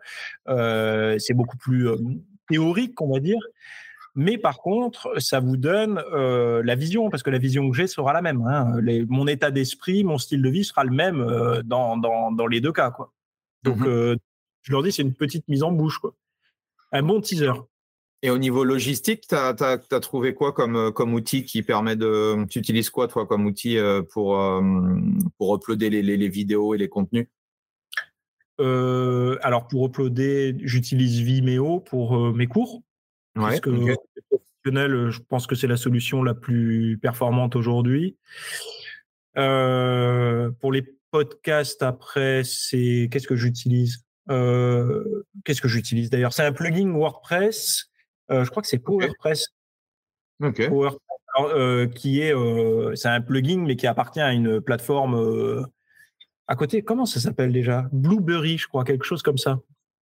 Euh, 0.48 1.20
c'est 1.20 1.34
beaucoup 1.34 1.58
plus 1.58 1.90
théorique, 2.50 3.00
on 3.02 3.12
va 3.12 3.20
dire. 3.20 3.42
Mais 4.16 4.38
par 4.38 4.60
contre, 4.60 5.14
ça 5.20 5.40
vous 5.40 5.58
donne 5.58 6.04
euh, 6.14 6.62
la 6.64 6.76
vision, 6.76 7.10
parce 7.10 7.24
que 7.24 7.30
la 7.30 7.38
vision 7.38 7.70
que 7.70 7.78
j'ai 7.78 7.88
sera 7.88 8.14
la 8.14 8.22
même. 8.22 8.42
Hein. 8.42 8.82
mon 9.08 9.28
état 9.28 9.52
d'esprit, 9.52 10.04
mon 10.04 10.18
style 10.18 10.42
de 10.42 10.50
vie 10.50 10.64
sera 10.64 10.84
le 10.84 10.92
même 10.92 11.22
euh, 11.22 11.62
dans, 11.64 11.98
dans, 11.98 12.32
dans, 12.32 12.48
les 12.48 12.62
deux 12.62 12.72
cas. 12.72 12.92
Quoi. 12.92 13.14
Donc, 13.64 13.80
mmh 13.80 13.86
euh, 13.88 14.16
je 14.64 14.72
leur 14.72 14.84
dis, 14.84 14.92
c'est 14.92 15.04
une 15.04 15.14
petite 15.14 15.48
mise 15.48 15.64
en 15.64 15.72
bouche. 15.72 16.00
Quoi. 16.00 16.14
Un 16.92 17.04
bon 17.04 17.22
teaser. 17.22 17.54
Et 18.22 18.30
au 18.30 18.38
niveau 18.38 18.66
logistique, 18.66 19.26
tu 19.28 19.36
as, 19.36 20.00
trouvé 20.02 20.34
quoi 20.34 20.52
comme, 20.52 20.92
comme 20.92 21.14
outil 21.14 21.46
qui 21.46 21.64
permet 21.64 21.96
de. 21.96 22.46
Tu 22.50 22.60
utilises 22.60 22.90
quoi, 22.90 23.08
toi, 23.08 23.26
comme 23.26 23.46
outil 23.46 23.78
pour, 24.12 24.38
pour 25.38 25.56
uploader 25.56 25.90
les, 25.90 26.02
les, 26.02 26.28
vidéos 26.28 26.76
et 26.76 26.78
les 26.78 26.90
contenus? 26.90 27.28
Alors 28.60 29.70
pour 29.70 29.86
uploader, 29.86 30.58
j'utilise 30.60 31.22
Vimeo 31.22 31.80
pour 31.80 32.34
mes 32.34 32.48
cours. 32.48 32.84
Parce 33.40 33.60
que 33.60 33.70
professionnel, 34.30 35.10
je 35.10 35.20
pense 35.20 35.48
que 35.48 35.56
c'est 35.56 35.68
la 35.68 35.78
solution 35.78 36.24
la 36.24 36.34
plus 36.34 36.98
performante 37.02 37.56
aujourd'hui. 37.56 38.18
Euh, 39.38 40.52
pour 40.60 40.72
les 40.72 40.84
podcasts, 41.12 41.82
après, 41.84 42.44
c'est 42.44 43.10
qu'est-ce 43.12 43.28
que 43.28 43.36
j'utilise? 43.36 44.04
Euh, 44.30 45.26
Qu'est-ce 45.44 45.62
que 45.62 45.68
j'utilise? 45.68 46.10
D'ailleurs 46.10 46.34
C'est 46.34 46.44
un 46.44 46.52
plugin 46.52 46.92
WordPress. 46.92 47.90
Euh, 48.32 48.44
je 48.44 48.50
crois 48.52 48.62
que 48.62 48.68
c'est 48.68 48.80
PowerPress. 48.80 49.48
Ok. 50.42 50.70
qui 51.96 52.22
est, 52.22 52.34
c'est 52.96 53.10
un 53.10 53.22
plugin 53.22 53.64
mais 53.66 53.76
qui 53.76 53.88
appartient 53.88 54.22
à 54.22 54.34
une 54.34 54.62
plateforme 54.62 55.66
à 56.48 56.56
côté. 56.56 56.82
Comment 56.82 57.06
ça 57.06 57.20
s'appelle 57.20 57.52
déjà? 57.52 57.88
Blueberry, 57.92 58.58
je 58.58 58.68
crois, 58.68 58.84
quelque 58.84 59.06
chose 59.06 59.22
comme 59.22 59.38
ça. 59.38 59.60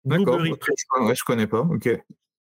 Blueberry. 0.05 0.51
Ouais, 0.51 1.15
je 1.15 1.23
connais 1.23 1.47
pas. 1.47 1.61
Ok 1.61 1.89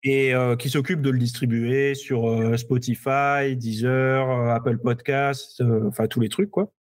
et 0.02 0.34
euh, 0.34 0.56
qui 0.56 0.70
s'occupe 0.70 1.00
de 1.02 1.10
le 1.10 1.18
distribuer 1.18 1.94
sur 1.94 2.28
euh, 2.28 2.56
Spotify, 2.56 3.56
Deezer, 3.56 4.30
euh, 4.30 4.54
Apple 4.54 4.78
Podcasts, 4.78 5.62
enfin 5.86 6.06
tous 6.06 6.20
les 6.20 6.28
trucs 6.28 6.50
quoi. 6.50 6.72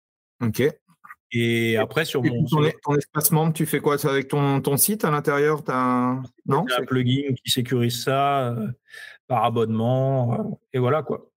Ok. 0.42 0.62
Et 1.32 1.76
après 1.76 2.04
sur 2.04 2.22
mon 2.22 2.44
ton, 2.44 2.96
espace 2.96 3.32
membre, 3.32 3.52
tu 3.52 3.66
fais 3.66 3.80
quoi? 3.80 3.96
Avec 4.06 4.28
ton, 4.28 4.60
ton 4.60 4.76
site 4.76 5.04
à 5.04 5.10
l'intérieur? 5.10 5.62
Un... 5.68 6.22
Non, 6.46 6.64
un 6.78 6.84
plugin 6.84 7.34
qui 7.42 7.50
sécurise 7.50 8.04
ça 8.04 8.54
par 9.26 9.44
abonnement 9.44 10.60
et 10.72 10.78
voilà 10.78 11.02
quoi. 11.02 11.30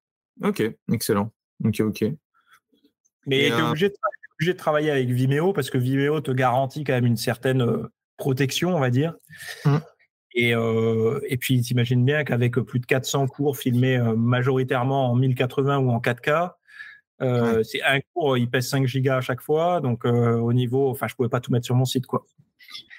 Ok, 0.42 0.62
excellent. 0.92 1.32
Ok, 1.64 1.80
ok. 1.80 2.04
Mais 3.26 3.46
tu 3.46 3.56
es 3.56 3.62
obligé, 3.62 3.88
de 3.88 4.52
travailler 4.52 4.90
avec 4.90 5.08
Vimeo 5.08 5.54
parce 5.54 5.70
que 5.70 5.78
Vimeo 5.78 6.20
te 6.20 6.30
garantit 6.30 6.84
quand 6.84 6.92
même 6.92 7.06
une 7.06 7.16
certaine 7.16 7.88
protection, 8.18 8.76
on 8.76 8.80
va 8.80 8.90
dire. 8.90 9.14
Mmh. 9.64 9.78
Et, 10.38 10.54
euh, 10.54 11.18
et 11.28 11.38
puis, 11.38 11.62
t'imagines 11.62 12.04
bien 12.04 12.22
qu'avec 12.22 12.52
plus 12.60 12.78
de 12.78 12.84
400 12.84 13.26
cours 13.26 13.56
filmés 13.56 13.96
euh, 13.96 14.14
majoritairement 14.14 15.10
en 15.10 15.16
1080 15.16 15.78
ou 15.78 15.90
en 15.90 15.98
4K, 15.98 16.52
euh, 17.22 17.62
c'est 17.62 17.82
un 17.82 18.00
cours, 18.12 18.36
il 18.36 18.48
pèse 18.48 18.68
5 18.68 18.86
gigas 18.86 19.16
à 19.16 19.20
chaque 19.22 19.40
fois. 19.40 19.80
Donc, 19.80 20.04
euh, 20.04 20.36
au 20.36 20.52
niveau, 20.52 20.90
enfin, 20.90 21.08
je 21.08 21.14
pouvais 21.14 21.30
pas 21.30 21.40
tout 21.40 21.50
mettre 21.50 21.64
sur 21.64 21.74
mon 21.74 21.86
site, 21.86 22.04
quoi. 22.06 22.26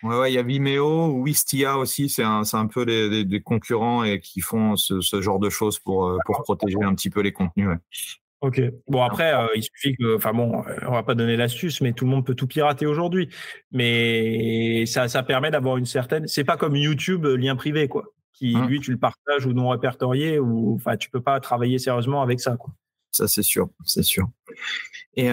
Ouais, 0.01 0.17
ouais, 0.17 0.31
il 0.31 0.35
y 0.35 0.39
a 0.39 0.43
Vimeo, 0.43 1.21
Wistia 1.23 1.77
aussi, 1.77 2.09
c'est 2.09 2.23
un, 2.23 2.41
un 2.51 2.67
peu 2.67 2.85
des, 2.85 3.23
des, 3.23 3.41
concurrents 3.41 4.03
et 4.03 4.19
qui 4.19 4.41
font 4.41 4.75
ce, 4.75 5.01
ce, 5.01 5.21
genre 5.21 5.39
de 5.39 5.49
choses 5.49 5.77
pour, 5.77 6.17
pour 6.25 6.41
protéger 6.43 6.81
un 6.81 6.95
petit 6.95 7.09
peu 7.09 7.21
les 7.21 7.33
contenus. 7.33 7.67
Ouais. 7.67 7.75
Ok. 8.41 8.61
Bon 8.87 9.01
après, 9.01 9.33
euh, 9.33 9.47
il 9.55 9.63
suffit 9.63 9.95
que, 9.95 10.15
enfin 10.15 10.31
bon, 10.31 10.63
euh, 10.63 10.75
on 10.87 10.91
va 10.91 11.01
pas 11.01 11.15
donner 11.15 11.35
l'astuce, 11.35 11.81
mais 11.81 11.93
tout 11.93 12.05
le 12.05 12.11
monde 12.11 12.25
peut 12.25 12.35
tout 12.35 12.45
pirater 12.45 12.85
aujourd'hui. 12.85 13.29
Mais 13.71 14.85
ça, 14.85 15.07
ça 15.07 15.23
permet 15.23 15.49
d'avoir 15.49 15.77
une 15.77 15.87
certaine. 15.87 16.27
C'est 16.27 16.43
pas 16.43 16.55
comme 16.55 16.75
YouTube 16.75 17.25
euh, 17.25 17.35
lien 17.35 17.55
privé 17.55 17.87
quoi, 17.87 18.05
qui 18.33 18.55
mmh. 18.55 18.67
lui 18.67 18.79
tu 18.79 18.91
le 18.91 18.97
partages 18.97 19.47
ou 19.47 19.53
non 19.53 19.69
répertorié 19.69 20.37
ou, 20.37 20.75
enfin 20.75 20.97
tu 20.97 21.09
peux 21.09 21.21
pas 21.21 21.39
travailler 21.39 21.79
sérieusement 21.79 22.21
avec 22.21 22.39
ça 22.39 22.57
quoi. 22.57 22.71
Ça 23.11 23.27
c'est 23.27 23.41
sûr, 23.41 23.69
c'est 23.83 24.03
sûr. 24.03 24.27
Et 25.15 25.29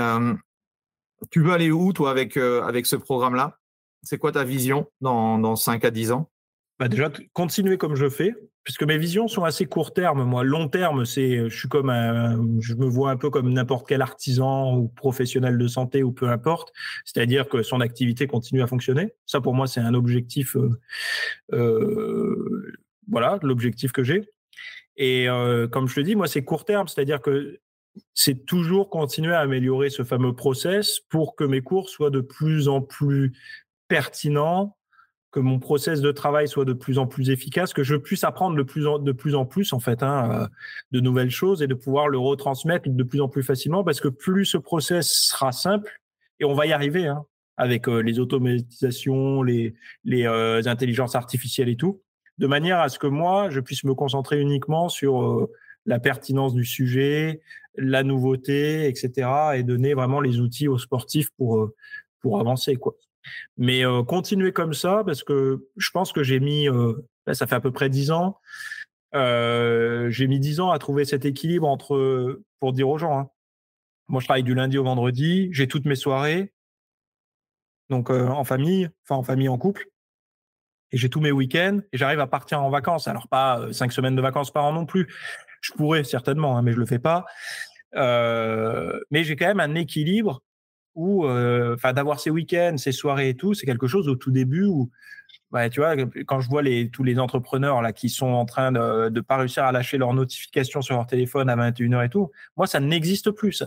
tu 1.30 1.42
veux 1.42 1.52
aller 1.52 1.70
où 1.70 1.92
toi 1.92 2.10
avec 2.10 2.38
avec 2.38 2.86
ce 2.86 2.96
programme 2.96 3.34
là 3.34 3.58
C'est 4.02 4.16
quoi 4.16 4.32
ta 4.32 4.44
vision 4.44 4.86
dans 5.02 5.38
dans 5.38 5.56
5 5.56 5.84
à 5.84 5.90
10 5.90 6.12
ans? 6.12 6.30
Bah 6.78 6.88
déjà 6.88 7.10
continuer 7.32 7.78
comme 7.78 7.94
je 7.94 8.08
fais, 8.08 8.34
puisque 8.64 8.82
mes 8.82 8.98
visions 8.98 9.28
sont 9.28 9.44
assez 9.44 9.66
court 9.66 9.92
terme. 9.92 10.24
Moi, 10.24 10.42
long 10.42 10.68
terme, 10.68 11.04
c'est, 11.04 11.48
je 11.48 11.56
suis 11.56 11.68
comme 11.68 11.90
un, 11.90 12.40
je 12.60 12.74
me 12.74 12.86
vois 12.86 13.10
un 13.10 13.16
peu 13.16 13.30
comme 13.30 13.52
n'importe 13.52 13.86
quel 13.86 14.02
artisan 14.02 14.76
ou 14.76 14.88
professionnel 14.88 15.58
de 15.58 15.68
santé 15.68 16.02
ou 16.02 16.12
peu 16.12 16.28
importe. 16.28 16.72
C'est-à-dire 17.04 17.48
que 17.48 17.62
son 17.62 17.80
activité 17.80 18.26
continue 18.26 18.62
à 18.62 18.66
fonctionner. 18.66 19.14
Ça, 19.26 19.40
pour 19.40 19.54
moi, 19.54 19.66
c'est 19.66 19.80
un 19.80 19.94
objectif, 19.94 20.56
euh, 20.56 20.70
euh, 21.52 22.74
voilà, 23.08 23.38
l'objectif 23.42 23.92
que 23.92 24.02
j'ai. 24.02 24.22
Et 24.96 25.28
euh, 25.28 25.68
comme 25.68 25.86
je 25.86 26.00
le 26.00 26.04
dis, 26.04 26.16
moi, 26.16 26.26
c'est 26.26 26.42
court 26.42 26.64
terme, 26.64 26.88
c'est-à-dire 26.88 27.20
que 27.20 27.60
c'est 28.14 28.46
toujours 28.46 28.90
continuer 28.90 29.34
à 29.34 29.40
améliorer 29.40 29.90
ce 29.90 30.04
fameux 30.04 30.34
process 30.34 31.00
pour 31.10 31.36
que 31.36 31.44
mes 31.44 31.60
cours 31.60 31.88
soient 31.88 32.10
de 32.10 32.20
plus 32.20 32.68
en 32.68 32.80
plus 32.80 33.32
pertinents, 33.88 34.76
que 35.34 35.40
mon 35.40 35.58
process 35.58 36.00
de 36.00 36.12
travail 36.12 36.46
soit 36.46 36.64
de 36.64 36.72
plus 36.72 36.98
en 36.98 37.08
plus 37.08 37.28
efficace, 37.30 37.72
que 37.72 37.82
je 37.82 37.96
puisse 37.96 38.22
apprendre 38.22 38.56
de 38.56 38.62
plus 38.62 38.86
en, 38.86 39.00
de 39.00 39.10
plus, 39.10 39.34
en 39.34 39.44
plus 39.44 39.72
en 39.72 39.80
fait 39.80 40.04
hein, 40.04 40.30
euh, 40.30 40.46
de 40.92 41.00
nouvelles 41.00 41.30
choses 41.30 41.60
et 41.60 41.66
de 41.66 41.74
pouvoir 41.74 42.06
le 42.06 42.18
retransmettre 42.18 42.88
de 42.88 43.02
plus 43.02 43.20
en 43.20 43.28
plus 43.28 43.42
facilement 43.42 43.82
parce 43.82 44.00
que 44.00 44.06
plus 44.06 44.46
ce 44.46 44.58
process 44.58 45.10
sera 45.10 45.50
simple 45.50 46.00
et 46.38 46.44
on 46.44 46.54
va 46.54 46.66
y 46.66 46.72
arriver 46.72 47.08
hein, 47.08 47.24
avec 47.56 47.88
euh, 47.88 47.98
les 47.98 48.20
automatisations, 48.20 49.42
les, 49.42 49.74
les 50.04 50.24
euh, 50.24 50.62
intelligences 50.66 51.16
artificielles 51.16 51.68
et 51.68 51.76
tout, 51.76 52.00
de 52.38 52.46
manière 52.46 52.78
à 52.78 52.88
ce 52.88 53.00
que 53.00 53.08
moi 53.08 53.50
je 53.50 53.58
puisse 53.58 53.82
me 53.82 53.94
concentrer 53.94 54.40
uniquement 54.40 54.88
sur 54.88 55.48
la 55.86 55.98
pertinence 55.98 56.54
du 56.54 56.64
sujet, 56.64 57.40
la 57.76 58.02
nouveauté, 58.02 58.86
etc. 58.88 59.28
Et 59.56 59.62
donner 59.62 59.94
vraiment 59.94 60.20
les 60.20 60.40
outils 60.40 60.68
aux 60.68 60.78
sportifs 60.78 61.28
pour, 61.36 61.58
euh, 61.58 61.74
pour 62.20 62.40
avancer. 62.40 62.76
Quoi. 62.76 62.94
Mais 63.56 63.82
continuer 64.06 64.52
comme 64.52 64.74
ça, 64.74 65.02
parce 65.04 65.22
que 65.22 65.68
je 65.76 65.90
pense 65.90 66.12
que 66.12 66.22
j'ai 66.22 66.40
mis, 66.40 66.66
ça 67.32 67.46
fait 67.46 67.54
à 67.54 67.60
peu 67.60 67.72
près 67.72 67.88
dix 67.88 68.10
ans, 68.10 68.38
j'ai 69.12 70.26
mis 70.26 70.40
dix 70.40 70.60
ans 70.60 70.70
à 70.70 70.78
trouver 70.78 71.04
cet 71.04 71.24
équilibre 71.24 71.68
entre, 71.68 72.42
pour 72.60 72.72
dire 72.72 72.88
aux 72.88 72.98
gens, 72.98 73.18
hein, 73.18 73.30
moi 74.08 74.20
je 74.20 74.26
travaille 74.26 74.42
du 74.42 74.54
lundi 74.54 74.76
au 74.76 74.84
vendredi, 74.84 75.48
j'ai 75.52 75.68
toutes 75.68 75.86
mes 75.86 75.96
soirées, 75.96 76.52
donc 77.90 78.10
en 78.10 78.44
famille, 78.44 78.90
enfin 79.04 79.16
en 79.16 79.22
famille, 79.22 79.48
en 79.48 79.58
couple, 79.58 79.86
et 80.92 80.96
j'ai 80.96 81.08
tous 81.08 81.20
mes 81.20 81.32
week-ends, 81.32 81.80
et 81.92 81.96
j'arrive 81.96 82.20
à 82.20 82.26
partir 82.26 82.62
en 82.62 82.70
vacances. 82.70 83.08
Alors 83.08 83.28
pas 83.28 83.72
cinq 83.72 83.92
semaines 83.92 84.16
de 84.16 84.22
vacances 84.22 84.50
par 84.50 84.64
an 84.64 84.72
non 84.72 84.86
plus, 84.86 85.12
je 85.60 85.72
pourrais 85.72 86.04
certainement, 86.04 86.56
hein, 86.56 86.62
mais 86.62 86.72
je 86.72 86.78
le 86.78 86.86
fais 86.86 86.98
pas. 86.98 87.24
Mais 87.94 89.24
j'ai 89.24 89.36
quand 89.36 89.46
même 89.46 89.60
un 89.60 89.74
équilibre 89.76 90.42
où, 90.94 91.26
euh, 91.26 91.74
enfin, 91.74 91.92
d'avoir 91.92 92.20
ces 92.20 92.30
week-ends, 92.30 92.76
ces 92.76 92.92
soirées 92.92 93.30
et 93.30 93.34
tout, 93.34 93.54
c'est 93.54 93.66
quelque 93.66 93.86
chose 93.86 94.08
au 94.08 94.16
tout 94.16 94.30
début 94.30 94.64
où, 94.64 94.90
tu 95.70 95.80
vois, 95.80 95.94
quand 96.26 96.40
je 96.40 96.48
vois 96.48 96.62
les, 96.62 96.90
tous 96.90 97.04
les 97.04 97.18
entrepreneurs 97.18 97.80
là 97.80 97.92
qui 97.92 98.08
sont 98.08 98.26
en 98.26 98.44
train 98.44 98.72
de 98.72 99.08
ne 99.08 99.20
pas 99.20 99.36
réussir 99.36 99.64
à 99.64 99.72
lâcher 99.72 99.98
leurs 99.98 100.12
notifications 100.12 100.82
sur 100.82 100.96
leur 100.96 101.06
téléphone 101.06 101.48
à 101.48 101.56
21h 101.56 102.06
et 102.06 102.08
tout, 102.08 102.30
moi, 102.56 102.66
ça 102.66 102.80
n'existe 102.80 103.30
plus, 103.30 103.52
ça. 103.52 103.66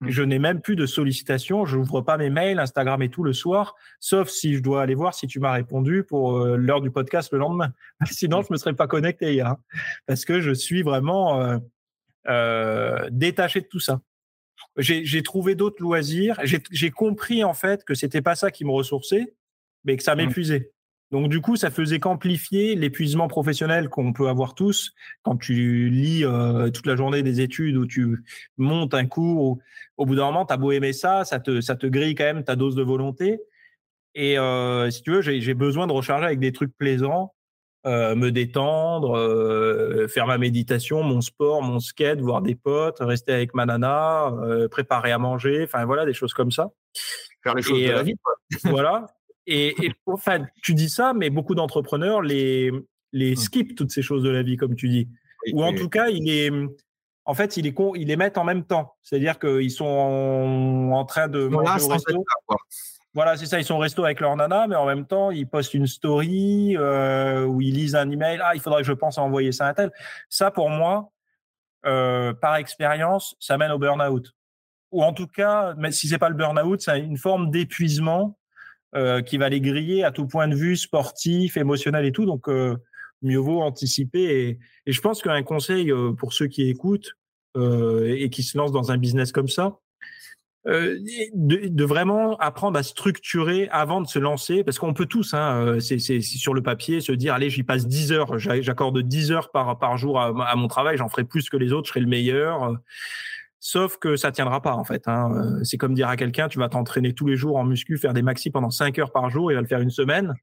Mmh. 0.00 0.10
Je 0.10 0.22
n'ai 0.22 0.38
même 0.38 0.60
plus 0.60 0.76
de 0.76 0.84
sollicitations. 0.84 1.64
Je 1.64 1.78
n'ouvre 1.78 2.02
pas 2.02 2.18
mes 2.18 2.28
mails, 2.28 2.58
Instagram 2.58 3.00
et 3.02 3.08
tout 3.08 3.24
le 3.24 3.32
soir, 3.32 3.74
sauf 3.98 4.28
si 4.28 4.54
je 4.54 4.62
dois 4.62 4.82
aller 4.82 4.94
voir 4.94 5.14
si 5.14 5.26
tu 5.26 5.40
m'as 5.40 5.52
répondu 5.52 6.04
pour 6.04 6.38
euh, 6.38 6.56
l'heure 6.56 6.82
du 6.82 6.90
podcast 6.90 7.32
le 7.32 7.38
lendemain. 7.38 7.72
Sinon, 8.10 8.42
je 8.42 8.52
me 8.52 8.58
serais 8.58 8.74
pas 8.74 8.86
connecté 8.86 9.32
hier, 9.32 9.46
hein, 9.46 9.58
parce 10.06 10.24
que 10.24 10.40
je 10.40 10.52
suis 10.52 10.82
vraiment 10.82 11.40
euh, 11.40 11.58
euh, 12.28 13.08
détaché 13.10 13.62
de 13.62 13.66
tout 13.66 13.80
ça. 13.80 14.00
J'ai 14.78 15.22
trouvé 15.22 15.54
d'autres 15.54 15.82
loisirs. 15.82 16.40
J'ai 16.44 16.90
compris 16.90 17.44
en 17.44 17.54
fait 17.54 17.84
que 17.84 17.94
c'était 17.94 18.22
pas 18.22 18.34
ça 18.34 18.50
qui 18.50 18.64
me 18.64 18.72
ressourçait, 18.72 19.34
mais 19.84 19.96
que 19.96 20.02
ça 20.02 20.14
mmh. 20.14 20.18
m'épuisait. 20.18 20.72
Donc 21.12 21.28
du 21.28 21.40
coup, 21.40 21.56
ça 21.56 21.70
faisait 21.70 22.00
qu'amplifier 22.00 22.74
l'épuisement 22.74 23.28
professionnel 23.28 23.88
qu'on 23.88 24.12
peut 24.12 24.28
avoir 24.28 24.54
tous 24.54 24.92
quand 25.22 25.36
tu 25.36 25.88
lis 25.88 26.24
euh, 26.24 26.70
toute 26.70 26.86
la 26.86 26.96
journée 26.96 27.22
des 27.22 27.40
études 27.40 27.76
ou 27.76 27.86
tu 27.86 28.24
montes 28.56 28.92
un 28.92 29.06
cours. 29.06 29.58
au 29.96 30.06
bout 30.06 30.16
d'un 30.16 30.26
moment, 30.26 30.44
tu 30.44 30.52
as 30.52 30.56
beau 30.56 30.72
aimer 30.72 30.92
ça, 30.92 31.24
ça 31.24 31.38
te, 31.38 31.60
ça 31.60 31.76
te 31.76 31.86
grille 31.86 32.16
quand 32.16 32.24
même 32.24 32.42
ta 32.42 32.56
dose 32.56 32.74
de 32.74 32.82
volonté. 32.82 33.38
Et 34.16 34.38
euh, 34.38 34.90
si 34.90 35.02
tu 35.02 35.12
veux, 35.12 35.20
j'ai 35.20 35.54
besoin 35.54 35.86
de 35.86 35.92
recharger 35.92 36.24
avec 36.24 36.40
des 36.40 36.50
trucs 36.50 36.76
plaisants, 36.76 37.34
euh, 37.86 38.14
me 38.14 38.30
détendre, 38.30 39.16
faire 40.08 40.26
ma 40.26 40.38
méditation, 40.38 41.02
mon 41.02 41.20
sport, 41.20 41.62
mon 41.62 41.80
skate, 41.80 42.20
voir 42.20 42.42
des 42.42 42.54
potes, 42.54 42.98
rester 43.00 43.32
avec 43.32 43.54
ma 43.54 43.66
nana, 43.66 44.32
préparer 44.70 45.12
à 45.12 45.18
manger, 45.18 45.64
enfin 45.64 45.84
voilà, 45.84 46.04
des 46.04 46.14
choses 46.14 46.34
comme 46.34 46.50
ça. 46.50 46.70
Faire 47.42 47.54
les 47.54 47.62
choses 47.62 47.82
de 47.82 47.90
la 47.90 48.02
vie. 48.02 48.14
voilà. 48.64 49.06
Et, 49.46 49.74
enfin, 50.06 50.44
tu 50.62 50.74
dis 50.74 50.88
ça, 50.88 51.12
mais 51.14 51.30
beaucoup 51.30 51.54
d'entrepreneurs 51.54 52.20
les, 52.20 52.72
les 53.12 53.32
mmh. 53.32 53.36
skippent 53.36 53.76
toutes 53.76 53.92
ces 53.92 54.02
choses 54.02 54.24
de 54.24 54.30
la 54.30 54.42
vie, 54.42 54.56
comme 54.56 54.74
tu 54.74 54.88
dis. 54.88 55.08
Ou 55.52 55.62
en 55.62 55.72
tout 55.72 55.88
cas, 55.88 56.08
il 56.08 56.28
est, 56.28 56.50
en 57.24 57.34
fait, 57.34 57.56
il 57.56 57.66
est 57.66 57.74
ils 57.94 58.08
les 58.08 58.16
mettent 58.16 58.38
en 58.38 58.44
même 58.44 58.64
temps. 58.64 58.96
C'est-à-dire 59.02 59.38
qu'ils 59.38 59.70
sont 59.70 59.84
en, 59.84 61.04
train 61.04 61.28
de 61.28 61.46
manger 61.46 61.84
au 61.84 61.88
resto. 61.88 62.24
Voilà, 63.16 63.38
c'est 63.38 63.46
ça. 63.46 63.58
Ils 63.58 63.64
sont 63.64 63.78
resto 63.78 64.04
avec 64.04 64.20
leur 64.20 64.36
nana, 64.36 64.66
mais 64.68 64.76
en 64.76 64.84
même 64.84 65.06
temps, 65.06 65.30
ils 65.30 65.48
postent 65.48 65.72
une 65.72 65.86
story 65.86 66.76
euh, 66.76 67.46
ou 67.46 67.62
ils 67.62 67.72
lisent 67.72 67.96
un 67.96 68.10
email. 68.10 68.38
Ah, 68.44 68.54
il 68.54 68.60
faudrait 68.60 68.82
que 68.82 68.86
je 68.86 68.92
pense 68.92 69.16
à 69.16 69.22
envoyer 69.22 69.52
ça 69.52 69.68
à 69.68 69.72
tel. 69.72 69.90
Ça, 70.28 70.50
pour 70.50 70.68
moi, 70.68 71.10
euh, 71.86 72.34
par 72.34 72.56
expérience, 72.56 73.34
ça 73.40 73.56
mène 73.56 73.72
au 73.72 73.78
burn-out. 73.78 74.34
Ou 74.92 75.02
en 75.02 75.14
tout 75.14 75.28
cas, 75.28 75.72
mais 75.78 75.92
si 75.92 76.08
c'est 76.08 76.18
pas 76.18 76.28
le 76.28 76.34
burn-out, 76.34 76.82
c'est 76.82 77.00
une 77.00 77.16
forme 77.16 77.50
d'épuisement 77.50 78.36
euh, 78.94 79.22
qui 79.22 79.38
va 79.38 79.48
les 79.48 79.62
griller 79.62 80.04
à 80.04 80.10
tout 80.10 80.26
point 80.26 80.46
de 80.46 80.54
vue 80.54 80.76
sportif, 80.76 81.56
émotionnel 81.56 82.04
et 82.04 82.12
tout. 82.12 82.26
Donc, 82.26 82.50
euh, 82.50 82.76
mieux 83.22 83.38
vaut 83.38 83.62
anticiper. 83.62 84.58
Et, 84.84 84.92
je 84.92 85.00
pense 85.00 85.22
qu'un 85.22 85.42
conseil 85.42 85.90
euh, 85.90 86.12
pour 86.12 86.34
ceux 86.34 86.48
qui 86.48 86.68
écoutent 86.68 87.12
et 87.58 88.28
qui 88.28 88.42
se 88.42 88.58
lancent 88.58 88.72
dans 88.72 88.92
un 88.92 88.98
business 88.98 89.32
comme 89.32 89.48
ça, 89.48 89.78
de, 90.66 91.84
vraiment 91.84 92.36
apprendre 92.38 92.78
à 92.78 92.82
structurer 92.82 93.68
avant 93.70 94.00
de 94.00 94.06
se 94.06 94.18
lancer, 94.18 94.64
parce 94.64 94.78
qu'on 94.78 94.94
peut 94.94 95.06
tous, 95.06 95.32
hein, 95.34 95.78
c'est 95.80 96.20
sur 96.20 96.54
le 96.54 96.62
papier, 96.62 97.00
se 97.00 97.12
dire, 97.12 97.34
allez, 97.34 97.50
j'y 97.50 97.62
passe 97.62 97.86
10 97.86 98.12
heures, 98.12 98.38
j'accorde 98.38 99.00
10 99.00 99.32
heures 99.32 99.50
par, 99.50 99.78
par 99.78 99.96
jour 99.96 100.20
à, 100.20 100.50
à 100.50 100.56
mon 100.56 100.68
travail, 100.68 100.96
j'en 100.96 101.08
ferai 101.08 101.24
plus 101.24 101.48
que 101.48 101.56
les 101.56 101.72
autres, 101.72 101.86
je 101.86 101.90
serai 101.90 102.00
le 102.00 102.08
meilleur. 102.08 102.76
Sauf 103.68 103.98
que 103.98 104.14
ça 104.14 104.30
tiendra 104.30 104.62
pas 104.62 104.74
en 104.74 104.84
fait. 104.84 105.08
Hein. 105.08 105.32
Euh, 105.34 105.64
c'est 105.64 105.76
comme 105.76 105.92
dire 105.92 106.08
à 106.08 106.16
quelqu'un, 106.16 106.46
tu 106.46 106.60
vas 106.60 106.68
t'entraîner 106.68 107.14
tous 107.14 107.26
les 107.26 107.34
jours 107.34 107.56
en 107.56 107.64
muscu, 107.64 107.98
faire 107.98 108.12
des 108.12 108.22
maxi 108.22 108.48
pendant 108.48 108.70
5 108.70 108.96
heures 109.00 109.10
par 109.10 109.28
jour, 109.28 109.50
il 109.50 109.56
va 109.56 109.60
le 109.60 109.66
faire 109.66 109.80
une 109.80 109.90
semaine. 109.90 110.34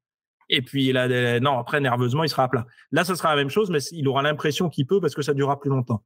Et 0.50 0.62
puis 0.62 0.92
là, 0.92 1.40
non, 1.40 1.58
après 1.58 1.80
nerveusement, 1.80 2.26
il 2.26 2.30
sera 2.30 2.44
à 2.44 2.48
plat. 2.50 2.68
Là, 2.92 3.06
ça 3.06 3.16
sera 3.16 3.30
la 3.30 3.38
même 3.38 3.50
chose, 3.50 3.70
mais 3.70 3.80
il 3.94 4.10
aura 4.10 4.24
l'impression 4.24 4.68
qu'il 4.68 4.86
peut 4.86 5.00
parce 5.00 5.16
que 5.16 5.22
ça 5.22 5.34
durera 5.34 5.58
plus 5.58 5.70
longtemps. 5.70 6.04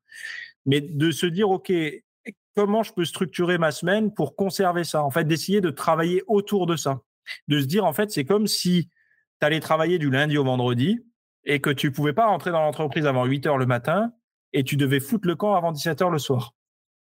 Mais 0.67 0.79
de 0.79 1.09
se 1.09 1.25
dire, 1.25 1.49
ok, 1.49 1.73
comment 2.57 2.81
je 2.81 2.91
peux 2.91 3.05
structurer 3.05 3.59
ma 3.59 3.71
semaine 3.71 4.11
pour 4.11 4.35
conserver 4.35 4.83
ça 4.83 5.03
En 5.03 5.11
fait, 5.11 5.25
d'essayer 5.25 5.61
de 5.61 5.69
travailler 5.69 6.23
autour 6.25 6.65
de 6.65 6.75
ça. 6.75 7.01
De 7.47 7.61
se 7.61 7.65
dire, 7.65 7.85
en 7.85 7.93
fait, 7.93 8.09
c'est 8.09 8.25
comme 8.25 8.47
si 8.47 8.89
tu 9.39 9.45
allais 9.45 9.59
travailler 9.59 9.99
du 9.99 10.09
lundi 10.09 10.39
au 10.39 10.43
vendredi 10.43 10.99
et 11.45 11.61
que 11.61 11.69
tu 11.69 11.91
pouvais 11.91 12.13
pas 12.13 12.25
rentrer 12.25 12.49
dans 12.49 12.61
l'entreprise 12.61 13.05
avant 13.05 13.25
8 13.25 13.45
heures 13.45 13.57
le 13.59 13.67
matin 13.67 14.11
et 14.53 14.63
tu 14.63 14.75
devais 14.75 14.99
foutre 14.99 15.27
le 15.27 15.35
camp 15.35 15.53
avant 15.53 15.71
17 15.71 16.01
heures 16.01 16.09
le 16.09 16.17
soir. 16.17 16.55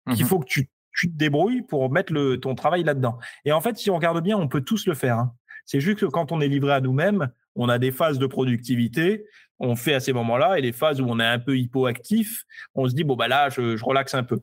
Il 0.07 0.13
mmh 0.13 0.27
faut 0.27 0.39
que 0.39 0.47
tu, 0.47 0.67
te 0.67 1.07
débrouilles 1.07 1.63
pour 1.63 1.91
mettre 1.91 2.13
le, 2.13 2.39
ton 2.39 2.55
travail 2.55 2.85
là-dedans. 2.85 3.19
Et 3.45 3.51
en 3.51 3.61
fait, 3.61 3.77
si 3.77 3.91
on 3.91 3.97
regarde 3.97 4.23
bien, 4.23 4.37
on 4.39 4.47
peut 4.47 4.61
tous 4.61 4.87
le 4.87 4.95
faire. 4.95 5.19
Hein. 5.19 5.35
C'est 5.65 5.81
juste 5.81 5.99
que 5.99 6.07
quand 6.07 6.31
on 6.31 6.41
est 6.41 6.49
livré 6.49 6.73
à 6.73 6.81
nous-mêmes, 6.81 7.33
on 7.57 7.69
a 7.69 7.81
des 7.81 7.91
phases 7.91 8.19
de 8.21 8.27
productivité, 8.27 9.25
on 9.59 9.75
fait 9.75 9.95
à 9.95 10.01
ces 10.01 10.13
moments-là, 10.13 10.59
et 10.59 10.63
les 10.63 10.73
phases 10.73 11.01
où 11.01 11.07
on 11.09 11.19
est 11.19 11.27
un 11.27 11.39
peu 11.39 11.59
hypoactif, 11.59 12.45
on 12.75 12.89
se 12.89 12.95
dit, 12.95 13.05
bon, 13.05 13.17
bah 13.17 13.29
là, 13.29 13.49
je, 13.49 13.83
relaxe 13.83 14.15
un 14.15 14.23
peu. 14.23 14.41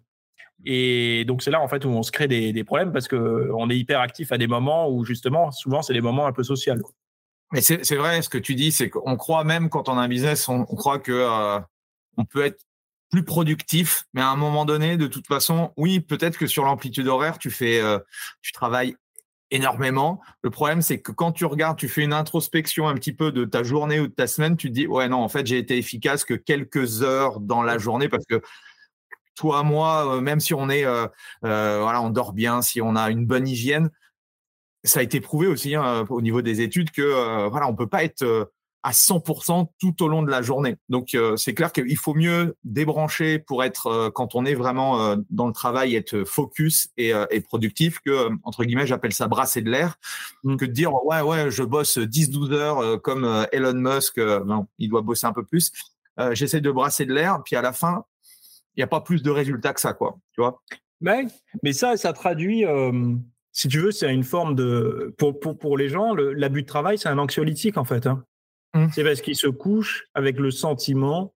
Et 0.65 1.23
donc, 1.25 1.41
c'est 1.41 1.51
là, 1.51 1.61
en 1.61 1.67
fait, 1.67 1.85
où 1.85 1.89
on 1.89 2.03
se 2.03 2.11
crée 2.11 2.27
des, 2.27 2.63
problèmes 2.63 2.91
parce 2.91 3.07
qu'on 3.07 3.69
est 3.69 3.77
hyperactif 3.77 4.31
à 4.31 4.37
des 4.37 4.47
moments 4.47 4.89
où, 4.89 5.05
justement, 5.05 5.51
souvent, 5.51 5.81
c'est 5.81 5.93
des 5.93 6.01
moments 6.01 6.27
un 6.27 6.33
peu 6.33 6.43
sociaux. 6.43 6.73
Mais 7.51 7.61
c'est 7.61 7.95
vrai, 7.95 8.21
ce 8.21 8.29
que 8.29 8.37
tu 8.37 8.55
dis, 8.55 8.71
c'est 8.71 8.89
qu'on 8.89 9.15
croit 9.15 9.43
même 9.43 9.69
quand 9.69 9.89
on 9.89 9.97
a 9.97 10.01
un 10.01 10.07
business, 10.07 10.47
on, 10.49 10.65
croit 10.65 10.99
que 10.99 11.11
euh, 11.11 11.59
on 12.17 12.25
peut 12.25 12.45
être 12.45 12.61
plus 13.09 13.23
productif. 13.23 14.03
Mais 14.13 14.21
à 14.21 14.29
un 14.29 14.35
moment 14.35 14.65
donné, 14.65 14.97
de 14.97 15.07
toute 15.07 15.25
façon, 15.25 15.71
oui, 15.75 15.99
peut-être 15.99 16.37
que 16.37 16.45
sur 16.45 16.63
l'amplitude 16.63 17.07
horaire, 17.07 17.39
tu 17.39 17.49
fais, 17.49 17.81
euh, 17.81 17.97
tu 18.41 18.51
travailles 18.51 18.95
énormément. 19.51 20.21
Le 20.43 20.51
problème, 20.51 20.83
c'est 20.83 20.99
que 21.01 21.11
quand 21.11 21.31
tu 21.31 21.45
regardes, 21.45 21.77
tu 21.77 21.87
fais 21.87 22.03
une 22.03 22.13
introspection 22.13 22.87
un 22.87 22.93
petit 22.93 23.13
peu 23.13 23.31
de 23.31 23.45
ta 23.45 23.63
journée 23.63 23.99
ou 23.99 24.07
de 24.07 24.13
ta 24.13 24.27
semaine, 24.27 24.55
tu 24.55 24.67
te 24.69 24.73
dis, 24.73 24.85
ouais, 24.85 25.07
non, 25.07 25.17
en 25.17 25.29
fait, 25.29 25.47
j'ai 25.47 25.57
été 25.57 25.77
efficace 25.77 26.23
que 26.23 26.35
quelques 26.35 27.01
heures 27.01 27.39
dans 27.39 27.63
la 27.63 27.77
journée 27.77 28.09
parce 28.09 28.25
que 28.25 28.41
toi, 29.39 29.63
moi, 29.63 30.17
euh, 30.17 30.21
même 30.21 30.39
si 30.39 30.53
on 30.53 30.69
est, 30.69 30.85
euh, 30.85 31.07
voilà, 31.41 32.01
on 32.01 32.09
dort 32.09 32.33
bien, 32.33 32.61
si 32.61 32.81
on 32.81 32.95
a 32.95 33.09
une 33.09 33.25
bonne 33.25 33.47
hygiène, 33.47 33.89
ça 34.83 34.99
a 34.99 35.03
été 35.03 35.21
prouvé 35.21 35.47
aussi 35.47 35.75
hein, 35.75 36.05
au 36.09 36.21
niveau 36.21 36.41
des 36.41 36.61
études 36.61 36.91
que, 36.91 37.47
voilà, 37.49 37.67
on 37.67 37.75
peut 37.75 37.87
pas 37.87 38.03
être 38.03 38.49
à 38.83 38.91
100% 38.91 39.67
tout 39.79 40.03
au 40.03 40.07
long 40.07 40.23
de 40.23 40.31
la 40.31 40.41
journée. 40.41 40.77
Donc 40.87 41.13
euh, 41.13 41.35
c'est 41.35 41.53
clair 41.53 41.71
qu'il 41.71 41.97
faut 41.97 42.13
mieux 42.13 42.55
débrancher 42.63 43.39
pour 43.39 43.63
être 43.63 43.87
euh, 43.87 44.09
quand 44.09 44.35
on 44.35 44.45
est 44.45 44.55
vraiment 44.55 45.01
euh, 45.01 45.17
dans 45.29 45.47
le 45.47 45.53
travail 45.53 45.95
être 45.95 46.23
focus 46.23 46.89
et, 46.97 47.11
et 47.31 47.41
productif 47.41 47.99
que 47.99 48.29
entre 48.43 48.63
guillemets 48.63 48.87
j'appelle 48.87 49.13
ça 49.13 49.27
brasser 49.27 49.61
de 49.61 49.69
l'air 49.69 49.95
mmh. 50.43 50.55
que 50.55 50.65
de 50.65 50.71
dire 50.71 50.93
ouais 51.05 51.21
ouais 51.21 51.51
je 51.51 51.63
bosse 51.63 51.97
10 51.97 52.29
12 52.29 52.51
heures 52.53 53.01
comme 53.01 53.45
Elon 53.51 53.73
Musk 53.73 54.17
non, 54.17 54.67
il 54.77 54.89
doit 54.89 55.01
bosser 55.01 55.27
un 55.27 55.33
peu 55.33 55.43
plus. 55.43 55.71
j'essaie 56.31 56.61
de 56.61 56.71
brasser 56.71 57.05
de 57.05 57.13
l'air 57.13 57.41
puis 57.43 57.55
à 57.55 57.61
la 57.61 57.73
fin 57.73 58.05
il 58.75 58.79
n'y 58.79 58.83
a 58.83 58.87
pas 58.87 59.01
plus 59.01 59.23
de 59.23 59.31
résultats 59.31 59.73
que 59.73 59.81
ça 59.81 59.93
quoi, 59.93 60.17
tu 60.33 60.41
vois. 60.41 60.61
Mais 61.01 61.25
mais 61.63 61.73
ça 61.73 61.97
ça 61.97 62.13
traduit 62.13 62.65
si 63.51 63.67
tu 63.67 63.79
veux, 63.79 63.91
c'est 63.91 64.13
une 64.13 64.23
forme 64.23 64.55
de 64.55 65.13
pour, 65.17 65.39
pour, 65.39 65.57
pour 65.57 65.77
les 65.77 65.89
gens, 65.89 66.13
l'abus 66.13 66.61
de 66.61 66.67
travail, 66.67 66.97
c'est 66.97 67.09
un 67.09 67.17
anxiolytique 67.17 67.77
en 67.77 67.83
fait. 67.83 68.07
Hein. 68.07 68.23
Mmh. 68.73 68.87
C'est 68.93 69.03
parce 69.03 69.21
qu'il 69.21 69.35
se 69.35 69.47
couche 69.47 70.05
avec 70.13 70.39
le 70.39 70.51
sentiment 70.51 71.33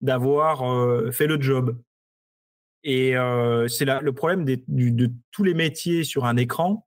d'avoir 0.00 0.62
euh, 0.62 1.10
fait 1.10 1.26
le 1.26 1.40
job. 1.40 1.76
Et 2.84 3.16
euh, 3.16 3.66
c'est 3.68 3.84
le 3.84 4.12
problème 4.12 4.44
de 4.44 5.10
tous 5.32 5.44
les 5.44 5.54
métiers 5.54 6.04
sur 6.04 6.24
un 6.24 6.36
écran. 6.36 6.86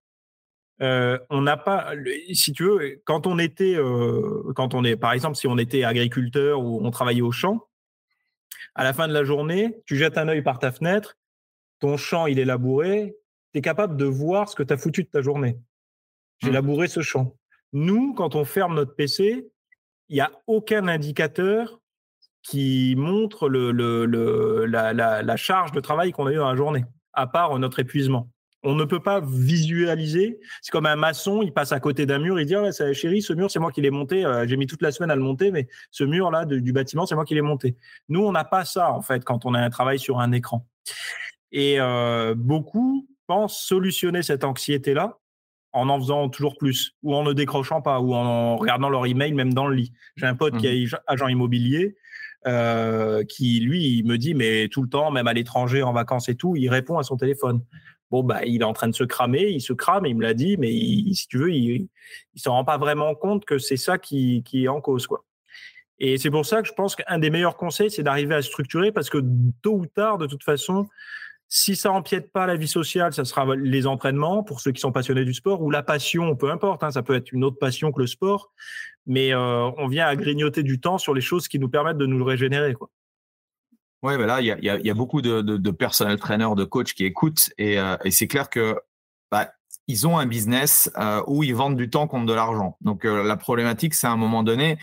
Euh, 0.82 1.20
on 1.30 1.42
n'a 1.42 1.58
pas, 1.58 1.94
si 2.34 2.54
tu 2.54 2.64
veux, 2.64 3.02
quand 3.06 3.28
on 3.28 3.38
était, 3.38 3.78
quand 4.56 4.74
on 4.74 4.84
est, 4.84 4.96
par 4.96 5.12
exemple, 5.12 5.36
si 5.36 5.48
on 5.48 5.58
était 5.58 5.84
agriculteur 5.84 6.60
ou 6.60 6.80
on 6.82 6.90
travaillait 6.90 7.22
au 7.22 7.32
champ, 7.32 7.68
à 8.76 8.84
la 8.84 8.94
fin 8.94 9.08
de 9.08 9.14
la 9.14 9.24
journée, 9.24 9.76
tu 9.86 9.98
jettes 9.98 10.18
un 10.18 10.28
œil 10.28 10.42
par 10.42 10.60
ta 10.60 10.72
fenêtre, 10.72 11.18
ton 11.80 11.98
champ 11.98 12.28
il 12.28 12.40
est 12.40 12.46
labouré, 12.46 13.16
tu 13.54 13.60
es 13.60 13.62
capable 13.62 13.98
de 13.98 14.06
voir 14.06 14.50
ce 14.50 14.56
que 14.56 14.64
tu 14.64 14.74
as 14.74 14.78
foutu 14.78 15.04
de 15.04 15.10
ta 15.10 15.22
journée. 15.22 15.58
J'ai 16.42 16.50
mmh. 16.50 16.54
labouré 16.54 16.88
ce 16.88 17.02
champ. 17.02 17.36
Nous, 17.74 18.14
quand 18.14 18.36
on 18.36 18.46
ferme 18.46 18.76
notre 18.76 18.96
PC, 18.96 19.48
il 20.10 20.16
n'y 20.16 20.22
a 20.22 20.32
aucun 20.48 20.88
indicateur 20.88 21.80
qui 22.44 22.96
montre 22.98 23.48
le, 23.50 23.72
le, 23.72 24.66
la, 24.66 24.94
la, 24.94 25.38
charge 25.38 25.72
de 25.72 25.80
travail 25.80 26.12
qu'on 26.12 26.26
a 26.26 26.32
eu 26.32 26.38
dans 26.38 26.50
la 26.50 26.56
journée, 26.56 26.86
à 27.14 27.28
part 27.28 27.58
notre 27.60 27.80
épuisement. 27.80 28.30
On 28.64 28.76
ne 28.76 28.86
peut 28.86 29.00
pas 29.00 29.22
visualiser. 29.22 30.40
C'est 30.62 30.72
comme 30.72 30.86
un 30.86 30.96
maçon, 30.96 31.42
il 31.42 31.52
passe 31.52 31.72
à 31.72 31.80
côté 31.80 32.06
d'un 32.06 32.20
mur, 32.20 32.40
il 32.40 32.46
dit 32.46 32.56
ah 32.56 32.94
chérie, 32.94 33.22
ce 33.22 33.34
mur, 33.34 33.50
c'est 33.50 33.60
moi 33.60 33.72
qui 33.72 33.82
l'ai 33.82 33.90
monté. 33.90 34.24
Euh, 34.24 34.46
j'ai 34.48 34.58
mis 34.58 34.68
toute 34.68 34.82
la 34.82 34.92
semaine 34.92 35.10
à 35.10 35.16
le 35.16 35.22
monter, 35.22 35.52
mais 35.52 35.68
ce 35.90 36.04
mur-là 36.04 36.46
du 36.46 36.72
bâtiment, 36.72 37.06
c'est 37.06 37.16
moi 37.16 37.26
qui 37.26 37.34
l'ai 37.34 37.42
monté. 37.42 37.76
Nous, 38.10 38.22
on 38.24 38.32
n'a 38.32 38.44
pas 38.44 38.66
ça, 38.66 38.92
en 38.92 39.02
fait, 39.02 39.24
quand 39.24 39.46
on 39.46 39.54
a 39.54 39.60
un 39.60 39.70
travail 39.70 39.98
sur 39.98 40.20
un 40.20 40.32
écran. 40.32 40.68
Et 41.52 41.80
euh, 41.80 42.36
beaucoup 42.36 43.08
pensent 43.28 43.60
solutionner 43.60 44.22
cette 44.22 44.44
anxiété-là 44.44 45.18
en 45.74 45.90
en 45.90 46.00
faisant 46.00 46.30
toujours 46.30 46.58
plus, 46.58 46.98
ou 47.02 47.16
en 47.16 47.24
ne 47.24 47.34
décrochant 47.34 47.82
pas, 47.82 48.00
ou 48.02 48.14
en 48.14 48.58
regardant 48.58 48.90
leur 48.90 49.06
email 49.06 49.34
même 49.34 49.54
dans 49.54 49.68
le 49.68 49.76
lit. 49.76 49.94
J'ai 50.18 50.26
un 50.26 50.36
pote 50.36 50.58
qui 50.58 50.68
est 50.68 50.92
mmh. 50.92 50.98
agent 51.08 51.28
immobilier, 51.28 51.96
euh, 52.48 53.24
qui 53.24 53.60
lui 53.60 54.00
il 54.00 54.06
me 54.06 54.18
dit 54.18 54.34
mais 54.34 54.68
tout 54.68 54.82
le 54.82 54.90
temps, 54.90 55.12
même 55.12 55.28
à 55.28 55.34
l'étranger, 55.34 55.84
en 55.84 55.94
vacances 55.94 56.28
et 56.28 56.36
tout, 56.36 56.56
il 56.56 56.70
répond 56.70 56.98
à 56.98 57.04
son 57.04 57.16
téléphone. 57.16 57.62
Bon 58.12 58.24
bah 58.24 58.46
il 58.46 58.62
est 58.62 58.66
en 58.66 58.74
train 58.74 58.90
de 58.90 58.96
se 58.96 59.04
cramer, 59.04 59.50
il 59.50 59.62
se 59.62 59.74
crame, 59.74 60.06
il 60.06 60.16
me 60.16 60.22
l'a 60.22 60.34
dit, 60.34 60.58
mais 60.58 60.70
si 60.70 61.28
tu 61.28 61.38
veux, 61.38 61.52
il, 61.52 61.88
il 62.36 62.42
s'en 62.42 62.52
rend 62.52 62.66
pas 62.66 62.78
vraiment 62.78 63.16
compte 63.16 63.46
que 63.46 63.58
c'est 63.58 63.78
ça 63.78 63.98
qui, 63.98 64.44
qui 64.44 64.66
est 64.66 64.68
en 64.68 64.82
cause 64.82 65.08
quoi. 65.08 65.24
Et 66.04 66.18
c'est 66.18 66.32
pour 66.32 66.48
ça 66.48 66.64
que 66.64 66.68
je 66.68 66.74
pense 66.74 66.96
qu'un 66.96 67.20
des 67.20 67.30
meilleurs 67.30 67.56
conseils, 67.56 67.92
c'est 67.92 68.02
d'arriver 68.02 68.34
à 68.34 68.42
structurer 68.42 68.92
parce 68.92 69.12
que 69.12 69.24
tôt 69.62 69.76
ou 69.76 69.86
tard, 69.86 70.18
de 70.18 70.26
toute 70.26 70.44
façon, 70.44 70.88
si 71.48 71.76
ça 71.76 71.92
empiète 71.92 72.32
pas 72.32 72.48
la 72.48 72.56
vie 72.56 72.68
sociale, 72.68 73.14
ça 73.14 73.24
sera 73.24 73.56
les 73.56 73.86
entraînements 73.86 74.42
pour 74.42 74.62
ceux 74.62 74.72
qui 74.72 74.82
sont 74.82 74.92
passionnés 74.92 75.26
du 75.26 75.36
sport 75.36 75.62
ou 75.62 75.70
la 75.70 75.84
passion, 75.84 76.36
peu 76.36 76.50
importe. 76.50 76.84
Hein, 76.84 76.90
ça 76.90 77.04
peut 77.04 77.14
être 77.14 77.32
une 77.32 77.44
autre 77.44 77.60
passion 77.60 77.92
que 77.92 78.00
le 78.00 78.08
sport, 78.08 78.52
mais 79.06 79.32
euh, 79.32 79.70
on 79.78 79.88
vient 79.88 80.08
à 80.08 80.16
grignoter 80.16 80.64
du 80.64 80.80
temps 80.80 80.98
sur 80.98 81.14
les 81.14 81.22
choses 81.22 81.48
qui 81.48 81.60
nous 81.60 81.70
permettent 81.70 81.98
de 81.98 82.08
nous 82.08 82.24
régénérer. 82.24 82.74
Quoi. 82.74 82.90
Ouais, 84.04 84.18
ben 84.18 84.26
là, 84.26 84.42
il 84.42 84.48
y 84.48 84.90
a, 84.90 84.94
beaucoup 84.94 85.22
de, 85.22 85.42
de, 85.42 85.58
de 85.58 85.72
personnel 85.72 86.18
de 86.18 86.64
coachs 86.64 86.94
qui 86.94 87.06
écoutent, 87.06 87.52
et, 87.60 87.80
euh, 87.80 87.96
c'est 88.10 88.28
clair 88.28 88.50
que 88.50 88.76
bah, 89.30 89.54
ils 89.88 90.08
ont 90.08 90.18
un 90.18 90.26
business 90.26 90.92
euh, 90.98 91.22
où 91.28 91.44
ils 91.44 91.54
vendent 91.54 91.78
du 91.78 91.90
temps 91.90 92.08
contre 92.08 92.26
de 92.26 92.34
l'argent. 92.34 92.78
Donc 92.82 93.04
la 93.04 93.38
problématique, 93.38 93.94
c'est 93.94 94.08
à 94.08 94.12
un 94.12 94.18
moment 94.18 94.44
donné, 94.44 94.78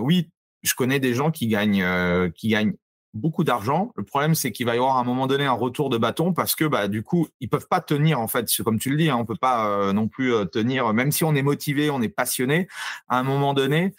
oui, 0.00 0.30
je 0.62 0.74
connais 0.74 1.00
des 1.00 1.14
gens 1.14 1.30
qui 1.30 1.46
gagnent, 1.46 2.30
qui 2.32 2.48
gagnent 2.48 2.74
beaucoup 3.14 3.44
d'argent. 3.44 3.92
Le 3.96 4.02
problème, 4.02 4.34
c'est 4.34 4.50
qu'il 4.52 4.66
va 4.66 4.74
y 4.74 4.78
avoir 4.78 4.96
à 4.96 5.00
un 5.00 5.04
moment 5.04 5.26
donné 5.26 5.46
un 5.46 5.52
retour 5.52 5.88
de 5.88 5.96
bâton 5.96 6.32
parce 6.34 6.56
que 6.56 6.64
bah, 6.64 6.88
du 6.88 7.02
coup, 7.02 7.28
ils 7.40 7.48
peuvent 7.48 7.68
pas 7.68 7.80
tenir 7.80 8.20
en 8.20 8.28
fait. 8.28 8.50
Comme 8.64 8.78
tu 8.78 8.90
le 8.90 8.96
dis, 8.96 9.08
hein, 9.08 9.16
on 9.16 9.24
peut 9.24 9.36
pas 9.36 9.68
euh, 9.68 9.92
non 9.92 10.08
plus 10.08 10.34
euh, 10.34 10.44
tenir, 10.44 10.92
même 10.92 11.12
si 11.12 11.24
on 11.24 11.34
est 11.34 11.42
motivé, 11.42 11.90
on 11.90 12.02
est 12.02 12.08
passionné. 12.08 12.68
À 13.08 13.18
un 13.18 13.22
moment 13.22 13.54
donné, 13.54 13.94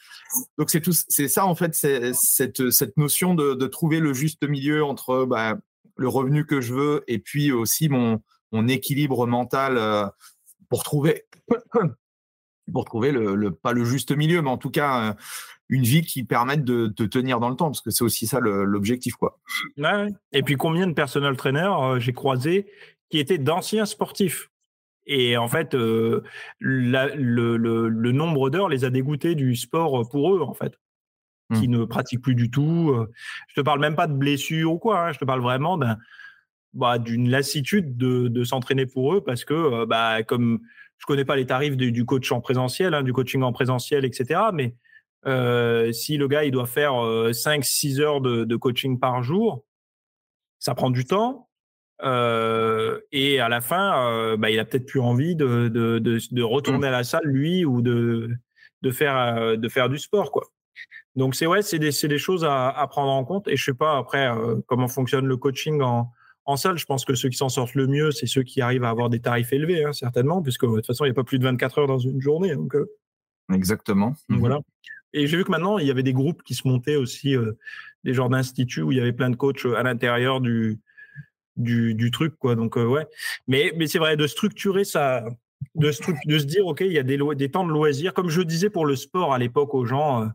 donc 0.58 0.70
c'est 0.70 0.82
tout, 0.82 0.92
c'est 0.94 1.30
ça 1.30 1.46
en 1.46 1.56
fait, 1.56 1.74
cette 1.74 2.70
cette 2.70 2.98
notion 2.98 3.34
de, 3.36 3.66
trouver 3.66 4.00
le 4.00 4.14
juste 4.14 4.48
milieu 4.48 4.84
entre 4.84 5.26
bah, 5.26 5.56
le 5.96 6.08
revenu 6.08 6.46
que 6.46 6.62
je 6.62 6.74
veux 6.74 7.04
et 7.08 7.18
puis 7.18 7.52
aussi 7.52 7.90
mon 7.90 8.22
équilibre 8.68 9.26
mental 9.26 9.78
euh, 9.78 10.06
pour 10.70 10.84
trouver 10.84 11.26
pour 12.74 12.86
trouver 12.86 13.12
le, 13.12 13.52
pas 13.52 13.74
le 13.74 13.86
juste 13.86 14.12
milieu, 14.12 14.42
mais 14.42 14.50
en 14.50 14.58
tout 14.58 14.72
cas 14.72 15.16
une 15.70 15.84
vie 15.84 16.02
qui 16.02 16.24
permette 16.24 16.64
de 16.64 16.88
te 16.88 17.04
tenir 17.04 17.40
dans 17.40 17.50
le 17.50 17.56
temps, 17.56 17.68
parce 17.68 17.82
que 17.82 17.90
c'est 17.90 18.04
aussi 18.04 18.28
ça 18.28 18.40
l'objectif. 18.40 19.16
quoi. 19.16 19.40
Et 20.32 20.44
puis 20.44 20.56
combien 20.56 20.88
de 20.88 20.94
personnel 20.94 21.36
trainers 21.36 21.82
euh, 21.82 22.00
j'ai 22.00 22.14
croisé 22.14 22.68
qui 23.10 23.20
étaient 23.20 23.38
d'anciens 23.38 23.86
sportifs? 23.86 24.52
Et 25.08 25.38
en 25.38 25.48
fait, 25.48 25.76
euh, 25.76 26.24
le, 26.60 28.12
nombre 28.12 28.50
d'heures 28.50 28.70
les 28.70 28.86
a 28.86 28.90
dégoûtés 28.90 29.36
du 29.36 29.56
sport 29.56 30.08
pour 30.10 30.36
eux, 30.36 30.42
en 30.42 30.54
fait, 30.54 30.80
qui 31.54 31.68
mmh. 31.68 31.72
ne 31.72 31.86
pratiquent 31.86 32.24
plus 32.24 32.36
du 32.36 32.50
tout. 32.50 32.92
Euh. 32.92 33.12
Je 33.50 33.56
te 33.56 33.62
parle 33.62 33.80
même 33.80 33.96
pas 33.96 34.08
de 34.08 34.14
blessures 34.14 34.74
ou 34.74 34.80
quoi, 34.80 35.08
hein, 35.08 35.12
je 35.12 35.20
te 35.20 35.26
parle 35.26 35.42
vraiment 35.42 35.80
bah, 36.74 36.98
d'une 36.98 37.30
lassitude 37.30 37.98
de, 37.98 38.44
s'entraîner 38.44 38.86
pour 38.86 39.14
eux 39.14 39.24
parce 39.24 39.46
que, 39.46 39.86
bah, 39.86 40.24
comme 40.24 40.60
je 40.98 41.06
connais 41.06 41.26
pas 41.26 41.36
les 41.36 41.46
tarifs 41.46 41.78
du, 41.78 42.06
coach 42.06 42.32
en 42.32 42.42
présentiel, 42.42 42.94
hein, 42.94 43.04
du 43.04 43.14
coaching 43.14 43.44
en 43.44 43.54
présentiel, 43.54 44.06
etc., 44.06 44.40
mais 44.54 44.76
euh, 45.28 45.92
si 45.92 46.18
le 46.18 46.28
gars 46.28 46.44
il 46.44 46.52
doit 46.52 46.68
faire 46.68 46.94
5-6 46.94 48.00
euh, 48.00 48.04
heures 48.04 48.22
de, 48.22 48.56
coaching 48.56 49.00
par 49.00 49.24
jour, 49.24 49.64
ça 50.60 50.76
prend 50.76 50.90
du 50.90 51.06
temps. 51.06 51.50
Euh, 52.04 53.00
et 53.12 53.40
à 53.40 53.50
la 53.50 53.62
fin, 53.62 54.36
bah, 54.38 54.50
il 54.50 54.60
a 54.60 54.66
peut-être 54.66 54.86
plus 54.86 55.00
envie 55.00 55.36
de, 55.36 55.70
de, 55.70 56.00
de, 56.00 56.44
retourner 56.44 56.80
mmh. 56.80 56.84
à 56.84 56.92
la 56.92 57.04
salle 57.04 57.26
lui 57.26 57.66
ou 57.66 57.82
de, 57.82 58.30
de, 58.82 58.92
faire, 58.92 59.58
de 59.58 59.70
faire 59.70 59.90
du 59.90 59.98
sport 59.98 60.32
quoi. 60.32 60.48
Donc 61.16 61.36
c'est 61.36 61.48
ouais, 61.48 61.62
c'est 61.62 61.80
des, 61.80 61.92
des, 61.92 62.18
choses 62.18 62.44
à, 62.44 62.68
à, 62.68 62.88
prendre 62.88 63.12
en 63.12 63.24
compte. 63.24 63.48
Et 63.48 63.56
je 63.56 63.64
sais 63.64 63.74
pas 63.74 63.98
après 63.98 64.30
comment 64.68 64.90
fonctionne 64.90 65.26
le 65.26 65.38
coaching 65.38 65.82
en, 65.82 66.12
en 66.44 66.58
salle. 66.58 66.78
Je 66.78 66.86
pense 66.86 67.06
que 67.06 67.16
ceux 67.16 67.30
qui 67.30 67.38
s'en 67.38 67.50
sortent 67.50 67.76
le 67.76 67.88
mieux, 67.88 68.12
c'est 68.12 68.28
ceux 68.28 68.44
qui 68.44 68.60
arrivent 68.62 68.84
à 68.84 68.90
avoir 68.90 69.10
des 69.10 69.22
tarifs 69.22 69.54
élevés, 69.54 69.86
hein, 69.86 69.94
certainement, 69.94 70.42
puisque 70.42 70.66
de 70.66 70.76
toute 70.76 70.86
façon 70.86 71.06
il 71.06 71.08
n'y 71.08 71.12
a 71.12 71.16
pas 71.16 71.24
plus 71.24 71.40
de 71.40 71.46
24 71.46 71.80
heures 71.80 71.88
dans 71.88 71.98
une 71.98 72.20
journée. 72.20 72.54
Donc 72.56 72.76
Exactement. 73.54 74.14
Donc, 74.30 74.40
voilà. 74.40 74.60
Et 75.16 75.28
j'ai 75.28 75.38
vu 75.38 75.46
que 75.46 75.52
maintenant, 75.52 75.78
il 75.78 75.88
y 75.88 75.92
avait 75.92 76.04
des 76.04 76.14
groupes 76.14 76.44
qui 76.44 76.56
se 76.56 76.68
montaient 76.68 76.98
aussi, 76.98 77.36
euh, 77.36 77.54
des 78.04 78.14
genres 78.14 78.30
d'instituts 78.30 78.82
où 78.82 78.92
il 78.92 78.98
y 78.98 79.02
avait 79.02 79.14
plein 79.14 79.30
de 79.30 79.36
coachs 79.36 79.66
euh, 79.66 79.76
à 79.76 79.84
l'intérieur 79.84 80.42
du, 80.42 80.80
du, 81.56 82.12
truc, 82.12 82.36
quoi. 82.38 82.56
Donc, 82.56 82.78
euh, 82.78 82.86
ouais. 82.86 83.08
Mais, 83.48 83.72
mais 83.78 83.88
c'est 83.88 83.98
vrai, 83.98 84.18
de 84.18 84.28
structurer 84.28 84.84
ça, 84.84 85.24
de, 85.74 85.92
se 85.92 86.46
dire, 86.46 86.68
OK, 86.68 86.82
il 86.82 86.92
y 86.92 87.00
a 87.00 87.04
des, 87.04 87.18
des 87.36 87.50
temps 87.50 87.66
de 87.66 87.72
loisirs. 87.72 88.14
Comme 88.14 88.30
je 88.30 88.42
disais 88.42 88.70
pour 88.70 88.86
le 88.86 88.98
sport 88.98 89.34
à 89.34 89.40
l'époque 89.40 89.74
aux 89.74 89.86
gens, 89.86 90.30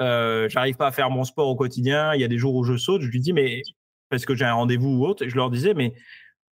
euh, 0.00 0.48
j'arrive 0.48 0.76
pas 0.76 0.86
à 0.86 0.92
faire 0.92 1.10
mon 1.10 1.24
sport 1.24 1.48
au 1.48 1.56
quotidien. 1.56 2.14
Il 2.14 2.20
y 2.20 2.24
a 2.24 2.28
des 2.28 2.38
jours 2.38 2.54
où 2.54 2.64
je 2.64 2.76
saute. 2.76 3.02
Je 3.02 3.08
lui 3.08 3.20
dis, 3.20 3.32
mais 3.32 3.62
parce 4.10 4.24
que 4.24 4.34
j'ai 4.34 4.44
un 4.44 4.54
rendez-vous 4.54 4.90
ou 4.90 5.06
autre, 5.06 5.24
et 5.24 5.28
je 5.28 5.34
leur 5.34 5.50
disais, 5.50 5.74
mais 5.74 5.92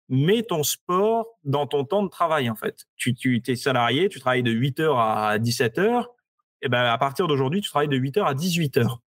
mets 0.09 0.43
ton 0.43 0.63
sport 0.63 1.27
dans 1.45 1.67
ton 1.67 1.85
temps 1.85 2.03
de 2.03 2.11
travail, 2.11 2.51
en 2.51 2.55
fait. 2.55 2.85
Tu, 2.97 3.15
tu 3.15 3.43
es 3.47 3.57
salarié, 3.57 4.09
tu 4.09 4.21
travailles 4.21 4.43
de 4.43 4.53
8h 4.53 4.95
à 4.97 5.39
17h 5.39 6.05
et 6.05 6.07
eh 6.63 6.69
ben, 6.69 6.85
à 6.85 6.99
partir 6.99 7.27
d'aujourd'hui, 7.27 7.61
tu 7.61 7.71
travailles 7.71 7.89
de 7.89 7.99
8h 7.99 8.25
à 8.25 8.35
18h. 8.35 8.99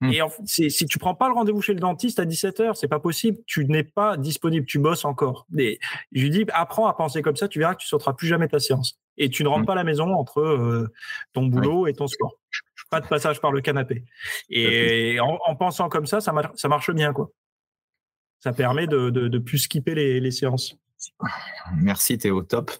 Hmm. 0.00 0.10
Et 0.10 0.20
si 0.46 0.86
tu 0.86 0.98
prends 0.98 1.14
pas 1.14 1.28
le 1.28 1.34
rendez-vous 1.34 1.62
chez 1.62 1.74
le 1.74 1.80
dentiste 1.80 2.18
à 2.18 2.24
17h, 2.24 2.74
c'est 2.74 2.88
pas 2.88 2.98
possible. 2.98 3.38
Tu 3.46 3.64
n'es 3.66 3.84
pas 3.84 4.16
disponible, 4.16 4.66
tu 4.66 4.78
bosses 4.78 5.04
encore. 5.04 5.46
Et 5.56 5.78
je 6.10 6.22
lui 6.22 6.30
dis, 6.30 6.44
apprends 6.52 6.88
à 6.88 6.94
penser 6.94 7.22
comme 7.22 7.36
ça, 7.36 7.46
tu 7.46 7.60
verras 7.60 7.74
que 7.74 7.82
tu 7.82 7.86
sauteras 7.86 8.12
plus 8.12 8.26
jamais 8.26 8.48
ta 8.48 8.58
séance. 8.58 9.00
Et 9.16 9.30
tu 9.30 9.44
ne 9.44 9.48
rentres 9.48 9.62
hmm. 9.62 9.66
pas 9.66 9.72
à 9.72 9.76
la 9.76 9.84
maison 9.84 10.12
entre 10.12 10.40
euh, 10.40 10.92
ton 11.32 11.46
boulot 11.46 11.86
et 11.86 11.92
ton 11.92 12.08
sport. 12.08 12.34
Pas 12.90 13.00
de 13.00 13.06
passage 13.06 13.40
par 13.40 13.52
le 13.52 13.60
canapé. 13.60 14.04
Et 14.50 15.18
en, 15.20 15.56
pensant 15.56 15.88
comme 15.88 16.06
ça, 16.06 16.20
ça, 16.20 16.34
ça 16.54 16.68
marche 16.68 16.90
bien, 16.90 17.12
quoi. 17.12 17.30
Ça 18.40 18.52
permet 18.52 18.88
de, 18.88 19.08
de, 19.08 19.38
plus 19.38 19.58
skipper 19.58 19.94
les, 19.94 20.20
les 20.20 20.30
séances. 20.32 20.76
Merci 21.76 22.18
Théo, 22.18 22.42
top. 22.42 22.70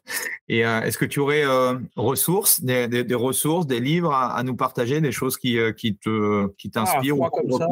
Et 0.48 0.64
euh, 0.64 0.80
est-ce 0.82 0.98
que 0.98 1.04
tu 1.04 1.20
aurais 1.20 1.44
euh, 1.44 1.78
ressources, 1.96 2.62
des, 2.62 2.88
des, 2.88 3.14
ressources, 3.14 3.66
des 3.66 3.80
livres 3.80 4.12
à, 4.12 4.42
nous 4.42 4.56
partager, 4.56 5.00
des 5.00 5.12
choses 5.12 5.36
qui, 5.36 5.58
euh, 5.58 5.72
qui 5.72 5.96
te 5.96 6.48
qui 6.56 6.70
ah, 6.74 6.84
t'inspirent 6.84 7.16
ah, 7.20 7.26
ou 7.26 7.30
comme 7.30 7.52
ça, 7.52 7.66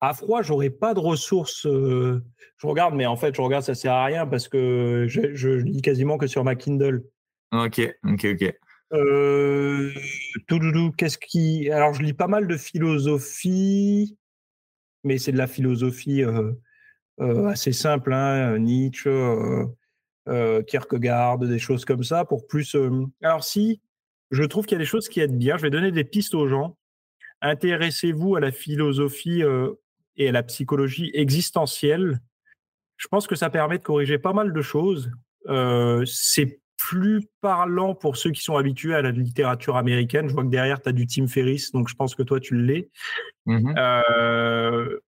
À 0.00 0.14
froid, 0.14 0.42
j'aurais 0.42 0.70
pas 0.70 0.94
de 0.94 1.00
ressources. 1.00 1.62
je 1.64 2.66
regarde, 2.66 2.94
mais 2.94 3.06
en 3.06 3.16
fait, 3.16 3.34
je 3.34 3.40
regarde, 3.40 3.64
ça 3.64 3.74
sert 3.74 3.92
à 3.92 4.04
rien 4.04 4.26
parce 4.26 4.48
que 4.48 5.06
je, 5.08 5.34
je 5.34 5.48
lis 5.50 5.82
quasiment 5.82 6.18
que 6.18 6.26
sur 6.26 6.44
ma 6.44 6.54
Kindle. 6.54 7.04
Ok, 7.52 7.80
ok, 8.04 8.26
ok. 8.32 8.54
tout 10.46 10.58
doudou, 10.58 10.92
qu'est-ce 10.92 11.18
qui 11.18 11.70
Alors, 11.70 11.94
je 11.94 12.02
lis 12.02 12.14
pas 12.14 12.28
mal 12.28 12.46
de 12.46 12.56
philosophie, 12.56 14.16
mais 15.06 15.18
c'est 15.18 15.32
de 15.32 15.38
la 15.38 15.46
philosophie 15.46 16.22
euh, 16.22 16.52
assez 17.18 17.72
simple, 17.72 18.12
hein, 18.12 18.58
Nietzsche, 18.58 19.08
euh, 19.08 19.66
euh, 20.28 20.62
Kierkegaard, 20.62 21.38
des 21.38 21.58
choses 21.58 21.84
comme 21.84 22.04
ça, 22.04 22.24
pour 22.24 22.46
plus. 22.46 22.76
Alors 23.22 23.44
si 23.44 23.80
je 24.30 24.42
trouve 24.42 24.66
qu'il 24.66 24.74
y 24.74 24.80
a 24.80 24.80
des 24.80 24.84
choses 24.84 25.08
qui 25.08 25.20
aident 25.20 25.38
bien, 25.38 25.56
je 25.56 25.62
vais 25.62 25.70
donner 25.70 25.92
des 25.92 26.04
pistes 26.04 26.34
aux 26.34 26.48
gens. 26.48 26.76
Intéressez-vous 27.42 28.36
à 28.36 28.40
la 28.40 28.50
philosophie 28.50 29.42
et 30.16 30.28
à 30.28 30.32
la 30.32 30.42
psychologie 30.42 31.10
existentielle. 31.14 32.20
Je 32.96 33.08
pense 33.08 33.26
que 33.26 33.36
ça 33.36 33.50
permet 33.50 33.78
de 33.78 33.82
corriger 33.82 34.18
pas 34.18 34.32
mal 34.32 34.52
de 34.52 34.62
choses. 34.62 35.10
c'est 36.06 36.60
plus 36.76 37.26
parlant 37.40 37.94
pour 37.94 38.16
ceux 38.16 38.30
qui 38.30 38.42
sont 38.42 38.56
habitués 38.56 38.94
à 38.94 39.02
la 39.02 39.10
littérature 39.10 39.76
américaine. 39.76 40.28
Je 40.28 40.34
vois 40.34 40.44
que 40.44 40.50
derrière, 40.50 40.80
tu 40.80 40.88
as 40.88 40.92
du 40.92 41.06
Tim 41.06 41.26
Ferriss, 41.26 41.72
donc 41.72 41.88
je 41.88 41.94
pense 41.94 42.14
que 42.14 42.22
toi, 42.22 42.40
tu 42.40 42.56
l'es. 42.56 42.90
Mmh 43.46 43.74
euh, 43.76 44.98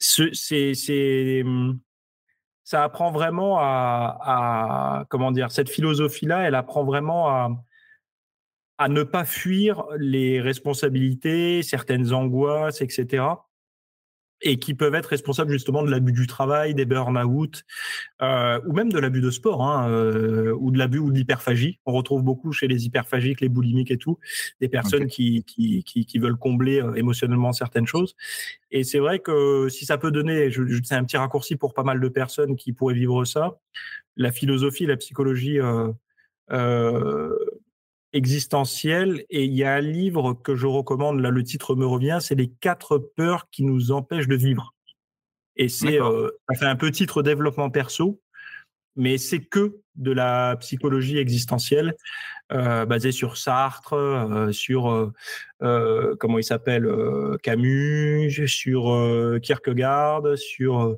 c'est 0.00 1.42
mmh, 1.44 1.78
ça 2.64 2.84
apprend 2.84 3.10
vraiment 3.10 3.58
à, 3.60 5.04
comment 5.10 5.30
dire 5.30 5.50
cette 5.52 5.68
philosophie 5.68 6.26
là 6.26 6.42
elle 6.46 6.54
apprend 6.54 6.84
vraiment 6.84 7.28
à 7.28 7.50
à 8.78 8.88
ne 8.88 9.02
pas 9.02 9.26
fuir 9.26 9.84
les 9.98 10.40
responsabilités 10.40 11.62
certaines 11.62 12.14
angoisses 12.14 12.80
etc 12.80 13.24
et 14.42 14.58
qui 14.58 14.74
peuvent 14.74 14.94
être 14.94 15.06
responsables 15.06 15.52
justement 15.52 15.82
de 15.82 15.90
l'abus 15.90 16.12
du 16.12 16.26
travail, 16.26 16.74
des 16.74 16.84
burn-out, 16.84 17.64
euh, 18.22 18.60
ou 18.66 18.72
même 18.72 18.90
de 18.90 18.98
l'abus 18.98 19.20
de 19.20 19.30
sport, 19.30 19.62
hein, 19.62 19.90
euh, 19.90 20.54
ou 20.58 20.70
de 20.70 20.78
l'abus 20.78 20.98
ou 20.98 21.10
de 21.10 21.16
l'hyperphagie. 21.16 21.78
On 21.86 21.92
retrouve 21.92 22.22
beaucoup 22.22 22.52
chez 22.52 22.68
les 22.68 22.86
hyperphagiques, 22.86 23.40
les 23.40 23.48
boulimiques 23.48 23.90
et 23.90 23.98
tout, 23.98 24.18
des 24.60 24.68
personnes 24.68 25.06
qui, 25.06 25.44
qui, 25.44 25.84
qui, 25.84 26.06
qui, 26.06 26.18
veulent 26.18 26.38
combler 26.38 26.80
euh, 26.80 26.94
émotionnellement 26.94 27.52
certaines 27.52 27.86
choses. 27.86 28.16
Et 28.70 28.84
c'est 28.84 28.98
vrai 28.98 29.18
que 29.18 29.68
si 29.68 29.84
ça 29.84 29.98
peut 29.98 30.10
donner, 30.10 30.50
je, 30.50 30.62
c'est 30.84 30.94
un 30.94 31.04
petit 31.04 31.16
raccourci 31.16 31.56
pour 31.56 31.74
pas 31.74 31.82
mal 31.82 32.00
de 32.00 32.08
personnes 32.08 32.56
qui 32.56 32.72
pourraient 32.72 32.94
vivre 32.94 33.24
ça, 33.24 33.58
la 34.16 34.32
philosophie, 34.32 34.86
la 34.86 34.96
psychologie 34.96 35.60
euh, 35.60 35.88
euh, 36.52 37.36
existentielle. 38.12 39.24
Et 39.30 39.44
il 39.44 39.52
y 39.54 39.64
a 39.64 39.74
un 39.74 39.80
livre 39.80 40.34
que 40.34 40.54
je 40.54 40.66
recommande, 40.66 41.20
là 41.20 41.30
le 41.30 41.42
titre 41.42 41.74
me 41.74 41.86
revient, 41.86 42.18
c'est 42.20 42.34
Les 42.34 42.50
quatre 42.50 42.98
peurs 42.98 43.48
qui 43.50 43.64
nous 43.64 43.92
empêchent 43.92 44.28
de 44.28 44.36
vivre. 44.36 44.74
Et 45.56 45.68
c'est, 45.68 46.00
euh, 46.00 46.30
ça 46.48 46.58
fait 46.58 46.66
un 46.66 46.76
peu 46.76 46.90
titre 46.90 47.22
développement 47.22 47.70
perso, 47.70 48.20
mais 48.96 49.18
c'est 49.18 49.40
que 49.40 49.80
de 49.96 50.12
la 50.12 50.56
psychologie 50.60 51.18
existentielle 51.18 51.94
euh, 52.52 52.84
basée 52.84 53.12
sur 53.12 53.36
Sartre, 53.36 53.92
euh, 53.92 54.50
sur 54.50 55.12
euh, 55.62 56.16
comment 56.18 56.38
il 56.38 56.44
s'appelle 56.44 56.88
Camus, 57.42 58.46
sur 58.46 59.38
Kierkegaard, 59.42 60.36
sur 60.36 60.96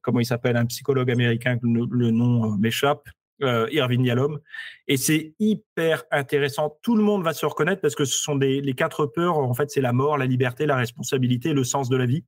comment 0.00 0.20
il 0.20 0.26
s'appelle 0.26 0.56
un 0.56 0.66
psychologue 0.66 1.10
américain 1.10 1.58
le, 1.62 1.86
le 1.90 2.10
nom 2.10 2.56
m'échappe 2.56 3.08
euh, 3.44 3.68
Irving 3.70 4.04
Yalom. 4.04 4.40
Et 4.88 4.96
c'est 4.96 5.34
hyper 5.38 6.04
intéressant. 6.10 6.78
Tout 6.82 6.96
le 6.96 7.02
monde 7.02 7.22
va 7.22 7.32
se 7.32 7.46
reconnaître 7.46 7.80
parce 7.80 7.94
que 7.94 8.04
ce 8.04 8.18
sont 8.18 8.36
des, 8.36 8.60
les 8.60 8.74
quatre 8.74 9.06
peurs. 9.06 9.38
En 9.38 9.54
fait, 9.54 9.70
c'est 9.70 9.80
la 9.80 9.92
mort, 9.92 10.18
la 10.18 10.26
liberté, 10.26 10.66
la 10.66 10.76
responsabilité, 10.76 11.52
le 11.52 11.64
sens 11.64 11.88
de 11.88 11.96
la 11.96 12.06
vie. 12.06 12.24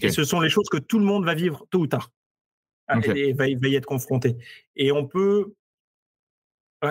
Et 0.00 0.10
ce 0.10 0.24
sont 0.24 0.40
les 0.40 0.50
choses 0.50 0.68
que 0.68 0.76
tout 0.76 0.98
le 0.98 1.04
monde 1.04 1.24
va 1.24 1.34
vivre 1.34 1.66
tôt 1.70 1.80
ou 1.80 1.86
tard. 1.86 2.10
Et 3.04 3.32
va, 3.32 3.44
va, 3.44 3.68
y 3.68 3.74
être 3.74 3.86
confronté. 3.86 4.36
Et 4.76 4.92
on 4.92 5.06
peut. 5.06 5.54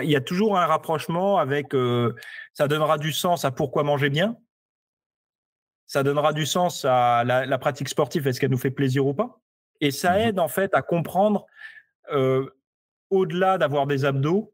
Il 0.02 0.10
y 0.10 0.16
a 0.16 0.22
toujours 0.22 0.58
un 0.58 0.66
rapprochement 0.66 1.38
avec. 1.38 1.74
Euh, 1.74 2.14
ça 2.54 2.68
donnera 2.68 2.98
du 2.98 3.12
sens 3.12 3.46
à 3.46 3.52
pourquoi 3.52 3.84
manger 3.84 4.10
bien. 4.10 4.38
Ça 5.86 6.04
donnera 6.04 6.34
du 6.34 6.46
sens 6.46 6.86
à 6.86 7.24
la, 7.24 7.46
la 7.46 7.58
pratique 7.58 7.88
sportive. 7.88 8.28
Est-ce 8.28 8.40
qu'elle 8.40 8.52
nous 8.52 8.58
fait 8.58 8.72
plaisir 8.72 9.06
ou 9.06 9.14
pas? 9.14 9.40
Et 9.82 9.92
ça 9.92 10.14
mmh 10.14 10.22
aide 10.22 10.40
en 10.40 10.48
fait 10.48 10.74
à 10.74 10.82
comprendre 10.82 11.46
euh, 12.12 12.50
au-delà 13.10 13.58
d'avoir 13.58 13.88
des 13.88 14.06
abdos, 14.06 14.54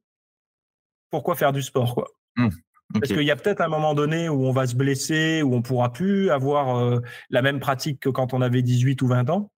pourquoi 1.10 1.36
faire 1.36 1.54
du 1.54 1.62
sport 1.62 1.94
quoi? 1.94 2.08
Mmh, 2.38 2.50
Parce 2.94 3.10
qu'il 3.10 3.24
y 3.24 3.32
a 3.32 3.36
peut-être 3.36 3.62
un 3.62 3.68
moment 3.68 3.94
donné 3.94 4.30
où 4.30 4.46
on 4.46 4.52
va 4.52 4.66
se 4.66 4.76
blesser, 4.76 5.44
où 5.44 5.54
on 5.54 5.62
pourra 5.62 5.94
plus 5.94 6.32
avoir 6.32 6.78
euh, 6.78 7.00
la 7.30 7.42
même 7.42 7.60
pratique 7.60 8.00
que 8.00 8.10
quand 8.10 8.34
on 8.34 8.42
avait 8.42 8.62
18 8.62 9.02
ou 9.02 9.08
20 9.08 9.30
ans. 9.30 9.52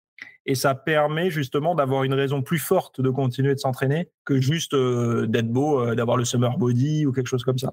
Et 0.47 0.55
ça 0.55 0.75
permet 0.75 1.31
justement 1.31 1.75
d'avoir 1.75 2.05
une 2.05 2.13
raison 2.13 2.43
plus 2.43 2.59
forte 2.59 3.01
de 3.01 3.09
continuer 3.09 3.55
de 3.55 3.59
s'entraîner 3.59 4.11
que 4.27 4.41
juste 4.41 4.75
euh, 4.75 5.27
d'être 5.27 5.49
beau, 5.49 5.81
euh, 5.81 5.95
d'avoir 5.95 6.19
le 6.19 6.25
summer 6.25 6.59
body 6.59 7.07
ou 7.07 7.13
quelque 7.13 7.29
chose 7.29 7.45
comme 7.45 7.57
ça. 7.57 7.71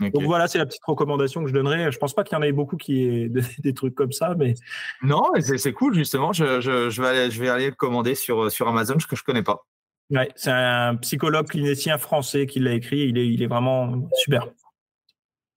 Mmh, 0.00 0.10
Donc 0.10 0.24
voilà, 0.24 0.46
c'est 0.46 0.58
la 0.58 0.66
petite 0.66 0.84
recommandation 0.84 1.42
que 1.42 1.48
je 1.48 1.54
donnerais. 1.54 1.90
Je 1.90 1.98
pense 1.98 2.14
pas 2.14 2.22
qu'il 2.22 2.36
y 2.36 2.38
en 2.38 2.42
ait 2.42 2.52
beaucoup 2.52 2.76
qui 2.76 3.02
aient 3.04 3.28
des, 3.58 3.74
trucs 3.74 3.94
comme 3.94 4.12
ça, 4.12 4.34
mais 4.36 4.54
non, 5.02 5.22
c'est 5.40 5.72
cool 5.72 5.94
justement. 5.94 6.32
Je, 6.32 6.60
je, 6.60 7.00
vais 7.00 7.08
aller, 7.08 7.30
je 7.30 7.40
vais 7.40 7.48
aller 7.48 7.66
le 7.66 7.76
commander 7.76 8.14
sur 8.14 8.50
sur 8.50 8.68
Amazon, 8.68 8.96
que 8.96 9.16
je 9.16 9.22
connais 9.22 9.42
pas. 9.42 9.64
Ouais, 10.10 10.30
c'est 10.34 10.50
un 10.50 10.96
psychologue 10.96 11.46
clinicien 11.46 11.98
français 11.98 12.46
qui 12.46 12.58
l'a 12.58 12.72
écrit. 12.72 13.08
Il 13.08 13.18
est, 13.18 13.28
il 13.28 13.42
est 13.42 13.46
vraiment 13.46 14.08
super. 14.14 14.48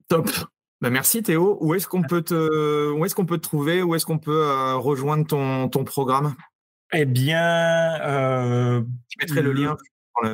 Top. 0.08 0.30
Ben 0.82 0.89
merci 0.89 1.24
Théo. 1.24 1.58
Où 1.62 1.74
est-ce 1.74 1.88
qu'on 1.88 2.04
peut 2.04 2.22
te, 2.22 2.91
où 2.91 3.06
est-ce 3.06 3.16
qu'on 3.16 3.26
peut 3.26 3.38
te 3.38 3.43
trouver? 3.43 3.82
Où 3.82 3.95
est-ce 3.95 4.06
qu'on 4.06 4.20
peut 4.20 4.43
euh, 4.43 4.76
rejoindre 4.76 5.26
ton, 5.26 5.70
ton 5.70 5.86
programme? 5.86 6.36
Eh 6.91 7.06
bien, 7.06 7.99
euh, 8.01 8.84
je 9.10 9.16
mettrai 9.20 9.41
le, 9.41 9.54
lien. 9.54 9.78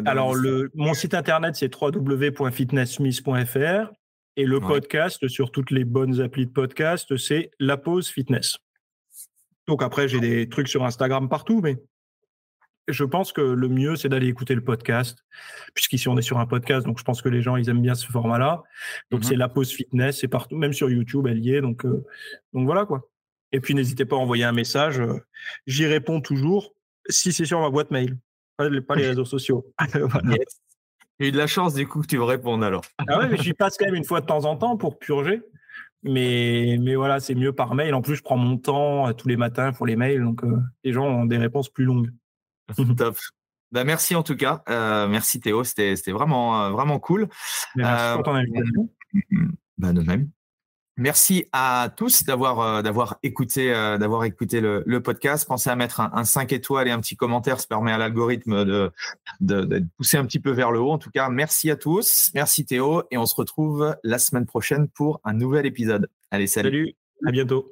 alors, 0.06 0.36
le, 0.36 0.70
mon 0.74 0.94
site 0.94 1.14
internet, 1.14 1.56
c'est 1.56 1.74
www.fitnesssmith.fr 1.74 3.94
et 4.36 4.46
le 4.46 4.60
podcast 4.60 5.26
sur 5.30 5.52
toutes 5.52 5.72
les 5.72 5.86
bonnes 5.86 6.20
applis 6.20 6.48
de 6.48 6.52
podcast, 6.52 7.16
c'est 7.16 7.52
La 7.60 7.78
Pause 7.78 8.10
Fitness. 8.10 8.58
Donc 9.68 9.84
après, 9.84 10.08
j'ai 10.08 10.20
des 10.20 10.50
trucs 10.50 10.68
sur 10.68 10.84
Instagram 10.84 11.30
partout, 11.30 11.62
mais 11.62 11.78
je 12.92 13.04
pense 13.04 13.32
que 13.32 13.42
le 13.42 13.68
mieux, 13.68 13.96
c'est 13.96 14.10
d'aller 14.10 14.28
écouter 14.28 14.56
le 14.56 14.64
podcast, 14.64 15.26
puisqu'ici 15.74 16.08
on 16.08 16.18
est 16.18 16.22
sur 16.22 16.40
un 16.40 16.46
podcast, 16.46 16.86
donc 16.86 17.00
je 17.00 17.04
pense 17.04 17.22
que 17.22 17.30
les 17.30 17.42
gens, 17.42 17.56
ils 17.56 17.70
aiment 17.70 17.82
bien 17.82 17.96
ce 17.96 18.08
format-là. 18.08 18.64
Donc 19.12 19.24
c'est 19.24 19.34
mhm. 19.34 19.40
la 19.40 19.50
pause 19.50 19.72
fitness, 19.72 20.20
c'est 20.20 20.28
partout, 20.28 20.56
même 20.56 20.74
sur 20.74 20.90
YouTube, 20.90 21.28
elle 21.28 21.40
y 21.40 21.56
est. 21.56 21.62
Donc, 21.62 21.86
euh, 21.86 22.06
donc 22.54 22.66
voilà 22.66 22.86
quoi. 22.86 23.10
Et 23.52 23.60
puis 23.60 23.74
n'hésitez 23.74 24.06
pas 24.06 24.16
à 24.16 24.20
envoyer 24.20 24.44
un 24.44 24.52
message. 24.52 25.00
Euh, 25.00 25.20
j'y 25.68 25.86
réponds 25.86 26.22
toujours, 26.22 26.74
si 27.10 27.34
c'est 27.34 27.46
sur 27.46 27.60
ma 27.60 27.70
boîte 27.70 27.92
mail, 27.92 28.18
pas, 28.58 28.70
les 28.70 28.80
réseaux 29.08 29.26
sociaux. 29.26 29.74
J'ai 31.20 31.28
eu 31.28 31.32
de 31.34 31.38
la 31.38 31.48
chance 31.48 31.74
du 31.74 31.86
coup 31.86 32.02
que 32.02 32.08
tu 32.08 32.18
me 32.18 32.24
répondes 32.24 32.64
alors. 32.64 32.86
Ah 32.98 33.20
ouais, 33.20 33.28
mais 33.28 33.38
j'y 33.38 33.54
passe 33.54 33.76
quand 33.78 33.86
même 33.86 33.96
une 33.96 34.06
fois 34.06 34.22
de 34.22 34.26
temps 34.26 34.46
en 34.46 34.56
temps 34.56 34.78
pour 34.78 35.00
purger. 35.00 35.42
Mais, 36.02 36.78
mais 36.80 36.96
voilà, 36.96 37.20
c'est 37.20 37.36
mieux 37.36 37.52
par 37.52 37.76
mail. 37.76 37.94
En 37.94 38.02
plus, 38.02 38.16
je 38.16 38.24
prends 38.24 38.38
mon 38.38 38.58
temps 38.58 39.06
euh, 39.10 39.12
tous 39.12 39.28
les 39.28 39.36
matins 39.36 39.74
pour 39.74 39.86
les 39.86 39.98
mails, 39.98 40.24
donc 40.24 40.44
les 40.86 40.94
gens 40.94 41.06
ont 41.06 41.26
des 41.26 41.38
réponses 41.38 41.68
plus 41.68 41.84
longues. 41.84 42.10
Top. 42.98 43.18
Bah, 43.72 43.84
merci 43.84 44.16
en 44.16 44.24
tout 44.24 44.36
cas. 44.36 44.64
Euh, 44.70 45.08
merci 45.08 45.40
Théo, 45.40 45.64
c'était 45.64 45.96
vraiment, 46.08 46.64
euh, 46.64 46.70
vraiment 46.72 47.00
cool. 47.00 47.28
Merci 47.76 48.16
pour 48.16 48.24
ton 48.24 48.36
euh, 48.36 48.40
invitation. 48.40 48.90
Bah, 49.78 49.94
de 49.94 50.02
même. 50.02 50.30
Merci 50.98 51.46
à 51.54 51.90
tous 51.96 52.26
d'avoir 52.26 52.84
d'avoir 52.84 53.18
écouté 53.24 53.72
d'avoir 53.72 54.26
écouté 54.26 54.60
le, 54.60 54.84
le, 54.86 55.02
podcast. 55.02 55.48
Pensez 55.48 55.70
à 55.70 55.78
mettre 55.78 56.02
un, 56.02 56.12
un, 56.14 56.26
5 56.26 56.52
étoiles 56.52 56.90
et 56.90 56.92
un 56.92 57.00
petit 57.00 57.16
commentaire, 57.16 57.62
ça 57.62 57.68
permet 57.70 57.94
à 57.94 57.98
l'algorithme 57.98 58.66
de, 58.66 58.92
de, 59.40 59.62
de, 59.62 59.86
pousser 59.96 60.18
un 60.18 60.26
petit 60.26 60.42
peu 60.42 60.52
vers 60.52 60.74
le 60.74 60.82
haut. 60.82 60.92
En 60.92 60.98
tout 60.98 61.12
cas, 61.12 61.30
merci 61.30 61.72
à 61.72 61.78
tous, 61.78 62.30
merci 62.36 62.66
Théo, 62.66 63.04
et 63.10 63.18
on 63.18 63.26
se 63.26 63.36
retrouve 63.36 63.96
la 64.04 64.20
semaine 64.20 64.46
prochaine 64.46 64.90
pour 64.90 65.22
un 65.24 65.32
nouvel 65.32 65.66
épisode. 65.66 66.10
Allez, 66.30 66.48
salut. 66.48 66.70
Salut, 66.70 66.96
à 67.26 67.32
bientôt. 67.32 67.72